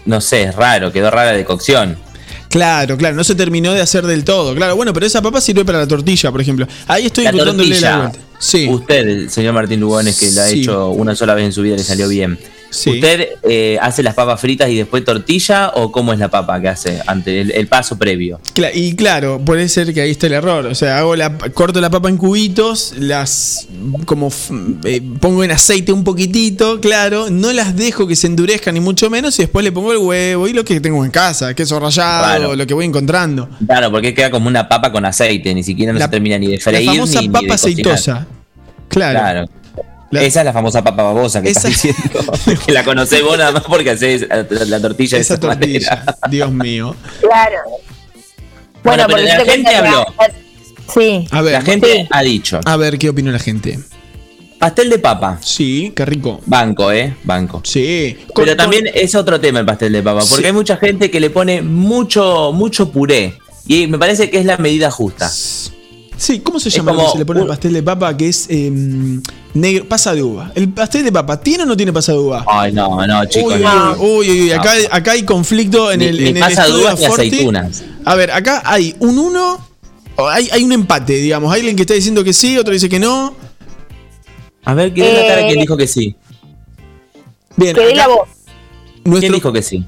No 0.05 0.21
sé, 0.21 0.45
es 0.45 0.55
raro, 0.55 0.93
quedó 0.93 1.11
rara 1.11 1.33
de 1.33 1.45
cocción. 1.45 1.97
Claro, 2.55 2.97
claro, 2.97 3.17
no 3.17 3.25
se 3.25 3.35
terminó 3.35 3.73
de 3.73 3.81
hacer 3.81 4.07
del 4.07 4.23
todo. 4.23 4.55
Claro, 4.55 4.77
bueno, 4.77 4.93
pero 4.93 5.05
esa 5.05 5.21
papa 5.21 5.41
sirve 5.41 5.65
para 5.65 5.79
la 5.81 5.89
tortilla, 5.89 6.31
por 6.31 6.41
ejemplo. 6.41 6.69
Ahí 6.87 7.07
estoy 7.07 7.25
La 7.25 7.31
encontrándole 7.31 7.69
la 7.69 7.75
tortilla. 7.75 7.99
vuelta. 7.99 8.19
Sí. 8.39 8.69
Usted, 8.69 9.09
el 9.09 9.29
señor 9.31 9.55
Martín 9.55 9.81
Lugones, 9.81 10.17
que 10.21 10.31
la 10.31 10.45
ha 10.45 10.49
hecho 10.51 10.91
una 10.91 11.17
sola 11.17 11.35
vez 11.35 11.47
en 11.47 11.53
su 11.53 11.63
vida 11.63 11.75
y 11.75 11.79
le 11.79 11.83
salió 11.83 12.09
bien. 12.09 12.39
Sí. 12.75 12.91
¿Usted 12.91 13.29
eh, 13.45 13.79
hace 13.81 14.03
las 14.03 14.15
papas 14.15 14.41
fritas 14.41 14.69
y 14.69 14.77
después 14.77 15.05
tortilla 15.05 15.71
o 15.75 15.93
cómo 15.93 16.13
es 16.13 16.19
la 16.19 16.29
papa 16.29 16.61
que 16.61 16.69
hace 16.69 17.01
ante 17.07 17.41
el, 17.41 17.51
el 17.53 17.67
paso 17.69 17.97
previo? 17.99 18.41
Y 18.75 18.95
claro, 18.97 19.41
puede 19.45 19.69
ser 19.69 19.95
que 19.95 20.01
ahí 20.01 20.11
esté 20.11 20.27
el 20.27 20.33
error. 20.35 20.67
O 20.67 20.75
sea, 20.75 20.99
hago 20.99 21.15
la, 21.17 21.37
corto 21.39 21.81
la 21.81 21.91
papa 21.91 22.09
en 22.09 22.17
cubitos, 22.17 22.95
las 22.99 23.69
como 24.07 24.31
eh, 24.85 25.01
pongo 25.21 25.45
en 25.45 25.53
aceite 25.53 25.93
un 25.93 26.05
poquitito, 26.05 26.81
claro, 26.81 27.31
no 27.31 27.53
las 27.53 27.77
dejo 27.77 28.07
que 28.07 28.17
se 28.17 28.27
endurezcan 28.27 28.75
ni 28.75 28.81
mucho 28.81 29.09
menos 29.11 29.39
y 29.39 29.43
después 29.43 29.65
le 29.65 29.73
pongo 29.73 29.93
el 29.93 29.99
huevo 29.99 30.49
y 30.49 30.53
lo 30.53 30.65
que 30.65 30.81
tengo 30.81 31.05
en 31.05 31.11
casa, 31.11 31.55
queso 31.55 31.79
rallado, 31.79 32.25
Claro. 32.25 32.57
lo 32.57 32.67
que 32.67 32.75
voy 32.75 32.85
encontrando. 32.87 33.49
Claro, 33.67 33.91
porque 33.91 34.13
queda 34.15 34.31
como 34.31 34.49
una 34.49 34.69
papa 34.69 34.91
con 34.91 35.05
aceite, 35.05 35.55
ni 35.55 35.63
siquiera 35.63 35.93
no 35.93 35.99
La- 35.99 36.07
se 36.07 36.11
termina 36.11 36.39
ni 36.39 36.49
de 36.49 36.57
La 36.57 36.61
freír 36.63 36.87
famosa 36.91 37.21
ni, 37.21 37.29
ni 37.29 37.33
papa 37.33 37.47
cocinar. 37.49 37.93
aceitosa. 37.95 38.27
Claro. 38.89 39.49
Esa 40.23 40.41
es 40.41 40.45
la 40.45 40.53
famosa 40.53 40.83
papa 40.85 41.03
babosa 41.03 41.41
que 41.43 41.51
Esa- 41.51 41.69
estás 41.69 41.83
diciendo. 41.83 42.33
que 42.67 42.73
la 42.73 42.85
conocés 42.85 43.23
vos 43.23 43.37
nada 43.39 43.53
más 43.53 43.65
porque 43.65 43.91
hacés 43.91 44.27
la, 44.29 44.45
la 44.67 44.81
tortilla 44.81 45.17
de 45.19 45.23
Esa 45.23 45.35
esa 45.35 45.41
tortilla, 45.41 45.91
manera. 45.97 46.17
Dios 46.31 46.53
mío. 46.53 46.97
Claro. 47.21 47.59
Bueno, 48.83 49.05
pero 49.07 49.19
la 49.23 49.39
te 49.43 49.51
gente 49.51 49.75
habló. 49.75 50.05
Sí. 50.93 51.27
A 51.31 51.41
ver, 51.41 51.53
La 51.55 51.63
gente 51.63 52.07
ha 52.11 52.23
dicho. 52.23 52.61
A 52.65 52.77
ver, 52.77 52.99
¿qué 52.99 53.09
opina 53.09 53.33
la 53.33 53.39
gente? 53.39 53.79
Pastel 54.59 54.91
de 54.91 54.99
papa. 54.99 55.39
Sí, 55.43 55.93
qué 55.97 56.05
rico. 56.05 56.41
Banco, 56.47 56.93
¿eh? 56.93 57.17
Banco. 57.25 57.61
Sí. 57.65 58.19
Pero 58.35 58.57
también 58.57 58.89
es 58.93 59.15
otro 59.15 59.41
tema 59.41 59.61
el 59.61 59.67
pastel 59.67 59.93
de 59.93 60.03
papa, 60.03 60.21
porque 60.21 60.37
Sí. 60.43 60.45
hay 60.47 60.53
mucha 60.53 60.77
gente 60.77 61.11
que 61.11 61.21
le 61.21 61.31
pone 61.31 61.63
mucho, 61.63 62.53
mucho 62.53 62.91
puré. 62.91 63.39
Y 63.67 63.87
me 63.87 63.99
parece 63.99 64.29
que 64.31 64.39
es 64.39 64.45
la 64.45 64.59
medida 64.59 64.91
justa. 64.91 65.31
Sí, 66.17 66.41
¿cómo 66.41 66.61
se 66.61 66.71
llama 66.71 66.93
lo 66.93 66.99
como 66.99 67.09
que 67.09 67.13
se 67.13 67.19
le 67.19 67.27
pone 67.27 67.41
al 67.41 67.47
pastel 67.49 67.73
de 67.73 67.83
papa 67.83 68.17
que 68.17 68.29
es 68.29 68.47
eh, 68.49 68.71
negro, 69.55 69.89
pasa 69.89 70.15
de 70.15 70.23
uva? 70.23 70.53
¿El 70.55 70.69
pastel 70.69 71.05
de 71.05 71.11
papa 71.13 71.41
tiene 71.41 71.65
o 71.65 71.67
no 71.67 71.77
tiene 71.77 71.93
pasa 71.93 72.13
de 72.13 72.19
uva? 72.19 72.45
Ay, 72.47 72.73
no, 72.73 73.05
no, 73.07 73.25
chicos. 73.27 73.55
Uy, 73.55 73.61
no. 73.63 73.93
uy, 73.99 74.31
uy, 74.31 74.41
uy, 74.43 74.53
acá, 74.53 74.73
acá 74.91 75.13
hay 75.13 75.25
conflicto 75.25 75.91
en 75.91 75.99
Ni- 76.01 76.05
el, 76.07 76.17
ni 76.23 76.29
en 76.31 76.37
el 76.37 76.43
pasa 76.43 76.63
de 76.63 76.69
estudio 76.69 76.85
uvas 76.87 77.01
ni 77.01 77.07
Forti. 77.07 77.27
aceitunas. 77.29 77.85
A 78.05 78.15
ver, 78.15 78.31
acá 78.31 78.63
hay 78.65 78.95
un 79.01 79.19
uno, 79.19 79.59
hay, 80.31 80.49
hay 80.53 80.63
un 80.63 80.73
empate, 80.73 81.15
digamos. 81.15 81.53
Hay 81.53 81.61
alguien 81.61 81.75
que 81.77 81.83
está 81.83 81.95
diciendo 81.95 82.23
que 82.23 82.33
sí, 82.33 82.57
otro 82.59 82.73
dice 82.73 82.89
que 82.89 83.01
no. 83.01 83.35
A 84.65 84.75
ver, 84.75 84.95
¿qué 84.95 85.07
es 85.09 85.15
la 85.21 85.27
cara 85.27 85.41
de 85.41 85.47
quien 85.47 85.59
Eh, 85.59 85.63
dijo 85.63 85.77
que 85.77 85.87
sí? 85.87 86.17
Bien, 87.57 87.75
Que 87.75 87.95
la 87.95 88.09
voz. 88.09 88.29
¿Quién 89.21 89.33
dijo 89.33 89.53
que 89.53 89.63
sí? 89.63 89.85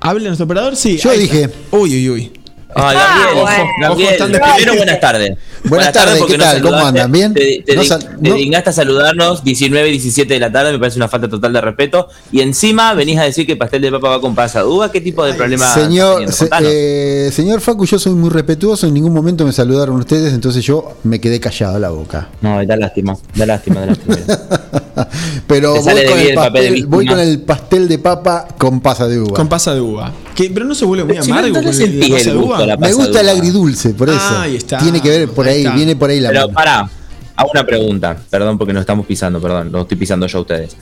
¿Habla 0.00 0.24
nuestro 0.28 0.44
operador? 0.44 0.76
Sí. 0.76 0.96
Yo 0.98 1.12
dije. 1.12 1.50
Uy, 1.70 1.90
uy, 1.96 2.10
uy. 2.10 2.32
Ah, 2.76 2.90
Ah, 2.90 2.92
Gabriel, 2.94 3.42
bueno. 3.42 3.70
Gabriel, 3.80 4.12
están 4.12 4.32
primero 4.32 4.74
buenas 4.76 5.00
tardes. 5.00 5.38
Buenas 5.64 5.92
tardes, 5.92 6.22
¿qué 6.24 6.36
tal? 6.38 6.60
¿Cómo 6.60 6.76
andan? 6.76 7.10
¿Bien? 7.12 7.32
Te, 7.32 7.62
te 7.64 7.74
No 7.76 7.82
dig- 7.82 7.86
sal- 7.86 8.16
te 8.22 8.28
no- 8.30 8.34
dignaste 8.34 8.70
a 8.70 8.72
saludarnos 8.72 9.44
19 9.44 9.88
y 9.88 9.92
17 9.92 10.34
de 10.34 10.40
la 10.40 10.50
tarde, 10.52 10.72
me 10.72 10.78
parece 10.78 10.98
una 10.98 11.08
falta 11.08 11.28
total 11.28 11.52
de 11.52 11.60
respeto. 11.60 12.08
Y 12.32 12.40
encima 12.40 12.92
venís 12.94 13.18
a 13.18 13.22
decir 13.22 13.46
que 13.46 13.52
el 13.52 13.58
pastel 13.58 13.80
de 13.82 13.90
papa 13.92 14.08
va 14.08 14.20
con 14.20 14.34
pasa 14.34 14.58
de 14.60 14.66
uva. 14.66 14.90
¿Qué 14.92 15.00
tipo 15.00 15.24
de 15.24 15.34
problema? 15.34 15.72
Señor, 15.72 16.30
se- 16.32 16.48
eh, 16.62 17.30
señor 17.32 17.60
Facu, 17.60 17.86
yo 17.86 17.98
soy 17.98 18.12
muy 18.12 18.28
respetuoso, 18.30 18.86
en 18.88 18.94
ningún 18.94 19.14
momento 19.14 19.44
me 19.44 19.52
saludaron 19.52 19.96
ustedes, 19.96 20.32
entonces 20.34 20.64
yo 20.64 20.94
me 21.04 21.20
quedé 21.20 21.38
callado 21.40 21.78
la 21.78 21.90
boca. 21.90 22.28
No, 22.40 22.64
da 22.66 22.76
lástima, 22.76 23.16
da 23.34 23.46
lástima, 23.46 23.80
da 23.80 23.86
lástima. 23.86 24.16
Pero 25.46 25.74
Te 25.74 25.78
voy 25.80 25.84
sale 25.84 26.00
de 26.00 26.06
con, 26.08 26.16
bien 26.18 26.28
el 26.30 26.34
pastel, 26.34 26.86
voy 26.86 27.06
con 27.06 27.18
el 27.20 27.40
pastel 27.42 27.88
de 27.88 27.98
papa 27.98 28.48
con 28.58 28.80
pasa 28.80 29.06
de 29.06 29.20
uva. 29.20 29.34
Con 29.36 29.48
pasa 29.48 29.74
de 29.74 29.80
uva. 29.80 30.12
Que, 30.34 30.50
pero 30.50 30.66
no 30.66 30.74
se 30.74 30.84
vuelve 30.84 31.04
muy 31.04 31.22
Si 31.22 31.28
no, 31.30 31.38
amargo 31.38 31.54
no 31.54 31.60
le 31.62 31.70
con 31.72 31.82
el- 31.82 32.00
la 32.00 32.16
de 32.16 32.32
gusto 32.34 32.66
la 32.66 32.76
me 32.76 32.92
gusta 32.92 33.12
de 33.12 33.20
el 33.20 33.28
agridulce, 33.28 33.90
por 33.90 34.08
eso. 34.08 34.18
Ah, 34.20 34.42
ahí 34.42 34.56
está. 34.56 34.78
Tiene 34.78 35.00
que 35.00 35.08
ver 35.08 35.28
por 35.28 35.46
Ahí 35.46 35.66
viene 35.74 35.94
por 35.96 36.10
ahí 36.10 36.18
la 36.20 36.30
Pero 36.30 36.40
mano. 36.42 36.54
pará, 36.54 36.90
hago 37.36 37.50
una 37.52 37.64
pregunta. 37.64 38.16
Perdón 38.30 38.58
porque 38.58 38.72
nos 38.72 38.80
estamos 38.80 39.06
pisando, 39.06 39.40
perdón, 39.40 39.70
lo 39.70 39.82
estoy 39.82 39.96
pisando 39.96 40.26
yo 40.26 40.38
a 40.38 40.40
ustedes. 40.40 40.76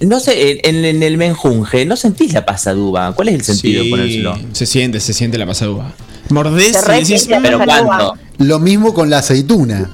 No 0.00 0.20
sé, 0.20 0.60
en, 0.68 0.84
en 0.84 1.02
el 1.02 1.16
menjunje, 1.16 1.84
¿no 1.86 1.96
sentís 1.96 2.32
la 2.34 2.44
pasa 2.44 2.74
de 2.74 2.80
uva? 2.80 3.12
¿Cuál 3.14 3.28
es 3.28 3.34
el 3.36 3.42
sentido 3.42 3.78
de 3.80 3.84
Sí, 3.84 3.90
ponérselo? 3.90 4.38
se 4.52 4.66
siente, 4.66 5.00
se 5.00 5.12
siente 5.14 5.38
la 5.38 5.46
pasa 5.46 5.64
de 5.66 5.70
uva. 5.72 5.92
Mordés 6.30 6.76
Se 6.76 6.92
y 6.96 7.00
decís, 7.00 7.22
siente. 7.22 7.40
¿Pero 7.42 7.58
de 7.58 7.64
cuánto? 7.64 8.14
Lo 8.38 8.58
mismo 8.58 8.92
con 8.92 9.08
la 9.10 9.18
aceituna. 9.18 9.90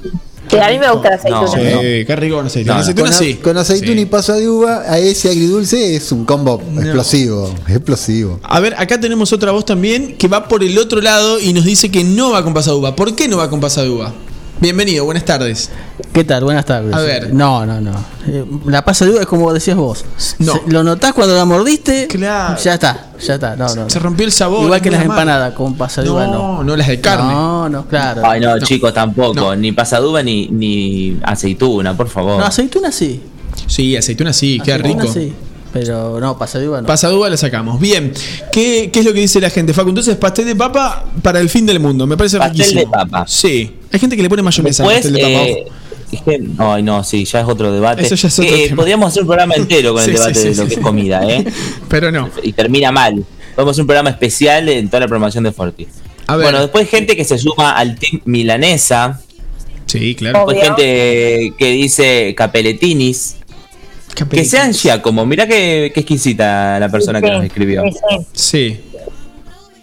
Que 0.49 0.61
a 0.61 0.69
mí 0.71 0.79
me 0.79 0.91
gusta 0.91 1.09
la 1.11 1.17
aceituna. 1.17 1.43
No, 1.45 1.49
Sí, 1.49 1.59
no. 1.73 1.81
qué 2.07 2.17
rico 2.17 2.37
con 2.37 2.47
aceituna. 2.47 2.75
No, 2.75 2.81
Con 2.81 2.83
aceituna 2.83 3.07
con, 3.11 3.15
a- 3.15 3.19
sí. 3.19 3.35
con 3.37 3.57
aceituna 3.59 3.93
Sí. 3.95 4.01
y 4.01 4.07
pasa 4.07 4.35
de 4.35 4.49
uva, 4.51 4.83
a 4.87 4.99
ese 4.99 5.31
agridulce 5.31 5.97
es 5.97 6.13
un 6.13 6.25
combo 6.27 6.61
explosivo. 6.77 7.55
Explosivo. 7.69 8.39
A 8.43 8.61
ver, 8.61 8.75
acá 8.77 9.01
tenemos 9.01 9.33
otra 9.33 9.53
voz 9.53 9.65
también 9.65 10.17
que 10.19 10.29
va 10.29 10.49
por 10.49 10.63
el 10.63 10.77
otro 10.79 11.01
lado 11.01 11.39
y 11.41 11.53
nos 11.53 11.65
dice 11.65 11.91
que 11.91 12.05
no 12.05 12.33
va 12.33 12.45
con 12.45 12.53
pasa 12.53 12.71
de 12.73 12.77
uva. 12.77 12.95
¿Por 12.95 13.15
qué 13.17 13.29
no 13.29 13.39
va 13.39 13.49
con 13.49 13.61
pasa 13.61 13.83
de 13.83 13.91
uva? 13.91 14.13
Bienvenido, 14.63 15.05
buenas 15.05 15.25
tardes. 15.25 15.71
¿Qué 16.13 16.23
tal? 16.23 16.45
Buenas 16.45 16.65
tardes. 16.65 16.95
A 16.95 17.01
ver. 17.01 17.35
No, 17.35 17.67
no, 17.67 17.81
no. 17.81 17.91
Eh, 18.29 18.45
La 18.67 18.85
pasa 18.85 19.05
de 19.05 19.11
uva 19.11 19.21
es 19.23 19.27
como 19.27 19.53
decías 19.53 19.77
vos. 19.77 20.05
No. 20.39 20.53
Se- 20.55 20.61
lo 20.71 20.85
notás 20.85 21.13
cuando 21.15 21.35
la 21.35 21.45
mordiste. 21.45 22.07
Claro. 22.07 22.57
Ya 22.63 22.75
está, 22.75 23.09
ya 23.21 23.35
está. 23.35 23.57
No, 23.57 23.75
no. 23.75 23.91
Se 23.91 23.99
rompió 23.99 24.25
el 24.25 24.31
sabor. 24.31 24.63
Igual 24.63 24.81
que 24.81 24.93
las 24.93 25.03
empanadas 25.03 25.53
con 25.55 25.75
pasa 25.75 26.01
de 26.03 26.11
uva, 26.11 26.27
no. 26.29 26.59
No, 26.59 26.63
no 26.65 26.77
las 26.77 26.87
de 26.87 27.01
carne. 27.01 27.33
No, 27.33 27.69
no, 27.69 27.87
claro. 27.89 28.23
Ay, 28.25 28.41
no, 28.41 28.55
No. 28.57 28.65
chicos, 28.65 28.95
tampoco. 28.95 29.57
Ni 29.57 29.73
pasaduba 29.73 30.23
ni, 30.23 30.47
ni 30.47 31.19
aceituna, 31.25 31.97
por 31.97 32.09
favor. 32.09 32.39
No, 32.39 32.45
aceituna 32.45 32.93
sí. 32.93 33.21
Sí, 33.67 33.97
aceituna 33.97 34.33
sí, 34.33 34.61
queda 34.65 34.77
Aceituna 34.77 35.03
rico. 35.03 35.13
sí. 35.13 35.33
Pero 35.73 36.21
no, 36.21 36.37
pasa 36.37 36.59
de 36.59 36.69
uva 36.69 36.83
no. 36.83 36.87
Pasaduba 36.87 37.31
la 37.31 37.37
sacamos. 37.37 37.81
Bien. 37.81 38.13
¿Qué, 38.53 38.91
¿Qué 38.93 39.01
es 39.01 39.07
lo 39.07 39.13
que 39.15 39.21
dice 39.21 39.41
la 39.41 39.49
gente, 39.51 39.73
Facu? 39.73 39.89
Entonces, 39.89 40.17
pastel 40.17 40.45
de 40.47 40.55
papa 40.57 41.05
para 41.23 41.41
el 41.41 41.49
fin 41.49 41.65
del 41.65 41.81
mundo. 41.81 42.07
Me 42.07 42.17
parece 42.17 42.37
Pastel 42.39 42.59
riquísimo. 42.59 42.81
de 42.81 42.87
papa. 42.89 43.25
Sí. 43.27 43.71
Hay 43.91 43.99
gente 43.99 44.17
que 44.17 44.23
le 44.23 44.29
pone 44.29 44.43
mayonesa 44.43 44.83
al 44.85 44.89
Después, 44.91 45.13
pastel 45.13 45.33
de 45.33 45.67
papa. 46.19 46.31
eh, 46.33 46.41
ay, 46.59 46.83
no, 46.83 47.03
sí, 47.03 47.25
ya 47.25 47.41
es 47.41 47.49
otro 47.49 47.73
debate. 47.73 48.03
Eso 48.03 48.15
ya 48.17 48.29
es 48.29 48.39
otro 48.39 48.55
Eh, 48.55 48.65
tema. 48.65 48.77
podríamos 48.77 49.09
hacer 49.09 49.23
un 49.23 49.29
programa 49.29 49.55
entero 49.55 49.95
con 49.95 50.03
Sí, 50.05 50.11
el 50.11 50.17
debate 50.17 50.35
sí, 50.35 50.49
de 50.49 50.55
sí, 50.55 50.61
lo 50.61 50.63
sí, 50.65 50.69
que 50.69 50.75
es 50.75 50.81
comida, 50.81 51.23
¿eh? 51.27 51.45
Pero 51.89 52.13
no. 52.13 52.29
Y 52.43 52.53
termina 52.53 52.93
mal. 52.93 53.25
Podemos 53.55 53.73
hacer 53.73 53.83
un 53.83 53.87
programa 53.87 54.11
especial 54.11 54.69
en 54.69 54.89
toda 54.89 55.01
la 55.01 55.07
programación 55.09 55.45
de 55.45 55.53
Forti. 55.53 55.87
A 56.27 56.37
ver. 56.37 56.45
Bueno, 56.47 56.61
después 56.61 56.87
gente 56.89 57.17
que 57.17 57.25
se 57.25 57.39
suma 57.39 57.73
al 57.73 57.97
team 57.99 58.21
milanesa. 58.27 59.21
Sí, 59.87 60.15
claro. 60.15 60.47
Después 60.47 60.63
gente 60.67 61.53
que 61.59 61.71
dice 61.73 62.35
capeletinis. 62.37 63.37
Que 64.15 64.45
sean 64.45 64.73
Giacomo. 64.73 65.25
Mirá 65.27 65.47
que, 65.47 65.91
que 65.95 66.01
exquisita 66.01 66.79
la 66.79 66.89
persona 66.89 67.21
que 67.21 67.29
Sí, 67.29 67.33
nos 67.33 67.45
escribió. 67.45 67.83
sí, 67.85 67.99
sí. 68.11 68.27
Sí. 68.33 68.81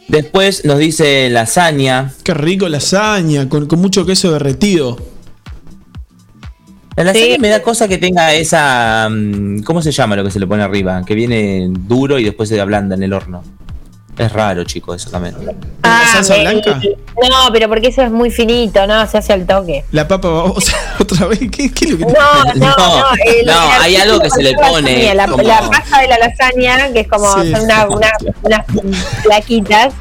Después 0.07 0.65
nos 0.65 0.79
dice 0.79 1.29
lasaña. 1.29 2.13
Qué 2.23 2.33
rico 2.33 2.67
lasaña, 2.67 3.47
con, 3.49 3.67
con 3.67 3.79
mucho 3.79 4.05
queso 4.05 4.31
derretido. 4.31 4.97
La 6.95 7.03
lasaña 7.05 7.37
me 7.39 7.47
da 7.49 7.61
cosa 7.61 7.87
que 7.87 7.97
tenga 7.97 8.33
esa. 8.33 9.07
mm, 9.09 9.61
¿Cómo 9.61 9.81
se 9.81 9.91
llama 9.91 10.15
lo 10.15 10.23
que 10.23 10.31
se 10.31 10.39
le 10.39 10.47
pone 10.47 10.63
arriba? 10.63 11.03
Que 11.05 11.15
viene 11.15 11.67
duro 11.71 12.17
y 12.19 12.23
después 12.23 12.49
se 12.49 12.59
ablanda 12.59 12.95
en 12.95 13.03
el 13.03 13.13
horno. 13.13 13.43
Es 14.19 14.31
raro, 14.33 14.63
chico, 14.65 14.93
eso 14.93 15.09
también. 15.09 15.35
Ah, 15.81 16.03
salsa 16.11 16.35
me- 16.35 16.41
blanca? 16.41 16.79
No, 17.29 17.51
pero 17.53 17.67
porque 17.69 17.87
eso 17.87 18.01
es 18.03 18.11
muy 18.11 18.29
finito, 18.29 18.85
¿no? 18.85 19.07
Se 19.07 19.17
hace 19.17 19.33
al 19.33 19.45
toque. 19.47 19.83
La 19.91 20.07
papa 20.07 20.27
babosa, 20.29 20.77
otra 20.99 21.25
vez. 21.27 21.39
¿Qué, 21.39 21.71
qué 21.71 21.85
es 21.85 21.91
lo 21.91 21.97
que 21.99 22.05
No, 22.05 22.11
no, 22.13 22.53
no. 22.53 22.75
el- 23.25 23.45
no, 23.45 23.75
el 23.75 23.81
hay 23.81 23.95
algo 23.95 24.19
que 24.19 24.29
se 24.29 24.43
le 24.43 24.53
pone 24.55 25.13
La, 25.15 25.27
como- 25.27 25.41
la 25.43 25.61
masa 25.63 26.01
de 26.01 26.07
la 26.09 26.17
lasaña, 26.19 26.91
que 26.93 26.99
es 27.01 27.07
como 27.07 27.25
Sí. 27.41 27.51
son 27.51 27.61
una- 27.63 27.87
una- 27.87 28.11
unas 28.43 28.65
plaquitas. 29.23 29.93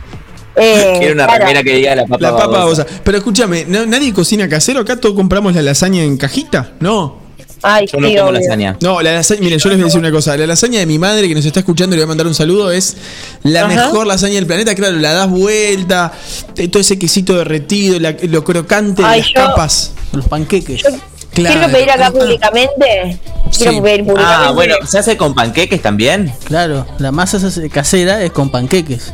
Eh, 0.57 0.97
Quiero 0.99 1.15
una 1.15 1.27
claro. 1.27 1.39
remera 1.41 1.63
que 1.63 1.75
diga 1.77 1.95
la 1.95 2.03
papa, 2.03 2.17
La 2.21 2.31
papa 2.33 2.47
babosa. 2.49 2.83
babosa. 2.85 3.01
Pero 3.05 3.19
escúchame, 3.19 3.65
¿no- 3.69 3.87
¿nadie 3.87 4.13
cocina 4.13 4.49
casero? 4.49 4.81
¿Acá 4.81 4.97
todos 4.97 5.15
compramos 5.15 5.55
la 5.55 5.63
lasaña 5.63 6.03
en 6.03 6.17
cajita? 6.17 6.73
No. 6.81 7.28
Ay, 7.63 7.87
Yo 7.93 7.99
no 8.01 8.09
sí, 8.09 8.17
como 8.17 8.33
lasaña. 8.33 8.77
No, 8.81 9.03
la 9.03 9.15
lasaña, 9.15 9.41
miren, 9.41 9.59
yo 9.59 9.69
les 9.69 9.79
voy 9.79 9.83
a 9.83 9.87
decir 9.87 9.99
una 10.01 10.13
cosa. 10.13 10.37
La 10.37 10.47
lasaña 10.47 10.79
de 10.79 10.87
mi 10.87 10.99
madre 10.99 11.27
que 11.29 11.35
nos 11.35 11.45
está 11.45 11.61
escuchando, 11.61 11.97
le 11.97 12.03
voy 12.03 12.05
a 12.05 12.09
mandar 12.09 12.27
un 12.27 12.35
saludo, 12.35 12.71
es 12.71 12.97
la 13.43 13.61
Ajá. 13.67 13.69
mejor 13.69 14.07
lasaña 14.07 14.35
del 14.35 14.47
planeta. 14.47 14.75
Claro, 14.75 14.97
la 14.97 15.13
das 15.13 15.29
vuelta, 15.29 16.13
eh, 16.57 16.69
todo 16.69 16.81
ese 16.81 16.99
quesito 16.99 17.37
derretido, 17.37 17.99
la- 17.99 18.17
lo 18.23 18.45
crocante 18.45 19.03
de 19.03 19.09
Ay, 19.09 19.21
las 19.21 19.29
yo- 19.29 19.35
capas. 19.35 19.93
Los 20.13 20.27
panqueques. 20.29 20.83
Claro. 20.83 21.59
Quiero 21.61 21.73
pedir 21.73 21.91
acá 21.91 22.11
públicamente. 22.11 23.19
Quiero 23.57 23.73
Sí. 23.73 23.81
pedir 23.81 24.05
públicamente. 24.05 24.47
Ah, 24.49 24.51
bueno, 24.53 24.75
¿se 24.87 24.99
hace 24.99 25.17
con 25.17 25.35
panqueques 25.35 25.81
también? 25.83 26.33
Claro, 26.45 26.87
la 26.99 27.13
masa 27.13 27.39
casera 27.73 28.23
es 28.25 28.31
con 28.33 28.51
panqueques. 28.51 29.13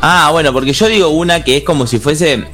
Ah, 0.00 0.30
bueno, 0.32 0.52
porque 0.52 0.72
yo 0.72 0.88
digo 0.88 1.08
una 1.08 1.44
que 1.44 1.58
es 1.58 1.64
como 1.64 1.86
si 1.86 1.98
fuese. 1.98 2.44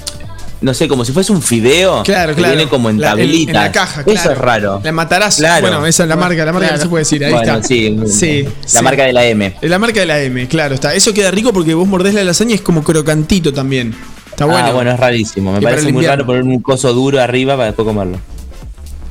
No 0.60 0.74
sé, 0.74 0.88
como 0.88 1.04
si 1.04 1.12
fuese 1.12 1.30
un 1.32 1.40
fideo. 1.40 2.02
Claro, 2.02 2.34
que 2.34 2.40
claro. 2.40 2.56
Viene 2.56 2.68
como 2.68 2.90
en 2.90 3.00
La- 3.00 3.12
en- 3.12 3.16
tablitas. 3.18 3.54
en 3.54 3.60
la 3.62 3.70
caja, 3.72 4.00
Eso 4.00 4.10
claro. 4.12 4.32
es 4.32 4.38
raro. 4.38 4.80
La 4.82 4.90
matarás. 4.92 5.36
Claro. 5.36 5.60
Bueno, 5.68 5.86
esa 5.86 6.02
es 6.02 6.08
la 6.08 6.16
marca, 6.16 6.44
la 6.44 6.52
marca 6.52 6.66
Claro. 6.66 6.76
no 6.78 6.82
se 6.82 6.88
puede 6.88 7.02
decir, 7.02 7.24
ahí 7.24 7.32
Bueno, 7.32 7.54
está. 7.54 7.68
sí, 7.68 7.96
Sí, 8.08 8.42
La 8.42 8.66
sí. 8.66 8.82
marca 8.82 9.04
de 9.04 9.12
la 9.12 9.24
M. 9.26 9.54
La 9.60 9.78
marca 9.78 10.00
de 10.00 10.06
la 10.06 10.20
M, 10.20 10.48
claro, 10.48 10.74
está. 10.74 10.94
Eso 10.94 11.14
queda 11.14 11.30
rico 11.30 11.52
porque 11.52 11.74
vos 11.74 11.86
mordés 11.86 12.12
la 12.14 12.24
lasaña 12.24 12.52
y 12.52 12.54
es 12.54 12.60
como 12.60 12.82
crocantito 12.82 13.52
también. 13.52 13.94
Está 14.30 14.46
bueno. 14.46 14.66
Ah, 14.66 14.72
bueno, 14.72 14.90
es 14.92 14.98
rarísimo. 14.98 15.52
Me 15.52 15.60
parece 15.60 15.92
muy 15.92 16.04
raro 16.06 16.26
poner 16.26 16.42
un 16.42 16.60
coso 16.60 16.92
duro 16.92 17.20
arriba 17.20 17.54
para 17.54 17.66
después 17.66 17.86
comerlo. 17.86 18.18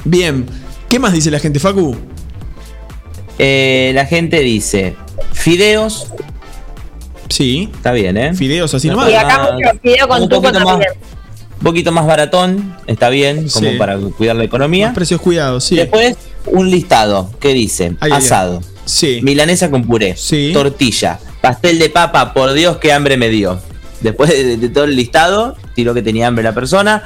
Bien. 0.04 0.46
¿Qué 0.90 1.00
más 1.00 1.14
dice 1.14 1.32
la 1.32 1.40
gente, 1.40 1.60
Facu? 1.60 1.96
Eh, 3.40 3.92
la 3.94 4.06
gente 4.06 4.40
dice: 4.40 4.96
Fideos. 5.34 6.08
Sí. 7.30 7.70
Está 7.74 7.92
bien, 7.92 8.16
¿eh? 8.18 8.34
Fideos 8.34 8.74
así 8.74 8.88
No, 8.88 8.96
nomás. 8.96 9.12
Y 9.12 9.16
acá 9.16 9.50
mucho 9.54 9.80
video 9.84 10.08
con 10.08 10.22
un 10.24 10.30
tuco 10.30 10.42
poquito 10.42 10.60
más, 10.60 10.68
también. 10.74 10.92
Un 11.60 11.64
poquito 11.64 11.92
más 11.92 12.06
baratón. 12.06 12.76
Está 12.88 13.10
bien, 13.10 13.48
como 13.50 13.70
Sí. 13.70 13.76
para 13.78 13.98
cuidar 13.98 14.36
la 14.36 14.44
economía. 14.44 14.94
Precios 14.94 15.22
cuidados, 15.22 15.64
sí. 15.64 15.76
Después, 15.76 16.16
un 16.46 16.70
listado 16.70 17.30
que 17.40 17.54
dice: 17.54 17.86
Ay, 18.00 18.12
ay, 18.12 18.12
ay. 18.14 18.18
asado. 18.18 18.62
Sí. 18.86 19.20
Milanesa 19.24 19.70
con 19.70 19.84
puré. 19.86 20.16
Sí. 20.16 20.52
Tortilla. 20.54 21.20
Pastel 21.42 21.78
de 21.80 21.90
papa, 21.90 22.34
por 22.34 22.54
Dios, 22.54 22.78
qué 22.78 22.92
hambre 22.94 23.18
me 23.18 23.30
dio. 23.30 23.60
Después 24.02 24.30
de, 24.30 24.58
de 24.58 24.70
todo 24.70 24.84
el 24.86 24.96
listado, 24.96 25.56
tiró 25.76 25.94
que 25.94 26.02
tenía 26.02 26.28
hambre 26.28 26.44
la 26.44 26.54
persona. 26.54 27.04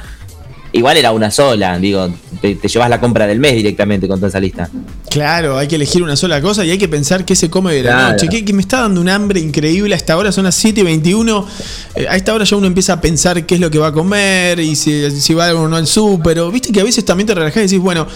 Igual 0.74 0.96
era 0.96 1.12
una 1.12 1.30
sola, 1.30 1.78
digo, 1.78 2.08
te, 2.40 2.54
te 2.54 2.66
llevas 2.68 2.88
la 2.88 2.98
compra 2.98 3.26
del 3.26 3.38
mes 3.38 3.54
directamente 3.54 4.08
con 4.08 4.18
toda 4.18 4.28
esa 4.30 4.40
lista. 4.40 4.70
Claro, 5.10 5.58
hay 5.58 5.68
que 5.68 5.76
elegir 5.76 6.02
una 6.02 6.16
sola 6.16 6.40
cosa 6.40 6.64
y 6.64 6.70
hay 6.70 6.78
que 6.78 6.88
pensar 6.88 7.26
qué 7.26 7.36
se 7.36 7.50
come 7.50 7.74
de 7.74 7.82
la 7.82 7.90
Claro. 7.90 8.12
noche. 8.12 8.28
Que, 8.28 8.42
que 8.42 8.54
me 8.54 8.62
está 8.62 8.80
dando 8.80 9.00
un 9.02 9.10
hambre 9.10 9.38
increíble. 9.38 9.94
Hasta 9.94 10.14
ahora 10.14 10.32
son 10.32 10.44
las 10.44 10.54
7 10.54 10.80
y 10.80 10.82
21. 10.84 11.46
Eh, 11.94 12.06
a 12.08 12.16
esta 12.16 12.32
hora 12.32 12.44
ya 12.46 12.56
uno 12.56 12.66
empieza 12.66 12.94
a 12.94 13.00
pensar 13.02 13.44
qué 13.44 13.56
es 13.56 13.60
lo 13.60 13.70
que 13.70 13.78
va 13.78 13.88
a 13.88 13.92
comer 13.92 14.60
y 14.60 14.74
si, 14.74 15.10
si 15.10 15.34
va 15.34 15.54
o 15.54 15.68
no 15.68 15.76
al 15.76 15.86
súper. 15.86 16.40
Viste 16.50 16.72
que 16.72 16.80
a 16.80 16.84
veces 16.84 17.04
también 17.04 17.26
te 17.26 17.34
relajás 17.34 17.58
y 17.58 17.60
decís, 17.66 17.78
bueno, 17.78 18.06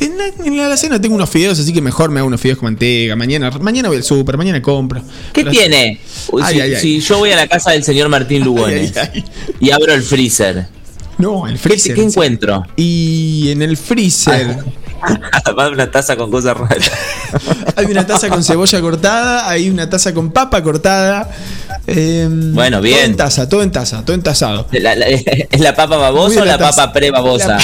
en 0.00 0.16
la, 0.16 0.26
en 0.42 0.56
la 0.56 0.76
cena 0.78 0.98
tengo 0.98 1.14
unos 1.16 1.28
fideos, 1.28 1.58
así 1.58 1.70
que 1.74 1.82
mejor 1.82 2.10
me 2.10 2.20
hago 2.20 2.28
unos 2.28 2.40
fideos 2.40 2.58
con 2.58 2.68
mantega. 2.68 3.14
Mañana, 3.14 3.50
mañana 3.60 3.88
voy 3.88 3.98
al 3.98 4.02
súper, 4.04 4.38
mañana 4.38 4.62
compro. 4.62 5.02
¿Qué 5.34 5.42
Pero- 5.42 5.50
tiene? 5.50 6.00
Ay, 6.42 6.54
si, 6.54 6.60
ay, 6.62 6.74
ay. 6.74 6.80
si 6.80 7.00
yo 7.00 7.18
voy 7.18 7.30
a 7.32 7.36
la 7.36 7.46
casa 7.46 7.72
del 7.72 7.84
señor 7.84 8.08
Martín 8.08 8.42
Lugones 8.44 8.94
y 9.60 9.70
abro 9.70 9.92
el 9.92 10.02
freezer, 10.02 10.66
No, 11.18 11.46
el 11.46 11.54
¿qué, 11.54 11.58
freezer. 11.58 11.94
qué 11.94 12.02
encuentro? 12.02 12.62
Y 12.76 13.50
en 13.50 13.62
el 13.62 13.76
freezer 13.76 14.58
Además, 15.44 15.70
una 15.72 15.90
taza 15.90 16.16
con 16.16 16.30
cosas 16.30 16.56
raras. 16.56 16.90
hay 17.76 17.84
una 17.86 18.06
taza 18.06 18.28
con 18.28 18.42
cebolla 18.42 18.80
cortada, 18.80 19.48
hay 19.48 19.68
una 19.68 19.88
taza 19.88 20.12
con 20.14 20.30
papa 20.32 20.62
cortada. 20.62 21.30
eh, 21.86 22.26
Bueno, 22.30 22.80
bien. 22.80 22.96
Todo 22.96 23.04
en 23.06 23.16
taza, 23.16 23.48
todo 23.48 23.62
en 23.62 23.70
taza, 23.70 24.02
todo 24.04 24.14
entasado. 24.14 24.66
La- 24.72 24.94
la- 24.96 25.06
¿Es 25.50 25.60
la 25.60 25.76
papa 25.76 25.96
babosa 25.98 26.40
o 26.42 26.44
la 26.44 26.56
taza. 26.58 26.76
papa 26.86 26.92
pre-babosa? 26.94 27.58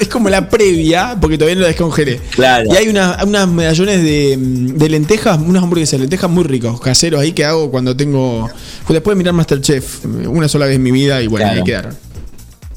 Es 0.00 0.08
como 0.08 0.28
la 0.28 0.48
previa, 0.48 1.16
porque 1.20 1.36
todavía 1.36 1.56
no 1.56 1.62
la 1.62 1.68
descongelé. 1.68 2.20
Claro. 2.30 2.72
Y 2.72 2.76
hay 2.76 2.88
una- 2.88 3.18
unas 3.24 3.48
medallones 3.48 4.02
de, 4.02 4.36
de 4.38 4.88
lentejas, 4.88 5.38
unas 5.40 5.64
hamburguesas 5.64 5.92
de 5.92 5.98
lentejas 5.98 6.30
muy 6.30 6.44
ricos, 6.44 6.80
caseros 6.80 7.20
ahí 7.20 7.32
que 7.32 7.44
hago 7.44 7.70
cuando 7.70 7.96
tengo. 7.96 8.48
Pues 8.86 8.94
después 8.94 9.14
de 9.16 9.18
mirar 9.18 9.34
Masterchef 9.34 10.04
una 10.04 10.48
sola 10.48 10.66
vez 10.66 10.76
en 10.76 10.82
mi 10.84 10.92
vida 10.92 11.20
y 11.20 11.26
bueno, 11.26 11.46
Claro. 11.46 11.58
ahí 11.60 11.64
quedaron. 11.64 11.96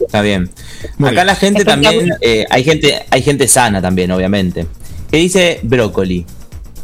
Está 0.10 0.23
bien. 0.23 0.49
Muy 0.98 1.10
Acá 1.10 1.18
bien. 1.18 1.27
la 1.27 1.36
gente 1.36 1.64
también, 1.64 2.10
eh, 2.19 2.44
hay 2.49 2.64
gente, 2.64 3.06
hay 3.11 3.22
gente 3.22 3.48
sana 3.48 3.80
también, 3.80 4.10
obviamente. 4.10 4.65
Que 5.11 5.18
dice 5.18 5.60
brócoli. 5.61 6.26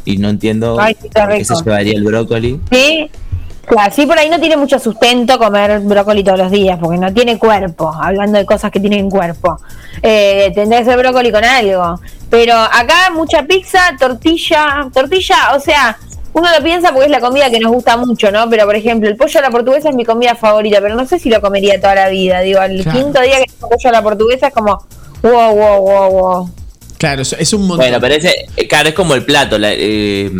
Y 0.04 0.18
no 0.18 0.28
entiendo 0.28 0.78
Ay, 0.80 0.94
qué 0.94 1.44
se 1.44 1.54
llevaría 1.56 1.94
el 1.94 2.04
brócoli. 2.04 2.60
Sí. 2.70 3.10
Claro, 3.66 3.92
sí, 3.92 4.06
por 4.06 4.16
ahí 4.16 4.30
no 4.30 4.38
tiene 4.38 4.56
mucho 4.56 4.78
sustento 4.78 5.40
comer 5.40 5.80
brócoli 5.80 6.22
todos 6.22 6.38
los 6.38 6.52
días, 6.52 6.78
porque 6.80 6.98
no 6.98 7.12
tiene 7.12 7.36
cuerpo, 7.36 7.92
hablando 7.92 8.38
de 8.38 8.46
cosas 8.46 8.70
que 8.70 8.78
tienen 8.78 9.10
cuerpo. 9.10 9.58
Eh, 10.02 10.52
tendrá 10.54 10.78
que 10.78 10.84
ser 10.84 10.96
brócoli 10.96 11.32
con 11.32 11.44
algo. 11.44 11.98
Pero 12.30 12.54
acá 12.54 13.10
mucha 13.12 13.42
pizza, 13.42 13.80
tortilla, 13.98 14.88
tortilla, 14.94 15.56
o 15.56 15.58
sea, 15.58 15.98
uno 16.38 16.46
lo 16.54 16.62
piensa 16.62 16.90
porque 16.90 17.06
es 17.06 17.10
la 17.10 17.20
comida 17.20 17.48
que 17.50 17.58
nos 17.60 17.72
gusta 17.72 17.96
mucho, 17.96 18.30
¿no? 18.30 18.48
Pero 18.50 18.66
por 18.66 18.76
ejemplo, 18.76 19.08
el 19.08 19.16
pollo 19.16 19.38
a 19.40 19.42
la 19.42 19.50
portuguesa 19.50 19.88
es 19.88 19.94
mi 19.96 20.04
comida 20.04 20.34
favorita, 20.34 20.82
pero 20.82 20.94
no 20.94 21.06
sé 21.06 21.18
si 21.18 21.30
lo 21.30 21.40
comería 21.40 21.80
toda 21.80 21.94
la 21.94 22.08
vida. 22.10 22.40
Digo, 22.40 22.60
el 22.60 22.82
Claro. 22.82 22.98
quinto 23.00 23.20
día 23.22 23.38
que 23.38 23.50
como 23.58 23.70
pollo 23.70 23.88
a 23.88 23.92
la 23.92 24.02
portuguesa 24.02 24.48
es 24.48 24.52
como, 24.52 24.86
wow, 25.22 25.54
wow, 25.54 25.80
wow, 25.80 26.10
wow. 26.10 26.50
Claro, 26.98 27.22
es- 27.22 27.52
un 27.54 27.62
montón. 27.62 27.78
Bueno, 27.78 27.98
pero 28.00 28.14
ese, 28.14 28.34
eh, 28.56 28.68
claro, 28.68 28.90
es 28.90 28.94
como 28.94 29.14
el 29.14 29.24
plato. 29.24 29.58
la- 29.58 29.72
eh, 29.72 30.30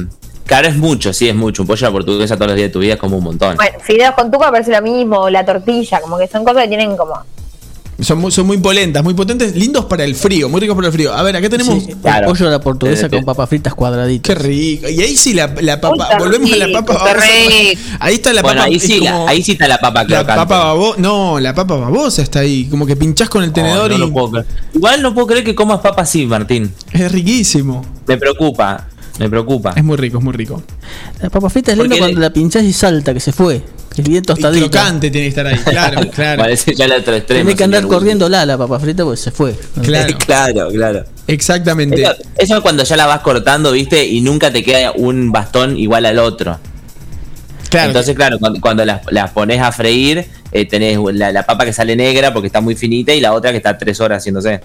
claro, 0.44 0.68
es 0.68 0.76
mucho, 0.76 1.14
sí, 1.14 1.28
es 1.30 1.34
mucho. 1.34 1.62
Un 1.62 1.68
pollo 1.68 1.86
a 1.86 1.90
la 1.90 1.92
portuguesa 1.94 2.34
todos 2.36 2.48
los 2.48 2.56
días 2.56 2.68
de 2.68 2.72
tu 2.74 2.80
vida 2.80 2.94
es 2.94 3.00
como 3.00 3.16
un 3.16 3.24
montón. 3.24 3.56
Bueno, 3.56 3.78
fideos 3.80 4.14
con 4.14 4.30
tuco 4.30 4.44
parece 4.50 4.72
lo 4.72 4.82
mismo, 4.82 5.20
o 5.20 5.30
la 5.30 5.46
tortilla, 5.46 6.00
como 6.02 6.18
que 6.18 6.26
son 6.28 6.44
cosas 6.44 6.64
que 6.64 6.68
tienen 6.68 6.94
como... 6.96 7.14
Son 7.98 8.18
muy, 8.18 8.30
son 8.30 8.46
muy 8.46 8.58
polentas, 8.58 9.02
muy 9.02 9.14
potentes, 9.14 9.56
lindos 9.56 9.86
para 9.86 10.04
el 10.04 10.14
frío, 10.14 10.50
muy 10.50 10.60
ricos 10.60 10.76
para 10.76 10.88
el 10.88 10.92
frío. 10.92 11.14
A 11.14 11.22
ver, 11.22 11.34
acá 11.34 11.48
tenemos. 11.48 11.82
Sí, 11.82 11.90
el 11.92 12.24
pollo 12.26 12.46
a 12.46 12.50
la 12.50 12.60
portuguesa 12.60 13.08
con 13.08 13.24
papas 13.24 13.48
fritas 13.48 13.74
cuadraditas. 13.74 14.36
Qué 14.36 14.42
rico. 14.42 14.88
Y 14.88 15.00
ahí 15.00 15.16
sí 15.16 15.32
la, 15.32 15.46
la 15.62 15.80
papa. 15.80 16.10
Volvemos 16.18 16.52
a 16.52 16.56
la 16.56 16.66
papa 16.72 16.92
qué 16.92 17.04
babosa. 17.04 17.26
rico. 17.48 17.80
Ahí 18.00 18.14
está 18.16 18.32
la 18.34 18.42
bueno, 18.42 18.58
papa. 18.58 18.68
ahí 18.68 18.76
es 18.76 18.82
sí, 18.82 18.98
como- 18.98 19.28
ahí 19.28 19.42
sí 19.42 19.52
está 19.52 19.66
la 19.68 19.78
papa 19.78 20.04
La 20.04 20.26
papa 20.26 20.44
babosa. 20.58 21.00
No, 21.00 21.40
la 21.40 21.54
papa 21.54 21.76
babosa 21.76 22.20
está 22.20 22.40
ahí. 22.40 22.66
Como 22.70 22.84
que 22.84 22.96
pinchás 22.96 23.30
con 23.30 23.42
el 23.42 23.52
tenedor 23.52 23.90
No, 23.90 23.96
no 23.98 24.04
y. 24.04 24.08
lo 24.08 24.12
puedo 24.12 24.30
creer. 24.30 24.46
Igual 24.74 25.00
no 25.02 25.14
puedo 25.14 25.26
creer 25.28 25.44
que 25.44 25.54
comas 25.54 25.80
papa 25.80 26.02
así, 26.02 26.26
Martín. 26.26 26.72
Es 26.92 27.10
riquísimo. 27.10 27.82
Me 28.06 28.18
preocupa, 28.18 28.88
me 29.18 29.28
preocupa. 29.30 29.72
Es 29.76 29.82
muy 29.84 29.96
rico, 29.96 30.18
es 30.18 30.24
muy 30.24 30.32
rico. 30.32 30.62
La 31.22 31.30
papa 31.30 31.48
frita 31.50 31.72
es 31.72 31.78
lindo 31.78 31.90
Porque- 31.90 32.00
cuando 32.00 32.20
la 32.20 32.32
pinchás 32.32 32.62
y 32.64 32.72
salta, 32.72 33.12
que 33.14 33.20
se 33.20 33.32
fue. 33.32 33.62
Es 33.96 34.04
bien 34.06 34.18
Y 34.22 34.26
tostadito. 34.26 34.70
crocante 34.70 35.10
tiene 35.10 35.24
que 35.26 35.28
estar 35.30 35.46
ahí, 35.46 35.56
claro, 35.58 36.10
claro. 36.14 36.42
Parece 36.42 36.74
ya 36.74 36.84
el 36.84 36.92
otro 36.92 37.14
extremo. 37.14 37.44
Tiene 37.44 37.56
que 37.56 37.64
andar 37.64 37.86
corriendo 37.86 38.28
la, 38.28 38.44
la 38.44 38.58
papa 38.58 38.78
frita 38.78 39.04
porque 39.04 39.16
se 39.16 39.30
fue. 39.30 39.54
Claro. 39.82 40.18
claro, 40.26 40.68
claro. 40.70 41.04
Exactamente. 41.26 42.02
Eso, 42.02 42.12
eso 42.36 42.56
es 42.56 42.60
cuando 42.60 42.84
ya 42.84 42.96
la 42.96 43.06
vas 43.06 43.20
cortando, 43.20 43.72
¿viste? 43.72 44.04
Y 44.06 44.20
nunca 44.20 44.52
te 44.52 44.62
queda 44.62 44.92
un 44.92 45.32
bastón 45.32 45.76
igual 45.78 46.04
al 46.06 46.18
otro. 46.18 46.58
Claro. 47.70 47.88
Entonces, 47.88 48.14
claro, 48.14 48.38
cuando, 48.38 48.60
cuando 48.60 48.84
las, 48.84 49.00
las 49.10 49.30
pones 49.32 49.60
a 49.60 49.72
freír, 49.72 50.24
eh, 50.52 50.64
tenés 50.66 50.98
la, 51.14 51.32
la 51.32 51.44
papa 51.44 51.64
que 51.64 51.72
sale 51.72 51.96
negra 51.96 52.32
porque 52.32 52.46
está 52.46 52.60
muy 52.60 52.76
finita 52.76 53.12
y 53.12 53.20
la 53.20 53.32
otra 53.32 53.50
que 53.50 53.56
está 53.56 53.76
tres 53.76 54.00
horas 54.00 54.18
haciéndose. 54.22 54.60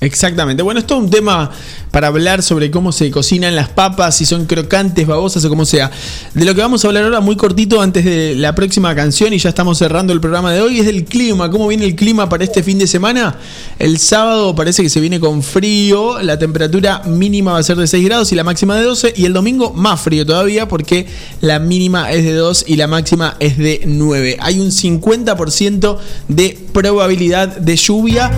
Exactamente. 0.00 0.62
Bueno, 0.62 0.80
esto 0.80 0.96
es 0.96 1.00
un 1.04 1.10
tema 1.10 1.50
para 1.90 2.08
hablar 2.08 2.42
sobre 2.42 2.70
cómo 2.70 2.92
se 2.92 3.10
cocinan 3.10 3.54
las 3.54 3.68
papas, 3.68 4.16
si 4.16 4.26
son 4.26 4.46
crocantes, 4.46 5.06
babosas 5.06 5.44
o 5.44 5.48
como 5.48 5.64
sea. 5.64 5.90
De 6.34 6.44
lo 6.44 6.54
que 6.54 6.60
vamos 6.60 6.84
a 6.84 6.88
hablar 6.88 7.04
ahora 7.04 7.20
muy 7.20 7.36
cortito 7.36 7.80
antes 7.80 8.04
de 8.04 8.34
la 8.34 8.54
próxima 8.54 8.94
canción 8.94 9.32
y 9.32 9.38
ya 9.38 9.48
estamos 9.48 9.78
cerrando 9.78 10.12
el 10.12 10.20
programa 10.20 10.52
de 10.52 10.60
hoy 10.60 10.80
es 10.80 10.86
del 10.86 11.04
clima. 11.04 11.50
¿Cómo 11.50 11.68
viene 11.68 11.84
el 11.84 11.94
clima 11.94 12.28
para 12.28 12.44
este 12.44 12.62
fin 12.62 12.78
de 12.78 12.86
semana? 12.86 13.36
El 13.78 13.98
sábado 13.98 14.54
parece 14.54 14.82
que 14.82 14.90
se 14.90 15.00
viene 15.00 15.20
con 15.20 15.42
frío, 15.42 16.20
la 16.20 16.38
temperatura 16.38 17.02
mínima 17.06 17.52
va 17.52 17.58
a 17.58 17.62
ser 17.62 17.76
de 17.76 17.86
6 17.86 18.04
grados 18.04 18.32
y 18.32 18.34
la 18.34 18.44
máxima 18.44 18.76
de 18.76 18.82
12 18.82 19.14
y 19.16 19.24
el 19.24 19.32
domingo 19.32 19.72
más 19.72 20.00
frío 20.00 20.26
todavía 20.26 20.68
porque 20.68 21.06
la 21.40 21.60
mínima 21.60 22.10
es 22.10 22.24
de 22.24 22.34
2 22.34 22.64
y 22.66 22.76
la 22.76 22.88
máxima 22.88 23.36
es 23.38 23.56
de 23.56 23.82
9. 23.86 24.36
Hay 24.40 24.58
un 24.58 24.70
50% 24.70 25.98
de 26.28 26.58
probabilidad 26.72 27.56
de 27.56 27.76
lluvia 27.76 28.30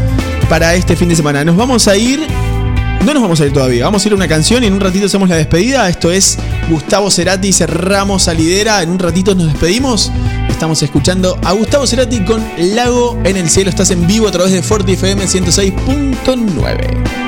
para 0.49 0.75
este 0.75 0.97
fin 0.97 1.09
de 1.09 1.17
semana. 1.17 1.45
Nos 1.45 1.57
vamos 1.57 1.89
a 1.89 1.97
ir. 1.97 2.27
No 3.05 3.15
nos 3.15 3.23
vamos 3.23 3.41
a 3.41 3.47
ir 3.47 3.53
todavía, 3.53 3.85
vamos 3.85 4.05
a 4.05 4.09
ir 4.09 4.13
a 4.15 4.17
una 4.17 4.27
canción 4.27 4.65
y 4.65 4.67
en 4.67 4.73
un 4.73 4.81
ratito 4.81 5.07
hacemos 5.07 5.29
la 5.29 5.37
despedida. 5.37 5.89
Esto 5.89 6.11
es 6.11 6.39
Gustavo 6.69 7.09
Cerati, 7.09 7.53
cerramos 7.53 8.25
salidera. 8.25 8.83
En 8.83 8.91
un 8.91 8.99
ratito 8.99 9.33
nos 9.35 9.47
despedimos. 9.47 10.11
Estamos 10.49 10.83
escuchando 10.83 11.39
a 11.45 11.53
Gustavo 11.53 11.87
Cerati 11.87 12.25
con 12.25 12.45
Lago 12.59 13.17
en 13.23 13.37
el 13.37 13.49
cielo. 13.49 13.71
Estás 13.71 13.93
en 13.93 14.09
vivo 14.09 14.27
a 14.27 14.33
través 14.33 14.53
de 14.53 14.63
Forti 14.63 14.95
FM 14.95 15.25
106.9. 15.25 17.26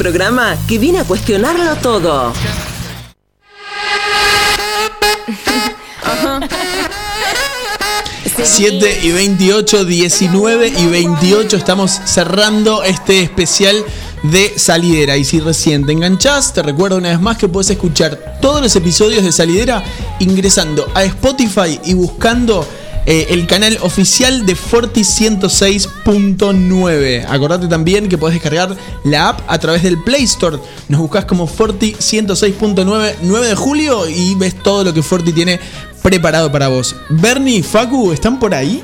programa 0.00 0.56
que 0.66 0.78
viene 0.78 1.00
a 1.00 1.04
cuestionarlo 1.04 1.76
todo. 1.76 2.32
7 8.42 9.00
y 9.02 9.10
28, 9.10 9.84
19 9.84 10.68
y 10.68 10.86
28 10.86 11.54
estamos 11.54 12.00
cerrando 12.06 12.82
este 12.82 13.20
especial 13.20 13.84
de 14.22 14.58
Salidera. 14.58 15.18
Y 15.18 15.24
si 15.26 15.38
recién 15.38 15.84
te 15.84 15.92
enganchás, 15.92 16.54
te 16.54 16.62
recuerdo 16.62 16.96
una 16.96 17.10
vez 17.10 17.20
más 17.20 17.36
que 17.36 17.48
puedes 17.48 17.68
escuchar 17.68 18.38
todos 18.40 18.62
los 18.62 18.74
episodios 18.76 19.22
de 19.22 19.32
Salidera 19.32 19.84
ingresando 20.18 20.90
a 20.94 21.04
Spotify 21.04 21.78
y 21.84 21.92
buscando 21.92 22.66
eh, 23.06 23.28
el 23.30 23.46
canal 23.46 23.78
oficial 23.80 24.44
de 24.46 24.54
Forti 24.54 25.00
106.9. 25.00 27.24
Acordate 27.28 27.66
también 27.68 28.08
que 28.08 28.16
podés 28.18 28.34
descargar 28.34 28.76
la 29.04 29.30
app 29.30 29.40
a 29.46 29.58
través 29.58 29.82
del 29.82 30.02
Play 30.02 30.24
Store. 30.24 30.58
Nos 30.88 31.00
buscas 31.00 31.24
como 31.24 31.46
Forti 31.46 31.94
106.9 31.94 33.14
9 33.22 33.48
de 33.48 33.54
julio 33.54 34.06
y 34.08 34.34
ves 34.34 34.54
todo 34.62 34.84
lo 34.84 34.92
que 34.92 35.02
Forti 35.02 35.32
tiene 35.32 35.58
preparado 36.02 36.52
para 36.52 36.68
vos. 36.68 36.94
Bernie, 37.08 37.62
Facu, 37.62 38.12
¿están 38.12 38.38
por 38.38 38.54
ahí? 38.54 38.82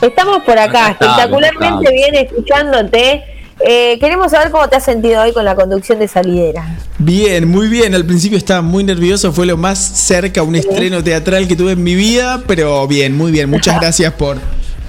Estamos 0.00 0.42
por 0.42 0.58
acá, 0.58 0.90
espectacularmente 0.90 1.88
acá 1.88 1.90
bien 1.90 2.14
escuchándote. 2.14 3.33
Eh, 3.60 3.98
queremos 4.00 4.30
saber 4.32 4.50
cómo 4.50 4.68
te 4.68 4.76
has 4.76 4.84
sentido 4.84 5.22
hoy 5.22 5.32
con 5.32 5.44
la 5.44 5.54
conducción 5.54 5.98
de 5.98 6.08
Salidera. 6.08 6.76
Bien, 6.98 7.48
muy 7.48 7.68
bien. 7.68 7.94
Al 7.94 8.04
principio 8.04 8.36
estaba 8.36 8.62
muy 8.62 8.84
nervioso, 8.84 9.32
fue 9.32 9.46
lo 9.46 9.56
más 9.56 9.78
cerca 9.78 10.40
a 10.40 10.44
un 10.44 10.54
estreno 10.56 11.02
teatral 11.04 11.46
que 11.48 11.56
tuve 11.56 11.72
en 11.72 11.82
mi 11.82 11.94
vida, 11.94 12.42
pero 12.46 12.86
bien, 12.86 13.16
muy 13.16 13.30
bien. 13.32 13.48
Muchas 13.48 13.76
gracias 13.80 14.12
por, 14.14 14.38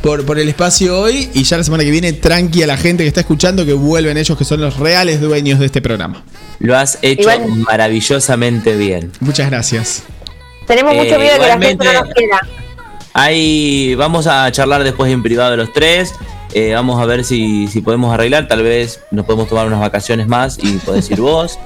por, 0.02 0.26
por 0.26 0.40
el 0.40 0.50
espacio 0.50 1.00
hoy 1.00 1.30
y 1.34 1.44
ya 1.44 1.58
la 1.58 1.64
semana 1.64 1.84
que 1.84 1.92
viene 1.92 2.12
tranqui 2.14 2.64
a 2.64 2.68
la 2.68 2.78
gente 2.78 3.04
que 3.04 3.08
está 3.08 3.22
escuchando 3.22 3.66
que 3.66 3.74
vuelven 3.74 4.18
ellos 4.18 4.38
que 4.38 4.46
son 4.46 4.60
los 4.62 4.78
reales 4.78 5.22
dueños 5.22 5.60
de 5.60 5.68
este 5.68 5.82
programa. 5.82 6.24
Lo 6.60 6.76
has 6.78 6.98
hecho 7.02 7.22
Igual- 7.30 7.48
maravillosamente 7.68 8.76
bien. 8.76 9.12
Muchas 9.20 9.50
gracias. 9.50 10.04
Tenemos 10.68 10.94
Eh, 10.94 10.98
mucho 10.98 11.20
miedo 11.20 11.34
de 11.34 11.40
que 11.40 11.48
la 11.48 11.60
gente 11.60 11.86
no 11.86 11.94
nos 11.94 12.14
quiera. 12.14 12.40
Ahí 13.14 13.96
vamos 13.96 14.28
a 14.28 14.52
charlar 14.52 14.84
después 14.84 15.12
en 15.12 15.24
privado 15.24 15.56
los 15.56 15.72
tres. 15.72 16.14
Eh, 16.58 16.74
vamos 16.74 17.02
a 17.02 17.06
ver 17.06 17.26
si, 17.26 17.68
si 17.68 17.82
podemos 17.82 18.14
arreglar. 18.14 18.48
Tal 18.48 18.64
vez 18.64 19.02
nos 19.12 19.26
podemos 19.26 19.50
tomar 19.50 19.68
unas 19.68 19.82
vacaciones 19.82 20.26
más 20.26 20.58
y 20.64 20.78
podés 20.78 21.12
ir 21.12 21.20
vos. 21.20 21.60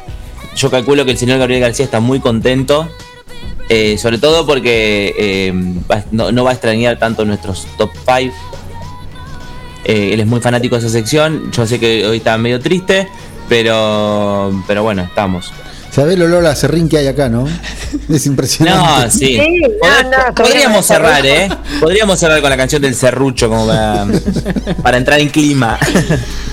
Yo 0.56 0.72
calculo 0.72 1.06
que 1.06 1.12
el 1.12 1.18
señor 1.20 1.38
Gabriel 1.38 1.62
García 1.62 1.86
está 1.86 2.00
muy 2.00 2.20
contento. 2.20 2.90
eh, 3.70 4.00
sobre 4.00 4.18
todo 4.18 4.48
porque 4.48 5.14
eh, 5.16 5.54
no, 6.10 6.32
no 6.32 6.44
va 6.44 6.50
a 6.50 6.54
extrañar 6.54 6.98
tanto 6.98 7.24
nuestros 7.24 7.68
top 7.78 7.92
5. 8.04 8.34
él 9.86 10.20
es 10.20 10.26
muy 10.26 10.40
fanático 10.42 10.76
de 10.76 10.80
esa 10.80 10.90
sección. 10.90 11.52
Yo 11.52 11.68
sé 11.68 11.80
que 11.80 12.08
hoy 12.08 12.18
está 12.18 12.36
medio 12.40 12.60
triste. 12.60 13.08
Pero, 13.48 14.52
pero 14.66 14.82
bueno, 14.82 15.04
estamos. 15.04 15.54
¿Sabés 15.92 16.16
el 16.16 16.22
olor 16.24 16.46
a 16.46 16.56
serrín 16.56 16.88
que 16.88 16.98
hay 16.98 17.08
acá, 17.08 17.30
no? 17.30 17.48
Es 18.10 18.26
impresionante. 18.26 19.06
No, 19.06 19.12
sí. 19.12 19.38
Pod- 19.82 20.34
Podríamos 20.36 20.86
cerrar, 20.86 21.26
¿eh? 21.26 21.50
Podríamos 21.80 22.20
cerrar 22.20 22.40
con 22.42 22.50
la 22.50 22.58
canción 22.58 22.82
del 22.82 22.96
serrucho 22.96 23.50
como 23.50 23.66
para, 23.68 24.06
para 24.84 24.98
entrar 24.98 25.20
en 25.20 25.30
clima. 25.30 25.78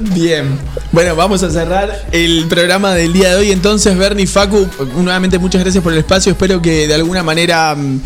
Bien. 0.00 0.58
Bueno, 0.92 1.16
vamos 1.16 1.42
a 1.42 1.50
cerrar 1.50 2.06
el 2.12 2.46
programa 2.48 2.94
del 2.94 3.12
día 3.12 3.30
de 3.30 3.36
hoy. 3.36 3.52
Entonces, 3.52 3.96
Bernie 3.96 4.26
Facu, 4.26 4.68
nuevamente 4.96 5.38
muchas 5.38 5.62
gracias 5.62 5.82
por 5.82 5.92
el 5.92 5.98
espacio. 5.98 6.32
Espero 6.32 6.62
que 6.62 6.86
de 6.86 6.94
alguna 6.94 7.22
manera 7.22 7.74
mm, 7.74 8.00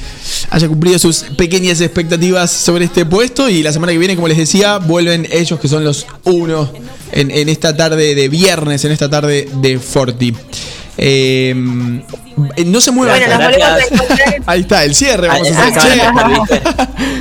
haya 0.51 0.69
cumplido 0.69 0.99
sus 0.99 1.25
pequeñas 1.37 1.81
expectativas 1.81 2.51
sobre 2.51 2.87
este 2.87 3.05
puesto. 3.05 3.49
Y 3.49 3.63
la 3.63 3.73
semana 3.73 3.93
que 3.93 3.99
viene, 3.99 4.17
como 4.17 4.29
les 4.29 4.39
decía, 4.39 4.79
vuelven 4.79 5.27
ellos 5.31 5.61
que 5.61 5.69
son 5.69 5.85
los 5.85 6.07
uno 6.25 6.71
en, 7.13 7.31
en 7.31 7.49
esta 7.49 7.77
tarde 7.77 8.15
de 8.15 8.29
viernes, 8.29 8.85
en 8.85 8.93
esta 8.93 9.09
tarde 9.09 9.49
de 9.61 9.79
Forti. 9.79 10.35
Eh, 10.99 11.55
no 11.55 12.81
se 12.81 12.91
muevan. 12.91 13.19
Bueno, 13.19 13.77
Ahí 14.47 14.61
está, 14.61 14.85
el 14.85 14.95
cierre. 14.95 15.29
Vamos 15.29 15.51
a 15.51 15.63
Ah, 15.65 15.67
hacer. 15.69 15.93
estar, 15.93 16.29
¿viste? 16.31 16.63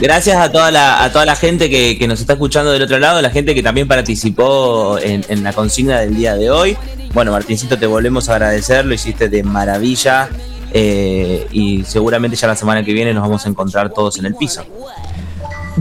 Gracias 0.02 0.38
a 0.38 0.52
toda 0.52 0.72
la, 0.72 1.04
a 1.04 1.12
toda 1.12 1.26
la 1.26 1.36
gente 1.36 1.70
que, 1.70 1.98
que 1.98 2.08
nos 2.08 2.20
está 2.20 2.34
escuchando 2.34 2.72
del 2.72 2.82
otro 2.82 3.00
lado, 3.00 3.22
la 3.22 3.30
gente 3.30 3.54
que 3.56 3.64
también 3.64 3.88
participó 3.88 4.98
en, 5.00 5.24
en 5.30 5.44
la 5.44 5.54
consigna 5.54 6.00
del 6.00 6.16
día 6.16 6.36
de 6.36 6.50
hoy. 6.52 6.78
Bueno, 7.14 7.32
Martincito, 7.32 7.78
te 7.78 7.86
volvemos 7.86 8.30
a 8.30 8.34
agradecer, 8.34 8.86
lo 8.86 8.94
hiciste 8.94 9.30
de 9.30 9.44
maravilla. 9.44 10.30
eh, 10.74 11.48
y 11.52 11.84
seguramente 11.86 12.38
ya 12.38 12.48
la 12.48 12.56
semana 12.56 12.84
que 12.84 12.94
viene 12.94 13.14
nos 13.14 13.24
vamos 13.24 13.46
a 13.46 13.50
encontrar 13.50 13.90
todos 13.94 14.18
en 14.20 14.26
el 14.26 14.36
piso. 14.36 14.64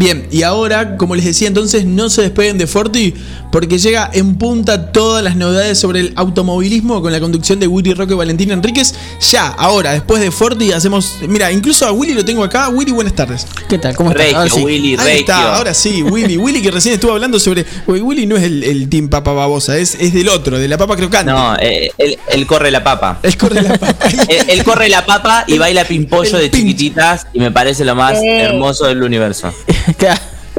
Bien, 0.01 0.27
y 0.31 0.45
ahora, 0.45 0.97
como 0.97 1.15
les 1.15 1.27
decía 1.27 1.47
entonces, 1.47 1.85
no 1.85 2.09
se 2.09 2.23
despeguen 2.23 2.57
de 2.57 2.67
Forti 2.67 3.13
porque 3.53 3.79
llega 3.79 4.09
en 4.15 4.37
punta 4.37 4.93
todas 4.93 5.23
las 5.23 5.37
novedades 5.37 5.79
sobre 5.79 6.01
el 6.01 6.13
automovilismo 6.17 7.03
con 7.03 7.13
la 7.13 7.21
conducción 7.21 7.61
de 7.61 7.67
Willy 7.67 7.93
Roque 7.93 8.15
y 8.15 8.17
Valentín 8.17 8.51
Enríquez. 8.51 8.95
Ya, 9.31 9.49
ahora, 9.49 9.93
después 9.93 10.23
de 10.23 10.31
Forti, 10.31 10.73
hacemos. 10.73 11.17
Mira, 11.29 11.53
incluso 11.53 11.85
a 11.85 11.93
Willy 11.93 12.15
lo 12.15 12.25
tengo 12.25 12.43
acá. 12.43 12.71
Willy, 12.71 12.93
buenas 12.93 13.13
tardes. 13.13 13.47
¿Qué 13.69 13.77
tal? 13.77 13.95
¿Cómo 13.95 14.11
estás? 14.13 14.25
Regio, 14.25 14.39
Ahora 14.39 14.51
sí. 14.51 14.65
Willy, 14.65 14.97
Ahí 14.99 15.19
está, 15.19 15.57
ahora 15.57 15.75
sí, 15.75 16.03
Willy. 16.03 16.39
Willy 16.39 16.63
que 16.63 16.71
recién 16.71 16.95
estuvo 16.95 17.13
hablando 17.13 17.39
sobre. 17.39 17.67
Willy 17.87 18.25
no 18.25 18.37
es 18.39 18.45
el, 18.45 18.65
el 18.65 18.89
team 18.89 19.11
papa 19.11 19.33
babosa, 19.35 19.77
es, 19.77 19.97
es 20.01 20.15
del 20.15 20.31
otro, 20.31 20.59
de 20.59 20.67
la 20.67 20.79
papa 20.79 20.97
crocante. 20.97 21.31
No, 21.31 21.57
eh, 21.61 21.91
él, 21.99 22.17
él 22.29 22.47
corre 22.47 22.71
la 22.71 22.83
papa. 22.83 23.19
Él 23.23 23.37
corre 23.37 23.61
la 23.61 23.77
papa. 23.77 24.09
él, 24.29 24.45
él 24.49 24.65
corre 24.65 24.89
la 24.89 25.05
papa 25.05 25.45
y 25.47 25.59
baila 25.59 25.85
pimpollo 25.85 26.39
de 26.39 26.51
chiquititas 26.51 27.27
y 27.35 27.39
me 27.41 27.51
parece 27.51 27.85
lo 27.85 27.95
más 27.95 28.15
Eh. 28.15 28.41
hermoso 28.45 28.87
del 28.87 29.03
universo. 29.03 29.53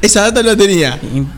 Esa 0.02 0.22
data 0.22 0.42
no 0.42 0.50
la 0.50 0.56
tenía. 0.58 0.98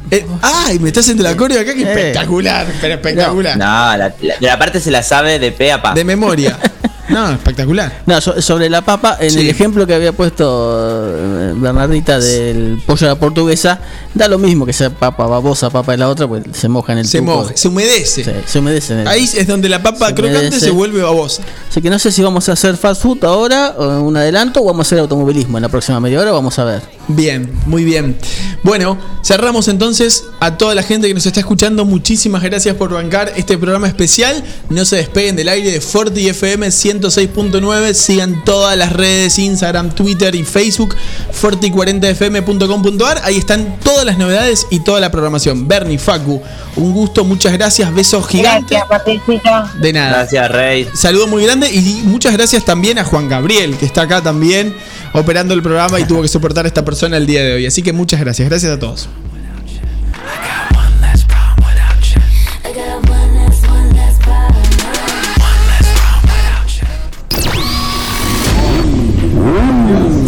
Eh, 0.10 0.26
ay, 0.42 0.80
me 0.80 0.88
estás 0.90 1.04
haciendo 1.04 1.24
la 1.24 1.36
coreo 1.36 1.60
acá, 1.60 1.74
que 1.74 1.82
espectacular, 1.82 2.66
pero 2.80 2.94
espectacular. 2.94 3.58
No, 3.58 3.66
la, 3.66 4.14
la- 4.22 4.36
la 4.40 4.60
parte 4.60 4.80
se 4.80 4.90
la 4.92 5.04
sabe 5.04 5.38
de 5.40 5.52
pe 5.52 5.72
a 5.72 5.82
pa. 5.82 5.94
De 5.94 6.04
memoria. 6.06 6.58
No, 7.10 7.32
espectacular. 7.32 8.02
No, 8.06 8.20
so- 8.22 8.42
sobre 8.42 8.70
la 8.70 8.82
papa, 8.82 9.18
en 9.20 9.38
el 9.38 9.50
ejemplo 9.50 9.86
que 9.86 9.94
había 9.94 10.14
puesto 10.14 10.78
eh, 10.80 11.54
Bernardita 11.56 12.20
del 12.20 12.82
pollo 12.86 13.08
a 13.08 13.10
la 13.12 13.16
portuguesa, 13.20 13.80
da 14.14 14.28
lo 14.28 14.38
mismo 14.40 14.66
que 14.66 14.74
sea 14.74 14.90
papa 14.90 15.28
babosa, 15.28 15.70
papa 15.70 15.92
de 15.94 15.98
la 15.98 16.10
otra, 16.10 16.28
pues 16.28 16.44
se 16.54 16.70
moja 16.70 16.94
en 16.94 17.00
el 17.00 17.06
Se 17.08 17.20
tuco. 17.20 17.32
moja, 17.36 17.52
se 17.56 17.68
humedece. 17.68 18.24
Sí, 18.24 18.32
se 18.46 18.60
humedece 18.60 18.94
en 18.94 19.00
el 19.00 19.08
Ahí 19.08 19.24
es 19.36 19.48
donde 19.48 19.68
la 19.70 19.84
papa 19.84 20.08
Se 20.08 20.14
crocante 20.16 20.40
humedece. 20.48 20.60
se 20.66 20.72
vuelve 20.72 21.02
babosa. 21.02 21.42
Así 21.70 21.82
que 21.82 21.90
no 21.90 22.00
sé 22.00 22.12
si 22.12 22.22
vamos 22.22 22.48
a 22.50 22.54
hacer 22.54 22.78
fast 22.78 23.02
food 23.02 23.24
ahora, 23.26 23.76
o 23.78 24.02
un 24.02 24.16
adelanto, 24.16 24.62
o 24.62 24.66
vamos 24.66 24.86
a 24.86 24.88
hacer 24.88 25.00
automovilismo 25.00 25.58
en 25.58 25.64
la 25.64 25.70
próxima 25.70 26.00
media 26.00 26.20
hora, 26.22 26.32
vamos 26.32 26.58
a 26.60 26.64
ver. 26.64 26.82
Bien, 27.10 27.52
muy 27.66 27.84
bien. 27.84 28.16
Bueno, 28.64 28.98
cerramos 29.24 29.68
entonces 29.68 30.24
a 30.40 30.58
toda 30.58 30.74
la 30.74 30.84
gente 30.84 31.08
que 31.10 31.14
nos 31.14 31.26
está 31.26 31.42
escuchando. 31.42 31.84
Muchísimas 31.84 32.42
gracias 32.44 32.76
por 32.76 32.94
bancar 32.94 33.34
este 33.36 33.58
programa 33.58 33.88
especial. 33.88 34.42
No 34.70 34.86
se 34.86 34.96
despeguen 34.98 35.36
del 35.36 35.50
aire 35.50 35.70
de 35.72 35.82
Forti 35.82 36.30
FM 36.30 36.72
106.9. 37.02 37.94
Sigan 37.94 38.44
todas 38.44 38.78
las 38.78 38.94
redes, 38.94 39.40
Instagram, 39.40 39.92
Twitter 39.92 40.36
y 40.36 40.44
Facebook, 40.44 40.96
forti40fm.com.ar. 41.42 43.22
Ahí 43.24 43.38
están 43.38 43.80
todas 43.84 44.06
las 44.06 44.18
novedades 44.18 44.68
y 44.70 44.80
toda 44.80 45.00
la 45.00 45.12
programación. 45.12 45.68
Bernie, 45.68 45.98
Facu, 45.98 46.42
un 46.76 46.94
gusto, 46.94 47.24
muchas 47.24 47.54
gracias, 47.54 47.94
besos 47.94 48.28
gigantes. 48.28 48.80
Gracias. 48.90 49.82
De 49.82 49.94
nada. 49.94 50.18
Gracias, 50.20 50.52
Rey. 50.52 50.88
Saludo 50.94 51.28
muy 51.28 51.44
grande 51.44 51.70
y 51.72 52.02
muchas 52.06 52.34
gracias 52.34 52.66
también 52.66 53.00
a 53.00 53.04
Juan 53.04 53.30
Gabriel, 53.30 53.78
que 53.78 53.86
está 53.86 54.04
acá 54.04 54.22
también 54.22 54.76
operando 55.14 55.54
el 55.54 55.62
programa 55.62 56.00
y 56.00 56.06
tuvo 56.06 56.22
que 56.22 56.28
soportar 56.28 56.66
a 56.66 56.68
esta 56.68 56.84
persona 56.84 57.18
el 57.18 57.26
día 57.26 57.44
de 57.44 57.54
hoy. 57.54 57.66
Así 57.66 57.82
que 57.82 57.94
muchas 57.94 58.20
gracias. 58.20 58.50
Gracias 58.50 58.72
a 58.72 58.80
todos. 58.80 59.08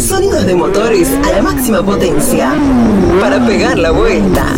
Sonidos 0.06 0.46
de 0.46 0.54
motores 0.54 1.08
a 1.26 1.32
la 1.32 1.42
máxima 1.42 1.82
potencia 1.82 2.52
para 3.20 3.44
pegar 3.44 3.76
la 3.76 3.90
vuelta. 3.90 4.54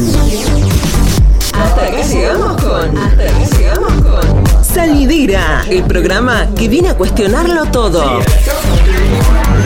Hasta 1.55 1.85
acá 1.85 2.03
llegamos 2.03 2.63
con. 2.63 2.99
Hasta 2.99 3.23
acá 3.23 3.57
llegamos 3.57 3.93
con. 3.93 4.65
Salidera, 4.65 5.65
el 5.71 5.85
programa 5.85 6.49
que 6.55 6.69
viene 6.69 6.91
a 6.91 6.97
cuestionarlo 6.99 7.65
todo. 7.67 8.21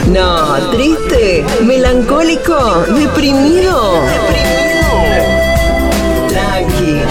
No, 0.07 0.71
triste, 0.71 1.43
melancólico, 1.65 2.85
deprimido. 2.97 3.95
Tranqui, 6.29 7.01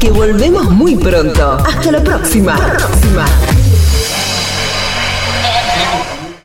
que 0.00 0.10
volvemos 0.10 0.70
muy 0.70 0.96
pronto. 0.96 1.58
Hasta 1.66 1.92
la 1.92 2.02
próxima. 2.02 2.56
próxima. 2.56 3.26